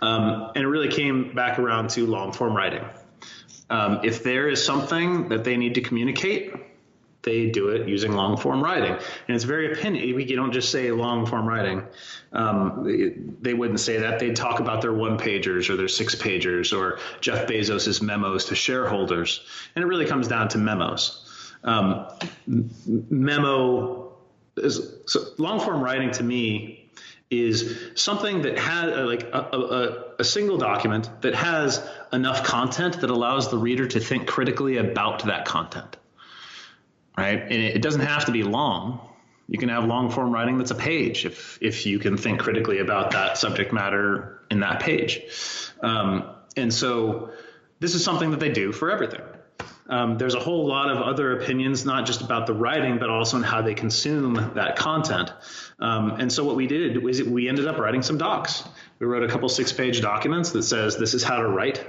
Um, 0.00 0.52
and 0.54 0.64
it 0.64 0.68
really 0.68 0.88
came 0.88 1.34
back 1.34 1.58
around 1.58 1.90
to 1.90 2.06
long 2.06 2.32
form 2.32 2.54
writing. 2.54 2.84
Um, 3.72 4.00
if 4.02 4.22
there 4.22 4.50
is 4.50 4.62
something 4.62 5.30
that 5.30 5.44
they 5.44 5.56
need 5.56 5.74
to 5.76 5.80
communicate, 5.80 6.52
they 7.22 7.48
do 7.48 7.68
it 7.68 7.88
using 7.88 8.12
long 8.12 8.36
form 8.36 8.62
writing. 8.62 8.92
And 8.92 9.34
it's 9.34 9.44
very 9.44 9.72
opinion. 9.72 10.06
You 10.06 10.36
don't 10.36 10.52
just 10.52 10.70
say 10.70 10.90
long 10.90 11.24
form 11.24 11.48
writing. 11.48 11.82
Um, 12.34 13.38
they 13.40 13.54
wouldn't 13.54 13.80
say 13.80 13.98
that. 13.98 14.18
They'd 14.18 14.36
talk 14.36 14.60
about 14.60 14.82
their 14.82 14.92
one 14.92 15.16
pagers 15.16 15.70
or 15.70 15.76
their 15.76 15.88
six 15.88 16.14
pagers 16.14 16.76
or 16.76 16.98
Jeff 17.22 17.46
Bezos's 17.48 18.02
memos 18.02 18.44
to 18.46 18.54
shareholders. 18.54 19.46
And 19.74 19.82
it 19.82 19.86
really 19.86 20.06
comes 20.06 20.28
down 20.28 20.48
to 20.48 20.58
memos. 20.58 21.54
Um, 21.64 22.08
memo 22.46 24.12
is 24.58 24.96
so 25.06 25.20
long 25.38 25.60
form 25.60 25.82
writing 25.82 26.10
to 26.10 26.22
me 26.22 26.81
is 27.32 27.78
something 27.94 28.42
that 28.42 28.58
has 28.58 28.96
uh, 28.96 29.06
like 29.06 29.22
a, 29.22 29.38
a, 29.38 30.04
a, 30.20 30.24
single 30.24 30.58
document 30.58 31.08
that 31.22 31.34
has 31.34 31.84
enough 32.12 32.44
content 32.44 33.00
that 33.00 33.10
allows 33.10 33.50
the 33.50 33.56
reader 33.56 33.86
to 33.86 34.00
think 34.00 34.26
critically 34.26 34.76
about 34.76 35.24
that 35.24 35.46
content 35.46 35.96
right? 37.16 37.40
And 37.42 37.52
it, 37.52 37.76
it 37.76 37.82
doesn't 37.82 38.00
have 38.00 38.26
to 38.26 38.32
be 38.32 38.42
long. 38.42 39.00
You 39.48 39.58
can 39.58 39.68
have 39.68 39.84
long 39.84 40.10
form 40.10 40.32
writing 40.32 40.58
that's 40.58 40.70
a 40.70 40.76
page 40.76 41.26
if 41.26 41.58
if 41.60 41.84
you 41.86 41.98
can 41.98 42.16
think 42.16 42.40
critically 42.40 42.78
about 42.78 43.10
that 43.10 43.36
subject 43.36 43.72
matter 43.72 44.40
in 44.50 44.60
that 44.60 44.80
page. 44.80 45.20
Um, 45.82 46.30
and 46.56 46.72
so 46.72 47.32
this 47.80 47.94
is 47.94 48.04
something 48.04 48.30
that 48.30 48.40
they 48.40 48.50
do 48.50 48.72
for 48.72 48.90
everything 48.90 49.22
um, 49.88 50.16
there's 50.16 50.34
a 50.34 50.40
whole 50.40 50.66
lot 50.66 50.90
of 50.90 50.98
other 50.98 51.38
opinions, 51.38 51.84
not 51.84 52.06
just 52.06 52.20
about 52.20 52.46
the 52.46 52.54
writing, 52.54 52.98
but 52.98 53.10
also 53.10 53.36
in 53.36 53.42
how 53.42 53.62
they 53.62 53.74
consume 53.74 54.52
that 54.54 54.76
content. 54.76 55.32
Um, 55.80 56.12
and 56.20 56.32
so 56.32 56.44
what 56.44 56.56
we 56.56 56.66
did 56.66 57.02
was 57.02 57.22
we 57.22 57.48
ended 57.48 57.66
up 57.66 57.78
writing 57.78 58.02
some 58.02 58.16
docs. 58.16 58.64
We 59.00 59.06
wrote 59.06 59.24
a 59.24 59.28
couple 59.28 59.48
six 59.48 59.72
page 59.72 60.00
documents 60.00 60.50
that 60.52 60.62
says 60.62 60.96
this 60.96 61.14
is 61.14 61.24
how 61.24 61.38
to 61.38 61.48
write 61.48 61.84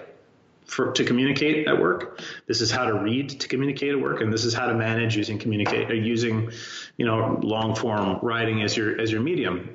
for, 0.66 0.91
to 0.94 1.04
communicate 1.04 1.68
at 1.68 1.80
work. 1.80 2.22
This 2.48 2.62
is 2.62 2.72
how 2.72 2.86
to 2.86 2.94
read 2.94 3.41
to 3.41 3.48
communicate 3.48 3.91
at 3.91 4.00
work, 4.00 4.22
and 4.22 4.34
this 4.34 4.46
is 4.46 4.54
how 4.54 4.66
to 4.66 4.74
manage 4.74 5.16
using 5.16 5.38
communicate 5.38 5.89
uh, 5.91 5.94
using, 5.94 6.52
you 6.98 7.06
know, 7.06 7.39
long 7.44 7.76
form 7.76 8.20
writing 8.24 8.64
as 8.64 8.76
your 8.76 9.00
as 9.00 9.12
your 9.12 9.22
medium. 9.22 9.70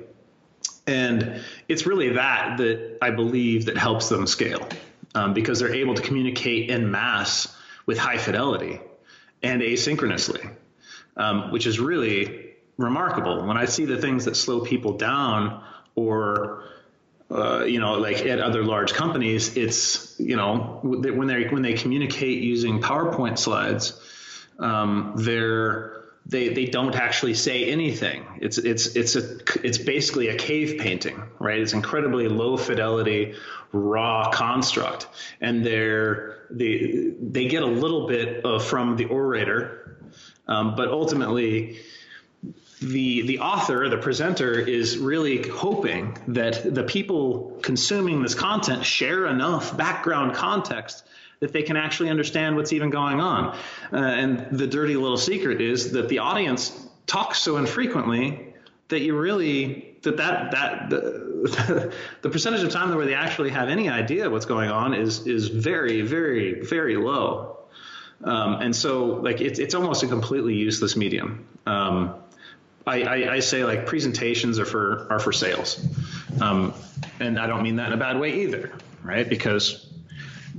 And 0.87 1.41
it's 1.67 1.85
really 1.85 2.09
that 2.13 2.57
that 2.57 2.97
I 3.01 3.11
believe 3.11 3.65
that 3.65 3.77
helps 3.77 4.09
them 4.09 4.27
scale 4.27 4.67
um, 5.15 5.33
because 5.33 5.59
they're 5.59 5.73
able 5.73 5.93
to 5.93 6.01
communicate 6.01 6.69
in 6.69 6.91
mass 6.91 7.55
with 7.89 7.97
high 7.97 8.19
fidelity 8.19 8.79
and 9.41 9.63
asynchronously, 9.63 10.47
um, 11.17 11.51
which 11.51 11.65
is 11.65 11.79
really 11.79 12.51
remarkable. 12.77 13.47
When 13.47 13.57
I 13.57 13.65
see 13.65 13.85
the 13.85 13.97
things 13.97 14.25
that 14.25 14.35
slow 14.35 14.59
people 14.61 14.93
down 14.97 15.63
or 15.95 16.65
uh, 17.31 17.63
you 17.63 17.79
know, 17.79 17.93
like 17.93 18.17
at 18.27 18.39
other 18.39 18.63
large 18.63 18.93
companies, 18.93 19.57
it's 19.57 20.15
you 20.19 20.35
know 20.35 20.79
when 20.83 21.25
they 21.25 21.47
when 21.47 21.63
they 21.63 21.73
communicate 21.73 22.43
using 22.43 22.79
PowerPoint 22.79 23.39
slides, 23.39 23.99
um, 24.59 25.13
they're 25.15 25.98
they 26.25 26.49
they 26.49 26.65
don't 26.65 26.95
actually 26.95 27.33
say 27.33 27.65
anything. 27.65 28.25
It's 28.39 28.57
it's 28.57 28.95
it's 28.95 29.15
a 29.15 29.37
it's 29.63 29.77
basically 29.77 30.27
a 30.27 30.35
cave 30.35 30.79
painting, 30.79 31.21
right? 31.39 31.59
It's 31.59 31.73
incredibly 31.73 32.27
low 32.27 32.57
fidelity, 32.57 33.35
raw 33.71 34.29
construct, 34.31 35.07
and 35.41 35.65
they're 35.65 36.45
they 36.51 37.13
they 37.19 37.47
get 37.47 37.63
a 37.63 37.67
little 37.67 38.07
bit 38.07 38.45
uh, 38.45 38.59
from 38.59 38.95
the 38.95 39.05
orator, 39.05 39.97
um, 40.47 40.75
but 40.75 40.89
ultimately. 40.89 41.79
The, 42.81 43.23
the 43.23 43.39
author, 43.39 43.89
the 43.89 43.97
presenter, 43.97 44.57
is 44.57 44.97
really 44.97 45.45
hoping 45.45 46.17
that 46.29 46.73
the 46.73 46.85
people 46.85 47.59
consuming 47.61 48.23
this 48.23 48.35
content 48.35 48.85
share 48.85 49.25
enough 49.25 49.75
background 49.75 50.33
context 50.33 51.03
that 51.39 51.53
they 51.53 51.63
can 51.63 51.77
actually 51.77 52.09
understand 52.09 52.55
what's 52.55 52.73
even 52.73 52.89
going 52.89 53.19
on. 53.19 53.55
Uh, 53.93 53.97
and 53.97 54.57
the 54.57 54.67
dirty 54.67 54.95
little 54.95 55.17
secret 55.17 55.61
is 55.61 55.91
that 55.93 56.09
the 56.09 56.19
audience 56.19 56.87
talks 57.07 57.39
so 57.39 57.57
infrequently 57.57 58.53
that 58.89 59.01
you 59.01 59.17
really 59.17 59.95
that 60.03 60.17
that 60.17 60.51
that 60.51 60.89
the, 60.89 61.93
the 62.21 62.29
percentage 62.29 62.63
of 62.63 62.71
time 62.71 62.93
where 62.95 63.05
they 63.05 63.13
actually 63.13 63.49
have 63.49 63.69
any 63.69 63.89
idea 63.89 64.29
what's 64.29 64.45
going 64.45 64.69
on 64.69 64.93
is 64.93 65.25
is 65.27 65.47
very 65.47 66.01
very 66.01 66.61
very 66.61 66.97
low. 66.97 67.57
Um, 68.23 68.55
and 68.55 68.75
so 68.75 69.05
like 69.05 69.39
it's 69.39 69.59
it's 69.59 69.73
almost 69.73 70.03
a 70.03 70.07
completely 70.07 70.55
useless 70.55 70.95
medium. 70.95 71.45
Um, 71.65 72.15
I, 72.85 73.03
I, 73.03 73.33
I, 73.33 73.39
say 73.39 73.63
like 73.63 73.85
presentations 73.85 74.57
are 74.57 74.65
for 74.65 75.07
are 75.11 75.19
for 75.19 75.31
sales, 75.31 75.85
um, 76.41 76.73
and 77.19 77.37
I 77.39 77.45
don't 77.45 77.61
mean 77.61 77.75
that 77.75 77.87
in 77.87 77.93
a 77.93 77.97
bad 77.97 78.19
way 78.19 78.41
either, 78.41 78.71
right? 79.03 79.29
Because 79.29 79.88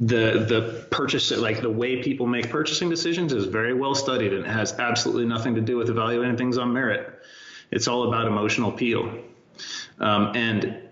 the 0.01 0.47
the 0.49 0.87
purchase 0.91 1.31
like 1.31 1.61
the 1.61 1.71
way 1.71 2.03
people 2.03 2.27
make 2.27 2.49
purchasing 2.49 2.89
decisions 2.89 3.35
is 3.35 3.45
very 3.45 3.75
well 3.75 3.95
studied 3.95 4.33
and 4.33 4.47
has 4.47 4.73
absolutely 4.79 5.27
nothing 5.27 5.57
to 5.57 5.61
do 5.61 5.77
with 5.77 5.91
evaluating 5.91 6.39
things 6.39 6.57
on 6.57 6.73
merit. 6.73 7.21
It's 7.71 7.87
all 7.87 8.09
about 8.09 8.27
emotional 8.27 8.71
appeal. 8.71 9.13
Um, 10.01 10.33
and 10.35 10.89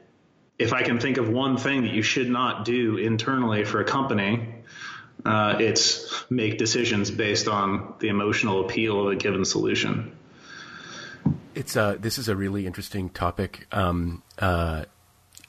if 0.58 0.74
I 0.74 0.82
can 0.82 1.00
think 1.00 1.16
of 1.16 1.30
one 1.30 1.56
thing 1.56 1.82
that 1.82 1.92
you 1.92 2.02
should 2.02 2.28
not 2.28 2.66
do 2.66 2.98
internally 2.98 3.64
for 3.64 3.80
a 3.80 3.84
company, 3.84 4.54
uh, 5.24 5.56
it's 5.58 6.30
make 6.30 6.58
decisions 6.58 7.10
based 7.10 7.48
on 7.48 7.94
the 8.00 8.08
emotional 8.08 8.64
appeal 8.66 9.00
of 9.00 9.12
a 9.12 9.16
given 9.16 9.44
solution. 9.46 10.16
It's 11.54 11.76
uh, 11.76 11.96
this 11.98 12.18
is 12.18 12.28
a 12.28 12.36
really 12.36 12.66
interesting 12.66 13.08
topic. 13.08 13.66
Um, 13.72 14.22
uh, 14.38 14.84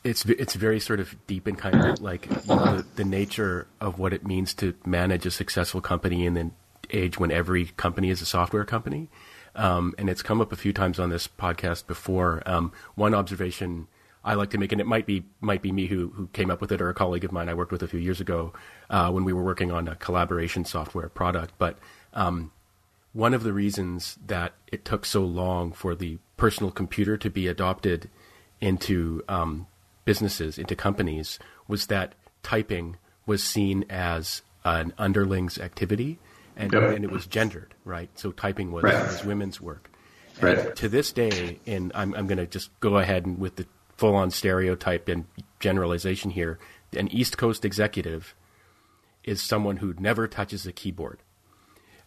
it's 0.03 0.25
it's 0.25 0.55
very 0.55 0.79
sort 0.79 0.99
of 0.99 1.15
deep 1.27 1.47
and 1.47 1.57
kind 1.57 1.75
of 1.75 2.01
like 2.01 2.25
you 2.25 2.55
know, 2.55 2.77
the, 2.77 2.85
the, 2.95 3.03
nature 3.03 3.67
of 3.81 3.99
what 3.99 4.13
it 4.13 4.25
means 4.25 4.53
to 4.53 4.73
manage 4.85 5.25
a 5.25 5.31
successful 5.31 5.81
company 5.81 6.25
in 6.25 6.33
the 6.35 6.51
age 6.91 7.19
when 7.19 7.31
every 7.31 7.65
company 7.65 8.09
is 8.09 8.21
a 8.21 8.25
software 8.25 8.65
company. 8.65 9.09
Um, 9.55 9.93
and 9.97 10.09
it's 10.09 10.21
come 10.21 10.41
up 10.41 10.51
a 10.51 10.55
few 10.55 10.71
times 10.71 10.99
on 10.99 11.09
this 11.09 11.27
podcast 11.27 11.87
before. 11.87 12.41
Um, 12.45 12.71
one 12.95 13.13
observation 13.13 13.87
I 14.23 14.35
like 14.35 14.51
to 14.51 14.57
make, 14.57 14.71
and 14.71 14.79
it 14.79 14.87
might 14.87 15.05
be 15.05 15.25
might 15.41 15.61
be 15.61 15.71
me 15.71 15.87
who 15.87 16.09
who 16.15 16.27
came 16.27 16.49
up 16.49 16.61
with 16.61 16.71
it, 16.71 16.81
or 16.81 16.89
a 16.89 16.93
colleague 16.93 17.23
of 17.23 17.31
mine 17.31 17.49
I 17.49 17.53
worked 17.53 17.71
with 17.71 17.83
a 17.83 17.87
few 17.87 17.99
years 17.99 18.21
ago 18.21 18.53
uh, 18.89 19.11
when 19.11 19.23
we 19.23 19.33
were 19.33 19.43
working 19.43 19.71
on 19.71 19.87
a 19.87 19.95
collaboration 19.95 20.65
software 20.65 21.09
product. 21.09 21.53
But 21.57 21.77
um, 22.13 22.51
one 23.13 23.33
of 23.33 23.43
the 23.43 23.53
reasons 23.53 24.17
that 24.25 24.53
it 24.67 24.85
took 24.85 25.05
so 25.05 25.23
long 25.23 25.71
for 25.71 25.95
the 25.95 26.19
personal 26.37 26.71
computer 26.71 27.17
to 27.17 27.29
be 27.29 27.47
adopted 27.47 28.09
into 28.61 29.23
um, 29.27 29.67
businesses, 30.09 30.57
into 30.57 30.75
companies, 30.75 31.37
was 31.67 31.85
that 31.85 32.15
typing 32.41 32.97
was 33.27 33.43
seen 33.43 33.85
as 33.91 34.41
an 34.65 34.91
underling's 34.97 35.59
activity, 35.59 36.17
and, 36.57 36.73
yep. 36.73 36.95
and 36.95 37.05
it 37.05 37.11
was 37.11 37.27
gendered, 37.27 37.75
right? 37.85 38.09
So 38.15 38.31
typing 38.31 38.71
was, 38.71 38.83
right. 38.83 39.05
was 39.05 39.23
women's 39.23 39.61
work. 39.61 39.91
Right. 40.41 40.75
To 40.77 40.89
this 40.89 41.13
day, 41.13 41.59
and 41.67 41.91
I'm, 41.93 42.15
I'm 42.15 42.25
going 42.25 42.39
to 42.39 42.47
just 42.47 42.71
go 42.79 42.97
ahead 42.97 43.27
and 43.27 43.37
with 43.37 43.57
the 43.57 43.67
full-on 43.97 44.31
stereotype 44.31 45.07
and 45.07 45.25
generalization 45.59 46.31
here, 46.31 46.57
an 46.97 47.07
East 47.09 47.37
Coast 47.37 47.63
executive 47.63 48.33
is 49.23 49.43
someone 49.43 49.77
who 49.77 49.93
never 49.99 50.27
touches 50.27 50.65
a 50.65 50.71
keyboard 50.71 51.19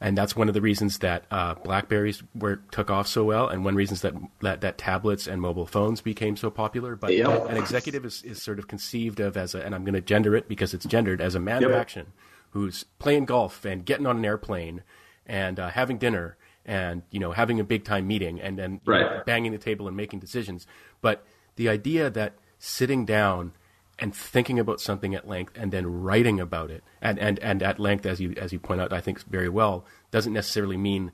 and 0.02 0.18
that's 0.18 0.34
one 0.34 0.48
of 0.48 0.54
the 0.54 0.60
reasons 0.60 0.98
that 0.98 1.24
uh, 1.30 1.54
Blackberries 1.54 2.24
were 2.34 2.56
took 2.72 2.90
off 2.90 3.06
so 3.06 3.22
well, 3.22 3.48
and 3.48 3.64
one 3.64 3.76
reasons 3.76 4.00
that, 4.00 4.12
that 4.40 4.60
that 4.62 4.76
tablets 4.76 5.28
and 5.28 5.40
mobile 5.40 5.64
phones 5.64 6.00
became 6.00 6.36
so 6.36 6.50
popular. 6.50 6.96
But 6.96 7.16
yep. 7.16 7.48
an 7.48 7.56
executive 7.56 8.04
is, 8.04 8.20
is 8.24 8.42
sort 8.42 8.58
of 8.58 8.66
conceived 8.66 9.20
of 9.20 9.36
as 9.36 9.54
a, 9.54 9.64
and 9.64 9.76
I'm 9.76 9.84
going 9.84 9.94
to 9.94 10.00
gender 10.00 10.34
it 10.34 10.48
because 10.48 10.74
it's 10.74 10.84
gendered 10.84 11.20
as 11.20 11.36
a 11.36 11.40
man 11.40 11.62
yep. 11.62 11.70
of 11.70 11.76
action 11.76 12.08
who's 12.50 12.84
playing 12.98 13.26
golf 13.26 13.64
and 13.64 13.86
getting 13.86 14.06
on 14.06 14.16
an 14.16 14.24
airplane 14.24 14.82
and 15.24 15.60
uh, 15.60 15.68
having 15.68 15.98
dinner 15.98 16.36
and 16.66 17.02
you 17.12 17.20
know 17.20 17.30
having 17.30 17.60
a 17.60 17.64
big 17.64 17.84
time 17.84 18.08
meeting 18.08 18.40
and 18.40 18.58
then 18.58 18.80
right. 18.84 19.00
know, 19.02 19.22
banging 19.24 19.52
the 19.52 19.58
table 19.58 19.86
and 19.86 19.96
making 19.96 20.18
decisions. 20.18 20.66
But 21.00 21.24
the 21.54 21.68
idea 21.68 22.10
that 22.10 22.34
sitting 22.58 23.04
down 23.04 23.52
and 23.98 24.14
thinking 24.14 24.58
about 24.58 24.80
something 24.80 25.14
at 25.14 25.28
length 25.28 25.52
and 25.56 25.70
then 25.70 25.86
writing 26.02 26.40
about 26.40 26.70
it 26.70 26.82
and, 27.00 27.18
and, 27.18 27.38
and 27.40 27.62
at 27.62 27.78
length 27.78 28.06
as 28.06 28.20
you 28.20 28.34
as 28.36 28.52
you 28.52 28.58
point 28.58 28.80
out 28.80 28.92
I 28.92 29.00
think 29.00 29.22
very 29.26 29.48
well 29.48 29.84
doesn't 30.10 30.32
necessarily 30.32 30.76
mean 30.76 31.12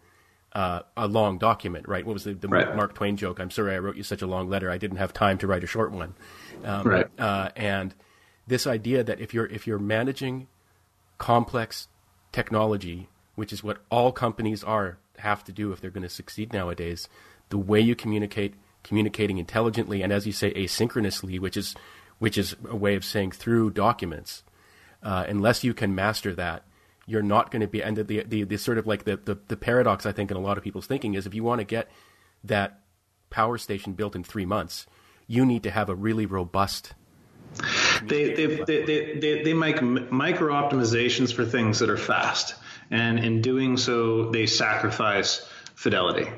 uh, 0.53 0.81
a 0.97 1.07
long 1.07 1.39
document, 1.39 1.87
right? 1.87 2.05
What 2.07 2.15
was 2.15 2.25
the, 2.25 2.33
the 2.33 2.49
right. 2.49 2.75
Mark 2.75 2.95
Twain 2.95 3.17
joke? 3.17 3.39
I'm 3.39 3.51
sorry 3.51 3.75
I 3.75 3.79
wrote 3.79 3.97
you 3.97 4.03
such 4.03 4.23
a 4.23 4.27
long 4.27 4.49
letter. 4.49 4.71
I 4.71 4.79
didn't 4.79 4.97
have 4.97 5.13
time 5.13 5.39
to 5.39 5.47
write 5.47 5.63
a 5.63 5.67
short 5.67 5.93
one. 5.93 6.15
Um, 6.65 6.87
right. 6.87 7.07
Uh, 7.19 7.51
and 7.55 7.95
this 8.47 8.67
idea 8.67 9.05
that 9.05 9.21
if 9.21 9.35
you're 9.35 9.47
if 9.47 9.67
you're 9.67 9.79
managing 9.79 10.49
complex 11.19 11.89
technology, 12.33 13.09
which 13.35 13.53
is 13.53 13.63
what 13.63 13.79
all 13.91 14.11
companies 14.11 14.65
are 14.65 14.99
have 15.19 15.45
to 15.45 15.53
do 15.53 15.73
if 15.73 15.81
they're 15.81 15.91
going 15.91 16.03
to 16.03 16.09
succeed 16.09 16.53
nowadays, 16.53 17.09
the 17.51 17.59
way 17.59 17.81
you 17.81 17.95
communicate, 17.95 18.55
communicating 18.83 19.39
intelligently, 19.39 20.03
and 20.03 20.13
as 20.13 20.27
you 20.27 20.33
say, 20.33 20.53
asynchronously, 20.55 21.39
which 21.39 21.57
is 21.57 21.75
which 22.19 22.39
is 22.39 22.57
a 22.69 22.77
way 22.77 22.95
of 22.95 23.05
saying 23.05 23.33
through 23.33 23.71
documents. 23.71 24.43
Uh, 25.03 25.25
unless 25.29 25.63
you 25.63 25.75
can 25.75 25.95
master 25.95 26.35
that, 26.35 26.65
you're 27.07 27.23
not 27.23 27.51
going 27.51 27.61
to 27.61 27.69
be. 27.69 27.83
And 27.83 27.97
the, 27.97 28.23
the, 28.23 28.45
the, 28.45 28.59
sort 28.59 28.79
of 28.79 28.87
like 28.87 29.05
the, 29.05 29.17
the, 29.17 29.39
the 29.49 29.57
paradox, 29.57 30.05
I 30.07 30.13
think, 30.13 30.31
in 30.31 30.37
a 30.37 30.41
lot 30.41 30.59
of 30.59 30.65
people's 30.65 30.87
thinking 30.87 31.15
is 31.15 31.27
if 31.27 31.35
you 31.35 31.45
want 31.45 31.61
to 31.61 31.65
get 31.65 31.89
that 32.45 32.81
power 33.31 33.59
station 33.59 33.93
built 33.93 34.17
in 34.17 34.25
three 34.25 34.45
months, 34.45 34.87
you 35.27 35.47
need 35.47 35.63
to 35.63 35.71
have 35.71 35.89
a 35.89 35.95
really 35.95 36.27
robust. 36.27 36.95
They, 38.03 38.35
they, 38.35 38.47
they, 38.47 38.85
they, 38.85 39.19
they, 39.19 39.43
they 39.43 39.55
make 39.55 39.81
micro 39.81 40.53
optimizations 40.53 41.33
for 41.33 41.45
things 41.45 41.79
that 41.79 41.91
are 41.91 41.97
fast. 41.97 42.55
And 42.91 43.19
in 43.19 43.41
doing 43.41 43.77
so, 43.77 44.31
they 44.31 44.47
sacrifice 44.47 45.49
fidelity. 45.75 46.29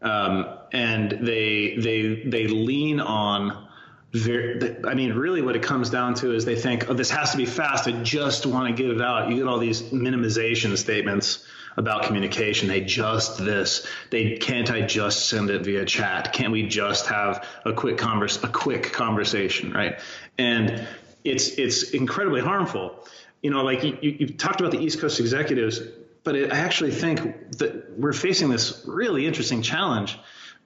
Um, 0.00 0.58
and 0.72 1.10
they, 1.10 1.76
they, 1.76 2.22
they 2.26 2.48
lean 2.48 3.00
on 3.00 3.68
very, 4.12 4.76
I 4.86 4.94
mean, 4.94 5.14
really 5.14 5.40
what 5.40 5.56
it 5.56 5.62
comes 5.62 5.88
down 5.88 6.14
to 6.16 6.34
is 6.34 6.44
they 6.44 6.56
think, 6.56 6.90
oh, 6.90 6.94
this 6.94 7.10
has 7.10 7.30
to 7.30 7.38
be 7.38 7.46
fast. 7.46 7.88
I 7.88 7.92
just 8.02 8.44
want 8.44 8.68
to 8.68 8.82
get 8.82 8.94
it 8.94 9.00
out. 9.00 9.30
You 9.30 9.36
get 9.36 9.46
all 9.46 9.58
these 9.58 9.80
minimization 9.82 10.76
statements 10.76 11.46
about 11.78 12.04
communication. 12.04 12.68
They 12.68 12.82
just 12.82 13.38
this. 13.38 13.86
They 14.10 14.36
can't 14.36 14.70
I 14.70 14.82
just 14.82 15.30
send 15.30 15.48
it 15.48 15.64
via 15.64 15.86
chat? 15.86 16.34
Can't 16.34 16.52
we 16.52 16.66
just 16.66 17.06
have 17.06 17.46
a 17.64 17.72
quick 17.72 17.96
converse, 17.96 18.42
a 18.44 18.48
quick 18.48 18.92
conversation, 18.92 19.72
right? 19.72 19.98
And 20.36 20.86
it's 21.24 21.48
it's 21.48 21.90
incredibly 21.92 22.42
harmful. 22.42 23.06
You 23.40 23.50
know, 23.50 23.64
like 23.64 23.82
you, 23.82 23.96
you 24.02 24.28
talked 24.28 24.60
about 24.60 24.72
the 24.72 24.78
East 24.78 25.00
Coast 25.00 25.20
executives, 25.20 25.80
but 26.22 26.36
it, 26.36 26.52
I 26.52 26.58
actually 26.58 26.90
think 26.90 27.58
that 27.58 27.98
we're 27.98 28.12
facing 28.12 28.50
this 28.50 28.84
really 28.86 29.26
interesting 29.26 29.62
challenge 29.62 30.18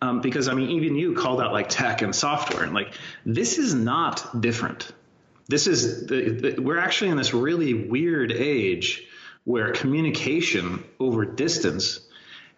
um, 0.06 0.20
because 0.20 0.48
I 0.48 0.54
mean, 0.54 0.70
even 0.70 0.94
you 0.94 1.14
called 1.14 1.40
out 1.40 1.52
like 1.52 1.68
tech 1.68 2.02
and 2.02 2.14
software, 2.14 2.62
and 2.62 2.72
like 2.72 2.94
this 3.24 3.58
is 3.58 3.74
not 3.74 4.40
different. 4.40 4.90
This 5.48 5.66
is 5.66 6.06
the, 6.06 6.30
the, 6.30 6.62
we're 6.62 6.78
actually 6.78 7.10
in 7.10 7.16
this 7.16 7.34
really 7.34 7.74
weird 7.74 8.32
age 8.32 9.06
where 9.44 9.72
communication 9.72 10.82
over 10.98 11.24
distance 11.24 12.00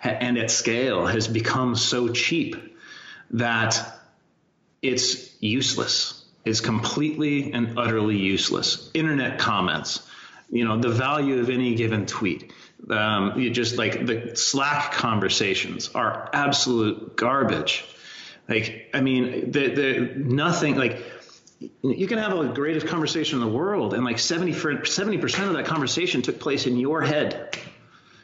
and 0.00 0.38
at 0.38 0.50
scale 0.50 1.06
has 1.06 1.28
become 1.28 1.74
so 1.74 2.08
cheap 2.08 2.56
that 3.32 4.00
it's 4.80 5.34
useless. 5.40 6.24
It's 6.44 6.60
completely 6.60 7.52
and 7.52 7.78
utterly 7.78 8.16
useless. 8.16 8.90
Internet 8.94 9.38
comments, 9.38 10.00
you 10.50 10.64
know, 10.64 10.78
the 10.78 10.88
value 10.88 11.40
of 11.40 11.50
any 11.50 11.74
given 11.74 12.06
tweet 12.06 12.52
um, 12.90 13.38
you 13.38 13.50
just 13.50 13.76
like 13.76 14.06
the 14.06 14.36
Slack 14.36 14.92
conversations 14.92 15.90
are 15.94 16.30
absolute 16.32 17.16
garbage. 17.16 17.84
Like, 18.48 18.90
I 18.94 19.00
mean, 19.00 19.50
the, 19.50 19.68
the 19.68 20.12
nothing 20.16 20.76
like 20.76 21.02
you 21.82 22.06
can 22.06 22.18
have 22.18 22.36
the 22.36 22.52
greatest 22.52 22.86
conversation 22.86 23.40
in 23.40 23.44
the 23.46 23.52
world, 23.52 23.94
and 23.94 24.04
like 24.04 24.18
70 24.18 24.52
percent 24.52 25.48
of 25.48 25.54
that 25.54 25.66
conversation 25.66 26.22
took 26.22 26.38
place 26.38 26.66
in 26.66 26.76
your 26.76 27.02
head. 27.02 27.58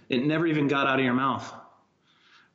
It 0.09 0.25
never 0.25 0.47
even 0.47 0.69
got 0.69 0.87
out 0.87 0.99
of 0.99 1.05
your 1.05 1.15
mouth 1.15 1.53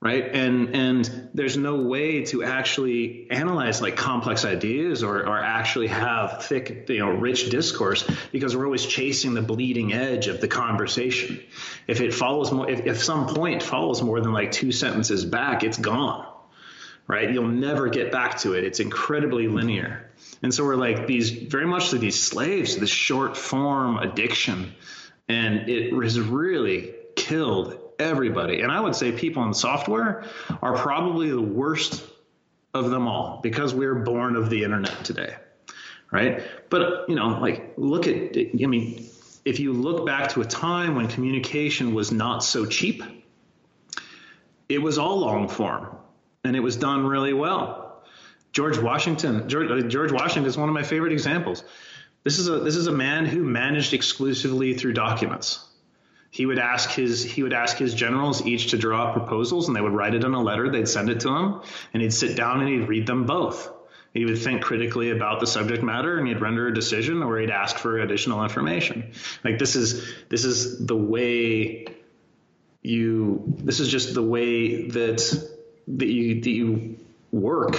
right? 0.01 0.23
And 0.33 0.75
and 0.75 1.29
there's 1.33 1.57
no 1.57 1.81
way 1.83 2.25
to 2.25 2.43
actually 2.43 3.27
analyze 3.29 3.81
like 3.81 3.95
complex 3.95 4.45
ideas 4.45 5.03
or 5.03 5.27
or 5.27 5.37
actually 5.37 5.87
have 5.87 6.45
thick 6.45 6.85
you 6.89 6.99
know 6.99 7.09
rich 7.09 7.49
discourse 7.49 8.09
because 8.31 8.55
we're 8.55 8.65
always 8.65 8.85
chasing 8.85 9.33
the 9.33 9.41
bleeding 9.41 9.93
edge 9.93 10.27
of 10.27 10.41
the 10.41 10.47
conversation. 10.47 11.41
If 11.87 12.01
it 12.01 12.13
follows 12.13 12.51
more 12.51 12.69
if, 12.69 12.85
if 12.85 13.03
some 13.03 13.27
point 13.27 13.61
follows 13.61 14.01
more 14.01 14.21
than 14.21 14.31
like 14.31 14.51
two 14.51 14.71
sentences 14.71 15.25
back 15.25 15.63
it's 15.63 15.77
gone 15.77 16.25
right? 17.09 17.31
You'll 17.33 17.47
never 17.47 17.89
get 17.89 18.11
back 18.11 18.37
to 18.41 18.53
it. 18.53 18.63
It's 18.63 18.79
incredibly 18.79 19.47
linear. 19.47 20.11
And 20.43 20.53
so 20.53 20.63
we're 20.63 20.75
like 20.75 21.07
these 21.07 21.31
very 21.31 21.65
much 21.65 21.91
like 21.91 22.01
these 22.01 22.21
slaves 22.21 22.75
to 22.75 22.81
this 22.81 22.91
short 22.91 23.35
form 23.35 23.97
addiction. 23.97 24.75
And 25.27 25.67
it 25.67 25.91
has 25.91 26.19
really 26.19 26.93
killed 27.15 27.78
everybody. 27.99 28.61
And 28.61 28.71
I 28.71 28.79
would 28.79 28.95
say 28.95 29.11
people 29.11 29.43
in 29.43 29.53
software 29.53 30.23
are 30.61 30.75
probably 30.75 31.29
the 31.29 31.41
worst 31.41 32.03
of 32.73 32.89
them 32.89 33.07
all 33.07 33.39
because 33.43 33.73
we're 33.73 33.95
born 33.95 34.35
of 34.35 34.49
the 34.49 34.63
internet 34.63 35.03
today. 35.03 35.35
Right. 36.11 36.41
But, 36.69 37.09
you 37.09 37.15
know, 37.15 37.39
like 37.39 37.73
look 37.77 38.07
at, 38.07 38.35
I 38.35 38.65
mean, 38.65 39.05
if 39.45 39.59
you 39.59 39.73
look 39.73 40.05
back 40.05 40.29
to 40.29 40.41
a 40.41 40.45
time 40.45 40.95
when 40.95 41.07
communication 41.07 41.93
was 41.93 42.11
not 42.11 42.43
so 42.43 42.65
cheap, 42.65 43.03
it 44.67 44.79
was 44.79 44.97
all 44.97 45.19
long 45.19 45.49
form 45.49 45.95
and 46.43 46.55
it 46.55 46.61
was 46.61 46.77
done 46.77 47.05
really 47.05 47.33
well. 47.33 48.03
George 48.51 48.79
Washington, 48.79 49.47
George, 49.47 49.69
uh, 49.69 49.87
George 49.87 50.11
Washington 50.11 50.45
is 50.45 50.57
one 50.57 50.69
of 50.69 50.73
my 50.73 50.83
favorite 50.83 51.13
examples. 51.13 51.63
This 52.23 52.39
is 52.39 52.47
a 52.47 52.59
this 52.59 52.75
is 52.75 52.87
a 52.87 52.91
man 52.91 53.25
who 53.25 53.43
managed 53.43 53.93
exclusively 53.93 54.73
through 54.73 54.93
documents 54.93 55.65
he 56.31 56.45
would 56.45 56.59
ask 56.59 56.91
his 56.91 57.23
he 57.23 57.43
would 57.43 57.53
ask 57.53 57.77
his 57.77 57.93
generals 57.93 58.45
each 58.45 58.71
to 58.71 58.77
draw 58.77 59.07
up 59.07 59.13
proposals 59.13 59.67
and 59.67 59.75
they 59.75 59.81
would 59.81 59.93
write 59.93 60.13
it 60.13 60.23
in 60.23 60.33
a 60.33 60.41
letter 60.41 60.69
they'd 60.69 60.87
send 60.87 61.09
it 61.09 61.21
to 61.21 61.29
him 61.29 61.61
and 61.93 62.01
he'd 62.01 62.13
sit 62.13 62.35
down 62.35 62.61
and 62.61 62.69
he'd 62.69 62.87
read 62.87 63.07
them 63.07 63.25
both. 63.25 63.71
He 64.13 64.25
would 64.25 64.39
think 64.39 64.63
critically 64.63 65.11
about 65.11 65.39
the 65.39 65.47
subject 65.47 65.83
matter 65.83 66.17
and 66.17 66.27
he'd 66.27 66.41
render 66.41 66.67
a 66.67 66.73
decision 66.73 67.21
or 67.21 67.37
he'd 67.37 67.51
ask 67.51 67.77
for 67.77 67.99
additional 67.99 68.43
information. 68.43 69.11
Like 69.43 69.59
this 69.59 69.75
is 69.75 70.07
this 70.29 70.45
is 70.45 70.85
the 70.85 70.95
way 70.95 71.85
you 72.81 73.43
this 73.57 73.79
is 73.79 73.89
just 73.89 74.13
the 74.13 74.23
way 74.23 74.87
that 74.87 75.47
that 75.87 76.07
you 76.07 76.41
that 76.41 76.49
you 76.49 76.97
work 77.31 77.75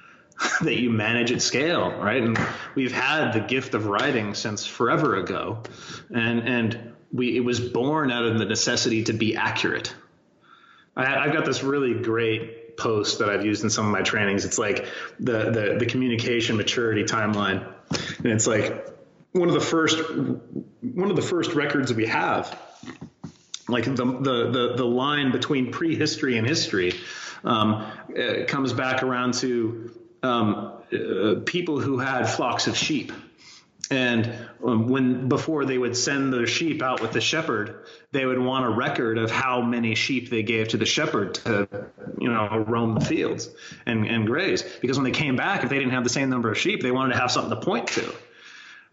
that 0.62 0.78
you 0.78 0.90
manage 0.90 1.32
at 1.32 1.42
scale 1.42 1.90
right? 1.90 2.22
And 2.22 2.38
we've 2.74 2.92
had 2.92 3.32
the 3.32 3.40
gift 3.40 3.74
of 3.74 3.86
writing 3.86 4.34
since 4.34 4.66
forever 4.66 5.16
ago. 5.16 5.62
And 6.10 6.40
and 6.40 6.94
we 7.12 7.36
it 7.36 7.40
was 7.40 7.60
born 7.60 8.10
out 8.10 8.24
of 8.24 8.38
the 8.38 8.44
necessity 8.44 9.04
to 9.04 9.12
be 9.12 9.36
accurate. 9.36 9.94
I, 10.96 11.24
have 11.24 11.32
got 11.32 11.44
this 11.44 11.62
really 11.62 11.94
great 11.94 12.76
post 12.76 13.20
that 13.20 13.28
I've 13.28 13.44
used 13.44 13.62
in 13.62 13.70
some 13.70 13.86
of 13.86 13.92
my 13.92 14.02
trainings. 14.02 14.44
It's 14.44 14.58
like 14.58 14.86
the 15.20 15.50
the, 15.50 15.76
the 15.78 15.86
communication 15.86 16.56
maturity 16.56 17.04
timeline, 17.04 17.66
and 18.18 18.26
it's 18.26 18.46
like 18.46 18.86
one 19.32 19.48
of 19.48 19.54
the 19.54 19.60
first 19.60 19.98
one 20.10 21.10
of 21.10 21.16
the 21.16 21.22
first 21.22 21.54
records 21.54 21.92
we 21.92 22.06
have. 22.06 22.58
Like 23.68 23.84
the 23.84 24.04
the 24.04 24.50
the, 24.50 24.74
the 24.76 24.86
line 24.86 25.30
between 25.30 25.72
prehistory 25.72 26.36
and 26.36 26.46
history 26.46 26.94
um, 27.44 27.74
uh, 28.16 28.44
comes 28.46 28.72
back 28.72 29.02
around 29.02 29.34
to 29.34 29.94
um, 30.22 30.72
uh, 30.92 31.34
people 31.44 31.80
who 31.80 31.98
had 31.98 32.24
flocks 32.24 32.66
of 32.66 32.76
sheep 32.76 33.12
and 33.90 34.30
um, 34.64 34.88
when 34.88 35.28
before 35.28 35.64
they 35.64 35.78
would 35.78 35.96
send 35.96 36.32
their 36.32 36.46
sheep 36.46 36.82
out 36.82 37.00
with 37.00 37.12
the 37.12 37.20
shepherd, 37.20 37.86
they 38.12 38.26
would 38.26 38.38
want 38.38 38.66
a 38.66 38.68
record 38.68 39.18
of 39.18 39.30
how 39.30 39.62
many 39.62 39.94
sheep 39.94 40.30
they 40.30 40.42
gave 40.42 40.68
to 40.68 40.76
the 40.76 40.86
shepherd 40.86 41.34
to, 41.36 41.68
you 42.18 42.30
know, 42.30 42.64
roam 42.66 42.94
the 42.94 43.00
fields 43.00 43.48
and, 43.86 44.06
and 44.06 44.26
graze. 44.26 44.62
Because 44.80 44.98
when 44.98 45.04
they 45.04 45.10
came 45.10 45.36
back, 45.36 45.64
if 45.64 45.70
they 45.70 45.78
didn't 45.78 45.92
have 45.92 46.04
the 46.04 46.10
same 46.10 46.28
number 46.28 46.50
of 46.50 46.58
sheep, 46.58 46.82
they 46.82 46.90
wanted 46.90 47.14
to 47.14 47.20
have 47.20 47.30
something 47.30 47.50
to 47.50 47.64
point 47.64 47.88
to, 47.88 48.14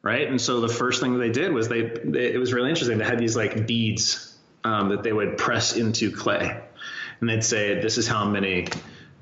right? 0.01 0.27
And 0.27 0.39
so 0.39 0.61
the 0.61 0.69
first 0.69 1.01
thing 1.01 1.17
they 1.17 1.31
did 1.31 1.51
was 1.51 1.67
they, 1.67 1.81
they 1.81 2.33
it 2.33 2.39
was 2.39 2.53
really 2.53 2.69
interesting. 2.69 2.97
They 2.97 3.05
had 3.05 3.19
these 3.19 3.35
like 3.35 3.67
beads 3.67 4.37
um, 4.63 4.89
that 4.89 5.03
they 5.03 5.13
would 5.13 5.37
press 5.37 5.75
into 5.75 6.11
clay, 6.11 6.59
and 7.19 7.29
they'd 7.29 7.43
say, 7.43 7.79
"This 7.79 7.97
is 7.97 8.07
how 8.07 8.25
many." 8.25 8.67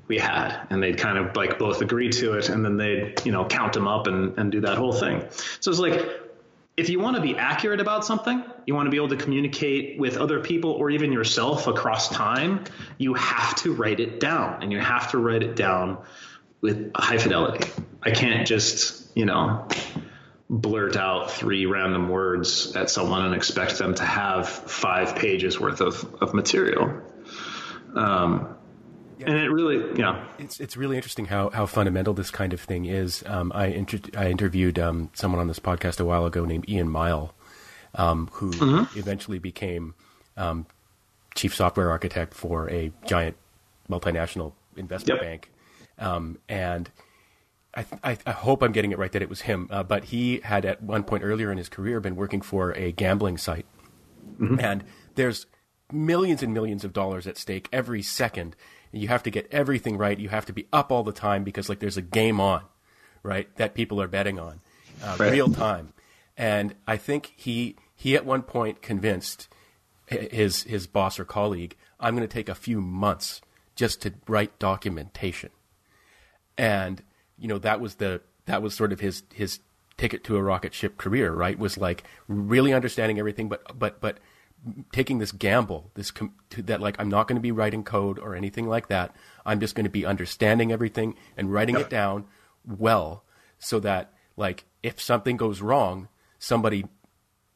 We 0.06 0.18
had 0.18 0.66
and 0.70 0.82
they'd 0.82 0.98
kind 0.98 1.18
of 1.18 1.34
like 1.36 1.58
both 1.58 1.80
agree 1.80 2.10
to 2.10 2.34
it 2.34 2.48
and 2.48 2.64
then 2.64 2.76
they'd 2.76 3.24
you 3.24 3.32
know 3.32 3.44
count 3.44 3.72
them 3.72 3.88
up 3.88 4.06
and, 4.06 4.38
and 4.38 4.52
do 4.52 4.60
that 4.60 4.76
whole 4.76 4.92
thing. 4.92 5.24
So 5.60 5.70
it's 5.70 5.80
like 5.80 6.08
if 6.76 6.88
you 6.88 7.00
want 7.00 7.16
to 7.16 7.22
be 7.22 7.36
accurate 7.36 7.80
about 7.80 8.04
something 8.04 8.42
you 8.66 8.74
want 8.74 8.86
to 8.86 8.90
be 8.90 8.96
able 8.96 9.10
to 9.10 9.16
communicate 9.16 9.98
with 9.98 10.16
other 10.16 10.40
people 10.40 10.72
or 10.72 10.90
even 10.90 11.12
yourself 11.12 11.66
across 11.66 12.08
time 12.08 12.64
you 12.98 13.14
have 13.14 13.54
to 13.56 13.74
write 13.74 14.00
it 14.00 14.20
down 14.20 14.62
and 14.62 14.72
you 14.72 14.80
have 14.80 15.10
to 15.10 15.18
write 15.18 15.42
it 15.42 15.56
down 15.56 15.98
with 16.60 16.92
high 16.96 17.18
fidelity. 17.18 17.70
I 18.02 18.10
can't 18.10 18.46
just 18.46 19.16
you 19.16 19.24
know 19.24 19.68
blurt 20.50 20.96
out 20.96 21.30
three 21.30 21.66
random 21.66 22.08
words 22.08 22.76
at 22.76 22.90
someone 22.90 23.24
and 23.24 23.34
expect 23.34 23.78
them 23.78 23.94
to 23.94 24.04
have 24.04 24.48
five 24.48 25.16
pages 25.16 25.58
worth 25.58 25.80
of, 25.80 26.14
of 26.20 26.34
material. 26.34 27.00
Um, 27.94 28.56
yeah. 29.18 29.26
And 29.28 29.38
it 29.38 29.50
really, 29.50 29.98
yeah, 29.98 30.24
it's 30.38 30.60
it's 30.60 30.76
really 30.76 30.96
interesting 30.96 31.26
how, 31.26 31.50
how 31.50 31.66
fundamental 31.66 32.14
this 32.14 32.30
kind 32.30 32.52
of 32.52 32.60
thing 32.60 32.84
is. 32.86 33.22
Um, 33.26 33.52
I 33.54 33.66
inter- 33.66 34.10
I 34.16 34.30
interviewed 34.30 34.78
um, 34.78 35.10
someone 35.14 35.40
on 35.40 35.48
this 35.48 35.60
podcast 35.60 36.00
a 36.00 36.04
while 36.04 36.26
ago 36.26 36.44
named 36.44 36.68
Ian 36.68 36.88
Miell, 36.88 37.30
um, 37.94 38.28
who 38.32 38.50
mm-hmm. 38.50 38.98
eventually 38.98 39.38
became 39.38 39.94
um, 40.36 40.66
chief 41.34 41.54
software 41.54 41.90
architect 41.90 42.34
for 42.34 42.68
a 42.70 42.92
giant 43.06 43.36
multinational 43.88 44.52
investment 44.76 45.20
yep. 45.20 45.28
bank, 45.28 45.50
um, 45.98 46.38
and 46.48 46.90
I, 47.74 47.86
I, 48.02 48.18
I, 48.26 48.32
hope 48.32 48.62
I'm 48.62 48.72
getting 48.72 48.90
it 48.90 48.98
right 48.98 49.12
that 49.12 49.22
it 49.22 49.28
was 49.28 49.42
him. 49.42 49.68
Uh, 49.70 49.82
but 49.82 50.04
he 50.04 50.40
had 50.42 50.64
at 50.64 50.82
one 50.82 51.04
point 51.04 51.22
earlier 51.22 51.52
in 51.52 51.58
his 51.58 51.68
career 51.68 52.00
been 52.00 52.16
working 52.16 52.40
for 52.40 52.72
a 52.72 52.90
gambling 52.90 53.38
site, 53.38 53.66
mm-hmm. 54.40 54.58
and 54.58 54.82
there's 55.14 55.46
millions 55.92 56.42
and 56.42 56.52
millions 56.52 56.84
of 56.84 56.92
dollars 56.92 57.26
at 57.26 57.36
stake 57.36 57.68
every 57.72 58.02
second 58.02 58.56
you 58.98 59.08
have 59.08 59.22
to 59.24 59.30
get 59.30 59.48
everything 59.50 59.96
right. 59.96 60.18
You 60.18 60.28
have 60.28 60.46
to 60.46 60.52
be 60.52 60.66
up 60.72 60.92
all 60.92 61.02
the 61.02 61.12
time 61.12 61.44
because 61.44 61.68
like 61.68 61.80
there's 61.80 61.96
a 61.96 62.02
game 62.02 62.40
on, 62.40 62.62
right? 63.22 63.54
That 63.56 63.74
people 63.74 64.00
are 64.00 64.08
betting 64.08 64.38
on, 64.38 64.60
uh, 65.02 65.16
right. 65.18 65.32
real 65.32 65.50
time. 65.50 65.92
And 66.36 66.74
I 66.86 66.96
think 66.96 67.32
he 67.36 67.76
he 67.94 68.16
at 68.16 68.24
one 68.24 68.42
point 68.42 68.82
convinced 68.82 69.48
his 70.06 70.64
his 70.64 70.86
boss 70.86 71.18
or 71.18 71.24
colleague, 71.24 71.76
I'm 72.00 72.14
going 72.16 72.26
to 72.26 72.32
take 72.32 72.48
a 72.48 72.54
few 72.54 72.80
months 72.80 73.40
just 73.76 74.02
to 74.02 74.12
write 74.28 74.58
documentation. 74.58 75.50
And 76.56 77.02
you 77.38 77.48
know 77.48 77.58
that 77.58 77.80
was 77.80 77.96
the 77.96 78.20
that 78.46 78.62
was 78.62 78.74
sort 78.74 78.92
of 78.92 79.00
his 79.00 79.22
his 79.32 79.60
ticket 79.96 80.24
to 80.24 80.36
a 80.36 80.42
rocket 80.42 80.74
ship 80.74 80.98
career, 80.98 81.32
right? 81.32 81.58
Was 81.58 81.78
like 81.78 82.04
really 82.28 82.72
understanding 82.72 83.18
everything, 83.18 83.48
but 83.48 83.78
but 83.78 84.00
but 84.00 84.18
taking 84.92 85.18
this 85.18 85.32
gamble, 85.32 85.90
this 85.94 86.10
com- 86.10 86.34
that 86.56 86.80
like 86.80 86.96
I'm 86.98 87.08
not 87.08 87.28
going 87.28 87.36
to 87.36 87.42
be 87.42 87.52
writing 87.52 87.84
code 87.84 88.18
or 88.18 88.34
anything 88.34 88.68
like 88.68 88.88
that. 88.88 89.14
I'm 89.44 89.60
just 89.60 89.74
going 89.74 89.84
to 89.84 89.90
be 89.90 90.06
understanding 90.06 90.72
everything 90.72 91.14
and 91.36 91.52
writing 91.52 91.76
it 91.76 91.90
down 91.90 92.26
well, 92.66 93.24
so 93.58 93.80
that 93.80 94.12
like 94.36 94.64
if 94.82 95.00
something 95.00 95.36
goes 95.36 95.60
wrong, 95.60 96.08
somebody 96.38 96.86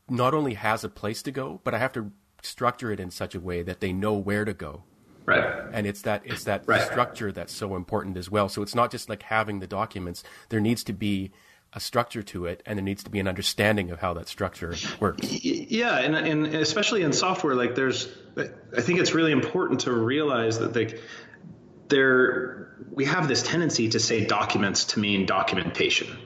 not 0.08 0.34
only 0.34 0.54
has 0.54 0.84
a 0.84 0.88
place 0.88 1.22
to 1.22 1.30
go, 1.30 1.60
but 1.64 1.74
I 1.74 1.78
have 1.78 1.92
to 1.92 2.12
structure 2.42 2.92
it 2.92 3.00
in 3.00 3.10
such 3.10 3.34
a 3.34 3.40
way 3.40 3.62
that 3.62 3.80
they 3.80 3.92
know 3.92 4.14
where 4.14 4.44
to 4.44 4.54
go. 4.54 4.84
Right. 5.24 5.44
And 5.72 5.86
it's 5.86 6.02
that 6.02 6.22
it's 6.24 6.44
that 6.44 6.66
right. 6.66 6.80
structure 6.80 7.32
that's 7.32 7.52
so 7.52 7.76
important 7.76 8.16
as 8.16 8.30
well. 8.30 8.48
So 8.48 8.62
it's 8.62 8.74
not 8.74 8.90
just 8.90 9.10
like 9.10 9.24
having 9.24 9.60
the 9.60 9.66
documents. 9.66 10.24
There 10.48 10.60
needs 10.60 10.82
to 10.84 10.94
be 10.94 11.32
a 11.72 11.80
structure 11.80 12.22
to 12.22 12.46
it, 12.46 12.62
and 12.64 12.78
there 12.78 12.84
needs 12.84 13.04
to 13.04 13.10
be 13.10 13.20
an 13.20 13.28
understanding 13.28 13.90
of 13.90 13.98
how 13.98 14.14
that 14.14 14.28
structure 14.28 14.74
works. 15.00 15.44
Yeah, 15.44 15.98
and, 15.98 16.16
and 16.16 16.46
especially 16.56 17.02
in 17.02 17.12
software, 17.12 17.54
like 17.54 17.74
there's, 17.74 18.08
I 18.36 18.80
think 18.80 19.00
it's 19.00 19.14
really 19.14 19.32
important 19.32 19.80
to 19.80 19.92
realize 19.92 20.58
that 20.60 20.74
like 20.74 21.00
there 21.88 22.76
we 22.90 23.04
have 23.04 23.28
this 23.28 23.42
tendency 23.42 23.88
to 23.90 24.00
say 24.00 24.24
documents 24.24 24.86
to 24.86 25.00
mean 25.00 25.26
documentation. 25.26 26.16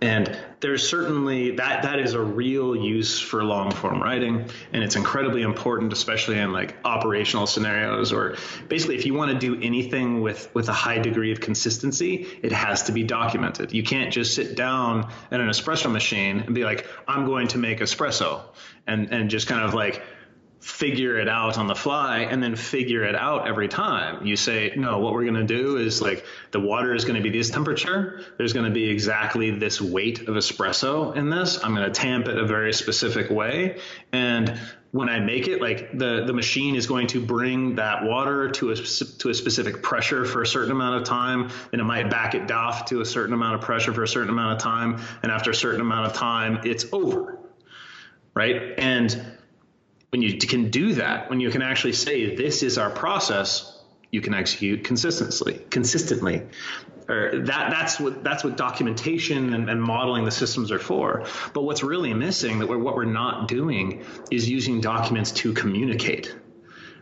And 0.00 0.38
there's 0.60 0.88
certainly 0.88 1.56
that 1.56 1.82
that 1.82 1.98
is 1.98 2.14
a 2.14 2.20
real 2.20 2.76
use 2.76 3.20
for 3.20 3.42
long 3.42 3.70
form 3.70 4.00
writing, 4.00 4.48
and 4.72 4.82
it's 4.82 4.96
incredibly 4.96 5.42
important, 5.42 5.92
especially 5.92 6.38
in 6.38 6.52
like 6.52 6.76
operational 6.84 7.46
scenarios 7.46 8.12
or 8.12 8.36
basically 8.68 8.96
if 8.96 9.06
you 9.06 9.14
want 9.14 9.32
to 9.32 9.38
do 9.38 9.60
anything 9.60 10.20
with 10.20 10.52
with 10.54 10.68
a 10.68 10.72
high 10.72 10.98
degree 10.98 11.32
of 11.32 11.40
consistency, 11.40 12.26
it 12.42 12.52
has 12.52 12.84
to 12.84 12.92
be 12.92 13.02
documented. 13.02 13.72
You 13.72 13.82
can't 13.82 14.12
just 14.12 14.34
sit 14.34 14.56
down 14.56 15.10
at 15.30 15.40
an 15.40 15.48
espresso 15.48 15.90
machine 15.90 16.40
and 16.40 16.54
be 16.54 16.64
like, 16.64 16.86
I'm 17.06 17.24
going 17.26 17.48
to 17.48 17.58
make 17.58 17.80
espresso, 17.80 18.42
and 18.86 19.12
and 19.12 19.30
just 19.30 19.48
kind 19.48 19.64
of 19.64 19.74
like 19.74 20.02
figure 20.60 21.18
it 21.18 21.28
out 21.28 21.56
on 21.56 21.68
the 21.68 21.74
fly 21.74 22.20
and 22.20 22.42
then 22.42 22.56
figure 22.56 23.04
it 23.04 23.14
out 23.14 23.46
every 23.46 23.68
time. 23.68 24.26
You 24.26 24.36
say, 24.36 24.72
no, 24.76 24.98
what 24.98 25.12
we're 25.12 25.24
going 25.24 25.34
to 25.34 25.44
do 25.44 25.76
is 25.76 26.02
like 26.02 26.24
the 26.50 26.60
water 26.60 26.94
is 26.94 27.04
going 27.04 27.16
to 27.16 27.22
be 27.22 27.36
this 27.36 27.50
temperature. 27.50 28.24
There's 28.38 28.52
going 28.52 28.66
to 28.66 28.72
be 28.72 28.90
exactly 28.90 29.52
this 29.52 29.80
weight 29.80 30.22
of 30.22 30.34
espresso 30.34 31.14
in 31.14 31.30
this. 31.30 31.62
I'm 31.62 31.74
going 31.74 31.86
to 31.86 31.92
tamp 31.92 32.26
it 32.26 32.36
a 32.36 32.44
very 32.44 32.72
specific 32.72 33.30
way. 33.30 33.78
And 34.12 34.58
when 34.90 35.08
I 35.08 35.20
make 35.20 35.46
it, 35.46 35.60
like 35.60 35.96
the, 35.96 36.24
the 36.26 36.32
machine 36.32 36.74
is 36.74 36.86
going 36.86 37.08
to 37.08 37.24
bring 37.24 37.76
that 37.76 38.04
water 38.04 38.50
to 38.52 38.70
a, 38.70 38.74
to 38.74 39.28
a 39.28 39.34
specific 39.34 39.82
pressure 39.82 40.24
for 40.24 40.42
a 40.42 40.46
certain 40.46 40.72
amount 40.72 40.96
of 40.96 41.04
time. 41.04 41.50
And 41.72 41.80
it 41.80 41.84
might 41.84 42.10
back 42.10 42.34
it 42.34 42.50
off 42.50 42.86
to 42.86 43.00
a 43.00 43.04
certain 43.04 43.34
amount 43.34 43.56
of 43.56 43.60
pressure 43.60 43.92
for 43.92 44.02
a 44.02 44.08
certain 44.08 44.30
amount 44.30 44.56
of 44.56 44.62
time. 44.62 45.00
And 45.22 45.30
after 45.30 45.50
a 45.50 45.54
certain 45.54 45.80
amount 45.80 46.06
of 46.06 46.14
time, 46.14 46.60
it's 46.64 46.86
over. 46.92 47.38
Right. 48.34 48.74
And 48.78 49.37
when 50.10 50.22
you 50.22 50.38
can 50.38 50.70
do 50.70 50.94
that, 50.94 51.28
when 51.30 51.40
you 51.40 51.50
can 51.50 51.62
actually 51.62 51.92
say 51.92 52.34
this 52.34 52.62
is 52.62 52.78
our 52.78 52.90
process, 52.90 53.78
you 54.10 54.20
can 54.20 54.34
execute 54.34 54.84
consistently. 54.84 55.60
Consistently, 55.70 56.42
or 57.08 57.42
that 57.44 57.70
that's 57.70 58.00
what 58.00 58.24
that's 58.24 58.44
what 58.44 58.56
documentation 58.56 59.52
and, 59.52 59.68
and 59.68 59.82
modeling 59.82 60.24
the 60.24 60.30
systems 60.30 60.70
are 60.72 60.78
for. 60.78 61.24
But 61.52 61.62
what's 61.62 61.82
really 61.82 62.14
missing 62.14 62.60
that 62.60 62.68
we're, 62.68 62.78
what 62.78 62.96
we're 62.96 63.04
not 63.04 63.48
doing 63.48 64.04
is 64.30 64.48
using 64.48 64.80
documents 64.80 65.32
to 65.32 65.52
communicate 65.52 66.34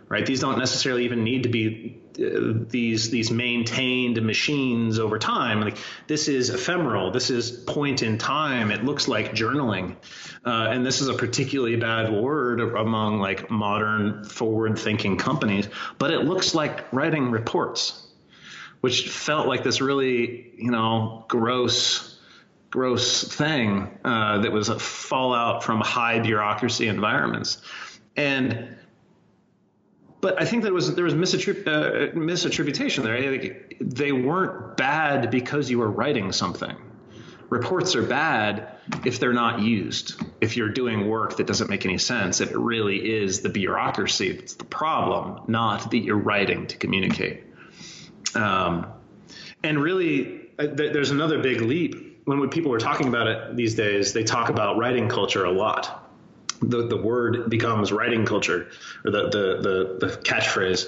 right? 0.09 0.25
These 0.25 0.41
don't 0.41 0.59
necessarily 0.59 1.05
even 1.05 1.25
need 1.25 1.43
to 1.45 1.49
be 1.49 2.01
uh, 2.19 2.65
these 2.69 3.11
these 3.11 3.31
maintained 3.31 4.23
machines 4.23 4.99
over 4.99 5.19
time. 5.19 5.61
Like 5.61 5.79
this 6.07 6.29
is 6.29 6.51
ephemeral. 6.51 7.11
This 7.11 7.31
is 7.31 7.51
point 7.51 8.03
in 8.03 8.19
time. 8.19 8.71
It 8.71 8.85
looks 8.85 9.09
like 9.09 9.33
journaling, 9.33 9.97
uh, 10.45 10.69
and 10.71 10.87
this 10.87 11.01
is 11.01 11.09
a 11.09 11.15
particularly 11.15 11.77
bad 11.77 12.13
word 12.13 12.61
among 12.61 13.21
like 13.21 13.51
modern 13.51 14.25
forward-thinking 14.25 15.19
companies. 15.19 15.69
But 15.99 16.13
it 16.13 16.21
looks 16.21 16.55
like 16.55 16.93
writing 16.93 17.31
reports, 17.31 18.07
which 18.81 19.09
felt 19.09 19.49
like 19.49 19.65
this 19.65 19.81
really 19.81 20.53
you 20.57 20.71
know 20.71 21.25
gross. 21.29 22.13
Gross 22.69 23.23
thing 23.23 23.97
uh, 24.05 24.41
that 24.41 24.53
was 24.53 24.69
a 24.69 24.79
fallout 24.79 25.65
from 25.65 25.81
high 25.81 26.19
bureaucracy 26.19 26.89
environments, 26.89 27.63
and 28.17 28.76
but 30.27 30.43
I 30.43 30.45
think 30.45 30.65
there 30.65 30.75
was 30.75 30.93
there 30.97 31.05
was 31.05 31.15
misattrib- 31.15 31.69
uh, 31.69 32.13
misattribution 32.17 33.05
there. 33.05 33.63
They 33.81 34.11
weren't 34.11 34.77
bad 34.77 35.31
because 35.31 35.71
you 35.71 35.79
were 35.79 35.89
writing 35.89 36.33
something. 36.33 36.75
Reports 37.49 37.95
are 37.95 38.03
bad 38.03 38.67
if 39.05 39.21
they're 39.21 39.33
not 39.33 39.61
used. 39.61 40.21
If 40.41 40.57
you're 40.57 40.71
doing 40.71 41.07
work 41.07 41.37
that 41.37 41.47
doesn't 41.47 41.71
make 41.71 41.85
any 41.85 41.99
sense, 41.99 42.41
if 42.41 42.51
it 42.51 42.59
really 42.59 42.97
is 43.21 43.43
the 43.43 43.51
bureaucracy 43.51 44.33
that's 44.33 44.55
the 44.55 44.65
problem, 44.65 45.43
not 45.47 45.93
that 45.93 45.99
you're 45.99 46.19
writing 46.19 46.67
to 46.67 46.77
communicate. 46.77 47.45
Um, 48.35 48.89
and 49.63 49.81
really, 49.81 50.49
uh, 50.59 50.67
th- 50.67 50.93
there's 50.93 51.13
another 51.13 51.39
big 51.41 51.61
leap. 51.61 52.23
When 52.25 52.49
people 52.51 52.73
were 52.73 52.81
talking 52.81 53.07
about 53.07 53.29
it 53.29 53.55
these 53.55 53.77
days, 53.77 54.13
they 54.13 54.25
talk 54.25 54.49
about 54.49 54.77
writing 54.77 55.09
culture 55.09 55.45
a 55.45 55.53
lot 55.53 56.06
the, 56.61 56.87
the 56.87 56.97
word 56.97 57.49
becomes 57.51 57.93
writing 57.93 58.25
culture 58.27 58.69
or 59.05 59.11
the, 59.11 59.23
the, 59.29 59.99
the, 60.01 60.07
the 60.07 60.17
catchphrase. 60.19 60.87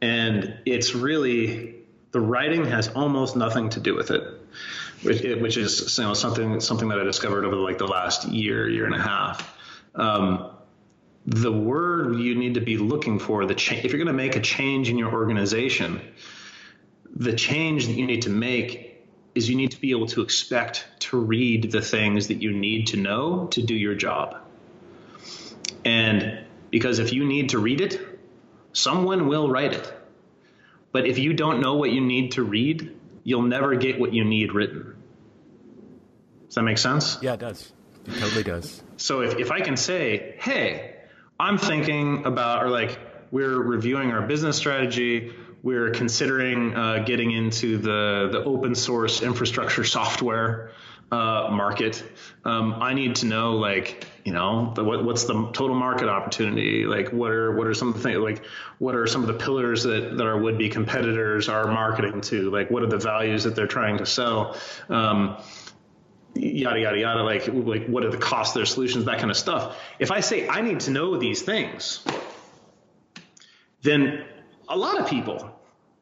And 0.00 0.58
it's 0.64 0.94
really 0.94 1.76
the 2.12 2.20
writing 2.20 2.64
has 2.66 2.88
almost 2.88 3.36
nothing 3.36 3.70
to 3.70 3.80
do 3.80 3.94
with 3.94 4.10
it, 4.10 4.22
which, 5.02 5.22
which 5.22 5.56
is 5.56 5.98
you 5.98 6.04
know, 6.04 6.14
something 6.14 6.60
something 6.60 6.88
that 6.88 6.98
I 6.98 7.04
discovered 7.04 7.44
over 7.44 7.56
like 7.56 7.78
the 7.78 7.86
last 7.86 8.28
year, 8.28 8.68
year 8.68 8.86
and 8.86 8.94
a 8.94 9.02
half. 9.02 9.56
Um, 9.94 10.50
the 11.26 11.52
word 11.52 12.18
you 12.20 12.34
need 12.34 12.54
to 12.54 12.60
be 12.60 12.78
looking 12.78 13.18
for 13.18 13.44
the 13.44 13.54
change 13.54 13.84
if 13.84 13.92
you're 13.92 14.02
going 14.02 14.06
to 14.06 14.12
make 14.12 14.36
a 14.36 14.40
change 14.40 14.88
in 14.88 14.96
your 14.96 15.12
organization, 15.12 16.00
the 17.14 17.34
change 17.34 17.86
that 17.86 17.94
you 17.94 18.06
need 18.06 18.22
to 18.22 18.30
make 18.30 19.06
is 19.34 19.48
you 19.48 19.56
need 19.56 19.72
to 19.72 19.80
be 19.80 19.90
able 19.90 20.06
to 20.06 20.22
expect 20.22 20.88
to 21.00 21.18
read 21.18 21.70
the 21.70 21.82
things 21.82 22.28
that 22.28 22.40
you 22.42 22.52
need 22.52 22.88
to 22.88 22.96
know 22.96 23.46
to 23.48 23.62
do 23.62 23.74
your 23.74 23.94
job. 23.94 24.36
And 25.84 26.44
because 26.70 26.98
if 26.98 27.12
you 27.12 27.24
need 27.24 27.50
to 27.50 27.58
read 27.58 27.80
it, 27.80 28.18
someone 28.72 29.28
will 29.28 29.48
write 29.50 29.72
it. 29.72 29.92
But 30.92 31.06
if 31.06 31.18
you 31.18 31.32
don't 31.32 31.60
know 31.60 31.74
what 31.74 31.90
you 31.90 32.00
need 32.00 32.32
to 32.32 32.42
read, 32.42 32.96
you'll 33.24 33.42
never 33.42 33.74
get 33.76 33.98
what 34.00 34.12
you 34.12 34.24
need 34.24 34.52
written. 34.52 34.96
Does 36.46 36.54
that 36.54 36.62
make 36.62 36.78
sense? 36.78 37.18
Yeah, 37.20 37.34
it 37.34 37.40
does. 37.40 37.72
It 38.06 38.18
totally 38.18 38.42
does. 38.42 38.82
So 38.96 39.20
if, 39.20 39.38
if 39.38 39.50
I 39.50 39.60
can 39.60 39.76
say, 39.76 40.36
hey, 40.38 40.96
I'm 41.38 41.58
thinking 41.58 42.24
about, 42.24 42.64
or 42.64 42.70
like, 42.70 42.98
we're 43.30 43.60
reviewing 43.60 44.12
our 44.12 44.26
business 44.26 44.56
strategy, 44.56 45.34
we're 45.62 45.90
considering 45.90 46.74
uh, 46.74 47.04
getting 47.04 47.32
into 47.32 47.76
the, 47.76 48.28
the 48.32 48.42
open 48.44 48.74
source 48.74 49.22
infrastructure 49.22 49.84
software 49.84 50.72
uh, 51.10 51.48
market. 51.50 52.02
Um, 52.44 52.74
I 52.80 52.94
need 52.94 53.16
to 53.16 53.26
know 53.26 53.56
like 53.56 54.06
you 54.24 54.32
know 54.32 54.72
the, 54.74 54.84
what, 54.84 55.04
what's 55.04 55.24
the 55.24 55.50
total 55.52 55.74
market 55.74 56.08
opportunity? 56.08 56.84
Like 56.84 57.12
what 57.12 57.30
are 57.30 57.56
what 57.56 57.66
are 57.66 57.74
some 57.74 57.88
of 57.88 57.94
the 57.94 58.00
things 58.00 58.18
like 58.18 58.44
what 58.78 58.94
are 58.94 59.06
some 59.06 59.22
of 59.22 59.28
the 59.28 59.34
pillars 59.34 59.84
that, 59.84 60.16
that 60.16 60.26
our 60.26 60.38
would 60.38 60.58
be 60.58 60.68
competitors 60.68 61.48
are 61.48 61.66
marketing 61.66 62.20
to? 62.22 62.50
Like 62.50 62.70
what 62.70 62.82
are 62.82 62.88
the 62.88 62.98
values 62.98 63.44
that 63.44 63.54
they're 63.54 63.66
trying 63.66 63.98
to 63.98 64.06
sell? 64.06 64.56
Um, 64.88 65.38
yada 66.34 66.78
yada 66.80 66.98
yada. 66.98 67.22
Like 67.22 67.48
like 67.48 67.86
what 67.86 68.04
are 68.04 68.10
the 68.10 68.18
costs 68.18 68.54
of 68.54 68.60
their 68.60 68.66
solutions? 68.66 69.06
That 69.06 69.18
kind 69.18 69.30
of 69.30 69.36
stuff. 69.36 69.80
If 69.98 70.10
I 70.10 70.20
say 70.20 70.48
I 70.48 70.60
need 70.60 70.80
to 70.80 70.90
know 70.90 71.16
these 71.16 71.42
things, 71.42 72.04
then 73.82 74.24
a 74.68 74.76
lot 74.76 75.00
of 75.00 75.08
people, 75.08 75.57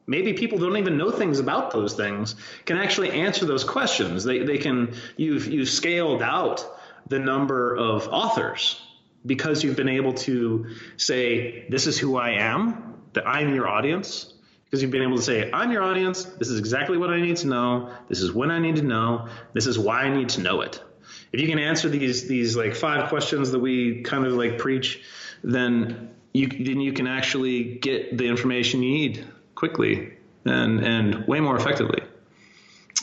maybe 0.07 0.33
people 0.33 0.57
don't 0.57 0.77
even 0.77 0.97
know 0.97 1.11
things 1.11 1.39
about 1.39 1.71
those 1.71 1.93
things, 1.93 2.35
can 2.65 2.77
actually 2.77 3.11
answer 3.11 3.45
those 3.45 3.63
questions. 3.63 4.23
They, 4.23 4.39
they 4.39 4.57
can, 4.57 4.95
you've, 5.17 5.47
you've 5.47 5.69
scaled 5.69 6.21
out 6.21 6.65
the 7.07 7.19
number 7.19 7.75
of 7.75 8.07
authors 8.07 8.81
because 9.25 9.63
you've 9.63 9.75
been 9.75 9.89
able 9.89 10.13
to 10.13 10.67
say, 10.95 11.67
this 11.69 11.85
is 11.87 11.99
who 11.99 12.17
I 12.17 12.31
am, 12.31 12.95
that 13.13 13.27
I'm 13.27 13.53
your 13.53 13.67
audience. 13.67 14.33
Because 14.65 14.81
you've 14.81 14.91
been 14.91 15.03
able 15.03 15.15
to 15.15 15.23
say, 15.23 15.49
I'm 15.49 15.71
your 15.71 15.81
audience. 15.83 16.25
This 16.25 16.49
is 16.49 16.59
exactly 16.59 16.97
what 16.97 17.09
I 17.09 17.21
need 17.21 17.37
to 17.37 17.47
know. 17.47 17.89
This 18.09 18.21
is 18.21 18.33
when 18.33 18.51
I 18.51 18.59
need 18.59 18.75
to 18.77 18.81
know. 18.81 19.29
This 19.53 19.65
is 19.65 19.79
why 19.79 20.01
I 20.01 20.13
need 20.13 20.29
to 20.29 20.41
know 20.41 20.59
it. 20.59 20.83
If 21.31 21.39
you 21.39 21.47
can 21.47 21.57
answer 21.57 21.87
these 21.87 22.27
these 22.27 22.57
like 22.57 22.75
five 22.75 23.07
questions 23.07 23.51
that 23.51 23.59
we 23.59 24.01
kind 24.01 24.25
of 24.25 24.33
like 24.33 24.57
preach, 24.57 25.01
then 25.41 26.11
you 26.33 26.47
then 26.49 26.81
you 26.81 26.91
can 26.91 27.07
actually 27.07 27.75
get 27.75 28.17
the 28.17 28.27
information 28.27 28.83
you 28.83 28.91
need 28.91 29.27
quickly 29.57 30.13
and 30.45 30.79
and 30.79 31.27
way 31.27 31.39
more 31.41 31.57
effectively. 31.57 32.01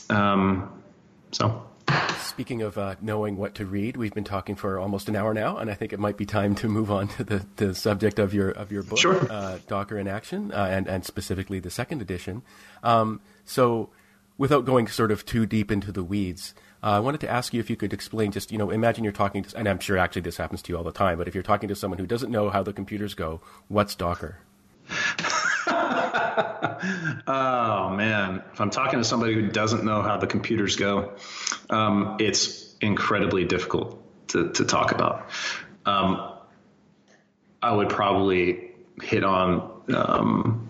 Um, 0.08 0.82
so. 1.32 1.66
Speaking 2.18 2.62
of 2.62 2.78
uh, 2.78 2.96
knowing 3.00 3.36
what 3.36 3.54
to 3.56 3.66
read, 3.66 3.96
we've 3.96 4.14
been 4.14 4.24
talking 4.24 4.56
for 4.56 4.78
almost 4.78 5.08
an 5.08 5.14
hour 5.14 5.34
now, 5.34 5.58
and 5.58 5.70
I 5.70 5.74
think 5.74 5.92
it 5.92 6.00
might 6.00 6.16
be 6.16 6.24
time 6.24 6.54
to 6.56 6.68
move 6.68 6.90
on 6.90 7.06
to 7.08 7.24
the, 7.24 7.46
the 7.56 7.74
subject 7.74 8.18
of 8.18 8.32
your 8.32 8.50
of 8.50 8.72
your 8.72 8.82
book, 8.82 8.98
sure. 8.98 9.30
uh, 9.30 9.58
Docker 9.68 9.98
in 9.98 10.08
Action, 10.08 10.50
uh, 10.50 10.66
and 10.70 10.88
and 10.88 11.04
specifically 11.04 11.60
the 11.60 11.70
second 11.70 12.00
edition. 12.00 12.42
Um, 12.82 13.20
so, 13.44 13.90
without 14.38 14.64
going 14.64 14.88
sort 14.88 15.12
of 15.12 15.24
too 15.26 15.46
deep 15.46 15.70
into 15.70 15.92
the 15.92 16.02
weeds, 16.02 16.54
uh, 16.82 16.86
I 16.86 17.00
wanted 17.00 17.20
to 17.20 17.30
ask 17.30 17.54
you 17.54 17.60
if 17.60 17.68
you 17.70 17.76
could 17.76 17.92
explain. 17.92 18.32
Just 18.32 18.50
you 18.50 18.58
know, 18.58 18.70
imagine 18.70 19.04
you're 19.04 19.12
talking 19.12 19.44
to, 19.44 19.56
and 19.56 19.68
I'm 19.68 19.78
sure 19.78 19.98
actually 19.98 20.22
this 20.22 20.38
happens 20.38 20.62
to 20.62 20.72
you 20.72 20.78
all 20.78 20.84
the 20.84 20.92
time. 20.92 21.18
But 21.18 21.28
if 21.28 21.34
you're 21.34 21.44
talking 21.44 21.68
to 21.68 21.76
someone 21.76 21.98
who 21.98 22.06
doesn't 22.06 22.32
know 22.32 22.48
how 22.50 22.62
the 22.62 22.72
computers 22.72 23.14
go, 23.14 23.42
what's 23.68 23.94
Docker? 23.94 24.38
oh 27.26 27.90
man, 27.96 28.42
if 28.52 28.60
I'm 28.60 28.70
talking 28.70 28.98
to 28.98 29.04
somebody 29.04 29.34
who 29.34 29.48
doesn't 29.48 29.84
know 29.84 30.02
how 30.02 30.16
the 30.16 30.26
computers 30.26 30.76
go, 30.76 31.12
um, 31.70 32.16
it's 32.20 32.74
incredibly 32.80 33.44
difficult 33.44 34.02
to, 34.28 34.50
to 34.50 34.64
talk 34.64 34.92
about. 34.92 35.30
Um, 35.86 36.32
I 37.62 37.72
would 37.72 37.88
probably 37.88 38.72
hit 39.02 39.24
on. 39.24 39.82
Um, 39.94 40.68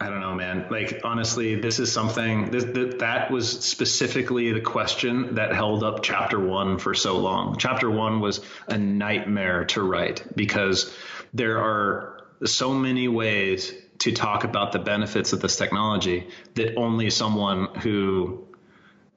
I 0.00 0.10
don't 0.10 0.20
know, 0.20 0.34
man. 0.34 0.66
Like 0.70 1.00
honestly, 1.04 1.56
this 1.56 1.78
is 1.80 1.90
something 1.90 2.50
that 2.50 2.98
that 3.00 3.30
was 3.30 3.64
specifically 3.64 4.52
the 4.52 4.60
question 4.60 5.36
that 5.36 5.54
held 5.54 5.82
up 5.82 6.02
chapter 6.02 6.38
one 6.38 6.78
for 6.78 6.94
so 6.94 7.18
long. 7.18 7.56
Chapter 7.58 7.90
one 7.90 8.20
was 8.20 8.40
a 8.68 8.78
nightmare 8.78 9.64
to 9.66 9.82
write 9.82 10.36
because 10.36 10.94
there 11.32 11.58
are 11.58 12.20
so 12.44 12.72
many 12.72 13.08
ways 13.08 13.72
to 13.98 14.12
talk 14.12 14.44
about 14.44 14.72
the 14.72 14.78
benefits 14.78 15.32
of 15.32 15.40
this 15.40 15.56
technology 15.56 16.28
that 16.54 16.76
only 16.76 17.10
someone 17.10 17.74
who 17.80 18.46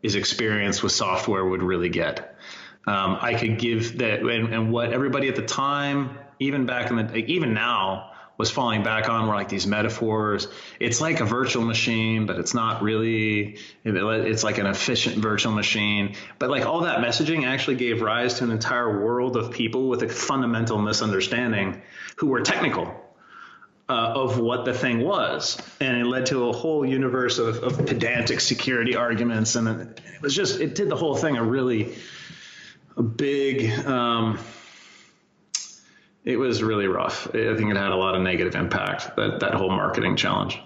is 0.01 0.15
experienced 0.15 0.81
with 0.81 0.91
software 0.91 1.45
would 1.45 1.61
really 1.61 1.89
get. 1.89 2.35
Um, 2.87 3.17
I 3.21 3.35
could 3.35 3.59
give 3.59 3.99
that, 3.99 4.21
and, 4.21 4.51
and, 4.51 4.71
what 4.71 4.91
everybody 4.91 5.27
at 5.27 5.35
the 5.35 5.45
time, 5.45 6.17
even 6.39 6.65
back 6.65 6.89
in 6.89 6.95
the, 6.95 7.15
even 7.17 7.53
now, 7.53 8.11
was 8.37 8.49
falling 8.49 8.83
back 8.83 9.09
on 9.09 9.27
were 9.27 9.35
like 9.35 9.49
these 9.49 9.67
metaphors. 9.67 10.47
It's 10.79 10.99
like 10.99 11.19
a 11.19 11.25
virtual 11.25 11.63
machine, 11.63 12.25
but 12.25 12.37
it's 12.39 12.53
not 12.53 12.81
really. 12.81 13.57
It's 13.83 14.43
like 14.43 14.57
an 14.57 14.65
efficient 14.65 15.17
virtual 15.17 15.51
machine. 15.51 16.15
But 16.39 16.49
like 16.49 16.65
all 16.65 16.81
that 16.81 16.99
messaging 16.99 17.45
actually 17.45 17.75
gave 17.75 18.01
rise 18.01 18.35
to 18.35 18.43
an 18.43 18.51
entire 18.51 19.03
world 19.03 19.37
of 19.37 19.51
people 19.51 19.89
with 19.89 20.01
a 20.03 20.09
fundamental 20.09 20.79
misunderstanding 20.79 21.81
who 22.17 22.27
were 22.27 22.41
technical. 22.41 22.97
Uh, 23.89 24.13
of 24.15 24.39
what 24.39 24.63
the 24.63 24.73
thing 24.73 25.01
was, 25.01 25.61
and 25.81 25.97
it 25.97 26.05
led 26.05 26.27
to 26.27 26.47
a 26.47 26.53
whole 26.53 26.85
universe 26.85 27.39
of, 27.39 27.61
of 27.61 27.85
pedantic 27.85 28.39
security 28.39 28.95
arguments, 28.95 29.55
and 29.55 29.67
it, 29.67 30.01
was 30.21 30.33
just 30.33 30.61
it 30.61 30.75
did 30.75 30.87
the 30.87 30.95
whole 30.95 31.17
thing 31.17 31.35
a 31.35 31.43
really 31.43 31.93
a 32.95 33.03
big 33.03 33.69
um, 33.85 34.39
it 36.23 36.37
was 36.37 36.61
really 36.61 36.87
rough. 36.87 37.27
I 37.29 37.55
think 37.55 37.71
it 37.71 37.77
had 37.77 37.91
a 37.91 37.95
lot 37.95 38.15
of 38.15 38.21
negative 38.21 38.55
impact 38.55 39.15
that 39.15 39.39
that 39.39 39.53
whole 39.55 39.69
marketing 39.69 40.15
challenge. 40.15 40.59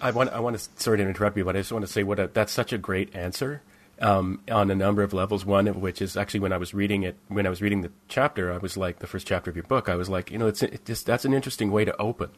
I 0.00 0.10
want 0.10 0.30
I 0.30 0.40
want 0.40 0.58
to 0.58 0.68
sorry 0.76 0.98
to 0.98 1.06
interrupt 1.06 1.36
you, 1.36 1.44
but 1.44 1.56
I 1.56 1.60
just 1.60 1.72
want 1.72 1.86
to 1.86 1.92
say 1.92 2.02
what 2.02 2.18
a, 2.18 2.26
that's 2.28 2.52
such 2.52 2.72
a 2.72 2.78
great 2.78 3.14
answer 3.14 3.62
um, 4.00 4.42
on 4.50 4.70
a 4.70 4.74
number 4.74 5.02
of 5.02 5.12
levels. 5.12 5.44
One 5.44 5.68
of 5.68 5.76
which 5.76 6.02
is 6.02 6.16
actually 6.16 6.40
when 6.40 6.52
I 6.52 6.58
was 6.58 6.74
reading 6.74 7.02
it, 7.02 7.16
when 7.28 7.46
I 7.46 7.50
was 7.50 7.62
reading 7.62 7.80
the 7.80 7.92
chapter, 8.08 8.52
I 8.52 8.58
was 8.58 8.76
like 8.76 8.98
the 8.98 9.06
first 9.06 9.26
chapter 9.26 9.50
of 9.50 9.56
your 9.56 9.64
book. 9.64 9.88
I 9.88 9.94
was 9.94 10.08
like, 10.08 10.30
you 10.30 10.38
know, 10.38 10.46
it's 10.46 10.62
it 10.62 10.84
just 10.84 11.06
that's 11.06 11.24
an 11.24 11.32
interesting 11.32 11.70
way 11.70 11.84
to 11.84 11.96
open. 12.00 12.30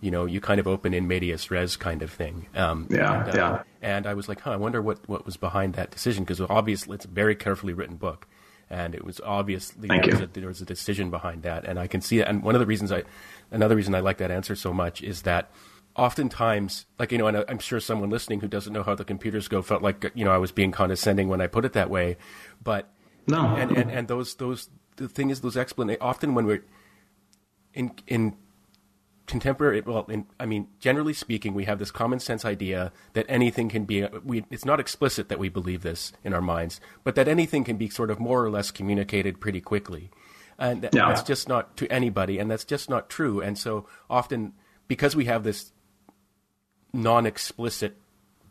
You 0.00 0.10
know, 0.10 0.24
you 0.24 0.40
kind 0.40 0.58
of 0.58 0.66
open 0.66 0.94
in 0.94 1.06
medias 1.06 1.50
res 1.50 1.76
kind 1.76 2.00
of 2.00 2.10
thing. 2.10 2.46
Um, 2.54 2.88
yeah, 2.90 3.26
and, 3.26 3.28
uh, 3.28 3.36
yeah. 3.36 3.62
And 3.82 4.06
I 4.06 4.14
was 4.14 4.30
like, 4.30 4.40
huh, 4.40 4.52
I 4.52 4.56
wonder 4.56 4.80
what 4.80 5.06
what 5.06 5.26
was 5.26 5.36
behind 5.36 5.74
that 5.74 5.90
decision 5.90 6.24
because 6.24 6.40
obviously 6.40 6.94
it's 6.94 7.04
a 7.04 7.08
very 7.08 7.34
carefully 7.34 7.74
written 7.74 7.96
book 7.96 8.26
and 8.70 8.94
it 8.94 9.04
was 9.04 9.20
obvious 9.20 9.70
there 9.70 10.00
was, 10.00 10.20
a, 10.20 10.26
there 10.28 10.46
was, 10.46 10.60
a, 10.60 10.64
decision 10.64 11.10
behind 11.10 11.42
that, 11.42 11.64
and 11.64 11.78
I 11.78 11.88
can 11.88 12.00
see 12.00 12.20
it. 12.20 12.28
And 12.28 12.42
one 12.42 12.54
of 12.54 12.60
the 12.60 12.66
reasons 12.66 12.92
I, 12.92 13.02
another 13.50 13.74
reason 13.74 13.94
I 13.94 14.00
like 14.00 14.18
that 14.18 14.30
answer 14.30 14.54
so 14.54 14.72
much 14.72 15.02
is 15.02 15.22
that 15.22 15.50
oftentimes, 15.96 16.86
like 16.98 17.12
you 17.12 17.18
know, 17.18 17.26
and 17.26 17.44
I'm 17.48 17.58
sure 17.58 17.80
someone 17.80 18.10
listening 18.10 18.40
who 18.40 18.48
doesn't 18.48 18.72
know 18.72 18.84
how 18.84 18.94
the 18.94 19.04
computers 19.04 19.48
go 19.48 19.60
felt 19.60 19.82
like 19.82 20.10
you 20.14 20.24
know 20.24 20.32
I 20.32 20.38
was 20.38 20.52
being 20.52 20.70
condescending 20.70 21.28
when 21.28 21.40
I 21.40 21.48
put 21.48 21.64
it 21.64 21.72
that 21.72 21.90
way, 21.90 22.16
but 22.62 22.88
no, 23.26 23.56
and 23.56 23.76
and, 23.76 23.90
and 23.90 24.08
those 24.08 24.36
those 24.36 24.68
the 24.96 25.08
thing 25.08 25.30
is 25.30 25.40
those 25.40 25.56
explanations 25.56 26.02
often 26.02 26.34
when 26.34 26.46
we're 26.46 26.64
in 27.74 27.90
in 28.06 28.36
contemporary 29.26 29.80
well 29.82 30.04
in, 30.08 30.26
i 30.40 30.46
mean 30.46 30.66
generally 30.80 31.12
speaking 31.12 31.54
we 31.54 31.64
have 31.64 31.78
this 31.78 31.92
common 31.92 32.18
sense 32.18 32.44
idea 32.44 32.90
that 33.12 33.24
anything 33.28 33.68
can 33.68 33.84
be 33.84 34.04
we, 34.24 34.44
it's 34.50 34.64
not 34.64 34.80
explicit 34.80 35.28
that 35.28 35.38
we 35.38 35.48
believe 35.48 35.82
this 35.82 36.12
in 36.24 36.34
our 36.34 36.40
minds 36.40 36.80
but 37.04 37.14
that 37.14 37.28
anything 37.28 37.62
can 37.62 37.76
be 37.76 37.88
sort 37.88 38.10
of 38.10 38.18
more 38.18 38.44
or 38.44 38.50
less 38.50 38.70
communicated 38.70 39.40
pretty 39.40 39.60
quickly. 39.60 40.10
And 40.58 40.82
yeah. 40.92 41.08
that's 41.08 41.22
just 41.22 41.48
not 41.48 41.76
to 41.78 41.90
anybody 41.90 42.38
and 42.38 42.50
that's 42.50 42.64
just 42.64 42.90
not 42.90 43.08
true. 43.08 43.40
And 43.40 43.56
so 43.56 43.86
often 44.08 44.52
because 44.88 45.16
we 45.16 45.24
have 45.24 45.42
this 45.42 45.72
non-explicit 46.92 47.96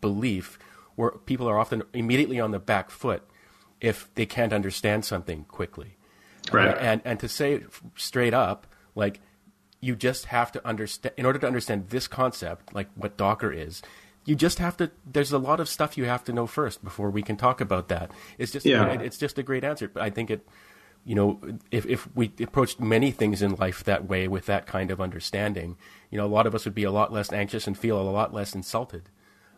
belief 0.02 0.58
where 0.96 1.12
people 1.12 1.48
are 1.48 1.60
often 1.60 1.84
immediately 1.94 2.40
on 2.40 2.52
the 2.52 2.60
back 2.60 2.90
foot 2.90 3.24
if 3.80 4.10
they 4.16 4.26
can't 4.26 4.54
understand 4.54 5.06
something 5.06 5.46
quickly. 5.46 5.98
Right. 6.52 6.70
Uh, 6.70 6.80
and 6.80 7.02
and 7.06 7.20
to 7.20 7.28
say 7.28 7.64
straight 7.96 8.34
up 8.34 8.66
like 8.96 9.22
you 9.82 9.96
just 9.96 10.26
have 10.26 10.52
to 10.52 10.68
understand 10.68 11.14
in 11.18 11.26
order 11.26 11.40
to 11.40 11.48
understand 11.48 11.90
this 11.90 12.08
concept 12.08 12.74
like 12.74 12.88
what 12.96 13.18
docker 13.18 13.52
is 13.52 13.82
you 14.26 14.36
just 14.36 14.60
have 14.60 14.78
to 14.78 14.92
there's 15.06 15.32
a 15.32 15.38
lot 15.38 15.60
of 15.60 15.70
stuff 15.70 15.98
you 15.98 16.06
have 16.06 16.24
to 16.24 16.34
know 16.34 16.46
first 16.46 16.84
before 16.84 17.10
we 17.10 17.22
can 17.22 17.38
talk 17.38 17.62
about 17.62 17.88
that. 17.88 18.12
It's 18.38 18.52
just 18.52 18.66
yeah. 18.66 18.92
it's 18.94 19.18
just 19.18 19.38
a 19.38 19.44
great 19.44 19.64
answer 19.64 19.88
but 19.88 20.04
i 20.04 20.10
think 20.10 20.30
it 20.30 20.48
you 21.06 21.16
know 21.16 21.40
if 21.72 21.86
if 21.86 22.08
we 22.16 22.32
approached 22.40 22.80
many 22.80 23.12
things 23.12 23.42
in 23.42 23.56
life 23.56 23.84
that 23.86 24.08
way 24.08 24.28
with 24.28 24.46
that 24.48 24.68
kind 24.68 24.92
of 24.92 25.00
understanding 25.00 25.78
you 26.12 26.18
know 26.18 26.26
a 26.26 26.28
lot 26.28 26.46
of 26.46 26.54
us 26.54 26.66
would 26.66 26.76
be 26.76 26.84
a 26.84 26.92
lot 26.92 27.12
less 27.14 27.32
anxious 27.32 27.68
and 27.68 27.78
feel 27.78 28.00
a 28.00 28.04
lot 28.04 28.34
less 28.34 28.54
insulted 28.54 29.04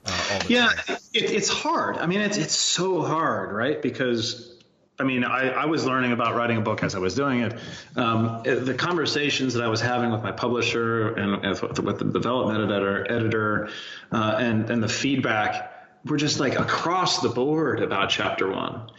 uh, 0.05 0.39
yeah 0.47 0.69
it, 1.13 1.32
it's 1.32 1.49
hard. 1.49 1.97
I 1.97 2.05
mean 2.05 2.22
it's 2.22 2.38
it's 2.38 2.55
so 2.55 3.01
hard 3.01 3.51
right? 3.53 3.82
Because 3.82 4.61
I 5.01 5.03
mean, 5.03 5.23
I, 5.23 5.49
I, 5.49 5.65
was 5.65 5.83
learning 5.83 6.11
about 6.11 6.35
writing 6.35 6.57
a 6.57 6.61
book 6.61 6.83
as 6.83 6.93
I 6.93 6.99
was 6.99 7.15
doing 7.15 7.39
it. 7.39 7.57
Um, 7.95 8.43
the 8.43 8.75
conversations 8.75 9.55
that 9.55 9.63
I 9.63 9.67
was 9.67 9.81
having 9.81 10.11
with 10.11 10.21
my 10.21 10.31
publisher 10.31 11.15
and, 11.15 11.41
with 11.59 11.97
the 11.97 12.05
development 12.05 12.71
editor, 12.71 13.11
editor, 13.11 13.69
uh, 14.11 14.35
and 14.37 14.69
and 14.69 14.83
the 14.83 14.87
feedback 14.87 15.73
were 16.05 16.17
just 16.17 16.39
like 16.39 16.59
across 16.59 17.19
the 17.21 17.29
board 17.29 17.81
about 17.81 18.11
chapter 18.11 18.51
one. 18.51 18.91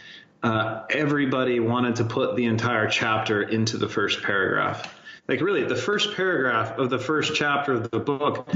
Uh, 0.43 0.83
everybody 0.91 1.61
wanted 1.61 1.95
to 1.97 2.05
put 2.05 2.35
the 2.35 2.47
entire 2.47 2.89
chapter 2.89 3.41
into 3.41 3.77
the 3.77 3.89
first 3.89 4.25
paragraph. 4.25 4.93
Like 5.29 5.41
really, 5.41 5.63
the 5.63 5.77
first 5.77 6.17
paragraph 6.17 6.79
of 6.79 6.91
the 6.91 6.99
first 6.99 7.37
chapter 7.37 7.75
of 7.75 7.93
the 7.93 8.01
book 8.01 8.49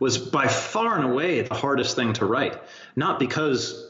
was 0.00 0.18
by 0.18 0.48
far 0.48 0.96
and 0.96 1.04
away 1.04 1.42
the 1.42 1.54
hardest 1.54 1.94
thing 1.94 2.14
to 2.14 2.26
write. 2.26 2.60
Not 2.96 3.20
because 3.20 3.87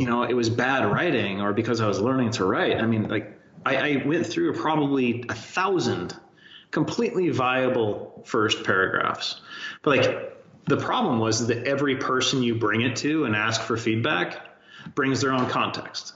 you 0.00 0.06
know, 0.06 0.22
it 0.22 0.32
was 0.32 0.48
bad 0.48 0.90
writing 0.90 1.42
or 1.42 1.52
because 1.52 1.82
I 1.82 1.86
was 1.86 2.00
learning 2.00 2.30
to 2.32 2.46
write. 2.46 2.78
I 2.78 2.86
mean, 2.86 3.08
like 3.08 3.38
I, 3.66 3.76
I 3.76 4.02
went 4.06 4.26
through 4.26 4.54
probably 4.54 5.26
a 5.28 5.34
thousand 5.34 6.16
completely 6.70 7.28
viable 7.28 8.22
first 8.24 8.64
paragraphs. 8.64 9.42
But 9.82 9.98
like 9.98 10.36
the 10.64 10.78
problem 10.78 11.18
was 11.18 11.48
that 11.48 11.66
every 11.66 11.96
person 11.96 12.42
you 12.42 12.54
bring 12.54 12.80
it 12.80 12.96
to 12.96 13.24
and 13.24 13.36
ask 13.36 13.60
for 13.60 13.76
feedback 13.76 14.38
brings 14.94 15.20
their 15.20 15.32
own 15.32 15.50
context 15.50 16.14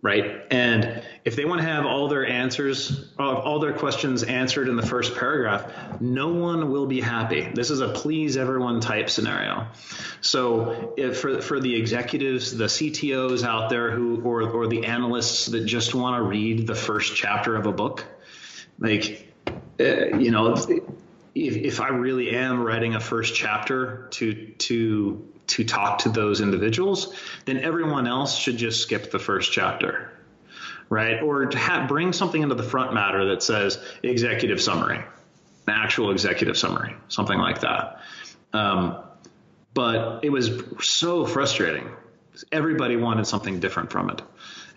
right? 0.00 0.46
And 0.50 1.02
if 1.24 1.34
they 1.34 1.44
want 1.44 1.60
to 1.60 1.66
have 1.66 1.84
all 1.84 2.08
their 2.08 2.26
answers, 2.26 3.10
all 3.18 3.58
their 3.58 3.72
questions 3.72 4.22
answered 4.22 4.68
in 4.68 4.76
the 4.76 4.86
first 4.86 5.16
paragraph, 5.16 6.00
no 6.00 6.28
one 6.28 6.70
will 6.70 6.86
be 6.86 7.00
happy. 7.00 7.48
This 7.52 7.70
is 7.70 7.80
a 7.80 7.88
please 7.88 8.36
everyone 8.36 8.80
type 8.80 9.10
scenario. 9.10 9.66
So 10.20 10.94
for 11.14 11.40
for 11.42 11.58
the 11.58 11.74
executives, 11.74 12.56
the 12.56 12.66
CTOs 12.66 13.42
out 13.44 13.70
there 13.70 13.90
who 13.90 14.22
or 14.22 14.42
or 14.42 14.68
the 14.68 14.86
analysts 14.86 15.46
that 15.46 15.64
just 15.64 15.94
want 15.94 16.16
to 16.16 16.22
read 16.22 16.66
the 16.66 16.76
first 16.76 17.16
chapter 17.16 17.56
of 17.56 17.66
a 17.66 17.72
book, 17.72 18.04
like 18.78 19.32
uh, 19.80 20.16
you 20.16 20.30
know, 20.30 20.54
if, 20.54 20.68
if 21.34 21.80
I 21.80 21.88
really 21.88 22.30
am 22.30 22.62
writing 22.62 22.94
a 22.94 23.00
first 23.00 23.34
chapter 23.34 24.08
to 24.12 24.52
to 24.58 25.28
to 25.48 25.64
talk 25.64 26.00
to 26.00 26.08
those 26.08 26.40
individuals, 26.40 27.14
then 27.44 27.58
everyone 27.58 28.06
else 28.06 28.36
should 28.36 28.56
just 28.56 28.82
skip 28.82 29.10
the 29.10 29.18
first 29.18 29.52
chapter, 29.52 30.12
right? 30.88 31.22
Or 31.22 31.46
to 31.46 31.84
bring 31.88 32.12
something 32.12 32.40
into 32.40 32.54
the 32.54 32.62
front 32.62 32.94
matter 32.94 33.30
that 33.30 33.42
says 33.42 33.78
executive 34.02 34.60
summary, 34.60 34.98
an 34.98 35.74
actual 35.74 36.10
executive 36.10 36.56
summary, 36.56 36.94
something 37.08 37.38
like 37.38 37.60
that. 37.60 38.00
Um, 38.52 38.98
but 39.74 40.24
it 40.24 40.30
was 40.30 40.50
so 40.80 41.26
frustrating. 41.26 41.88
Everybody 42.52 42.96
wanted 42.96 43.26
something 43.26 43.58
different 43.58 43.90
from 43.90 44.10
it, 44.10 44.22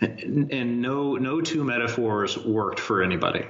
and, 0.02 0.52
and 0.52 0.82
no 0.82 1.16
no 1.16 1.42
two 1.42 1.64
metaphors 1.64 2.38
worked 2.38 2.80
for 2.80 3.04
anybody. 3.04 3.46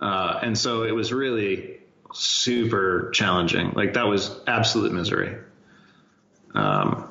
Uh, 0.00 0.40
and 0.42 0.58
so 0.58 0.82
it 0.82 0.92
was 0.92 1.12
really 1.12 1.78
super 2.12 3.10
challenging. 3.12 3.72
Like 3.72 3.94
that 3.94 4.06
was 4.06 4.38
absolute 4.46 4.92
misery. 4.92 5.36
Um, 6.56 7.08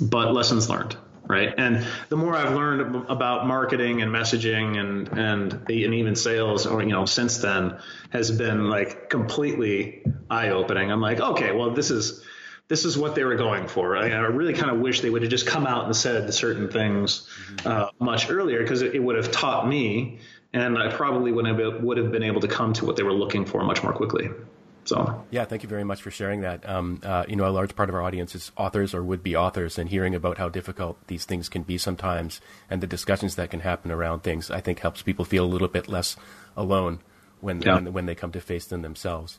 but 0.00 0.32
lessons 0.32 0.68
learned, 0.68 0.96
right? 1.26 1.54
And 1.56 1.86
the 2.08 2.16
more 2.16 2.36
I've 2.36 2.54
learned 2.54 3.06
about 3.08 3.46
marketing 3.46 4.02
and 4.02 4.12
messaging 4.12 4.78
and 4.78 5.08
and 5.08 5.52
and 5.52 5.94
even 5.94 6.16
sales, 6.16 6.66
or 6.66 6.82
you 6.82 6.88
know, 6.88 7.06
since 7.06 7.38
then, 7.38 7.78
has 8.10 8.30
been 8.30 8.68
like 8.68 9.08
completely 9.10 10.02
eye 10.30 10.50
opening. 10.50 10.90
I'm 10.90 11.00
like, 11.00 11.20
okay, 11.20 11.52
well, 11.52 11.70
this 11.70 11.90
is 11.90 12.22
this 12.68 12.84
is 12.84 12.96
what 12.96 13.14
they 13.14 13.24
were 13.24 13.36
going 13.36 13.68
for. 13.68 13.96
I, 13.96 14.10
I 14.10 14.20
really 14.28 14.54
kind 14.54 14.70
of 14.70 14.80
wish 14.80 15.00
they 15.00 15.10
would 15.10 15.22
have 15.22 15.30
just 15.30 15.46
come 15.46 15.66
out 15.66 15.84
and 15.84 15.94
said 15.94 16.32
certain 16.32 16.70
things 16.70 17.28
mm-hmm. 17.56 17.68
uh, 17.68 17.88
much 17.98 18.30
earlier 18.30 18.62
because 18.62 18.82
it, 18.82 18.94
it, 18.94 18.98
would 19.00 19.16
have 19.16 19.30
taught 19.30 19.68
me, 19.68 20.18
and 20.52 20.78
I 20.78 20.90
probably 20.90 21.30
would 21.30 21.46
have 21.46 21.82
would 21.82 21.98
have 21.98 22.10
been 22.10 22.22
able 22.22 22.40
to 22.40 22.48
come 22.48 22.72
to 22.74 22.86
what 22.86 22.96
they 22.96 23.02
were 23.02 23.12
looking 23.12 23.44
for 23.44 23.62
much 23.64 23.82
more 23.82 23.92
quickly. 23.92 24.30
So 24.84 25.24
yeah, 25.30 25.44
thank 25.44 25.62
you 25.62 25.68
very 25.68 25.84
much 25.84 26.02
for 26.02 26.10
sharing 26.10 26.42
that. 26.42 26.68
Um, 26.68 27.00
uh, 27.02 27.24
you 27.28 27.36
know, 27.36 27.46
a 27.46 27.50
large 27.50 27.74
part 27.74 27.88
of 27.88 27.94
our 27.94 28.02
audience 28.02 28.34
is 28.34 28.52
authors 28.56 28.94
or 28.94 29.02
would-be 29.02 29.34
authors, 29.34 29.78
and 29.78 29.88
hearing 29.88 30.14
about 30.14 30.38
how 30.38 30.48
difficult 30.48 30.98
these 31.06 31.24
things 31.24 31.48
can 31.48 31.62
be 31.62 31.78
sometimes, 31.78 32.40
and 32.68 32.82
the 32.82 32.86
discussions 32.86 33.36
that 33.36 33.50
can 33.50 33.60
happen 33.60 33.90
around 33.90 34.20
things, 34.22 34.50
I 34.50 34.60
think 34.60 34.80
helps 34.80 35.02
people 35.02 35.24
feel 35.24 35.44
a 35.44 35.46
little 35.46 35.68
bit 35.68 35.88
less 35.88 36.16
alone 36.56 37.00
when 37.40 37.62
yeah. 37.62 37.74
when, 37.74 37.92
when, 37.92 38.06
they 38.06 38.14
come 38.14 38.32
to 38.32 38.40
face 38.40 38.66
them 38.66 38.82
themselves. 38.82 39.38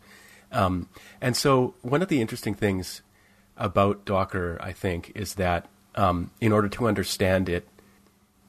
Um, 0.52 0.90
and 1.22 1.36
so, 1.36 1.76
one 1.82 2.02
of 2.02 2.08
the 2.08 2.22
interesting 2.22 2.56
things 2.56 3.02
about 3.58 4.06
Docker, 4.06 4.58
I 4.62 4.74
think, 4.74 5.12
is 5.16 5.36
that 5.36 5.68
um, 5.96 6.32
in 6.42 6.52
order 6.52 6.70
to 6.70 6.88
understand 6.88 7.50
it, 7.50 7.68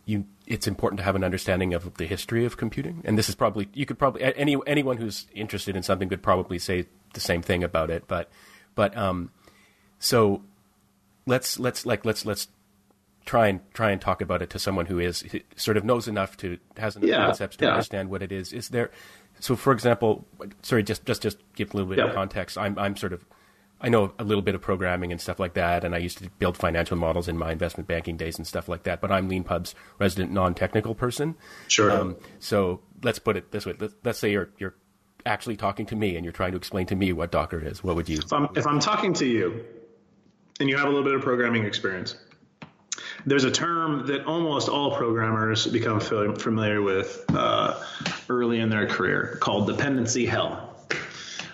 you 0.04 0.24
it's 0.46 0.66
important 0.66 0.98
to 0.98 1.04
have 1.04 1.16
an 1.16 1.24
understanding 1.24 1.74
of 1.74 1.94
the 1.94 2.06
history 2.06 2.44
of 2.44 2.56
computing. 2.56 3.02
And 3.04 3.18
this 3.18 3.28
is 3.28 3.34
probably 3.34 3.68
you 3.74 3.86
could 3.86 3.98
probably 3.98 4.22
any 4.22 4.56
anyone 4.66 4.96
who's 4.96 5.26
interested 5.34 5.76
in 5.76 5.82
something 5.82 6.08
could 6.08 6.22
probably 6.22 6.58
say 6.58 6.86
the 7.14 7.20
same 7.20 7.42
thing 7.42 7.64
about 7.64 7.90
it. 7.90 8.04
But 8.06 8.30
but 8.74 8.96
um, 8.96 9.30
so 9.98 10.42
let's 11.26 11.58
let's 11.58 11.84
like 11.84 12.04
let's 12.04 12.24
let's 12.24 12.48
try 13.24 13.48
and 13.48 13.60
try 13.74 13.90
and 13.90 14.00
talk 14.00 14.20
about 14.20 14.40
it 14.40 14.50
to 14.50 14.58
someone 14.58 14.86
who 14.86 15.00
is 15.00 15.24
sort 15.56 15.76
of 15.76 15.84
knows 15.84 16.06
enough 16.06 16.36
to 16.38 16.58
has 16.76 16.96
enough 16.96 17.08
yeah, 17.08 17.26
concepts 17.26 17.56
to 17.56 17.64
yeah. 17.64 17.72
understand 17.72 18.08
what 18.08 18.22
it 18.22 18.30
is. 18.30 18.52
Is 18.52 18.68
there 18.68 18.90
so 19.40 19.56
for 19.56 19.72
example, 19.72 20.24
sorry, 20.62 20.82
just 20.82 21.04
just 21.04 21.22
just 21.22 21.38
give 21.54 21.74
a 21.74 21.76
little 21.76 21.90
bit 21.90 21.98
yeah. 21.98 22.06
of 22.06 22.14
context. 22.14 22.56
I'm 22.56 22.78
I'm 22.78 22.96
sort 22.96 23.12
of 23.12 23.24
I 23.80 23.90
know 23.90 24.12
a 24.18 24.24
little 24.24 24.42
bit 24.42 24.54
of 24.54 24.62
programming 24.62 25.12
and 25.12 25.20
stuff 25.20 25.38
like 25.38 25.54
that, 25.54 25.84
and 25.84 25.94
I 25.94 25.98
used 25.98 26.18
to 26.18 26.30
build 26.38 26.56
financial 26.56 26.96
models 26.96 27.28
in 27.28 27.36
my 27.36 27.52
investment 27.52 27.86
banking 27.86 28.16
days 28.16 28.38
and 28.38 28.46
stuff 28.46 28.68
like 28.68 28.84
that. 28.84 29.00
But 29.00 29.12
I'm 29.12 29.28
Leanpub's 29.28 29.74
resident 29.98 30.32
non-technical 30.32 30.94
person. 30.94 31.34
Sure. 31.68 31.90
Um, 31.90 32.16
so 32.38 32.80
let's 33.02 33.18
put 33.18 33.36
it 33.36 33.52
this 33.52 33.66
way: 33.66 33.74
let's, 33.78 33.94
let's, 34.02 34.18
say 34.18 34.32
you're 34.32 34.48
you're 34.58 34.74
actually 35.26 35.56
talking 35.56 35.84
to 35.86 35.96
me 35.96 36.16
and 36.16 36.24
you're 36.24 36.32
trying 36.32 36.52
to 36.52 36.56
explain 36.56 36.86
to 36.86 36.96
me 36.96 37.12
what 37.12 37.30
Docker 37.30 37.58
is. 37.58 37.84
What 37.84 37.96
would 37.96 38.08
you? 38.08 38.18
If 38.18 38.32
I'm, 38.32 38.48
if 38.56 38.66
I'm 38.66 38.80
talking 38.80 39.12
to 39.14 39.26
you, 39.26 39.64
and 40.58 40.70
you 40.70 40.76
have 40.78 40.86
a 40.86 40.90
little 40.90 41.04
bit 41.04 41.14
of 41.14 41.20
programming 41.20 41.64
experience, 41.64 42.16
there's 43.26 43.44
a 43.44 43.50
term 43.50 44.06
that 44.06 44.24
almost 44.24 44.70
all 44.70 44.96
programmers 44.96 45.66
become 45.66 46.00
familiar 46.00 46.80
with 46.80 47.24
uh, 47.28 47.82
early 48.30 48.60
in 48.60 48.70
their 48.70 48.86
career 48.86 49.36
called 49.40 49.66
dependency 49.66 50.24
hell 50.24 50.75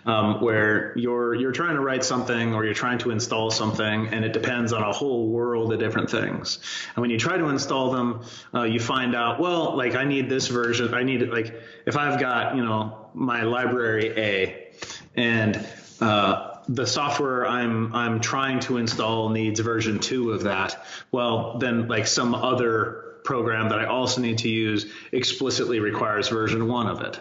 um, 0.05 0.41
where 0.41 0.97
you're 0.97 1.35
you're 1.35 1.53
trying 1.53 1.75
to 1.75 1.81
write 1.81 2.05
something 2.05 2.55
or 2.55 2.65
you're 2.65 2.75
trying 2.75 2.99
to 2.99 3.11
install 3.11 3.51
something, 3.51 4.09
and 4.09 4.25
it 4.25 4.33
depends 4.33 4.73
on 4.73 4.83
a 4.83 4.93
whole 4.93 5.29
world 5.29 5.73
of 5.73 5.79
different 5.79 6.11
things. 6.11 6.59
And 6.95 7.03
when 7.03 7.11
you 7.11 7.19
try 7.19 7.37
to 7.37 7.49
install 7.49 7.91
them, 7.91 8.25
uh, 8.55 8.63
you 8.63 8.81
find 8.81 9.15
out, 9.15 9.41
well, 9.41 9.77
like 9.77 9.95
I 9.95 10.05
need 10.05 10.29
this 10.29 10.49
version. 10.49 10.95
I 10.95 11.03
need 11.03 11.23
it 11.23 11.33
like 11.33 11.55
if 11.87 11.97
I've 11.97 12.21
got 12.21 12.57
you 12.57 12.65
know 12.65 13.09
my 13.15 13.43
library 13.43 14.13
A, 14.19 14.69
and 15.15 15.65
uh, 16.01 16.52
the 16.69 16.87
software 16.87 17.47
I'm 17.47 17.95
I'm 17.95 18.21
trying 18.21 18.61
to 18.61 18.77
install 18.77 19.29
needs 19.31 19.61
version 19.61 19.99
two 19.99 20.33
of 20.33 20.45
that. 20.45 20.85
Well, 21.11 21.59
then 21.59 21.89
like 21.89 22.07
some 22.07 22.35
other 22.35 23.17
program 23.25 23.69
that 23.69 23.79
I 23.79 23.87
also 23.87 24.21
need 24.21 24.39
to 24.39 24.49
use 24.49 24.87
explicitly 25.13 25.79
requires 25.79 26.29
version 26.29 26.67
one 26.67 26.89
of 26.89 27.01
it. 27.03 27.21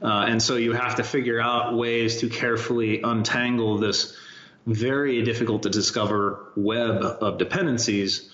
Uh, 0.00 0.24
and 0.28 0.42
so 0.42 0.56
you 0.56 0.72
have 0.72 0.96
to 0.96 1.02
figure 1.02 1.40
out 1.40 1.76
ways 1.76 2.20
to 2.20 2.28
carefully 2.28 3.02
untangle 3.02 3.78
this 3.78 4.16
very 4.66 5.22
difficult 5.22 5.64
to 5.64 5.70
discover 5.70 6.52
web 6.56 7.02
of 7.02 7.36
dependencies 7.38 8.30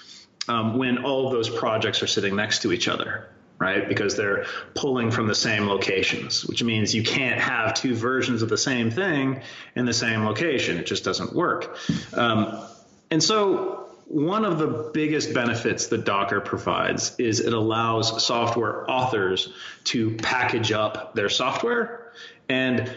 um, 0.47 0.79
when 0.79 0.99
all 0.99 1.27
of 1.27 1.33
those 1.33 1.49
projects 1.49 2.03
are 2.03 2.07
sitting 2.07 2.37
next 2.37 2.63
to 2.63 2.73
each 2.73 2.87
other 2.87 3.29
right? 3.59 3.89
Because 3.89 4.17
they're 4.17 4.47
pulling 4.75 5.11
from 5.11 5.27
the 5.27 5.35
same 5.35 5.67
locations, 5.67 6.45
which 6.45 6.63
means 6.63 6.95
you 6.95 7.03
can't 7.03 7.41
have 7.41 7.75
two 7.75 7.95
versions 7.95 8.43
of 8.43 8.49
the 8.49 8.59
same 8.59 8.91
thing 8.91 9.43
in 9.75 9.85
the 9.85 9.93
same 9.93 10.25
location. 10.25 10.79
It 10.79 10.87
just 10.87 11.05
doesn't 11.05 11.35
work. 11.35 11.77
Um, 12.13 12.65
and 13.11 13.23
so 13.23 13.89
one 14.07 14.45
of 14.45 14.59
the 14.59 14.91
biggest 14.95 15.35
benefits 15.35 15.89
that 15.89 16.05
Docker 16.05 16.41
provides 16.41 17.15
is 17.19 17.41
it 17.41 17.53
allows 17.53 18.25
software 18.25 18.91
authors 18.91 19.53
to 19.85 20.17
package 20.17 20.73
up 20.73 21.15
their 21.15 21.29
software 21.29 22.13
and 22.49 22.91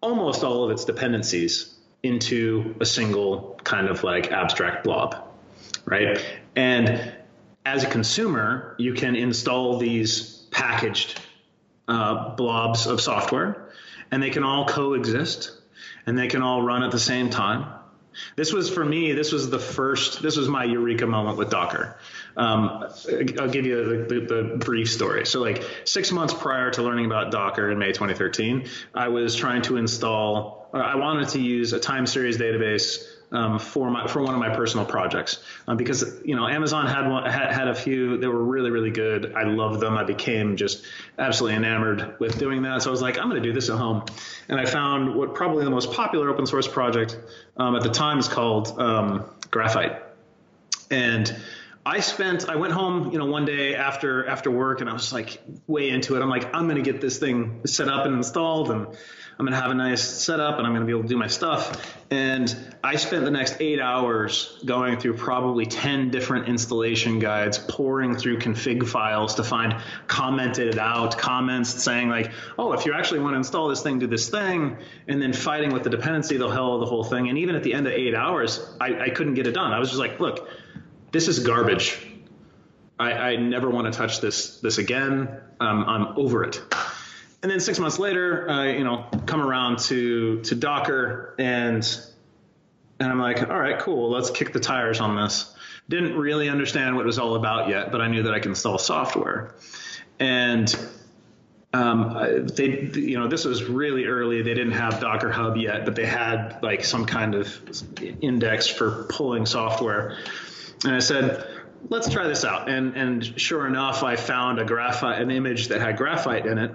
almost 0.00 0.44
all 0.44 0.64
of 0.64 0.70
its 0.70 0.84
dependencies 0.84 1.74
into 2.02 2.76
a 2.80 2.86
single 2.86 3.58
kind 3.64 3.88
of 3.88 4.04
like 4.04 4.30
abstract 4.30 4.84
blob, 4.84 5.26
right? 5.86 6.22
And 6.54 7.14
as 7.68 7.84
a 7.84 7.86
consumer, 7.86 8.74
you 8.78 8.94
can 8.94 9.14
install 9.14 9.78
these 9.78 10.46
packaged 10.50 11.20
uh, 11.86 12.34
blobs 12.34 12.86
of 12.86 13.00
software, 13.00 13.70
and 14.10 14.22
they 14.22 14.30
can 14.30 14.42
all 14.42 14.66
coexist, 14.66 15.52
and 16.06 16.18
they 16.18 16.28
can 16.28 16.42
all 16.42 16.62
run 16.62 16.82
at 16.82 16.90
the 16.90 16.98
same 16.98 17.30
time 17.30 17.66
this 18.36 18.52
was 18.52 18.70
for 18.70 18.84
me. 18.84 19.12
This 19.12 19.32
was 19.32 19.50
the 19.50 19.58
first. 19.58 20.22
This 20.22 20.36
was 20.36 20.48
my 20.48 20.64
eureka 20.64 21.06
moment 21.06 21.38
with 21.38 21.50
Docker. 21.50 21.96
Um, 22.36 22.86
I'll 23.38 23.50
give 23.50 23.66
you 23.66 23.84
the, 23.84 24.14
the, 24.14 24.20
the, 24.20 24.56
brief 24.56 24.90
story. 24.90 25.26
So, 25.26 25.40
like 25.40 25.62
six 25.84 26.12
months 26.12 26.34
prior 26.34 26.70
to 26.72 26.82
learning 26.82 27.06
about 27.06 27.30
Docker 27.30 27.70
in 27.70 27.78
May 27.78 27.92
2013, 27.92 28.68
I 28.94 29.08
was 29.08 29.34
trying 29.34 29.62
to 29.62 29.76
install. 29.76 30.68
I 30.72 30.96
wanted 30.96 31.30
to 31.30 31.40
use 31.40 31.72
a 31.72 31.80
time 31.80 32.06
series 32.06 32.38
database 32.38 33.04
um, 33.30 33.58
for 33.58 33.90
my 33.90 34.06
for 34.06 34.22
one 34.22 34.34
of 34.34 34.40
my 34.40 34.54
personal 34.54 34.86
projects 34.86 35.42
um, 35.66 35.76
because 35.76 36.20
you 36.24 36.34
know 36.34 36.46
Amazon 36.46 36.86
had 36.86 37.08
one 37.08 37.30
had, 37.30 37.52
had 37.52 37.68
a 37.68 37.74
few 37.74 38.18
that 38.18 38.30
were 38.30 38.42
really 38.42 38.70
really 38.70 38.90
good. 38.90 39.34
I 39.34 39.44
loved 39.44 39.80
them. 39.80 39.96
I 39.96 40.04
became 40.04 40.56
just 40.56 40.84
absolutely 41.18 41.56
enamored 41.56 42.18
with 42.18 42.38
doing 42.38 42.62
that. 42.62 42.82
So 42.82 42.90
I 42.90 42.92
was 42.92 43.02
like, 43.02 43.18
I'm 43.18 43.28
going 43.28 43.42
to 43.42 43.48
do 43.48 43.52
this 43.52 43.68
at 43.68 43.76
home, 43.76 44.04
and 44.48 44.58
I 44.58 44.64
found 44.64 45.14
what 45.14 45.34
probably 45.34 45.64
the 45.64 45.70
most 45.70 45.92
popular 45.92 46.30
open 46.30 46.46
source 46.46 46.68
project 46.68 47.18
um, 47.56 47.76
at 47.76 47.82
the 47.82 47.90
time 47.90 48.18
is 48.18 48.28
called 48.28 48.78
um, 48.78 49.24
Graphite, 49.50 50.02
and 50.90 51.34
I 51.88 52.00
spent 52.00 52.50
I 52.50 52.56
went 52.56 52.74
home, 52.74 53.12
you 53.12 53.18
know, 53.18 53.26
one 53.26 53.46
day 53.46 53.74
after 53.74 54.26
after 54.26 54.50
work 54.50 54.82
and 54.82 54.90
I 54.90 54.92
was 54.92 55.10
like 55.10 55.40
way 55.66 55.88
into 55.88 56.16
it. 56.16 56.22
I'm 56.22 56.28
like, 56.28 56.54
I'm 56.54 56.68
gonna 56.68 56.82
get 56.82 57.00
this 57.00 57.18
thing 57.18 57.62
set 57.64 57.88
up 57.88 58.04
and 58.04 58.14
installed 58.14 58.70
and 58.70 58.88
I'm 59.38 59.46
going 59.46 59.54
to 59.54 59.60
have 59.60 59.70
a 59.70 59.74
nice 59.74 60.02
setup 60.02 60.58
and 60.58 60.66
I'm 60.66 60.72
going 60.72 60.80
to 60.80 60.86
be 60.86 60.90
able 60.90 61.02
to 61.02 61.08
do 61.08 61.16
my 61.16 61.28
stuff. 61.28 61.94
And 62.10 62.74
I 62.82 62.96
spent 62.96 63.24
the 63.24 63.30
next 63.30 63.58
eight 63.60 63.78
hours 63.78 64.58
going 64.64 64.98
through 64.98 65.14
probably 65.14 65.64
10 65.64 66.10
different 66.10 66.48
installation 66.48 67.20
guides, 67.20 67.56
pouring 67.56 68.16
through 68.16 68.40
config 68.40 68.88
files 68.88 69.36
to 69.36 69.44
find 69.44 69.76
commented 70.08 70.76
out 70.76 71.18
comments 71.18 71.70
saying 71.70 72.08
like, 72.08 72.32
oh, 72.58 72.72
if 72.72 72.84
you 72.84 72.94
actually 72.94 73.20
want 73.20 73.34
to 73.34 73.36
install 73.36 73.68
this 73.68 73.80
thing, 73.80 74.00
do 74.00 74.08
this 74.08 74.28
thing, 74.28 74.76
and 75.06 75.22
then 75.22 75.32
fighting 75.32 75.72
with 75.72 75.84
the 75.84 75.90
dependency, 75.90 76.36
the 76.36 76.48
hell 76.48 76.74
of 76.74 76.80
the 76.80 76.86
whole 76.86 77.04
thing. 77.04 77.28
And 77.28 77.38
even 77.38 77.54
at 77.54 77.62
the 77.62 77.74
end 77.74 77.86
of 77.86 77.92
eight 77.92 78.16
hours, 78.16 78.66
I, 78.80 79.02
I 79.02 79.10
couldn't 79.10 79.34
get 79.34 79.46
it 79.46 79.52
done. 79.52 79.72
I 79.72 79.78
was 79.78 79.90
just 79.90 80.00
like, 80.00 80.18
look, 80.18 80.48
this 81.12 81.28
is 81.28 81.38
garbage. 81.38 82.04
I, 82.98 83.12
I 83.12 83.36
never 83.36 83.70
want 83.70 83.92
to 83.92 83.96
touch 83.96 84.20
this 84.20 84.58
this 84.58 84.78
again. 84.78 85.28
Um, 85.60 85.84
I'm 85.84 86.18
over 86.18 86.42
it 86.42 86.60
and 87.42 87.50
then 87.50 87.60
six 87.60 87.78
months 87.78 87.98
later, 87.98 88.48
I 88.50 88.72
you 88.72 88.84
know, 88.84 89.06
come 89.26 89.40
around 89.40 89.78
to 89.80 90.40
to 90.42 90.54
Docker, 90.54 91.34
and 91.38 91.84
and 93.00 93.10
I'm 93.10 93.20
like, 93.20 93.48
all 93.48 93.58
right, 93.58 93.78
cool, 93.78 94.10
let's 94.10 94.30
kick 94.30 94.52
the 94.52 94.60
tires 94.60 95.00
on 95.00 95.16
this. 95.16 95.54
Didn't 95.88 96.16
really 96.16 96.48
understand 96.48 96.96
what 96.96 97.02
it 97.02 97.06
was 97.06 97.18
all 97.18 97.34
about 97.36 97.68
yet, 97.68 97.92
but 97.92 98.00
I 98.00 98.08
knew 98.08 98.24
that 98.24 98.34
I 98.34 98.40
can 98.40 98.52
install 98.52 98.78
software, 98.78 99.54
and 100.18 100.74
um, 101.72 102.46
they, 102.46 102.90
you 102.94 103.18
know, 103.18 103.28
this 103.28 103.44
was 103.44 103.64
really 103.64 104.06
early. 104.06 104.42
They 104.42 104.54
didn't 104.54 104.72
have 104.72 105.00
Docker 105.00 105.30
Hub 105.30 105.56
yet, 105.56 105.84
but 105.84 105.94
they 105.94 106.06
had 106.06 106.60
like 106.62 106.84
some 106.84 107.04
kind 107.04 107.34
of 107.34 107.52
index 108.20 108.66
for 108.66 109.06
pulling 109.10 109.46
software. 109.46 110.16
And 110.84 110.94
I 110.94 111.00
said, 111.00 111.46
let's 111.88 112.08
try 112.08 112.26
this 112.26 112.44
out. 112.44 112.68
And 112.68 112.96
and 112.96 113.40
sure 113.40 113.66
enough, 113.66 114.02
I 114.02 114.16
found 114.16 114.58
a 114.58 114.64
graphite, 114.64 115.20
an 115.20 115.30
image 115.30 115.68
that 115.68 115.80
had 115.80 115.96
graphite 115.98 116.46
in 116.46 116.58
it, 116.58 116.72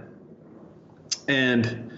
and 1.27 1.91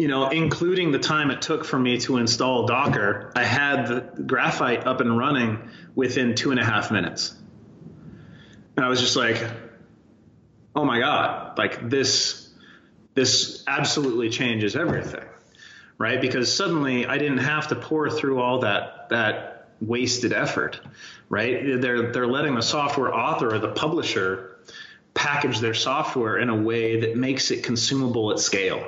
you 0.00 0.08
know, 0.08 0.30
including 0.30 0.92
the 0.92 0.98
time 0.98 1.30
it 1.30 1.42
took 1.42 1.62
for 1.62 1.78
me 1.78 1.98
to 2.00 2.16
install 2.16 2.64
Docker, 2.64 3.30
I 3.36 3.44
had 3.44 3.86
the 3.86 4.22
graphite 4.22 4.86
up 4.86 5.02
and 5.02 5.18
running 5.18 5.68
within 5.94 6.34
two 6.34 6.52
and 6.52 6.58
a 6.58 6.64
half 6.64 6.90
minutes. 6.90 7.34
And 8.76 8.86
I 8.86 8.88
was 8.88 8.98
just 8.98 9.14
like, 9.14 9.44
oh 10.74 10.86
my 10.86 11.00
God, 11.00 11.58
like 11.58 11.90
this, 11.90 12.48
this 13.12 13.62
absolutely 13.66 14.30
changes 14.30 14.74
everything, 14.74 15.26
right? 15.98 16.18
Because 16.18 16.50
suddenly 16.50 17.04
I 17.04 17.18
didn't 17.18 17.38
have 17.38 17.68
to 17.68 17.76
pour 17.76 18.08
through 18.08 18.40
all 18.40 18.60
that, 18.60 19.10
that 19.10 19.68
wasted 19.82 20.32
effort, 20.32 20.80
right? 21.28 21.78
They're, 21.78 22.10
they're 22.10 22.26
letting 22.26 22.54
the 22.54 22.62
software 22.62 23.14
author 23.14 23.54
or 23.54 23.58
the 23.58 23.72
publisher 23.72 24.49
package 25.14 25.60
their 25.60 25.74
software 25.74 26.38
in 26.38 26.48
a 26.48 26.56
way 26.56 27.00
that 27.00 27.16
makes 27.16 27.50
it 27.50 27.64
consumable 27.64 28.30
at 28.30 28.38
scale. 28.38 28.84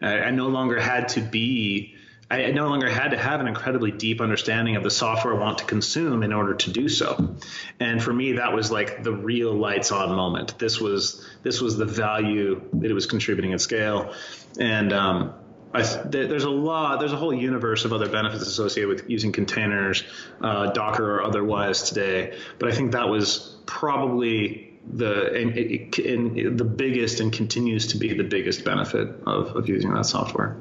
I, 0.00 0.18
I 0.18 0.30
no 0.30 0.48
longer 0.48 0.80
had 0.80 1.08
to 1.10 1.20
be 1.20 1.96
I 2.28 2.50
no 2.50 2.66
longer 2.66 2.90
had 2.90 3.12
to 3.12 3.16
have 3.16 3.40
an 3.40 3.46
incredibly 3.46 3.92
deep 3.92 4.20
understanding 4.20 4.74
of 4.74 4.82
the 4.82 4.90
software 4.90 5.36
I 5.36 5.38
want 5.38 5.58
to 5.58 5.64
consume 5.64 6.24
in 6.24 6.32
order 6.32 6.54
to 6.54 6.72
do 6.72 6.88
so. 6.88 7.36
And 7.78 8.02
for 8.02 8.12
me, 8.12 8.32
that 8.32 8.52
was 8.52 8.68
like 8.68 9.04
the 9.04 9.12
real 9.12 9.52
lights 9.52 9.92
on 9.92 10.08
moment. 10.10 10.58
This 10.58 10.80
was 10.80 11.24
this 11.44 11.60
was 11.60 11.76
the 11.76 11.84
value 11.84 12.62
that 12.72 12.90
it 12.90 12.94
was 12.94 13.06
contributing 13.06 13.52
at 13.52 13.60
scale. 13.60 14.12
And 14.58 14.92
um, 14.92 15.34
I, 15.72 15.82
there's 15.82 16.44
a 16.44 16.50
lot, 16.50 16.98
there's 16.98 17.12
a 17.12 17.16
whole 17.16 17.34
universe 17.34 17.84
of 17.84 17.92
other 17.92 18.08
benefits 18.08 18.42
associated 18.42 18.88
with 18.88 19.10
using 19.10 19.30
containers, 19.30 20.02
uh, 20.40 20.72
Docker 20.72 21.16
or 21.16 21.22
otherwise 21.22 21.82
today. 21.82 22.36
But 22.58 22.72
I 22.72 22.74
think 22.74 22.92
that 22.92 23.08
was 23.08 23.56
probably 23.66 24.75
the 24.92 25.32
and, 25.34 25.56
and 25.98 26.58
the 26.58 26.64
biggest 26.64 27.20
and 27.20 27.32
continues 27.32 27.86
to 27.88 27.98
be 27.98 28.14
the 28.14 28.24
biggest 28.24 28.64
benefit 28.64 29.08
of, 29.26 29.54
of 29.56 29.68
using 29.68 29.92
that 29.94 30.06
software. 30.06 30.56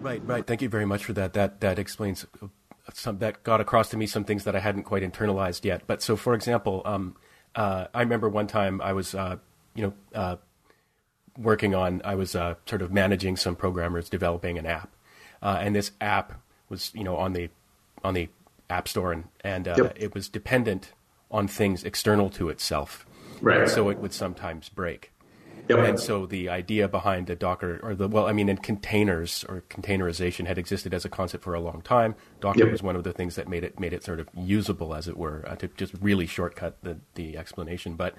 Right, 0.00 0.22
right. 0.24 0.46
Thank 0.46 0.62
you 0.62 0.68
very 0.68 0.84
much 0.84 1.04
for 1.04 1.12
that. 1.14 1.32
That 1.32 1.60
that 1.60 1.78
explains 1.78 2.26
some 2.94 3.18
that 3.18 3.42
got 3.42 3.60
across 3.60 3.90
to 3.90 3.96
me 3.96 4.06
some 4.06 4.24
things 4.24 4.44
that 4.44 4.56
I 4.56 4.60
hadn't 4.60 4.84
quite 4.84 5.02
internalized 5.02 5.64
yet. 5.64 5.82
But 5.86 6.02
so, 6.02 6.16
for 6.16 6.34
example, 6.34 6.82
um, 6.84 7.16
uh, 7.54 7.86
I 7.94 8.00
remember 8.00 8.28
one 8.28 8.46
time 8.46 8.80
I 8.80 8.92
was, 8.92 9.14
uh, 9.14 9.36
you 9.74 9.82
know, 9.84 9.92
uh, 10.14 10.36
working 11.36 11.74
on, 11.74 12.00
I 12.04 12.14
was 12.14 12.34
uh, 12.34 12.54
sort 12.66 12.82
of 12.82 12.92
managing 12.92 13.36
some 13.36 13.56
programmers 13.56 14.08
developing 14.08 14.58
an 14.58 14.66
app, 14.66 14.90
uh, 15.42 15.58
and 15.60 15.74
this 15.74 15.92
app 16.00 16.40
was, 16.68 16.92
you 16.94 17.04
know, 17.04 17.16
on 17.16 17.32
the 17.32 17.50
on 18.04 18.14
the 18.14 18.28
app 18.70 18.88
store, 18.88 19.12
and 19.12 19.24
and 19.42 19.68
uh, 19.68 19.74
yep. 19.76 19.96
it 19.98 20.14
was 20.14 20.28
dependent 20.28 20.92
on 21.30 21.46
things 21.46 21.84
external 21.84 22.30
to 22.30 22.48
itself, 22.48 23.06
right? 23.40 23.62
And 23.62 23.70
so 23.70 23.88
it 23.88 23.98
would 23.98 24.12
sometimes 24.12 24.68
break. 24.68 25.12
Yep. 25.68 25.78
And 25.86 26.00
so 26.00 26.24
the 26.24 26.48
idea 26.48 26.88
behind 26.88 27.26
the 27.26 27.36
Docker, 27.36 27.78
or 27.82 27.94
the 27.94 28.08
well, 28.08 28.26
I 28.26 28.32
mean, 28.32 28.48
in 28.48 28.56
containers 28.56 29.44
or 29.48 29.64
containerization 29.68 30.46
had 30.46 30.56
existed 30.56 30.94
as 30.94 31.04
a 31.04 31.10
concept 31.10 31.44
for 31.44 31.52
a 31.52 31.60
long 31.60 31.82
time. 31.82 32.14
Docker 32.40 32.60
yep. 32.60 32.72
was 32.72 32.82
one 32.82 32.96
of 32.96 33.04
the 33.04 33.12
things 33.12 33.34
that 33.36 33.48
made 33.48 33.64
it 33.64 33.78
made 33.78 33.92
it 33.92 34.02
sort 34.02 34.18
of 34.18 34.28
usable, 34.34 34.94
as 34.94 35.08
it 35.08 35.18
were, 35.18 35.44
uh, 35.46 35.56
to 35.56 35.68
just 35.68 35.92
really 36.00 36.26
shortcut 36.26 36.78
the 36.82 36.98
the 37.16 37.36
explanation. 37.36 37.96
But 37.96 38.14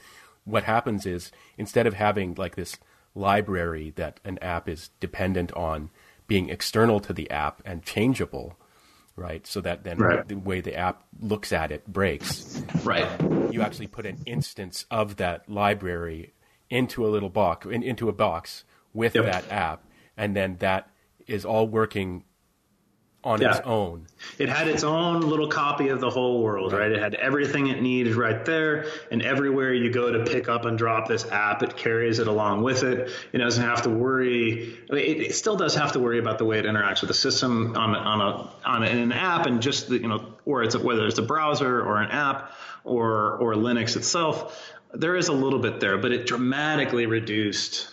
what 0.45 0.63
happens 0.63 1.07
is 1.07 1.32
instead 1.57 1.88
of 1.88 1.95
having 1.95 2.36
like 2.36 2.55
this 2.55 2.78
library 3.15 3.93
that 3.95 4.20
an 4.24 4.38
app 4.39 4.70
is 4.70 4.91
dependent 4.99 5.51
on 5.53 5.89
being 6.28 6.49
external 6.49 6.99
to 6.99 7.13
the 7.13 7.30
app 7.32 7.61
and 7.65 7.84
changeable, 7.84 8.59
right? 9.20 9.45
So 9.45 9.61
that 9.61 9.84
then 9.84 9.97
right. 9.97 10.28
the 10.28 10.36
way 10.36 10.61
the 10.61 10.76
app 10.76 11.03
looks 11.20 11.51
at 11.51 11.72
it 11.72 11.86
breaks. 11.86 12.63
Right. 12.84 13.07
You 13.51 13.61
actually 13.61 13.88
put 13.88 14.05
an 14.05 14.20
instance 14.26 14.86
of 14.89 15.17
that 15.17 15.49
library 15.49 16.34
into 16.70 17.05
a 17.05 17.09
little 17.09 17.30
box, 17.30 17.65
in, 17.65 17.84
into 17.84 18.09
a 18.09 18.13
box 18.13 18.63
with 18.93 19.15
yep. 19.15 19.26
that 19.26 19.51
app, 19.51 19.84
and 20.17 20.36
then 20.36 20.57
that 20.59 20.89
is 21.28 21.45
all 21.45 21.67
working 21.67 22.24
on 23.24 23.41
yeah. 23.41 23.57
its 23.57 23.59
own. 23.65 24.07
It 24.38 24.47
had 24.47 24.67
its 24.67 24.84
own 24.84 25.22
little 25.22 25.49
copy 25.49 25.89
of 25.89 25.99
the 25.99 26.09
whole 26.09 26.41
world, 26.41 26.72
right. 26.72 26.80
right. 26.80 26.91
It 26.91 26.99
had 26.99 27.15
everything 27.15 27.67
it 27.67 27.82
needed 27.82 28.15
right 28.15 28.45
there, 28.45 28.86
and 29.11 29.22
everywhere 29.22 29.74
you 29.74 29.91
go 29.91 30.11
to 30.11 30.24
pick 30.24 30.47
up 30.47 30.65
and 30.65 30.78
drop 30.78 31.07
this 31.07 31.30
app, 31.30 31.61
it 31.61 31.76
carries 31.76 32.20
it 32.20 32.28
along 32.28 32.63
with 32.63 32.84
it. 32.84 33.11
It 33.34 33.39
doesn't 33.39 33.63
have 33.63 33.82
to 33.84 33.89
worry. 33.89 34.78
I 34.89 34.93
mean, 34.93 35.03
it, 35.03 35.22
it, 35.22 35.36
still 35.36 35.57
does 35.57 35.76
have 35.76 35.91
to 35.93 35.99
worry 35.99 36.20
about 36.20 36.38
the 36.38 36.45
way 36.45 36.59
it 36.59 36.65
interacts 36.65 37.01
with 37.01 37.09
the 37.09 37.13
system 37.13 37.76
on 37.76 37.95
on 37.95 38.22
a 38.22 38.67
on 38.67 38.84
an 38.84 39.11
app, 39.11 39.45
and 39.45 39.61
just 39.61 39.89
the, 39.89 39.97
you 39.97 40.07
know, 40.07 40.34
or 40.45 40.63
it's 40.63 40.76
a, 40.76 40.80
whether 40.80 41.05
it's 41.05 41.20
a 41.20 41.24
browser 41.24 41.82
or 41.82 42.01
an 42.01 42.11
app 42.11 42.53
or 42.86 43.36
or 43.38 43.55
Linux 43.55 43.95
itself 43.95 44.76
there 44.91 45.15
is 45.15 45.28
a 45.28 45.34
little 45.34 45.59
bit 45.59 45.80
there, 45.80 45.99
but 45.99 46.11
it 46.11 46.26
dramatically 46.26 47.05
reduced 47.05 47.89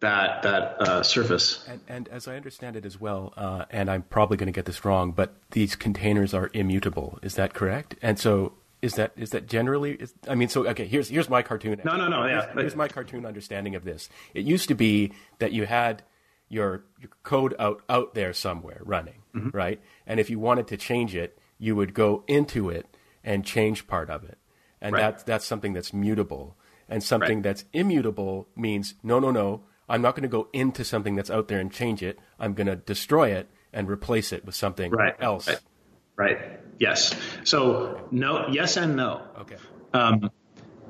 that 0.00 0.42
that 0.42 0.80
uh, 0.80 1.02
surface. 1.02 1.66
And, 1.68 1.80
and, 1.88 2.08
as 2.08 2.28
I 2.28 2.36
understand 2.36 2.76
it 2.76 2.84
as 2.84 3.00
well, 3.00 3.32
uh, 3.36 3.64
and 3.70 3.90
I'm 3.90 4.02
probably 4.02 4.36
going 4.36 4.46
to 4.46 4.52
get 4.52 4.64
this 4.64 4.84
wrong, 4.84 5.12
but 5.12 5.34
these 5.50 5.76
containers 5.76 6.34
are 6.34 6.50
immutable. 6.52 7.18
Is 7.22 7.34
that 7.34 7.54
correct? 7.54 7.96
And 8.02 8.18
so 8.18 8.54
is 8.80 8.94
that 8.94 9.12
is 9.16 9.30
that 9.30 9.46
generally? 9.46 9.92
Is, 9.92 10.14
I 10.28 10.34
mean, 10.34 10.48
so 10.48 10.66
okay. 10.68 10.86
Here's 10.86 11.08
here's 11.08 11.28
my 11.28 11.42
cartoon. 11.42 11.80
No, 11.84 11.96
no, 11.96 12.08
no. 12.08 12.26
Yeah. 12.26 12.46
Here's, 12.46 12.60
here's 12.60 12.76
my 12.76 12.88
cartoon 12.88 13.26
understanding 13.26 13.74
of 13.74 13.84
this. 13.84 14.08
It 14.34 14.44
used 14.44 14.68
to 14.68 14.74
be 14.74 15.12
that 15.38 15.52
you 15.52 15.66
had 15.66 16.02
your, 16.48 16.84
your 17.00 17.10
code 17.22 17.54
out 17.58 17.82
out 17.88 18.14
there 18.14 18.32
somewhere 18.32 18.80
running, 18.84 19.22
mm-hmm. 19.34 19.50
right? 19.56 19.80
And 20.06 20.20
if 20.20 20.30
you 20.30 20.38
wanted 20.38 20.68
to 20.68 20.76
change 20.76 21.14
it, 21.14 21.38
you 21.58 21.74
would 21.76 21.92
go 21.92 22.24
into 22.26 22.70
it 22.70 22.86
and 23.24 23.44
change 23.44 23.86
part 23.86 24.10
of 24.10 24.24
it 24.24 24.38
and 24.80 24.92
right. 24.92 25.00
that's 25.00 25.22
that's 25.24 25.44
something 25.44 25.72
that's 25.72 25.92
mutable. 25.92 26.56
And 26.88 27.02
something 27.02 27.38
right. 27.38 27.42
that's 27.42 27.64
immutable 27.72 28.48
means 28.56 28.94
no, 29.02 29.18
no, 29.18 29.30
no. 29.30 29.64
I'm 29.88 30.02
not 30.02 30.14
going 30.14 30.22
to 30.22 30.28
go 30.28 30.48
into 30.52 30.84
something 30.84 31.14
that's 31.14 31.30
out 31.30 31.48
there 31.48 31.58
and 31.58 31.72
change 31.72 32.02
it. 32.02 32.18
I'm 32.38 32.54
going 32.54 32.66
to 32.66 32.76
destroy 32.76 33.30
it 33.30 33.48
and 33.72 33.88
replace 33.88 34.32
it 34.32 34.44
with 34.44 34.54
something 34.54 34.90
right. 34.92 35.14
else. 35.20 35.48
Right. 35.48 35.60
right. 36.16 36.60
Yes. 36.78 37.14
So 37.44 38.08
no. 38.10 38.48
Yes 38.48 38.76
and 38.76 38.96
no. 38.96 39.22
Okay. 39.40 39.56
Um, 39.92 40.30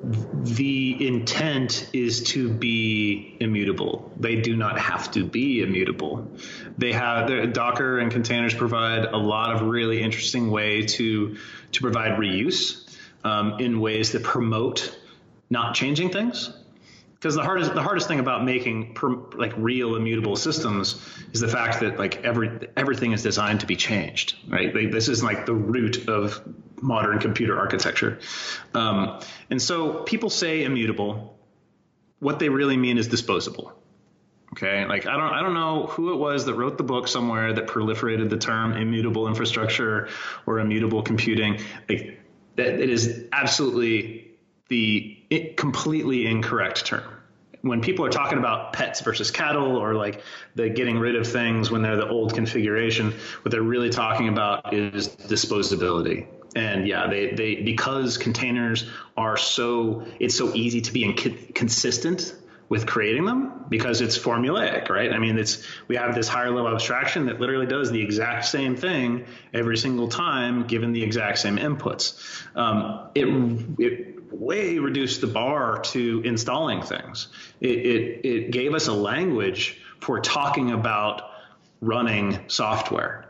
the 0.01 1.07
intent 1.07 1.89
is 1.91 2.23
to 2.23 2.49
be 2.49 3.35
immutable. 3.39 4.11
They 4.17 4.37
do 4.37 4.55
not 4.55 4.79
have 4.79 5.11
to 5.11 5.25
be 5.25 5.61
immutable. 5.61 6.29
They 6.77 6.93
have 6.93 7.53
Docker 7.53 7.99
and 7.99 8.11
containers 8.11 8.53
provide 8.53 9.05
a 9.05 9.17
lot 9.17 9.53
of 9.53 9.61
really 9.63 10.01
interesting 10.01 10.51
way 10.51 10.83
to 10.83 11.37
to 11.73 11.81
provide 11.81 12.17
reuse 12.17 12.87
um, 13.23 13.59
in 13.59 13.81
ways 13.81 14.13
that 14.13 14.23
promote 14.23 14.97
not 15.49 15.75
changing 15.75 16.11
things. 16.11 16.51
Because 17.19 17.35
the 17.35 17.43
hardest 17.43 17.73
the 17.73 17.81
hardest 17.81 18.07
thing 18.07 18.19
about 18.19 18.45
making 18.45 18.93
per, 18.93 19.09
like 19.35 19.53
real 19.57 19.97
immutable 19.97 20.37
systems 20.37 21.05
is 21.33 21.41
the 21.41 21.49
fact 21.49 21.81
that 21.81 21.99
like 21.99 22.23
every 22.23 22.69
everything 22.77 23.11
is 23.11 23.23
designed 23.23 23.59
to 23.59 23.65
be 23.65 23.75
changed, 23.75 24.37
right? 24.47 24.73
Like, 24.73 24.91
this 24.91 25.09
is 25.09 25.21
like 25.21 25.45
the 25.45 25.53
root 25.53 26.07
of 26.07 26.41
modern 26.81 27.19
computer 27.19 27.59
architecture, 27.59 28.19
um, 28.73 29.19
and 29.49 29.61
so 29.61 30.03
people 30.03 30.29
say 30.29 30.63
immutable. 30.63 31.37
What 32.19 32.39
they 32.39 32.47
really 32.47 32.77
mean 32.77 32.97
is 32.97 33.09
disposable. 33.09 33.73
Okay, 34.53 34.85
like 34.85 35.05
I 35.05 35.17
don't 35.17 35.33
I 35.33 35.41
don't 35.41 35.53
know 35.53 35.87
who 35.87 36.13
it 36.13 36.17
was 36.17 36.45
that 36.45 36.53
wrote 36.53 36.77
the 36.77 36.83
book 36.83 37.09
somewhere 37.09 37.51
that 37.51 37.67
proliferated 37.67 38.29
the 38.29 38.37
term 38.37 38.73
immutable 38.73 39.27
infrastructure 39.27 40.07
or 40.45 40.59
immutable 40.59 41.03
computing. 41.03 41.59
Like 41.89 42.19
that 42.55 42.79
it 42.79 42.89
is 42.89 43.25
absolutely 43.33 44.31
the 44.69 45.18
completely 45.55 46.25
incorrect 46.25 46.85
term. 46.85 47.03
When 47.61 47.81
people 47.81 48.05
are 48.05 48.09
talking 48.09 48.37
about 48.37 48.71
pets 48.71 49.01
versus 49.01 49.31
cattle 49.31 49.75
or 49.75 49.93
like 49.93 50.21
the 50.55 50.69
getting 50.69 50.97
rid 50.97 51.15
of 51.15 51.27
things 51.27 51.69
when 51.69 51.81
they're 51.81 51.97
the 51.97 52.07
old 52.07 52.33
configuration, 52.33 53.13
what 53.41 53.51
they're 53.51 53.61
really 53.61 53.89
talking 53.89 54.29
about 54.29 54.73
is 54.73 55.09
disposability. 55.09 56.27
And 56.55 56.87
yeah, 56.87 57.07
they, 57.07 57.31
they 57.31 57.55
because 57.55 58.17
containers 58.17 58.89
are 59.17 59.37
so 59.37 60.05
it's 60.19 60.37
so 60.37 60.53
easy 60.55 60.81
to 60.81 60.93
be 60.93 61.03
inconsistent 61.03 62.33
with 62.69 62.85
creating 62.85 63.25
them 63.25 63.65
because 63.67 63.99
it's 63.99 64.17
formulaic, 64.17 64.89
right? 64.89 65.11
I 65.11 65.17
mean, 65.17 65.37
it's 65.39 65.65
we 65.87 65.95
have 65.95 66.13
this 66.13 66.27
higher 66.27 66.51
level 66.51 66.71
abstraction 66.71 67.25
that 67.25 67.39
literally 67.39 67.65
does 67.65 67.91
the 67.91 68.01
exact 68.01 68.45
same 68.45 68.75
thing 68.75 69.25
every 69.53 69.75
single 69.75 70.07
time, 70.07 70.67
given 70.67 70.93
the 70.93 71.03
exact 71.03 71.39
same 71.39 71.57
inputs. 71.57 72.19
Um, 72.55 73.09
it, 73.15 73.25
it 73.79 74.08
way 74.31 74.79
reduced 74.79 75.21
the 75.21 75.27
bar 75.27 75.79
to 75.79 76.21
installing 76.25 76.81
things. 76.81 77.27
It, 77.59 77.77
it, 77.77 78.25
it 78.25 78.51
gave 78.51 78.73
us 78.73 78.87
a 78.87 78.93
language 78.93 79.79
for 79.99 80.19
talking 80.19 80.71
about 80.71 81.23
running 81.81 82.39
software. 82.47 83.25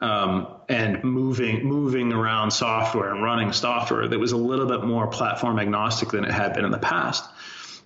Um, 0.00 0.46
and 0.68 1.02
moving 1.02 1.64
moving 1.64 2.12
around 2.12 2.52
software 2.52 3.12
and 3.12 3.20
running 3.20 3.52
software 3.52 4.06
that 4.06 4.18
was 4.18 4.30
a 4.30 4.36
little 4.36 4.66
bit 4.66 4.84
more 4.84 5.08
platform 5.08 5.58
agnostic 5.58 6.10
than 6.10 6.24
it 6.24 6.30
had 6.30 6.54
been 6.54 6.64
in 6.64 6.70
the 6.70 6.78
past. 6.78 7.28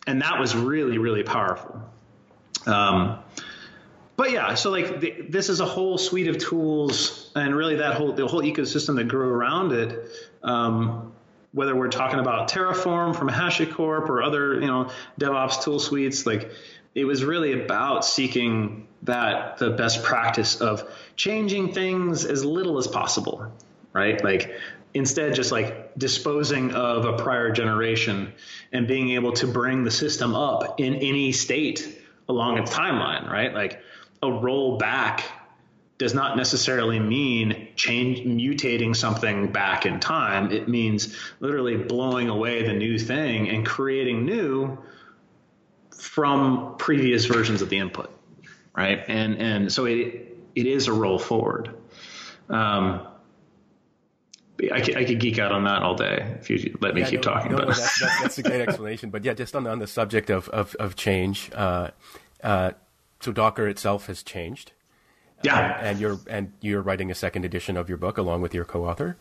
and 0.06 0.22
that 0.22 0.38
was 0.38 0.54
really 0.54 0.98
really 0.98 1.22
powerful. 1.22 1.80
Um, 2.66 3.18
but 4.16 4.30
yeah, 4.30 4.54
so 4.54 4.70
like 4.70 5.00
the, 5.00 5.14
this 5.28 5.48
is 5.48 5.60
a 5.60 5.64
whole 5.64 5.98
suite 5.98 6.28
of 6.28 6.38
tools, 6.38 7.30
and 7.34 7.54
really 7.54 7.76
that 7.76 7.94
whole 7.94 8.12
the 8.12 8.26
whole 8.26 8.42
ecosystem 8.42 8.96
that 8.96 9.08
grew 9.08 9.28
around 9.28 9.72
it. 9.72 10.08
Um, 10.42 11.11
whether 11.52 11.76
we're 11.76 11.88
talking 11.88 12.18
about 12.18 12.50
Terraform 12.50 13.14
from 13.14 13.28
HashiCorp 13.28 14.08
or 14.08 14.22
other 14.22 14.54
you 14.54 14.66
know 14.66 14.90
DevOps 15.20 15.62
tool 15.62 15.78
suites, 15.78 16.26
like 16.26 16.50
it 16.94 17.04
was 17.04 17.24
really 17.24 17.52
about 17.52 18.04
seeking 18.04 18.86
that 19.02 19.58
the 19.58 19.70
best 19.70 20.02
practice 20.02 20.60
of 20.60 20.88
changing 21.16 21.72
things 21.72 22.24
as 22.24 22.44
little 22.44 22.78
as 22.78 22.86
possible, 22.86 23.52
right? 23.92 24.22
Like 24.22 24.54
instead 24.94 25.34
just 25.34 25.52
like 25.52 25.96
disposing 25.96 26.72
of 26.72 27.04
a 27.04 27.14
prior 27.14 27.50
generation 27.50 28.32
and 28.72 28.86
being 28.86 29.10
able 29.10 29.32
to 29.32 29.46
bring 29.46 29.84
the 29.84 29.90
system 29.90 30.34
up 30.34 30.80
in 30.80 30.94
any 30.96 31.32
state 31.32 32.02
along 32.28 32.58
its 32.58 32.70
timeline, 32.70 33.28
right? 33.28 33.54
Like 33.54 33.80
a 34.22 34.30
roll 34.30 34.76
back 34.76 35.24
does 35.98 36.14
not 36.14 36.36
necessarily 36.36 36.98
mean 36.98 37.68
change 37.76 38.20
mutating 38.20 38.96
something 38.96 39.52
back 39.52 39.86
in 39.86 40.00
time. 40.00 40.50
It 40.50 40.68
means 40.68 41.16
literally 41.40 41.76
blowing 41.76 42.28
away 42.28 42.66
the 42.66 42.72
new 42.72 42.98
thing 42.98 43.48
and 43.48 43.64
creating 43.64 44.24
new 44.24 44.78
from 45.96 46.74
previous 46.78 47.26
versions 47.26 47.62
of 47.62 47.68
the 47.68 47.78
input, 47.78 48.10
right? 48.74 49.04
And 49.06 49.38
and 49.38 49.72
so 49.72 49.84
it 49.84 50.36
it 50.54 50.66
is 50.66 50.88
a 50.88 50.92
roll 50.92 51.18
forward. 51.18 51.74
Um, 52.48 53.06
I 54.70 54.80
could, 54.80 54.96
I 54.96 55.04
could 55.04 55.18
geek 55.18 55.38
out 55.38 55.50
on 55.50 55.64
that 55.64 55.82
all 55.82 55.94
day 55.94 56.36
if 56.38 56.50
you 56.50 56.76
let 56.80 56.94
me 56.94 57.00
yeah, 57.00 57.10
keep 57.10 57.24
no, 57.24 57.32
talking. 57.32 57.52
No, 57.52 57.58
no, 57.58 57.66
that's, 57.66 58.00
that's, 58.00 58.22
that's, 58.22 58.38
a 58.38 58.42
great 58.42 58.60
explanation. 58.60 59.10
But 59.10 59.24
yeah, 59.24 59.34
just 59.34 59.56
on 59.56 59.64
the, 59.64 59.70
on 59.70 59.78
the 59.78 59.86
subject 59.86 60.30
of 60.30 60.48
of, 60.50 60.74
of 60.76 60.94
change, 60.94 61.50
uh, 61.54 61.90
uh, 62.42 62.72
so 63.20 63.32
Docker 63.32 63.66
itself 63.66 64.06
has 64.06 64.22
changed. 64.22 64.72
Yeah, 65.42 65.78
and 65.80 65.98
you're 65.98 66.18
and 66.28 66.52
you're 66.60 66.82
writing 66.82 67.10
a 67.10 67.14
second 67.14 67.44
edition 67.44 67.76
of 67.76 67.88
your 67.88 67.98
book 67.98 68.18
along 68.18 68.42
with 68.42 68.54
your 68.54 68.64
co-author. 68.64 69.16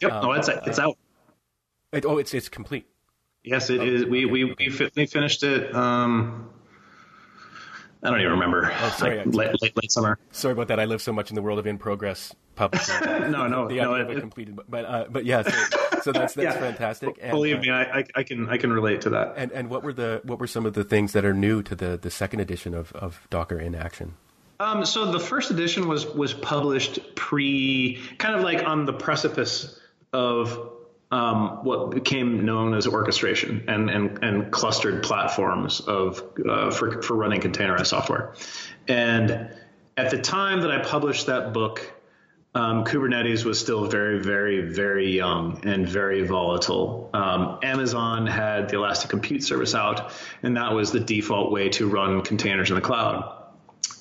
Yep. 0.00 0.12
Um, 0.12 0.24
oh, 0.24 0.32
it's 0.32 0.48
it's 0.48 0.78
out. 0.78 0.96
It, 1.92 2.04
oh, 2.04 2.18
it's 2.18 2.34
it's 2.34 2.48
complete. 2.48 2.86
Yes, 3.44 3.70
it 3.70 3.82
is. 3.82 4.04
We 4.04 4.24
we 4.24 4.44
we, 4.44 4.90
we 4.96 5.06
finished 5.06 5.42
it. 5.42 5.74
Um, 5.74 6.50
I 8.02 8.10
don't 8.10 8.20
even 8.20 8.32
remember. 8.32 8.72
Oh, 8.72 8.94
sorry. 8.98 9.18
Like 9.18 9.34
late, 9.34 9.62
late, 9.62 9.76
late, 9.76 9.92
summer. 9.92 10.18
Sorry 10.30 10.52
about 10.52 10.68
that. 10.68 10.78
I 10.78 10.84
live 10.84 11.02
so 11.02 11.12
much 11.12 11.30
in 11.30 11.34
the 11.34 11.42
world 11.42 11.58
of 11.58 11.66
in 11.66 11.78
progress 11.78 12.34
publishing. 12.54 12.94
no, 13.30 13.46
no, 13.46 13.68
the 13.68 13.76
no. 13.76 13.94
It, 13.94 14.10
it, 14.10 14.20
completed, 14.20 14.58
but 14.68 14.84
uh, 14.84 15.06
but 15.10 15.24
yeah. 15.24 15.42
So, 15.42 15.78
so 16.02 16.12
that's 16.12 16.34
that's 16.34 16.36
yeah. 16.36 16.52
fantastic. 16.52 17.18
And, 17.20 17.30
Believe 17.32 17.60
me, 17.60 17.70
I, 17.70 18.04
I 18.14 18.22
can 18.22 18.48
I 18.48 18.58
can 18.58 18.72
relate 18.72 19.00
to 19.02 19.10
that. 19.10 19.34
And 19.36 19.50
and 19.52 19.70
what 19.70 19.82
were 19.82 19.92
the 19.92 20.20
what 20.24 20.38
were 20.38 20.46
some 20.46 20.66
of 20.66 20.74
the 20.74 20.84
things 20.84 21.12
that 21.12 21.24
are 21.24 21.34
new 21.34 21.62
to 21.62 21.74
the 21.74 21.96
the 21.96 22.10
second 22.10 22.40
edition 22.40 22.74
of 22.74 22.92
of 22.92 23.26
Docker 23.30 23.58
in 23.58 23.74
Action? 23.74 24.14
Um, 24.58 24.84
so 24.84 25.12
the 25.12 25.20
first 25.20 25.50
edition 25.50 25.88
was 25.88 26.06
was 26.06 26.32
published 26.32 27.14
pre, 27.14 28.00
kind 28.18 28.34
of 28.34 28.42
like 28.42 28.66
on 28.66 28.86
the 28.86 28.92
precipice 28.92 29.78
of 30.12 30.72
um, 31.10 31.64
what 31.64 31.90
became 31.90 32.44
known 32.44 32.74
as 32.74 32.86
orchestration 32.86 33.64
and, 33.68 33.90
and, 33.90 34.24
and 34.24 34.50
clustered 34.50 35.02
platforms 35.02 35.80
of 35.80 36.22
uh, 36.48 36.70
for, 36.70 37.02
for 37.02 37.14
running 37.14 37.40
containerized 37.40 37.86
software. 37.86 38.34
And 38.88 39.50
at 39.96 40.10
the 40.10 40.18
time 40.18 40.62
that 40.62 40.70
I 40.70 40.82
published 40.82 41.26
that 41.26 41.52
book, 41.52 41.92
um, 42.54 42.84
Kubernetes 42.84 43.44
was 43.44 43.60
still 43.60 43.86
very, 43.86 44.20
very, 44.20 44.62
very 44.62 45.14
young 45.14 45.60
and 45.64 45.86
very 45.86 46.26
volatile. 46.26 47.10
Um, 47.12 47.58
Amazon 47.62 48.26
had 48.26 48.70
the 48.70 48.76
Elastic 48.76 49.10
Compute 49.10 49.42
Service 49.44 49.74
out, 49.74 50.12
and 50.42 50.56
that 50.56 50.72
was 50.72 50.90
the 50.90 51.00
default 51.00 51.52
way 51.52 51.68
to 51.70 51.88
run 51.88 52.22
containers 52.22 52.70
in 52.70 52.76
the 52.76 52.80
cloud. 52.80 53.45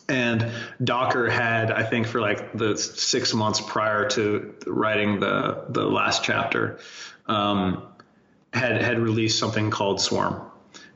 And 0.08 0.52
Docker 0.84 1.30
had, 1.30 1.72
I 1.72 1.84
think, 1.84 2.08
for 2.08 2.22
like 2.22 2.54
the 2.54 2.78
six 2.78 3.34
months 3.34 3.60
prior 3.60 4.08
to 4.10 4.54
writing 4.68 5.20
the 5.20 5.66
the 5.70 5.84
last 5.84 6.24
chapter, 6.24 6.80
um, 7.26 7.88
had 8.54 8.82
had 8.82 9.00
released 9.00 9.40
something 9.40 9.72
called 9.72 10.00
Swarm, 10.00 10.42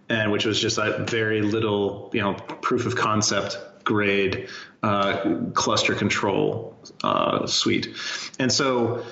and 0.10 0.32
which 0.32 0.46
was 0.46 0.62
just 0.62 0.78
a 0.78 1.06
very 1.08 1.42
little, 1.42 2.12
you 2.14 2.22
know, 2.22 2.36
proof 2.36 2.86
of 2.86 2.96
concept 2.96 3.58
grade 3.84 4.48
uh, 4.84 5.40
cluster 5.54 5.96
control 5.96 6.78
uh, 7.04 7.48
suite. 7.48 7.96
And 8.38 8.52
so 8.52 9.06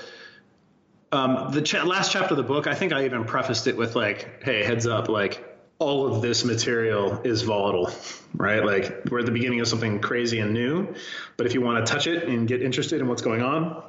um, 1.10 1.50
the 1.50 1.62
cha- 1.62 1.82
last 1.82 2.12
chapter 2.12 2.34
of 2.34 2.36
the 2.36 2.44
book, 2.44 2.68
I 2.68 2.74
think 2.74 2.92
I 2.92 3.04
even 3.04 3.24
prefaced 3.24 3.66
it 3.66 3.76
with 3.76 3.96
like, 3.96 4.44
"Hey, 4.44 4.62
heads 4.62 4.86
up, 4.86 5.08
like." 5.08 5.47
All 5.78 6.12
of 6.12 6.22
this 6.22 6.44
material 6.44 7.20
is 7.22 7.42
volatile, 7.42 7.90
right? 8.34 8.64
Like 8.64 9.04
we're 9.10 9.20
at 9.20 9.26
the 9.26 9.32
beginning 9.32 9.60
of 9.60 9.68
something 9.68 10.00
crazy 10.00 10.40
and 10.40 10.52
new, 10.52 10.94
but 11.36 11.46
if 11.46 11.54
you 11.54 11.60
want 11.60 11.84
to 11.84 11.92
touch 11.92 12.06
it 12.06 12.24
and 12.24 12.48
get 12.48 12.62
interested 12.62 13.00
in 13.00 13.08
what's 13.08 13.22
going 13.22 13.42
on, 13.42 13.82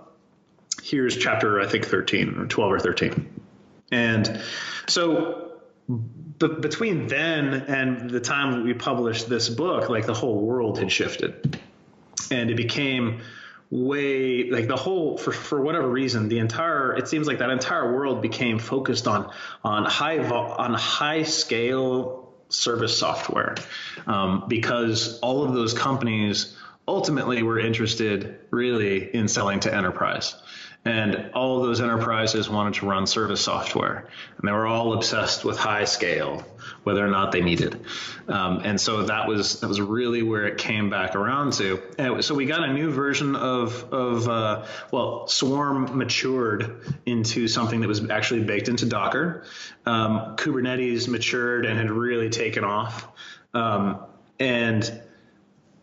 here's 0.84 1.18
chapter 1.18 1.60
I 1.60 1.68
think 1.68 1.88
13 1.88 2.38
or 2.38 2.45
12 2.45 2.72
or 2.72 2.80
13. 2.80 3.41
And 3.91 4.41
so 4.88 5.53
b- 5.88 6.56
between 6.60 7.07
then 7.07 7.53
and 7.53 8.10
the 8.10 8.20
time 8.20 8.64
we 8.64 8.74
published 8.74 9.28
this 9.28 9.49
book, 9.49 9.90
like 9.90 10.06
the 10.06 10.14
whole 10.14 10.40
world 10.40 10.78
had 10.78 10.91
shifted. 10.91 11.60
And 12.32 12.52
it 12.52 12.56
became 12.56 13.22
way 13.72 14.50
like 14.50 14.68
the 14.68 14.76
whole 14.76 15.18
for 15.18 15.32
for 15.32 15.62
whatever 15.62 15.88
reason 15.88 16.28
the 16.28 16.40
entire 16.40 16.98
it 16.98 17.08
seems 17.08 17.28
like 17.28 17.38
that 17.38 17.52
entire 17.52 17.94
world 17.94 18.20
became 18.20 18.58
focused 18.58 19.08
on 19.08 19.32
on 19.64 19.86
high 19.86 20.18
on 20.18 20.74
high 20.74 21.22
scale 21.22 22.34
service 22.50 22.98
software 22.98 23.56
um, 24.08 24.46
because 24.48 25.20
all 25.20 25.44
of 25.44 25.54
those 25.54 25.74
companies 25.74 26.58
ultimately 26.90 27.44
were 27.44 27.60
interested 27.60 28.40
really 28.50 29.16
in 29.16 29.28
selling 29.28 29.60
to 29.62 29.74
enterprise. 29.74 30.36
And 30.86 31.32
all 31.34 31.58
of 31.58 31.64
those 31.64 31.82
enterprises 31.82 32.50
wanted 32.50 32.76
to 32.76 32.88
run 32.88 33.06
service 33.06 33.41
software, 33.41 34.08
and 34.38 34.48
they 34.48 34.52
were 34.52 34.66
all 34.66 34.94
obsessed 34.94 35.44
with 35.46 35.58
high 35.58 35.84
scale, 35.84 36.44
whether 36.84 37.06
or 37.06 37.10
not 37.10 37.31
they 37.31 37.41
needed. 37.41 37.85
Um, 38.27 38.61
and 38.64 38.80
so 38.80 39.03
that 39.03 39.27
was 39.27 39.60
that 39.61 39.68
was 39.68 39.81
really 39.81 40.22
where 40.23 40.45
it 40.45 40.57
came 40.57 40.89
back 40.89 41.15
around 41.15 41.53
to. 41.53 41.81
So 42.22 42.35
we 42.35 42.45
got 42.45 42.68
a 42.68 42.73
new 42.73 42.91
version 42.91 43.35
of 43.35 43.93
of 43.93 44.27
uh, 44.27 44.65
well, 44.91 45.27
Swarm 45.27 45.97
matured 45.97 46.95
into 47.06 47.47
something 47.47 47.81
that 47.81 47.88
was 47.88 48.10
actually 48.10 48.43
baked 48.43 48.69
into 48.69 48.85
Docker. 48.85 49.43
Um, 49.85 50.35
Kubernetes 50.35 51.07
matured 51.07 51.65
and 51.65 51.77
had 51.77 51.91
really 51.91 52.30
taken 52.30 52.64
off, 52.64 53.07
um, 53.53 53.99
and 54.39 54.84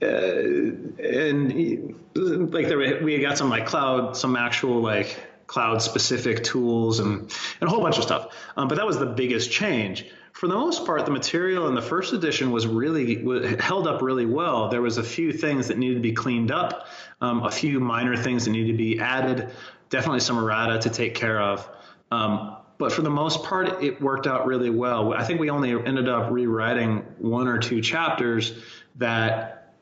uh, 0.02 0.06
and 0.06 1.94
like 2.14 2.68
there 2.68 3.02
we 3.02 3.18
got 3.18 3.38
some 3.38 3.50
like 3.50 3.66
cloud, 3.66 4.16
some 4.16 4.36
actual 4.36 4.80
like 4.80 5.18
cloud 5.46 5.80
specific 5.80 6.42
tools 6.42 6.98
and, 6.98 7.20
and 7.60 7.68
a 7.68 7.68
whole 7.68 7.80
bunch 7.80 7.98
of 7.98 8.04
stuff. 8.04 8.34
Um, 8.56 8.68
but 8.68 8.76
that 8.76 8.86
was 8.86 8.98
the 8.98 9.06
biggest 9.06 9.50
change. 9.50 10.04
For 10.36 10.48
the 10.48 10.54
most 10.54 10.84
part, 10.84 11.06
the 11.06 11.10
material 11.10 11.66
in 11.66 11.74
the 11.74 11.80
first 11.80 12.12
edition 12.12 12.50
was 12.50 12.66
really 12.66 13.24
held 13.58 13.86
up 13.88 14.02
really 14.02 14.26
well. 14.26 14.68
There 14.68 14.82
was 14.82 14.98
a 14.98 15.02
few 15.02 15.32
things 15.32 15.68
that 15.68 15.78
needed 15.78 15.94
to 15.94 16.00
be 16.00 16.12
cleaned 16.12 16.50
up, 16.50 16.88
um, 17.22 17.42
a 17.42 17.50
few 17.50 17.80
minor 17.80 18.18
things 18.18 18.44
that 18.44 18.50
needed 18.50 18.72
to 18.72 18.76
be 18.76 19.00
added, 19.00 19.48
definitely 19.88 20.20
some 20.20 20.36
errata 20.36 20.78
to 20.80 20.90
take 20.90 21.14
care 21.14 21.40
of. 21.40 21.66
Um, 22.10 22.54
but 22.76 22.92
for 22.92 23.00
the 23.00 23.08
most 23.08 23.44
part, 23.44 23.82
it 23.82 24.02
worked 24.02 24.26
out 24.26 24.46
really 24.46 24.68
well. 24.68 25.14
I 25.14 25.24
think 25.24 25.40
we 25.40 25.48
only 25.48 25.70
ended 25.70 26.06
up 26.06 26.30
rewriting 26.30 26.98
one 27.16 27.48
or 27.48 27.56
two 27.56 27.80
chapters 27.80 28.62
that 28.96 29.72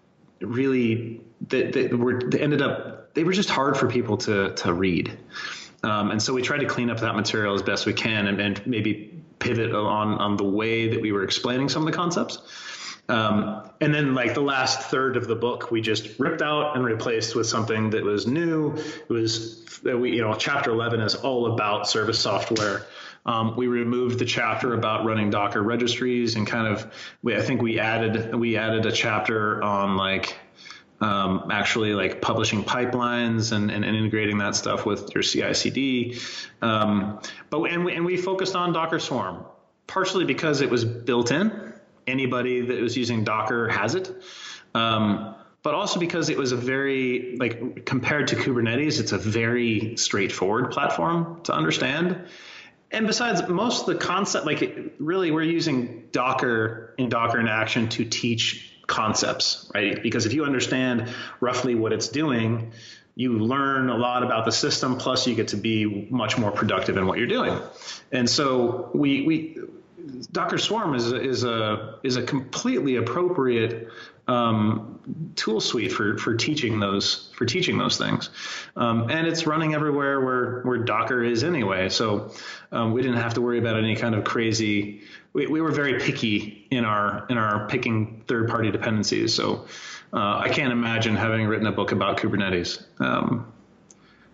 really 0.41 1.21
that, 1.49 1.73
that 1.73 1.99
were 1.99 2.21
that 2.31 2.41
ended 2.41 2.63
up 2.63 3.13
they 3.15 3.25
were 3.25 3.33
just 3.33 3.51
hard 3.51 3.77
for 3.77 3.89
people 3.89 4.19
to 4.19 4.55
to 4.55 4.73
read. 4.73 5.19
Um, 5.83 6.13
and 6.13 6.23
so 6.23 6.33
we 6.33 6.43
tried 6.43 6.61
to 6.61 6.67
clean 6.67 6.91
up 6.91 7.01
that 7.01 7.17
material 7.17 7.57
as 7.57 7.63
best 7.63 7.87
we 7.87 7.93
can 7.93 8.29
and, 8.29 8.41
and, 8.41 8.67
maybe 8.67 9.15
pivot 9.45 9.73
on 9.75 10.19
on 10.19 10.37
the 10.37 10.45
way 10.45 10.89
that 10.89 11.01
we 11.01 11.13
were 11.13 11.23
explaining 11.23 11.69
some 11.69 11.87
of 11.87 11.93
the 11.93 11.97
concepts. 11.97 12.39
Um, 13.07 13.71
and 13.83 13.95
then 13.95 14.15
like 14.15 14.33
the 14.33 14.41
last 14.41 14.81
third 14.91 15.19
of 15.19 15.27
the 15.27 15.37
book, 15.37 15.71
we 15.71 15.83
just 15.83 16.19
ripped 16.19 16.41
out 16.41 16.75
and 16.75 16.85
replaced 16.85 17.35
with 17.35 17.47
something 17.47 17.91
that 17.91 18.03
was 18.03 18.27
new. 18.27 18.75
It 18.77 19.11
was 19.11 19.63
that 19.85 19.99
we 19.99 20.13
you 20.17 20.23
know 20.23 20.35
chapter 20.35 20.71
11 20.71 21.01
is 21.01 21.15
all 21.15 21.53
about 21.53 21.87
service 21.87 22.19
software. 22.19 22.87
Um, 23.27 23.57
we 23.57 23.67
removed 23.67 24.19
the 24.19 24.25
chapter 24.25 24.75
about 24.75 25.05
running 25.07 25.31
Docker 25.31 25.63
registries 25.63 26.37
and 26.37 26.47
kind 26.47 26.67
of, 26.67 26.93
we, 27.23 27.35
I 27.35 27.41
think 27.41 27.63
we 27.63 27.79
added 27.79 28.35
we 28.35 28.57
added 28.57 28.85
a 28.87 28.93
chapter 28.93 29.63
on 29.63 29.97
like 29.97 30.37
um, 31.05 31.51
actually 31.51 31.93
like 31.93 32.23
publishing 32.23 32.65
pipelines 32.65 33.53
and, 33.53 33.71
and, 33.71 33.85
and, 33.85 33.97
integrating 33.97 34.39
that 34.39 34.57
stuff 34.57 34.87
with 34.87 35.15
your 35.15 35.23
CI/CD. 35.23 36.19
Um, 36.63 37.21
but 37.51 37.63
and 37.65 37.85
we, 37.85 37.95
and 37.95 38.05
we 38.05 38.17
focused 38.17 38.57
on 38.57 38.73
Docker 38.73 38.99
Swarm 38.99 39.45
partially 39.87 40.25
because 40.25 40.63
it 40.63 40.71
was 40.71 40.85
built 40.85 41.31
in. 41.31 41.75
Anybody 42.07 42.63
that 42.63 42.81
was 42.81 42.97
using 42.97 43.25
Docker 43.25 43.69
has 43.69 43.95
it. 43.95 44.11
Um, 44.75 45.35
but 45.63 45.75
also 45.75 46.01
because 46.01 46.29
it 46.29 46.37
was 46.37 46.53
a 46.53 46.57
very 46.57 47.37
like 47.39 47.85
compared 47.85 48.29
to 48.29 48.37
Kubernetes, 48.37 49.01
it's 49.01 49.13
a 49.13 49.19
very 49.19 49.97
straightforward 49.97 50.71
platform 50.71 51.43
to 51.45 51.55
understand 51.55 52.27
and 52.95 53.09
besides, 53.09 53.47
most 53.49 53.81
of 53.81 53.87
the 53.87 53.97
concept, 53.97 54.47
like 54.47 54.95
really, 55.01 55.33
we're 55.33 55.43
using 55.43 56.05
Docker 56.13 56.95
in 56.97 57.09
Docker 57.09 57.41
in 57.41 57.49
Action 57.49 57.89
to 57.91 58.05
teach 58.05 58.74
concepts, 58.87 59.71
right? 59.75 60.03
Because 60.03 60.27
if 60.27 60.35
you 60.35 60.45
understand 60.45 61.09
roughly 61.41 61.75
what 61.75 61.93
it's 61.93 62.09
doing, 62.09 62.73
you 63.15 63.39
learn 63.39 63.91
a 63.91 63.97
lot 63.97 64.23
about 64.23 64.45
the 64.45 64.53
system. 64.53 64.97
Plus, 64.97 65.27
you 65.27 65.35
get 65.35 65.49
to 65.49 65.57
be 65.57 66.09
much 66.11 66.37
more 66.37 66.51
productive 66.51 66.97
in 66.97 67.07
what 67.07 67.19
you're 67.19 67.29
doing. 67.29 67.59
And 68.11 68.29
so 68.29 68.91
we 68.95 69.23
we 69.23 69.59
Docker 70.33 70.59
Swarm 70.59 70.95
is 70.95 71.13
is 71.13 71.45
a 71.45 71.99
is 72.03 72.17
a 72.17 72.23
completely 72.23 72.97
appropriate 72.97 73.89
um, 74.27 75.33
tool 75.37 75.61
suite 75.61 75.93
for 75.93 76.19
for 76.19 76.35
teaching 76.35 76.81
those 76.81 77.31
for 77.37 77.45
teaching 77.47 77.79
those 77.79 77.97
things, 77.97 78.31
um, 78.77 79.11
and 79.11 79.27
it's 79.27 79.47
running 79.47 79.75
everywhere 79.75 80.21
where 80.21 80.63
where 80.63 80.79
Docker 80.79 81.23
is 81.23 81.45
anyway. 81.45 81.89
So 81.89 82.33
um, 82.73 82.93
we 82.93 83.03
didn't 83.03 83.19
have 83.19 83.35
to 83.35 83.41
worry 83.41 83.59
about 83.59 83.77
any 83.77 83.97
kind 83.97 84.15
of 84.15 84.25
crazy. 84.25 85.03
We, 85.35 85.47
we 85.47 85.61
were 85.61 85.73
very 85.73 86.01
picky 86.01 86.67
in 86.71 86.85
our 86.87 87.27
in 87.29 87.37
our 87.37 87.69
picking 87.69 88.25
third 88.27 88.49
party 88.49 88.71
dependencies. 88.71 89.35
So 89.35 89.67
uh, 90.13 90.39
I 90.39 90.49
can't 90.49 90.73
imagine 90.73 91.17
having 91.17 91.47
written 91.47 91.67
a 91.67 91.73
book 91.73 91.93
about 91.93 92.19
Kubernetes. 92.19 92.83
Um, 93.01 93.53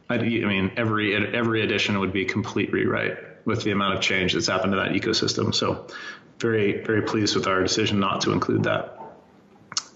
I, 0.08 0.16
I 0.16 0.18
mean, 0.18 0.72
every 0.76 1.16
every 1.34 1.62
edition 1.62 1.98
would 1.98 2.12
be 2.12 2.22
a 2.22 2.28
complete 2.28 2.72
rewrite 2.72 3.16
with 3.46 3.64
the 3.64 3.72
amount 3.72 3.94
of 3.94 4.00
change 4.00 4.34
that's 4.34 4.46
happened 4.46 4.72
to 4.72 4.76
that 4.76 4.92
ecosystem. 4.92 5.54
So 5.54 5.86
very 6.38 6.84
very 6.84 7.02
pleased 7.02 7.34
with 7.34 7.46
our 7.46 7.62
decision 7.62 7.98
not 7.98 8.20
to 8.22 8.32
include 8.32 8.64
that. 8.64 8.98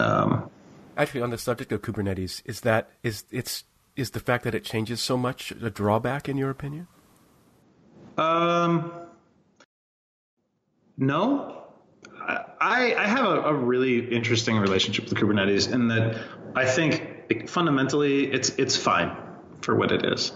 Um, 0.00 0.50
Actually, 0.96 1.22
on 1.22 1.30
the 1.30 1.38
subject 1.38 1.72
of 1.72 1.82
Kubernetes, 1.82 2.40
is 2.44 2.60
that 2.60 2.90
is 3.02 3.24
it's 3.30 3.64
is 3.96 4.10
the 4.10 4.20
fact 4.20 4.44
that 4.44 4.54
it 4.54 4.64
changes 4.64 5.00
so 5.00 5.16
much 5.16 5.50
a 5.50 5.70
drawback 5.70 6.28
in 6.28 6.36
your 6.36 6.50
opinion? 6.50 6.86
Um, 8.16 8.92
no. 10.96 11.62
I, 12.20 12.94
I 12.94 13.06
have 13.06 13.26
a, 13.26 13.40
a 13.42 13.54
really 13.54 13.98
interesting 13.98 14.56
relationship 14.56 15.04
with 15.04 15.14
Kubernetes 15.14 15.70
in 15.70 15.88
that 15.88 16.16
I 16.54 16.64
think 16.64 17.48
fundamentally 17.48 18.30
it's 18.32 18.50
it's 18.50 18.76
fine 18.76 19.14
for 19.60 19.74
what 19.74 19.92
it 19.92 20.06
is. 20.06 20.32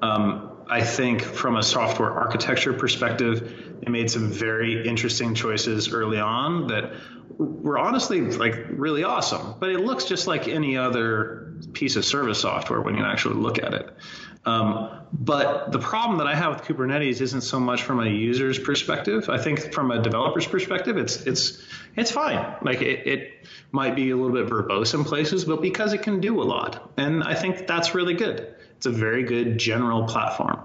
Um, 0.00 0.52
I 0.68 0.82
think 0.82 1.22
from 1.22 1.56
a 1.56 1.62
software 1.62 2.10
architecture 2.10 2.72
perspective, 2.72 3.80
they 3.84 3.90
made 3.90 4.10
some 4.10 4.30
very 4.30 4.86
interesting 4.86 5.34
choices 5.34 5.92
early 5.92 6.18
on 6.18 6.68
that 6.68 6.92
were 7.38 7.78
honestly 7.78 8.20
like 8.20 8.66
really 8.70 9.04
awesome. 9.04 9.54
But 9.60 9.70
it 9.70 9.80
looks 9.80 10.04
just 10.06 10.26
like 10.26 10.48
any 10.48 10.76
other 10.76 11.54
piece 11.72 11.96
of 11.96 12.04
service 12.04 12.40
software 12.40 12.80
when 12.80 12.96
you 12.96 13.04
actually 13.04 13.36
look 13.36 13.62
at 13.62 13.74
it. 13.74 13.96
Um, 14.44 15.02
but 15.12 15.72
the 15.72 15.78
problem 15.78 16.18
that 16.18 16.28
I 16.28 16.34
have 16.34 16.54
with 16.54 16.68
Kubernetes 16.68 17.20
isn't 17.20 17.40
so 17.40 17.58
much 17.58 17.82
from 17.82 18.00
a 18.00 18.08
user's 18.08 18.58
perspective. 18.58 19.28
I 19.28 19.38
think 19.38 19.72
from 19.72 19.90
a 19.90 20.00
developer's 20.00 20.46
perspective, 20.46 20.96
it's 20.96 21.26
it's 21.26 21.62
it's 21.96 22.12
fine. 22.12 22.56
Like 22.62 22.80
it, 22.80 23.06
it 23.06 23.46
might 23.72 23.96
be 23.96 24.10
a 24.10 24.16
little 24.16 24.32
bit 24.32 24.48
verbose 24.48 24.94
in 24.94 25.04
places, 25.04 25.44
but 25.44 25.62
because 25.62 25.92
it 25.92 26.02
can 26.02 26.20
do 26.20 26.40
a 26.40 26.44
lot, 26.44 26.92
and 26.96 27.24
I 27.24 27.34
think 27.34 27.66
that's 27.66 27.94
really 27.94 28.14
good. 28.14 28.54
It's 28.76 28.86
a 28.86 28.90
very 28.90 29.22
good 29.22 29.58
general 29.58 30.04
platform. 30.04 30.60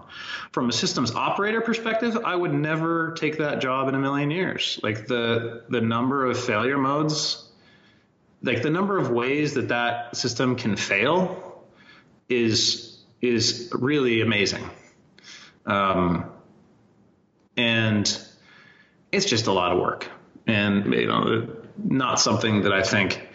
From 0.51 0.69
a 0.69 0.73
systems 0.73 1.15
operator 1.15 1.61
perspective, 1.61 2.17
I 2.23 2.35
would 2.35 2.53
never 2.53 3.13
take 3.13 3.37
that 3.37 3.61
job 3.61 3.87
in 3.87 3.95
a 3.95 3.99
million 3.99 4.31
years. 4.31 4.79
Like 4.83 5.07
the 5.07 5.63
the 5.69 5.81
number 5.81 6.25
of 6.25 6.39
failure 6.39 6.77
modes, 6.77 7.47
like 8.41 8.61
the 8.61 8.69
number 8.69 8.97
of 8.97 9.09
ways 9.09 9.53
that 9.53 9.69
that 9.69 10.15
system 10.17 10.55
can 10.55 10.75
fail 10.75 11.63
is 12.27 12.99
is 13.21 13.71
really 13.73 14.21
amazing. 14.21 14.69
Um, 15.65 16.31
and 17.55 18.05
it's 19.11 19.25
just 19.25 19.47
a 19.47 19.51
lot 19.51 19.71
of 19.71 19.79
work 19.79 20.07
and 20.47 20.93
you 20.93 21.07
know 21.07 21.47
not 21.77 22.19
something 22.19 22.63
that 22.63 22.73
I 22.73 22.83
think 22.83 23.27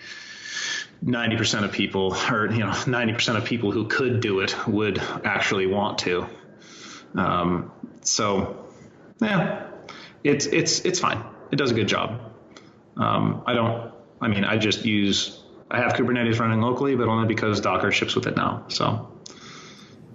90% 1.05 1.65
of 1.65 1.73
people 1.73 2.17
or 2.31 2.51
you 2.51 2.61
know 2.61 2.71
90% 2.71 3.37
of 3.37 3.45
people 3.45 3.71
who 3.71 3.87
could 3.87 4.21
do 4.21 4.41
it 4.41 4.67
would 4.67 4.99
actually 5.25 5.67
want 5.67 5.99
to 5.99 6.27
um, 7.15 7.71
so 8.03 8.67
yeah 9.21 9.67
it's 10.25 10.47
it's 10.47 10.81
it's 10.81 10.99
fine 10.99 11.25
it 11.51 11.57
does 11.57 11.71
a 11.71 11.75
good 11.75 11.89
job 11.89 12.21
um, 12.97 13.43
I 13.47 13.53
don't 13.53 13.93
I 14.21 14.29
mean 14.29 14.45
I 14.45 14.57
just 14.57 14.85
use 14.85 15.43
I 15.71 15.79
have 15.79 15.93
Kubernetes 15.93 16.39
running 16.41 16.61
locally 16.61 16.97
but 16.97 17.09
only 17.09 17.29
because 17.29 17.61
Docker 17.61 17.93
ships 17.93 18.15
with 18.15 18.27
it 18.27 18.37
now 18.37 18.65
so 18.69 19.13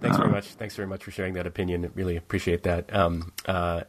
Thanks 0.01 0.17
very 0.17 0.29
um, 0.29 0.33
much. 0.33 0.45
Thanks 0.45 0.75
very 0.75 0.87
much 0.87 1.03
for 1.03 1.11
sharing 1.11 1.35
that 1.35 1.45
opinion. 1.45 1.91
Really 1.93 2.17
appreciate 2.17 2.63
that. 2.63 2.93
Um, 2.93 3.31
uh, 3.45 3.83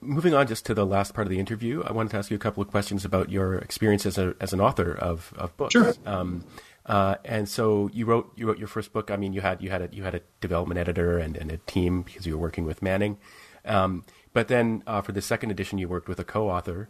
moving 0.00 0.34
on 0.34 0.46
just 0.46 0.66
to 0.66 0.74
the 0.74 0.86
last 0.86 1.14
part 1.14 1.26
of 1.26 1.30
the 1.30 1.38
interview, 1.38 1.82
I 1.84 1.92
wanted 1.92 2.10
to 2.10 2.18
ask 2.18 2.30
you 2.30 2.36
a 2.36 2.40
couple 2.40 2.62
of 2.62 2.68
questions 2.68 3.04
about 3.04 3.30
your 3.30 3.54
experience 3.54 4.06
as, 4.06 4.18
a, 4.18 4.34
as 4.40 4.52
an 4.52 4.60
author 4.60 4.92
of, 4.92 5.32
of 5.36 5.56
books. 5.56 5.72
Sure. 5.72 5.94
Um, 6.04 6.44
uh, 6.86 7.16
and 7.24 7.48
so 7.48 7.88
you 7.92 8.04
wrote 8.04 8.30
you 8.36 8.46
wrote 8.46 8.58
your 8.58 8.68
first 8.68 8.92
book. 8.92 9.10
I 9.10 9.16
mean, 9.16 9.32
you 9.32 9.40
had 9.40 9.62
you 9.62 9.70
had 9.70 9.80
a 9.80 9.88
you 9.90 10.04
had 10.04 10.14
a 10.14 10.20
development 10.42 10.78
editor 10.78 11.18
and, 11.18 11.34
and 11.36 11.50
a 11.50 11.56
team 11.56 12.02
because 12.02 12.26
you 12.26 12.36
were 12.36 12.42
working 12.42 12.66
with 12.66 12.82
Manning. 12.82 13.16
Um, 13.64 14.04
but 14.34 14.48
then 14.48 14.82
uh, 14.86 15.00
for 15.00 15.12
the 15.12 15.22
second 15.22 15.50
edition, 15.50 15.78
you 15.78 15.88
worked 15.88 16.08
with 16.08 16.18
a 16.18 16.24
co-author. 16.24 16.88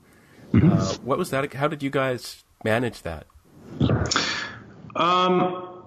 Mm-hmm. 0.52 0.72
Uh, 0.72 0.94
what 1.04 1.18
was 1.18 1.30
that? 1.30 1.54
How 1.54 1.68
did 1.68 1.82
you 1.82 1.90
guys 1.90 2.42
manage 2.64 3.02
that? 3.02 3.26
Um, 4.96 5.82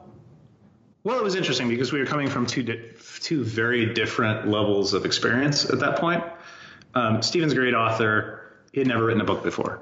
well, 1.03 1.17
it 1.17 1.23
was 1.23 1.35
interesting 1.35 1.67
because 1.67 1.91
we 1.91 1.99
were 1.99 2.05
coming 2.05 2.29
from 2.29 2.45
two 2.45 2.63
di- 2.63 2.91
two 3.21 3.43
very 3.43 3.93
different 3.93 4.47
levels 4.47 4.93
of 4.93 5.05
experience 5.05 5.69
at 5.69 5.79
that 5.79 5.99
point. 5.99 6.23
Um, 6.93 7.21
Stephen's 7.21 7.53
a 7.53 7.55
great 7.55 7.73
author. 7.73 8.51
He 8.71 8.79
had 8.79 8.87
never 8.87 9.05
written 9.05 9.21
a 9.21 9.25
book 9.25 9.43
before, 9.43 9.81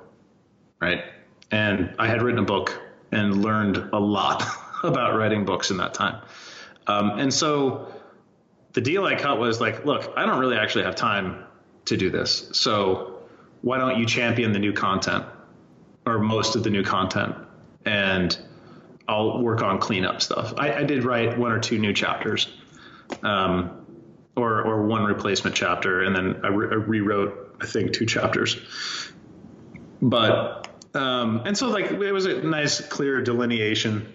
right? 0.79 1.03
And 1.51 1.95
I 1.99 2.07
had 2.07 2.21
written 2.21 2.39
a 2.39 2.45
book 2.45 2.79
and 3.11 3.43
learned 3.43 3.77
a 3.93 3.99
lot 3.99 4.43
about 4.83 5.17
writing 5.17 5.45
books 5.45 5.71
in 5.71 5.77
that 5.77 5.93
time. 5.93 6.21
Um, 6.87 7.19
and 7.19 7.33
so 7.33 7.93
the 8.73 8.81
deal 8.81 9.05
I 9.05 9.15
cut 9.15 9.39
was 9.39 9.61
like, 9.61 9.85
look, 9.85 10.13
I 10.15 10.25
don't 10.25 10.39
really 10.39 10.57
actually 10.57 10.83
have 10.83 10.95
time 10.95 11.45
to 11.85 11.97
do 11.97 12.09
this. 12.09 12.49
So 12.53 13.19
why 13.61 13.77
don't 13.77 13.97
you 13.97 14.05
champion 14.05 14.51
the 14.51 14.59
new 14.59 14.73
content 14.73 15.25
or 16.05 16.19
most 16.19 16.55
of 16.55 16.63
the 16.63 16.69
new 16.69 16.83
content 16.83 17.35
and 17.85 18.37
I'll 19.07 19.41
work 19.41 19.61
on 19.61 19.79
cleanup 19.79 20.21
stuff. 20.21 20.53
I, 20.57 20.73
I 20.73 20.83
did 20.83 21.03
write 21.03 21.37
one 21.37 21.51
or 21.51 21.59
two 21.59 21.77
new 21.77 21.93
chapters, 21.93 22.51
um, 23.21 23.84
or 24.35 24.61
or 24.61 24.85
one 24.85 25.03
replacement 25.03 25.55
chapter, 25.55 26.01
and 26.01 26.15
then 26.15 26.41
I, 26.43 26.49
re- 26.49 26.67
I 26.71 26.75
rewrote 26.75 27.57
I 27.61 27.65
think 27.65 27.93
two 27.93 28.05
chapters. 28.05 28.59
But 30.01 30.67
um, 30.93 31.43
and 31.45 31.57
so 31.57 31.69
like 31.69 31.91
it 31.91 32.11
was 32.11 32.25
a 32.25 32.41
nice 32.41 32.81
clear 32.81 33.21
delineation 33.21 34.11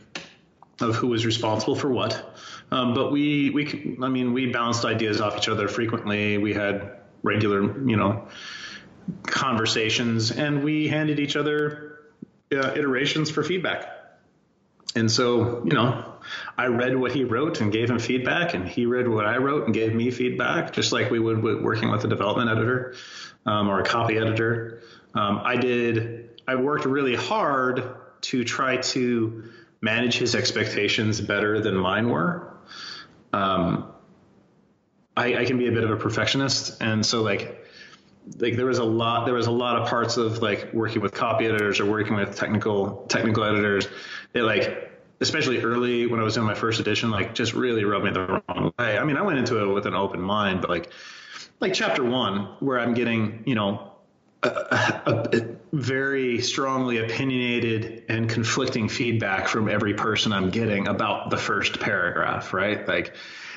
of 0.80 0.94
who 0.94 1.09
was 1.09 1.26
responsible 1.26 1.76
for 1.76 1.90
what. 1.90 2.34
Um, 2.70 2.94
but 2.94 3.10
we 3.10 3.51
we 3.51 3.97
I 4.02 4.09
mean 4.09 4.32
we 4.32 4.47
bounced 4.47 4.84
ideas 4.84 5.20
off 5.20 5.36
each 5.36 5.48
other 5.48 5.68
frequently. 5.68 6.38
We 6.38 6.55
had 6.55 6.98
regular 7.22 7.62
you 7.88 7.97
know 7.97 8.28
conversations, 9.22 10.30
and 10.30 10.62
we 10.62 10.88
handed 10.88 11.18
each 11.18 11.36
other 11.36 12.01
uh, 12.52 12.72
iterations 12.74 13.30
for 13.30 13.42
feedback 13.42 13.99
and 14.95 15.11
so, 15.11 15.65
you 15.65 15.73
know, 15.73 16.15
I 16.59 16.67
read 16.67 16.97
what 16.97 17.12
he 17.12 17.25
wrote 17.25 17.61
and 17.61 17.73
gave 17.73 17.91
him 17.91 17.99
feedback, 17.99 18.55
and 18.55 18.69
he 18.69 18.87
read 18.87 19.09
what 19.09 19.27
I 19.27 19.37
wrote 19.37 19.65
and 19.65 19.75
gave 19.75 19.95
me 19.95 20.11
feedback, 20.11 20.73
just 20.73 20.93
like 20.93 21.11
we 21.11 21.19
would 21.19 21.43
with 21.43 21.62
working 21.62 21.91
with 21.91 22.05
a 22.05 22.09
development 22.09 22.51
editor 22.51 22.95
um, 23.47 23.69
or 23.69 23.81
a 23.81 23.85
copy 23.85 24.17
editor. 24.17 24.83
Um, 25.15 25.41
I 25.45 25.57
did. 25.57 26.41
I 26.47 26.57
worked 26.57 26.85
really 26.85 27.15
hard 27.15 27.85
to 28.23 28.45
try 28.45 28.79
to 28.79 29.45
manage 29.81 30.19
his 30.19 30.35
expectations 30.35 31.21
better 31.21 31.61
than 31.61 31.77
mine 31.77 32.09
were. 32.09 32.53
Um, 33.33 33.87
I, 35.17 35.37
I 35.37 35.45
can 35.45 35.59
be 35.59 35.69
a 35.69 35.73
bit 35.73 35.85
of 35.85 35.91
a 35.91 35.97
perfectionist, 35.97 36.83
and 36.83 37.05
so 37.05 37.23
like 37.23 37.65
like 38.38 38.56
there 38.56 38.66
was 38.66 38.78
a 38.78 38.84
lot 38.84 39.24
there 39.24 39.34
was 39.34 39.47
a 39.47 39.51
lot 39.51 39.76
of 39.76 39.88
parts 39.88 40.16
of 40.16 40.42
like 40.42 40.72
working 40.72 41.01
with 41.01 41.12
copy 41.12 41.47
editors 41.47 41.80
or 41.80 41.86
working 41.86 42.14
with 42.14 42.36
technical 42.36 43.05
technical 43.09 43.44
editors 43.44 43.88
it 44.34 44.42
like 44.42 44.90
especially 45.20 45.62
early 45.62 46.06
when 46.06 46.18
I 46.18 46.22
was 46.22 46.34
doing 46.34 46.47
my 46.47 46.55
first 46.55 46.80
edition 46.80 47.10
like 47.10 47.34
just 47.34 47.52
really 47.52 47.84
rubbed 47.84 48.06
me 48.06 48.10
the 48.10 48.42
wrong 48.48 48.72
way. 48.78 48.98
I 48.98 49.05
mean, 49.05 49.16
I 49.16 49.22
went 49.22 49.38
into 49.38 49.62
it 49.62 49.72
with 49.72 49.86
an 49.86 49.94
open 49.94 50.20
mind, 50.20 50.62
but 50.62 50.70
like 50.70 50.90
like 51.60 51.74
chapter 51.74 52.02
1 52.02 52.56
where 52.60 52.80
I'm 52.80 52.94
getting, 52.94 53.42
you 53.47 53.55
know, 53.55 53.92
a, 54.42 54.48
a, 54.48 55.28
a 55.32 55.56
very 55.74 56.40
strongly 56.40 56.98
opinionated 56.98 58.05
and 58.09 58.30
conflicting 58.30 58.88
feedback 58.88 59.47
from 59.47 59.68
every 59.68 59.92
person 59.92 60.32
I'm 60.32 60.48
getting 60.48 60.88
about 60.88 61.28
the 61.28 61.36
first 61.36 61.80
paragraph, 61.80 62.55
right? 62.55 62.88
Like 62.88 63.14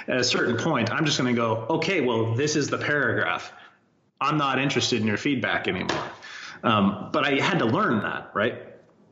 at 0.09 0.17
a 0.17 0.23
certain 0.23 0.57
point, 0.57 0.91
I'm 0.91 1.05
just 1.05 1.17
going 1.17 1.33
to 1.33 1.39
go, 1.39 1.65
okay, 1.77 2.01
well, 2.01 2.35
this 2.35 2.57
is 2.57 2.67
the 2.67 2.77
paragraph 2.77 3.53
I'm 4.23 4.37
not 4.37 4.59
interested 4.59 5.01
in 5.01 5.07
your 5.07 5.17
feedback 5.17 5.67
anymore. 5.67 6.11
Um, 6.63 7.09
but 7.11 7.25
I 7.25 7.41
had 7.41 7.59
to 7.59 7.65
learn 7.65 8.01
that, 8.03 8.31
right? 8.33 8.55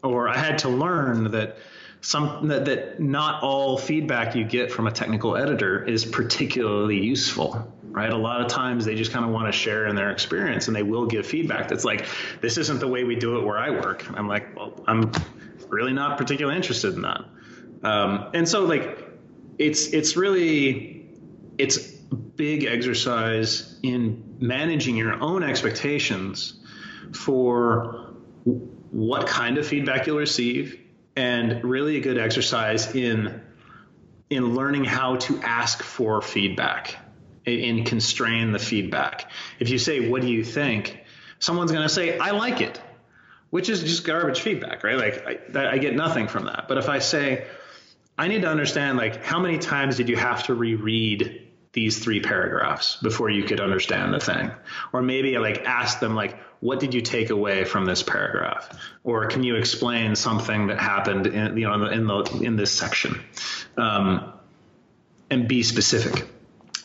Or 0.04 0.30
I 0.30 0.38
had 0.38 0.60
to 0.60 0.70
learn 0.70 1.32
that 1.32 1.58
some 2.00 2.48
that, 2.48 2.66
that 2.66 3.00
not 3.00 3.44
all 3.44 3.78
feedback 3.78 4.36
you 4.36 4.44
get 4.44 4.72
from 4.72 4.88
a 4.88 4.92
technical 4.92 5.38
editor 5.38 5.84
is 5.84 6.04
particularly 6.04 6.98
useful, 6.98 7.72
right? 7.84 8.12
A 8.12 8.18
lot 8.18 8.42
of 8.42 8.48
times 8.48 8.86
they 8.86 8.96
just 8.96 9.12
kind 9.12 9.24
of 9.24 9.32
want 9.32 9.46
to 9.48 9.52
share 9.52 9.86
in 9.86 9.96
their 9.96 10.10
experience 10.10 10.68
and 10.68 10.76
they 10.76 10.82
will 10.82 11.06
give 11.06 11.28
feedback 11.28 11.68
that's 11.68 11.86
like, 11.86 12.06
this 12.42 12.58
isn't 12.58 12.80
the 12.80 12.88
way 12.88 13.04
we 13.04 13.16
do 13.16 13.38
it 13.38 13.46
where 13.46 13.60
I 13.60 13.70
work. 13.70 14.10
I'm 14.18 14.28
like, 14.28 14.56
well, 14.56 14.74
I'm 14.88 15.12
really 15.68 15.94
not 15.94 16.18
particularly 16.18 16.58
interested 16.58 16.96
in 16.96 17.04
that. 17.04 17.22
Um, 17.84 18.32
and 18.34 18.50
so 18.50 18.64
like, 18.66 18.98
it's, 19.60 19.88
it's 19.88 20.18
really, 20.18 21.06
it's 21.60 22.01
big 22.36 22.66
exercise 22.66 23.78
in 23.84 24.38
managing 24.40 24.96
your 24.96 25.22
own 25.22 25.44
expectations 25.44 26.60
for 27.14 28.14
what 28.92 29.28
kind 29.28 29.58
of 29.58 29.66
feedback 29.66 30.08
you'll 30.08 30.18
receive 30.18 30.80
and 31.16 31.64
really 31.64 31.98
a 31.98 32.02
good 32.02 32.18
exercise 32.18 32.96
in 32.96 33.42
in 34.30 34.56
learning 34.56 34.86
how 34.86 35.18
to 35.18 35.42
ask 35.42 35.84
for 35.84 36.22
feedback 36.22 36.98
and 37.46 37.86
constrain 37.86 38.54
the 38.54 38.60
feedback. 38.60 39.30
If 39.60 39.70
you 39.70 39.78
say, 39.78 40.10
"What 40.10 40.22
do 40.22 40.30
you 40.30 40.44
think?" 40.44 40.98
someone's 41.40 41.72
going 41.72 41.84
to 41.84 41.94
say, 41.94 42.18
"I 42.18 42.32
like 42.32 42.62
it," 42.62 42.80
which 43.50 43.68
is 43.68 43.84
just 43.84 44.06
garbage 44.06 44.40
feedback, 44.40 44.84
right? 44.84 44.98
Like 44.98 45.56
I, 45.56 45.72
I 45.72 45.78
get 45.80 45.96
nothing 45.96 46.28
from 46.28 46.46
that. 46.46 46.68
But 46.68 46.78
if 46.78 46.88
I 46.88 47.00
say, 47.00 47.46
"I 48.18 48.28
need 48.28 48.44
to 48.44 48.50
understand," 48.50 48.98
like 48.98 49.24
how 49.24 49.40
many 49.40 49.58
times 49.58 49.98
did 49.98 50.08
you 50.08 50.16
have 50.16 50.44
to 50.44 50.54
reread 50.54 51.51
these 51.74 52.00
three 52.00 52.20
paragraphs 52.20 52.98
before 52.98 53.30
you 53.30 53.44
could 53.44 53.62
understand 53.62 54.14
the 54.14 54.20
thing. 54.20 54.52
Or 54.92 55.02
maybe 55.02 55.38
like 55.38 55.64
ask 55.66 56.00
them 56.00 56.16
like 56.16 56.38
what 56.60 56.80
did 56.80 56.94
you 56.94 57.02
take 57.02 57.32
away 57.32 57.64
from 57.64 57.86
this 57.86 58.04
paragraph? 58.04 58.70
Or 59.04 59.26
can 59.28 59.44
you 59.44 59.56
explain 59.56 60.16
something 60.16 60.68
that 60.68 60.80
happened 60.80 61.28
in 61.28 61.58
you 61.58 61.68
know 61.68 61.86
in 61.86 62.08
the 62.08 62.42
in 62.44 62.56
this 62.56 62.72
section? 62.72 63.22
Um, 63.78 64.34
and 65.30 65.48
be 65.48 65.64
specific. 65.64 66.28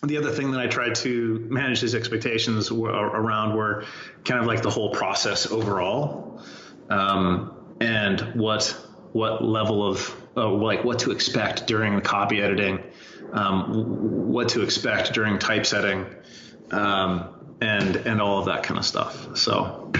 The 0.02 0.18
other 0.18 0.30
thing 0.30 0.52
that 0.52 0.60
I 0.60 0.68
tried 0.68 0.94
to 0.96 1.46
manage 1.50 1.80
his 1.80 1.94
expectations 1.94 2.70
were, 2.70 2.90
around 2.90 3.56
were 3.56 3.84
kind 4.24 4.40
of 4.40 4.46
like 4.46 4.62
the 4.62 4.70
whole 4.70 4.90
process 4.90 5.50
overall, 5.50 6.40
um, 6.88 7.52
and 7.80 8.20
what 8.34 8.68
what 9.12 9.42
level 9.42 9.86
of 9.86 10.14
uh, 10.36 10.48
like 10.48 10.84
what 10.84 11.00
to 11.00 11.10
expect 11.10 11.66
during 11.66 11.96
the 11.96 12.02
copy 12.02 12.40
editing, 12.40 12.78
um, 13.32 14.32
what 14.32 14.50
to 14.50 14.62
expect 14.62 15.12
during 15.12 15.38
typesetting, 15.38 16.06
um, 16.70 17.56
and 17.60 17.96
and 17.96 18.20
all 18.20 18.38
of 18.38 18.46
that 18.46 18.62
kind 18.62 18.78
of 18.78 18.84
stuff. 18.84 19.36
So, 19.36 19.92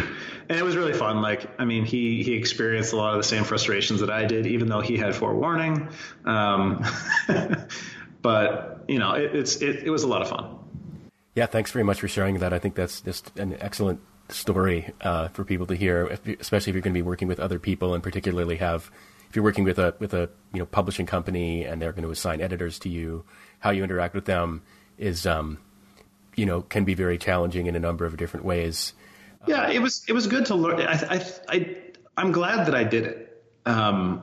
and 0.49 0.59
it 0.59 0.63
was 0.63 0.77
really 0.77 0.93
fun. 0.93 1.23
Like, 1.23 1.49
I 1.59 1.65
mean, 1.65 1.85
he 1.85 2.23
he 2.23 2.35
experienced 2.35 2.93
a 2.93 2.97
lot 2.97 3.13
of 3.13 3.19
the 3.19 3.29
same 3.29 3.45
frustrations 3.45 4.01
that 4.01 4.11
I 4.11 4.25
did, 4.25 4.47
even 4.47 4.69
though 4.69 4.81
he 4.81 4.97
had 4.97 5.15
forewarning. 5.15 5.89
Um, 6.25 6.85
but 8.23 8.85
you 8.89 8.99
know, 8.99 9.13
it, 9.13 9.35
it's 9.35 9.57
it, 9.63 9.85
it 9.85 9.91
was 9.91 10.03
a 10.03 10.09
lot 10.09 10.23
of 10.23 10.29
fun. 10.29 10.59
Yeah, 11.35 11.47
thanks 11.47 11.71
very 11.71 11.85
much 11.85 12.01
for 12.01 12.09
sharing 12.09 12.39
that. 12.39 12.53
I 12.53 12.59
think 12.59 12.75
that's 12.75 13.03
just 13.03 13.39
an 13.39 13.57
excellent 13.61 14.01
story 14.31 14.93
uh, 15.03 15.29
for 15.29 15.45
people 15.45 15.67
to 15.67 15.75
hear, 15.75 16.19
especially 16.41 16.71
if 16.71 16.75
you're 16.75 16.83
going 16.83 16.95
to 16.95 16.99
be 16.99 17.03
working 17.03 17.29
with 17.29 17.39
other 17.39 17.59
people, 17.59 17.95
and 17.95 18.03
particularly 18.03 18.57
have 18.57 18.91
you're 19.37 19.45
working 19.45 19.65
with 19.65 19.79
a 19.79 19.95
with 19.99 20.15
a 20.15 20.29
you 20.53 20.59
know 20.59 20.67
publishing 20.67 21.07
company 21.07 21.65
and 21.65 21.81
they're 21.81 21.93
going 21.93 22.03
to 22.03 22.11
assign 22.11 22.41
editors 22.41 22.79
to 22.81 22.89
you, 22.89 23.25
how 23.61 23.71
you 23.71 23.85
interact 23.85 24.15
with 24.15 24.25
them 24.25 24.63
is 24.99 25.27
um, 25.27 25.59
you 26.35 26.47
know 26.47 26.63
can 26.63 26.85
be 26.85 26.95
very 26.95 27.19
challenging 27.19 27.67
in 27.67 27.77
a 27.77 27.81
number 27.81 28.05
of 28.07 28.17
different 28.17 28.45
ways. 28.45 28.95
Yeah, 29.47 29.71
it 29.71 29.81
was 29.81 30.05
it 30.09 30.13
was 30.13 30.27
good 30.27 30.47
to 30.47 30.55
learn. 30.55 30.81
I 30.81 30.93
I, 30.93 31.27
I 31.49 31.77
I'm 32.17 32.33
glad 32.33 32.67
that 32.67 32.75
I 32.75 32.85
did 32.85 33.05
it. 33.05 33.45
Um, 33.67 34.23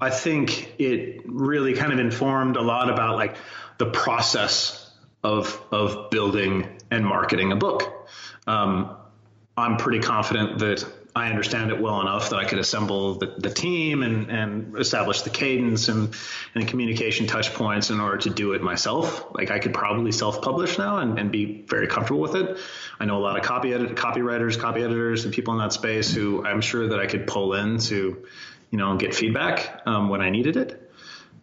I 0.00 0.10
think 0.10 0.74
it 0.80 1.22
really 1.26 1.74
kind 1.74 1.92
of 1.92 1.98
informed 1.98 2.56
a 2.56 2.62
lot 2.62 2.88
about 2.90 3.16
like 3.16 3.36
the 3.76 3.86
process 3.86 4.90
of 5.22 5.62
of 5.70 6.10
building 6.10 6.78
and 6.90 7.04
marketing 7.04 7.52
a 7.52 7.56
book. 7.56 8.08
Um, 8.46 8.96
I'm 9.56 9.76
pretty 9.76 9.98
confident 9.98 10.60
that 10.60 10.86
I 11.18 11.28
understand 11.28 11.70
it 11.70 11.80
well 11.80 12.00
enough 12.00 12.30
that 12.30 12.38
I 12.38 12.44
could 12.44 12.58
assemble 12.58 13.16
the, 13.16 13.34
the 13.36 13.50
team 13.50 14.02
and, 14.02 14.30
and 14.30 14.78
establish 14.78 15.22
the 15.22 15.30
cadence 15.30 15.88
and, 15.88 16.14
and 16.54 16.68
communication 16.68 17.26
touch 17.26 17.52
points 17.52 17.90
in 17.90 18.00
order 18.00 18.18
to 18.18 18.30
do 18.30 18.52
it 18.52 18.62
myself. 18.62 19.26
Like 19.34 19.50
I 19.50 19.58
could 19.58 19.74
probably 19.74 20.12
self-publish 20.12 20.78
now 20.78 20.98
and, 20.98 21.18
and 21.18 21.32
be 21.32 21.62
very 21.66 21.88
comfortable 21.88 22.20
with 22.20 22.36
it. 22.36 22.58
I 23.00 23.04
know 23.04 23.18
a 23.18 23.24
lot 23.24 23.36
of 23.36 23.44
copy 23.44 23.74
edit, 23.74 23.96
copywriters, 23.96 24.58
copy 24.58 24.82
editors, 24.82 25.24
and 25.24 25.34
people 25.34 25.54
in 25.54 25.60
that 25.60 25.72
space 25.72 26.14
who 26.14 26.44
I'm 26.46 26.60
sure 26.60 26.88
that 26.88 27.00
I 27.00 27.06
could 27.06 27.26
pull 27.26 27.54
in 27.54 27.78
to, 27.78 28.24
you 28.70 28.78
know, 28.78 28.96
get 28.96 29.14
feedback 29.14 29.82
um, 29.86 30.08
when 30.08 30.20
I 30.20 30.30
needed 30.30 30.56
it. 30.56 30.90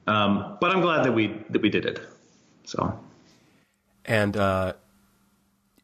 Um, 0.08 0.58
but 0.62 0.72
I'm 0.72 0.82
glad 0.82 1.06
that 1.06 1.14
we 1.14 1.44
that 1.50 1.62
we 1.62 1.70
did 1.70 1.86
it. 1.86 2.00
So. 2.64 3.00
And 4.06 4.38
uh, 4.38 4.74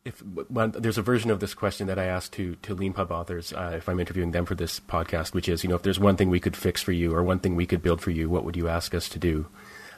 if 0.03 0.23
well, 0.49 0.69
there's 0.69 0.97
a 0.97 1.03
version 1.03 1.29
of 1.29 1.39
this 1.39 1.53
question 1.53 1.87
that 1.87 1.99
I 1.99 2.05
asked 2.05 2.33
to 2.33 2.55
to 2.63 2.75
Leanpub 2.75 3.11
authors 3.11 3.53
uh, 3.53 3.73
if 3.75 3.87
I'm 3.87 3.99
interviewing 3.99 4.31
them 4.31 4.45
for 4.45 4.55
this 4.55 4.79
podcast, 4.79 5.33
which 5.33 5.47
is, 5.47 5.63
you 5.63 5.69
know, 5.69 5.75
if 5.75 5.83
there's 5.83 5.99
one 5.99 6.15
thing 6.15 6.29
we 6.29 6.39
could 6.39 6.57
fix 6.57 6.81
for 6.81 6.91
you 6.91 7.13
or 7.13 7.23
one 7.23 7.39
thing 7.39 7.55
we 7.55 7.65
could 7.67 7.83
build 7.83 8.01
for 8.01 8.11
you, 8.11 8.29
what 8.29 8.43
would 8.43 8.57
you 8.57 8.67
ask 8.67 8.95
us 8.95 9.07
to 9.09 9.19
do? 9.19 9.47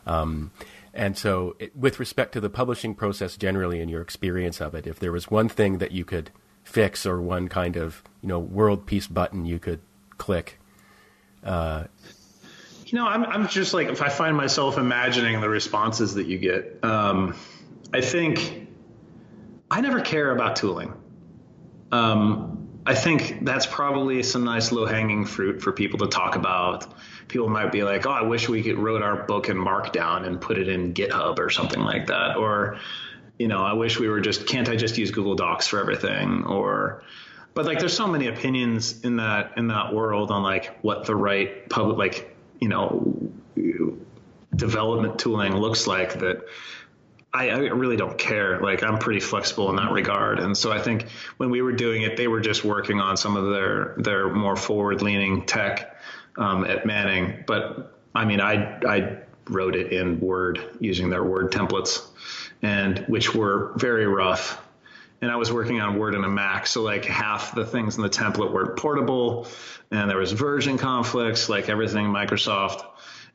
Um, 0.06 0.52
and 0.94 1.18
so, 1.18 1.56
it, 1.58 1.76
with 1.76 2.00
respect 2.00 2.34
to 2.34 2.42
the 2.42 2.50
publishing 2.50 2.94
process 2.96 3.38
generally 3.38 3.80
and 3.80 3.90
your 3.90 4.02
experience 4.02 4.62
of 4.62 4.76
it, 4.76 4.86
if 4.86 5.00
there 5.00 5.12
was 5.12 5.32
one 5.32 5.48
thing 5.50 5.78
that 5.78 5.92
you 5.92 6.04
could 6.04 6.32
fix 6.64 7.06
or 7.06 7.22
one 7.22 7.48
kind 7.48 7.76
of 7.76 8.04
you 8.22 8.30
know 8.30 8.40
world 8.40 8.86
peace 8.86 9.08
button 9.08 9.46
you 9.46 9.60
could 9.60 9.80
click. 10.18 10.60
Uh, 11.44 11.86
you 12.86 12.98
know, 12.98 13.08
I'm 13.08 13.24
I'm 13.26 13.48
just 13.48 13.74
like 13.74 13.88
if 13.88 14.02
I 14.02 14.10
find 14.10 14.36
myself 14.36 14.78
imagining 14.78 15.40
the 15.40 15.50
responses 15.50 16.16
that 16.16 16.28
you 16.28 16.38
get, 16.38 16.80
um, 16.84 17.36
I 17.94 18.02
think 18.02 18.68
I 19.70 19.82
never 19.82 20.02
care 20.02 20.32
about 20.32 20.56
tooling. 20.56 20.94
Um, 21.92 22.82
I 22.86 22.96
think 22.96 23.46
that's 23.46 23.66
probably 23.66 24.24
some 24.24 24.44
nice 24.44 24.72
low 24.72 24.86
hanging 24.86 25.26
fruit 25.26 25.62
for 25.62 25.72
people 25.72 26.00
to 26.00 26.08
talk 26.08 26.36
about. 26.36 26.94
People 27.28 27.50
might 27.50 27.72
be 27.72 27.84
like, 27.84 28.06
"Oh, 28.06 28.12
I 28.12 28.24
wish 28.24 28.50
we 28.50 28.62
could 28.62 28.78
wrote 28.78 29.02
our 29.02 29.24
book 29.24 29.50
in 29.50 29.58
Markdown 29.58 30.26
and 30.26 30.40
put 30.40 30.58
it 30.58 30.68
in 30.68 30.94
GitHub 30.94 31.40
or 31.40 31.50
something 31.50 31.80
like 31.80 32.08
that," 32.08 32.36
or 32.38 32.80
you 33.40 33.48
know, 33.48 33.64
I 33.64 33.74
wish 33.74 34.00
we 34.00 34.10
were 34.10 34.22
just 34.22 34.48
can't 34.48 34.70
I 34.70 34.76
just 34.76 34.98
use 34.98 35.12
Google 35.12 35.36
Docs 35.36 35.68
for 35.68 35.80
everything 35.80 36.44
or 36.46 37.04
but 37.54 37.66
like 37.66 37.80
there's 37.80 37.96
so 37.96 38.08
many 38.08 38.28
opinions 38.28 39.02
in 39.04 39.18
that 39.18 39.54
in 39.58 39.68
that 39.68 39.94
world 39.94 40.32
on 40.32 40.44
like 40.44 40.78
what 40.82 41.06
the 41.06 41.16
right 41.16 41.70
public 41.70 41.98
like 41.98 42.36
you 42.60 42.68
know 42.68 43.32
development 44.56 45.20
tooling 45.20 45.56
looks 45.56 45.88
like 45.88 46.20
that 46.20 46.46
I, 47.34 47.50
I, 47.50 47.58
really 47.58 47.98
don't 47.98 48.18
care. 48.18 48.60
Like 48.60 48.84
I'm 48.84 49.00
pretty 49.00 49.20
flexible 49.20 49.70
in 49.72 49.78
that 49.78 49.92
regard, 49.92 50.40
and 50.40 50.56
so 50.56 50.72
I 50.72 50.80
think 50.80 51.08
when 51.38 51.50
we 51.50 51.62
were 51.64 51.72
doing 51.72 52.04
it, 52.04 52.16
they 52.16 52.28
were 52.28 52.42
just 52.42 52.64
working 52.64 53.02
on 53.02 53.18
some 53.18 53.36
of 53.36 53.50
their 53.50 53.96
their 53.98 54.30
more 54.30 54.56
forward 54.56 55.02
leaning 55.02 55.46
tech 55.46 55.98
um, 56.38 56.64
at 56.64 56.86
Manning. 56.86 57.44
But 57.48 57.98
I 58.14 58.26
mean, 58.26 58.40
I 58.40 58.80
I 58.88 59.18
wrote 59.50 59.76
it 59.76 59.92
in 59.92 60.20
Word 60.20 60.78
using 60.80 61.10
their 61.10 61.24
Word 61.24 61.52
templates, 61.52 62.06
and 62.62 63.00
which 63.08 63.34
were 63.34 63.74
very 63.78 64.06
rough. 64.06 64.62
And 65.20 65.32
I 65.32 65.38
was 65.38 65.52
working 65.52 65.80
on 65.80 65.98
Word 65.98 66.14
in 66.16 66.24
a 66.24 66.30
Mac, 66.30 66.68
so 66.68 66.84
like 66.84 67.06
half 67.06 67.56
the 67.56 67.66
things 67.66 67.96
in 67.96 68.04
the 68.04 68.10
template 68.10 68.52
weren't 68.52 68.78
portable, 68.78 69.48
and 69.90 70.08
there 70.08 70.18
was 70.18 70.34
version 70.34 70.78
conflicts, 70.78 71.50
like 71.50 71.68
everything 71.68 72.08
Microsoft, 72.08 72.86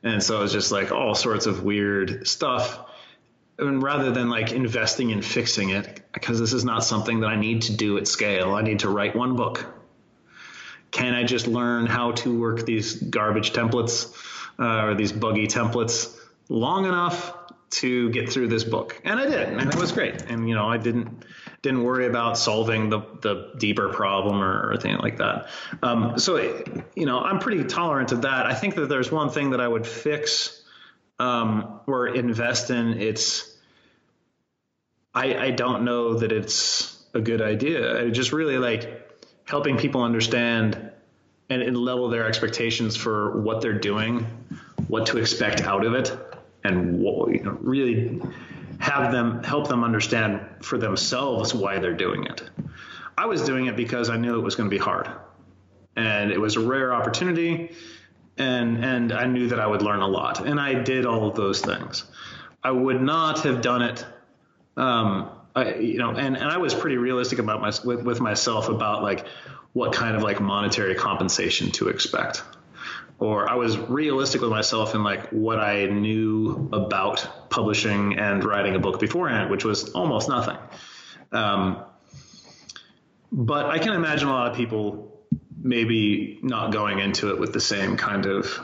and 0.03 0.23
so 0.23 0.37
it 0.37 0.41
was 0.43 0.53
just 0.53 0.71
like 0.71 0.93
all 0.93 1.15
sorts 1.15 1.47
of 1.47 1.63
weird 1.63 2.25
stuff 2.25 2.85
and 3.59 3.83
rather 3.83 4.11
than 4.11 4.29
like 4.29 4.51
investing 4.51 5.09
in 5.09 5.21
fixing 5.21 5.69
it, 5.69 6.01
because 6.13 6.39
this 6.39 6.53
is 6.53 6.63
not 6.63 6.83
something 6.83 7.21
that 7.21 7.27
I 7.27 7.35
need 7.35 7.63
to 7.63 7.75
do 7.75 7.97
at 7.97 8.07
scale, 8.07 8.53
I 8.53 8.61
need 8.61 8.79
to 8.79 8.89
write 8.89 9.15
one 9.15 9.35
book. 9.35 9.65
Can 10.91 11.13
I 11.13 11.23
just 11.23 11.45
learn 11.45 11.85
how 11.85 12.13
to 12.13 12.39
work 12.39 12.65
these 12.65 12.95
garbage 12.95 13.51
templates 13.53 14.11
uh, 14.57 14.85
or 14.85 14.95
these 14.95 15.11
buggy 15.11 15.47
templates 15.47 16.15
long 16.47 16.85
enough 16.85 17.35
to 17.71 18.09
get 18.09 18.31
through 18.31 18.47
this 18.47 18.63
book? 18.63 18.99
And 19.03 19.19
I 19.19 19.25
did, 19.25 19.49
and 19.49 19.69
it 19.69 19.75
was 19.75 19.91
great. 19.91 20.23
And 20.23 20.49
you 20.49 20.55
know, 20.55 20.67
I 20.67 20.77
didn't 20.77 21.25
didn't 21.61 21.83
worry 21.83 22.07
about 22.07 22.37
solving 22.37 22.89
the 22.89 23.01
the 23.21 23.51
deeper 23.57 23.89
problem 23.89 24.41
or, 24.41 24.67
or 24.67 24.71
anything 24.71 24.97
like 24.97 25.17
that. 25.17 25.49
Um, 25.83 26.17
so 26.17 26.37
you 26.95 27.05
know, 27.05 27.19
I'm 27.19 27.39
pretty 27.39 27.65
tolerant 27.65 28.11
of 28.11 28.23
that. 28.23 28.47
I 28.47 28.55
think 28.55 28.75
that 28.75 28.89
there's 28.89 29.11
one 29.11 29.29
thing 29.29 29.51
that 29.51 29.61
I 29.61 29.67
would 29.67 29.85
fix 29.85 30.59
um, 31.19 31.81
or 31.85 32.07
invest 32.07 32.69
in, 32.69 32.99
it's 32.99 33.48
I, 35.13 35.35
I 35.35 35.51
don't 35.51 35.83
know 35.83 36.15
that 36.15 36.31
it's 36.31 37.03
a 37.13 37.21
good 37.21 37.41
idea. 37.41 38.05
I 38.05 38.09
just 38.09 38.31
really 38.31 38.57
like 38.57 39.09
helping 39.45 39.77
people 39.77 40.03
understand 40.03 40.91
and, 41.49 41.61
and 41.61 41.75
level 41.75 42.09
their 42.09 42.27
expectations 42.27 42.95
for 42.95 43.41
what 43.41 43.61
they're 43.61 43.79
doing, 43.79 44.25
what 44.87 45.07
to 45.07 45.17
expect 45.17 45.61
out 45.61 45.85
of 45.85 45.93
it, 45.93 46.15
and 46.63 46.99
what, 46.99 47.31
you 47.31 47.43
know, 47.43 47.57
really 47.61 48.21
have 48.79 49.11
them 49.11 49.43
help 49.43 49.67
them 49.67 49.83
understand 49.83 50.41
for 50.61 50.77
themselves 50.77 51.53
why 51.53 51.79
they're 51.79 51.93
doing 51.93 52.25
it. 52.25 52.43
I 53.17 53.25
was 53.25 53.43
doing 53.43 53.65
it 53.65 53.75
because 53.75 54.09
I 54.09 54.17
knew 54.17 54.37
it 54.39 54.43
was 54.43 54.55
going 54.55 54.69
to 54.69 54.73
be 54.73 54.81
hard, 54.81 55.09
and 55.95 56.31
it 56.31 56.39
was 56.39 56.55
a 56.55 56.61
rare 56.61 56.93
opportunity 56.93 57.71
and 58.39 58.83
and 58.83 59.11
I 59.11 59.25
knew 59.25 59.49
that 59.49 59.59
I 59.59 59.67
would 59.67 59.81
learn 59.81 59.99
a 59.99 60.07
lot, 60.07 60.45
and 60.47 60.59
I 60.59 60.73
did 60.73 61.05
all 61.05 61.27
of 61.27 61.35
those 61.35 61.61
things. 61.61 62.05
I 62.63 62.71
would 62.71 63.01
not 63.01 63.41
have 63.41 63.61
done 63.61 63.81
it 63.81 64.05
um, 64.77 65.29
I, 65.55 65.75
you 65.75 65.97
know, 65.97 66.11
and, 66.11 66.37
and 66.37 66.49
I 66.49 66.57
was 66.57 66.73
pretty 66.73 66.97
realistic 66.97 67.39
about 67.39 67.61
my 67.61 67.71
with, 67.83 68.03
with 68.03 68.21
myself 68.21 68.69
about 68.69 69.03
like 69.03 69.25
what 69.73 69.93
kind 69.93 70.15
of 70.15 70.23
like 70.23 70.39
monetary 70.39 70.95
compensation 70.95 71.71
to 71.71 71.89
expect 71.89 72.43
or 73.19 73.49
I 73.49 73.55
was 73.55 73.77
realistic 73.77 74.41
with 74.41 74.49
myself 74.49 74.95
in 74.95 75.03
like 75.03 75.29
what 75.29 75.59
I 75.59 75.85
knew 75.85 76.69
about 76.71 77.49
publishing 77.49 78.17
and 78.17 78.43
writing 78.43 78.75
a 78.75 78.79
book 78.79 78.99
beforehand, 78.99 79.49
which 79.49 79.65
was 79.65 79.89
almost 79.89 80.29
nothing. 80.29 80.57
Um, 81.31 81.83
but 83.31 83.65
I 83.65 83.77
can 83.77 83.93
imagine 83.93 84.29
a 84.29 84.31
lot 84.31 84.51
of 84.51 84.57
people 84.57 85.19
maybe 85.61 86.39
not 86.41 86.71
going 86.71 86.99
into 86.99 87.31
it 87.31 87.39
with 87.39 87.51
the 87.51 87.59
same 87.59 87.97
kind 87.97 88.25
of 88.25 88.57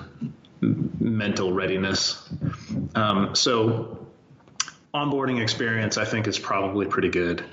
mental 0.62 1.52
readiness. 1.52 2.28
Um, 2.96 3.36
so 3.36 4.05
onboarding 4.96 5.42
experience, 5.42 5.98
I 5.98 6.06
think, 6.06 6.28
is 6.28 6.40
probably 6.40 6.86
pretty 6.86 7.10
good. 7.10 7.44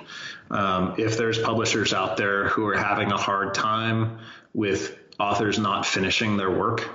Um, 0.51 0.95
if 0.99 1.17
there's 1.17 1.39
publishers 1.39 1.93
out 1.93 2.17
there 2.17 2.49
who 2.49 2.67
are 2.69 2.77
having 2.77 3.11
a 3.11 3.17
hard 3.17 3.55
time 3.55 4.19
with 4.55 4.97
authors 5.19 5.59
not 5.59 5.85
finishing 5.85 6.37
their 6.37 6.51
work, 6.51 6.89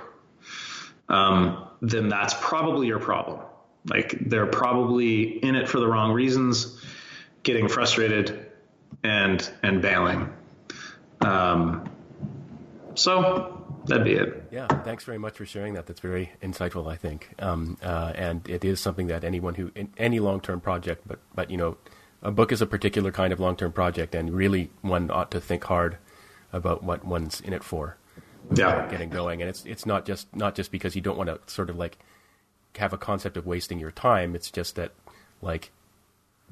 um, 1.08 1.68
then 1.82 2.08
that's 2.08 2.34
probably 2.40 2.86
your 2.86 2.98
problem. 2.98 3.40
Like 3.88 4.18
they're 4.20 4.46
probably 4.46 5.22
in 5.22 5.54
it 5.54 5.68
for 5.68 5.80
the 5.80 5.86
wrong 5.86 6.12
reasons, 6.12 6.82
getting 7.42 7.68
frustrated 7.68 8.46
and 9.02 9.48
and 9.62 9.82
bailing. 9.82 10.32
Um, 11.20 11.90
so 12.94 13.57
that'd 13.88 14.04
be 14.04 14.12
it. 14.12 14.48
Yeah, 14.50 14.66
thanks 14.66 15.04
very 15.04 15.18
much 15.18 15.36
for 15.36 15.46
sharing 15.46 15.74
that. 15.74 15.86
That's 15.86 16.00
very 16.00 16.32
insightful, 16.42 16.90
I 16.90 16.96
think. 16.96 17.34
Um, 17.38 17.76
uh, 17.82 18.12
and 18.14 18.48
it 18.48 18.64
is 18.64 18.80
something 18.80 19.08
that 19.08 19.24
anyone 19.24 19.54
who 19.54 19.72
in 19.74 19.92
any 19.98 20.20
long 20.20 20.40
term 20.40 20.60
project, 20.60 21.02
but 21.06 21.18
but 21.34 21.50
you 21.50 21.56
know, 21.56 21.76
a 22.22 22.30
book 22.30 22.52
is 22.52 22.62
a 22.62 22.66
particular 22.66 23.10
kind 23.10 23.32
of 23.32 23.40
long 23.40 23.56
term 23.56 23.72
project, 23.72 24.14
and 24.14 24.32
really 24.32 24.70
one 24.82 25.10
ought 25.10 25.30
to 25.32 25.40
think 25.40 25.64
hard 25.64 25.98
about 26.52 26.82
what 26.82 27.04
one's 27.04 27.40
in 27.40 27.52
it 27.52 27.62
for 27.62 27.96
yeah. 28.54 28.88
getting 28.90 29.10
going. 29.10 29.42
And 29.42 29.48
it's 29.48 29.64
it's 29.64 29.86
not 29.86 30.06
just 30.06 30.34
not 30.34 30.54
just 30.54 30.70
because 30.70 30.94
you 30.94 31.02
don't 31.02 31.16
want 31.16 31.28
to 31.28 31.40
sort 31.52 31.70
of 31.70 31.76
like 31.76 31.98
have 32.76 32.92
a 32.92 32.98
concept 32.98 33.36
of 33.36 33.46
wasting 33.46 33.78
your 33.78 33.90
time. 33.90 34.34
It's 34.34 34.50
just 34.50 34.76
that 34.76 34.92
like 35.42 35.70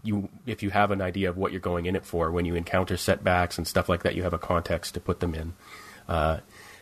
you 0.03 0.29
if 0.47 0.63
you 0.63 0.71
have 0.71 0.91
an 0.91 1.01
idea 1.01 1.29
of 1.29 1.37
what 1.37 1.53
you're 1.53 1.61
going 1.61 1.87
in 1.87 1.97
it 1.97 2.05
for, 2.05 2.31
when 2.31 2.45
you 2.45 2.55
encounter 2.55 2.97
setbacks 2.97 3.59
and 3.59 3.67
stuff 3.67 3.89
like 3.89 4.03
that, 4.03 4.15
you 4.15 4.23
have 4.23 4.35
a 4.35 4.39
context 4.39 4.95
to 4.95 5.01
put 5.01 5.21
them 5.21 5.35
in, 5.35 5.55
uh, 6.09 6.39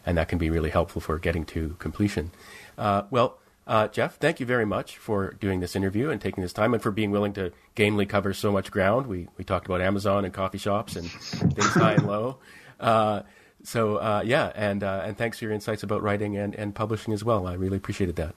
and 0.07 0.17
that 0.19 0.29
can 0.29 0.39
be 0.39 0.51
really 0.51 0.71
helpful 0.71 1.01
for 1.01 1.19
getting 1.19 1.45
to 1.47 1.77
completion. 1.79 2.31
Uh, 2.79 3.03
well. 3.11 3.39
Uh, 3.67 3.89
Jeff, 3.89 4.19
thank 4.19 4.41
you 4.41 4.45
very 4.45 4.67
much 4.67 4.99
for 4.99 5.33
doing 5.41 5.61
this 5.61 5.75
interview 5.75 6.11
and 6.11 6.21
taking 6.21 6.43
this 6.43 6.53
time 6.53 6.75
and 6.75 6.83
for 6.83 6.91
being 6.91 7.11
willing 7.11 7.33
to 7.33 7.51
gamely 7.75 8.05
cover 8.05 8.35
so 8.35 8.53
much 8.53 8.71
ground. 8.71 9.07
We, 9.07 9.27
we 9.39 9.45
talked 9.45 9.65
about 9.65 9.81
Amazon 9.81 10.27
and 10.27 10.35
coffee 10.35 10.59
shops 10.59 10.97
and 10.97 11.09
things 11.11 11.73
high 11.73 11.95
and 11.95 12.07
low. 12.07 12.37
Uh, 12.79 13.23
so 13.63 13.97
uh, 13.97 14.23
yeah, 14.23 14.53
and 14.55 14.83
uh, 14.85 15.01
and 15.05 15.17
thanks 15.17 15.39
for 15.39 15.47
your 15.47 15.55
insights 15.55 15.83
about 15.83 16.03
writing 16.03 16.37
and, 16.37 16.55
and 16.55 16.75
publishing 16.75 17.15
as 17.15 17.25
well. 17.25 17.47
I 17.47 17.55
really 17.55 17.79
appreciated 17.79 18.17
that. 18.17 18.35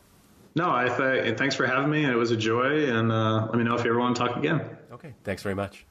No, 0.56 0.72
I 0.72 0.88
th- 0.88 1.38
thanks 1.38 1.56
for 1.56 1.68
having 1.68 1.90
me. 1.90 2.06
It 2.06 2.16
was 2.16 2.32
a 2.32 2.38
joy, 2.38 2.90
and 2.90 3.12
uh, 3.12 3.48
let 3.48 3.56
me 3.56 3.66
know 3.66 3.76
if 3.76 3.84
you 3.84 3.90
ever 3.90 4.00
want 4.00 4.16
to 4.16 4.26
talk 4.26 4.38
again. 4.38 4.62
Okay, 4.94 5.14
thanks 5.26 5.44
very 5.44 5.56
much. 5.56 5.86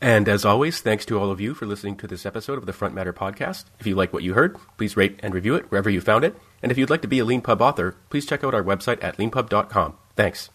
And 0.00 0.28
as 0.28 0.44
always, 0.44 0.80
thanks 0.80 1.04
to 1.06 1.18
all 1.18 1.30
of 1.30 1.40
you 1.40 1.54
for 1.54 1.66
listening 1.66 1.96
to 1.96 2.06
this 2.06 2.24
episode 2.24 2.58
of 2.58 2.66
the 2.66 2.72
Front 2.72 2.94
Matter 2.94 3.12
podcast. 3.12 3.64
If 3.80 3.86
you 3.86 3.96
like 3.96 4.12
what 4.12 4.22
you 4.22 4.34
heard, 4.34 4.56
please 4.76 4.96
rate 4.96 5.18
and 5.22 5.34
review 5.34 5.56
it 5.56 5.70
wherever 5.70 5.90
you 5.90 6.00
found 6.00 6.24
it. 6.24 6.36
And 6.62 6.70
if 6.70 6.78
you'd 6.78 6.90
like 6.90 7.02
to 7.02 7.08
be 7.08 7.18
a 7.18 7.24
Leanpub 7.24 7.60
author, 7.60 7.96
please 8.08 8.26
check 8.26 8.44
out 8.44 8.54
our 8.54 8.62
website 8.62 9.02
at 9.02 9.16
leanpub.com. 9.16 9.94
Thanks. 10.14 10.50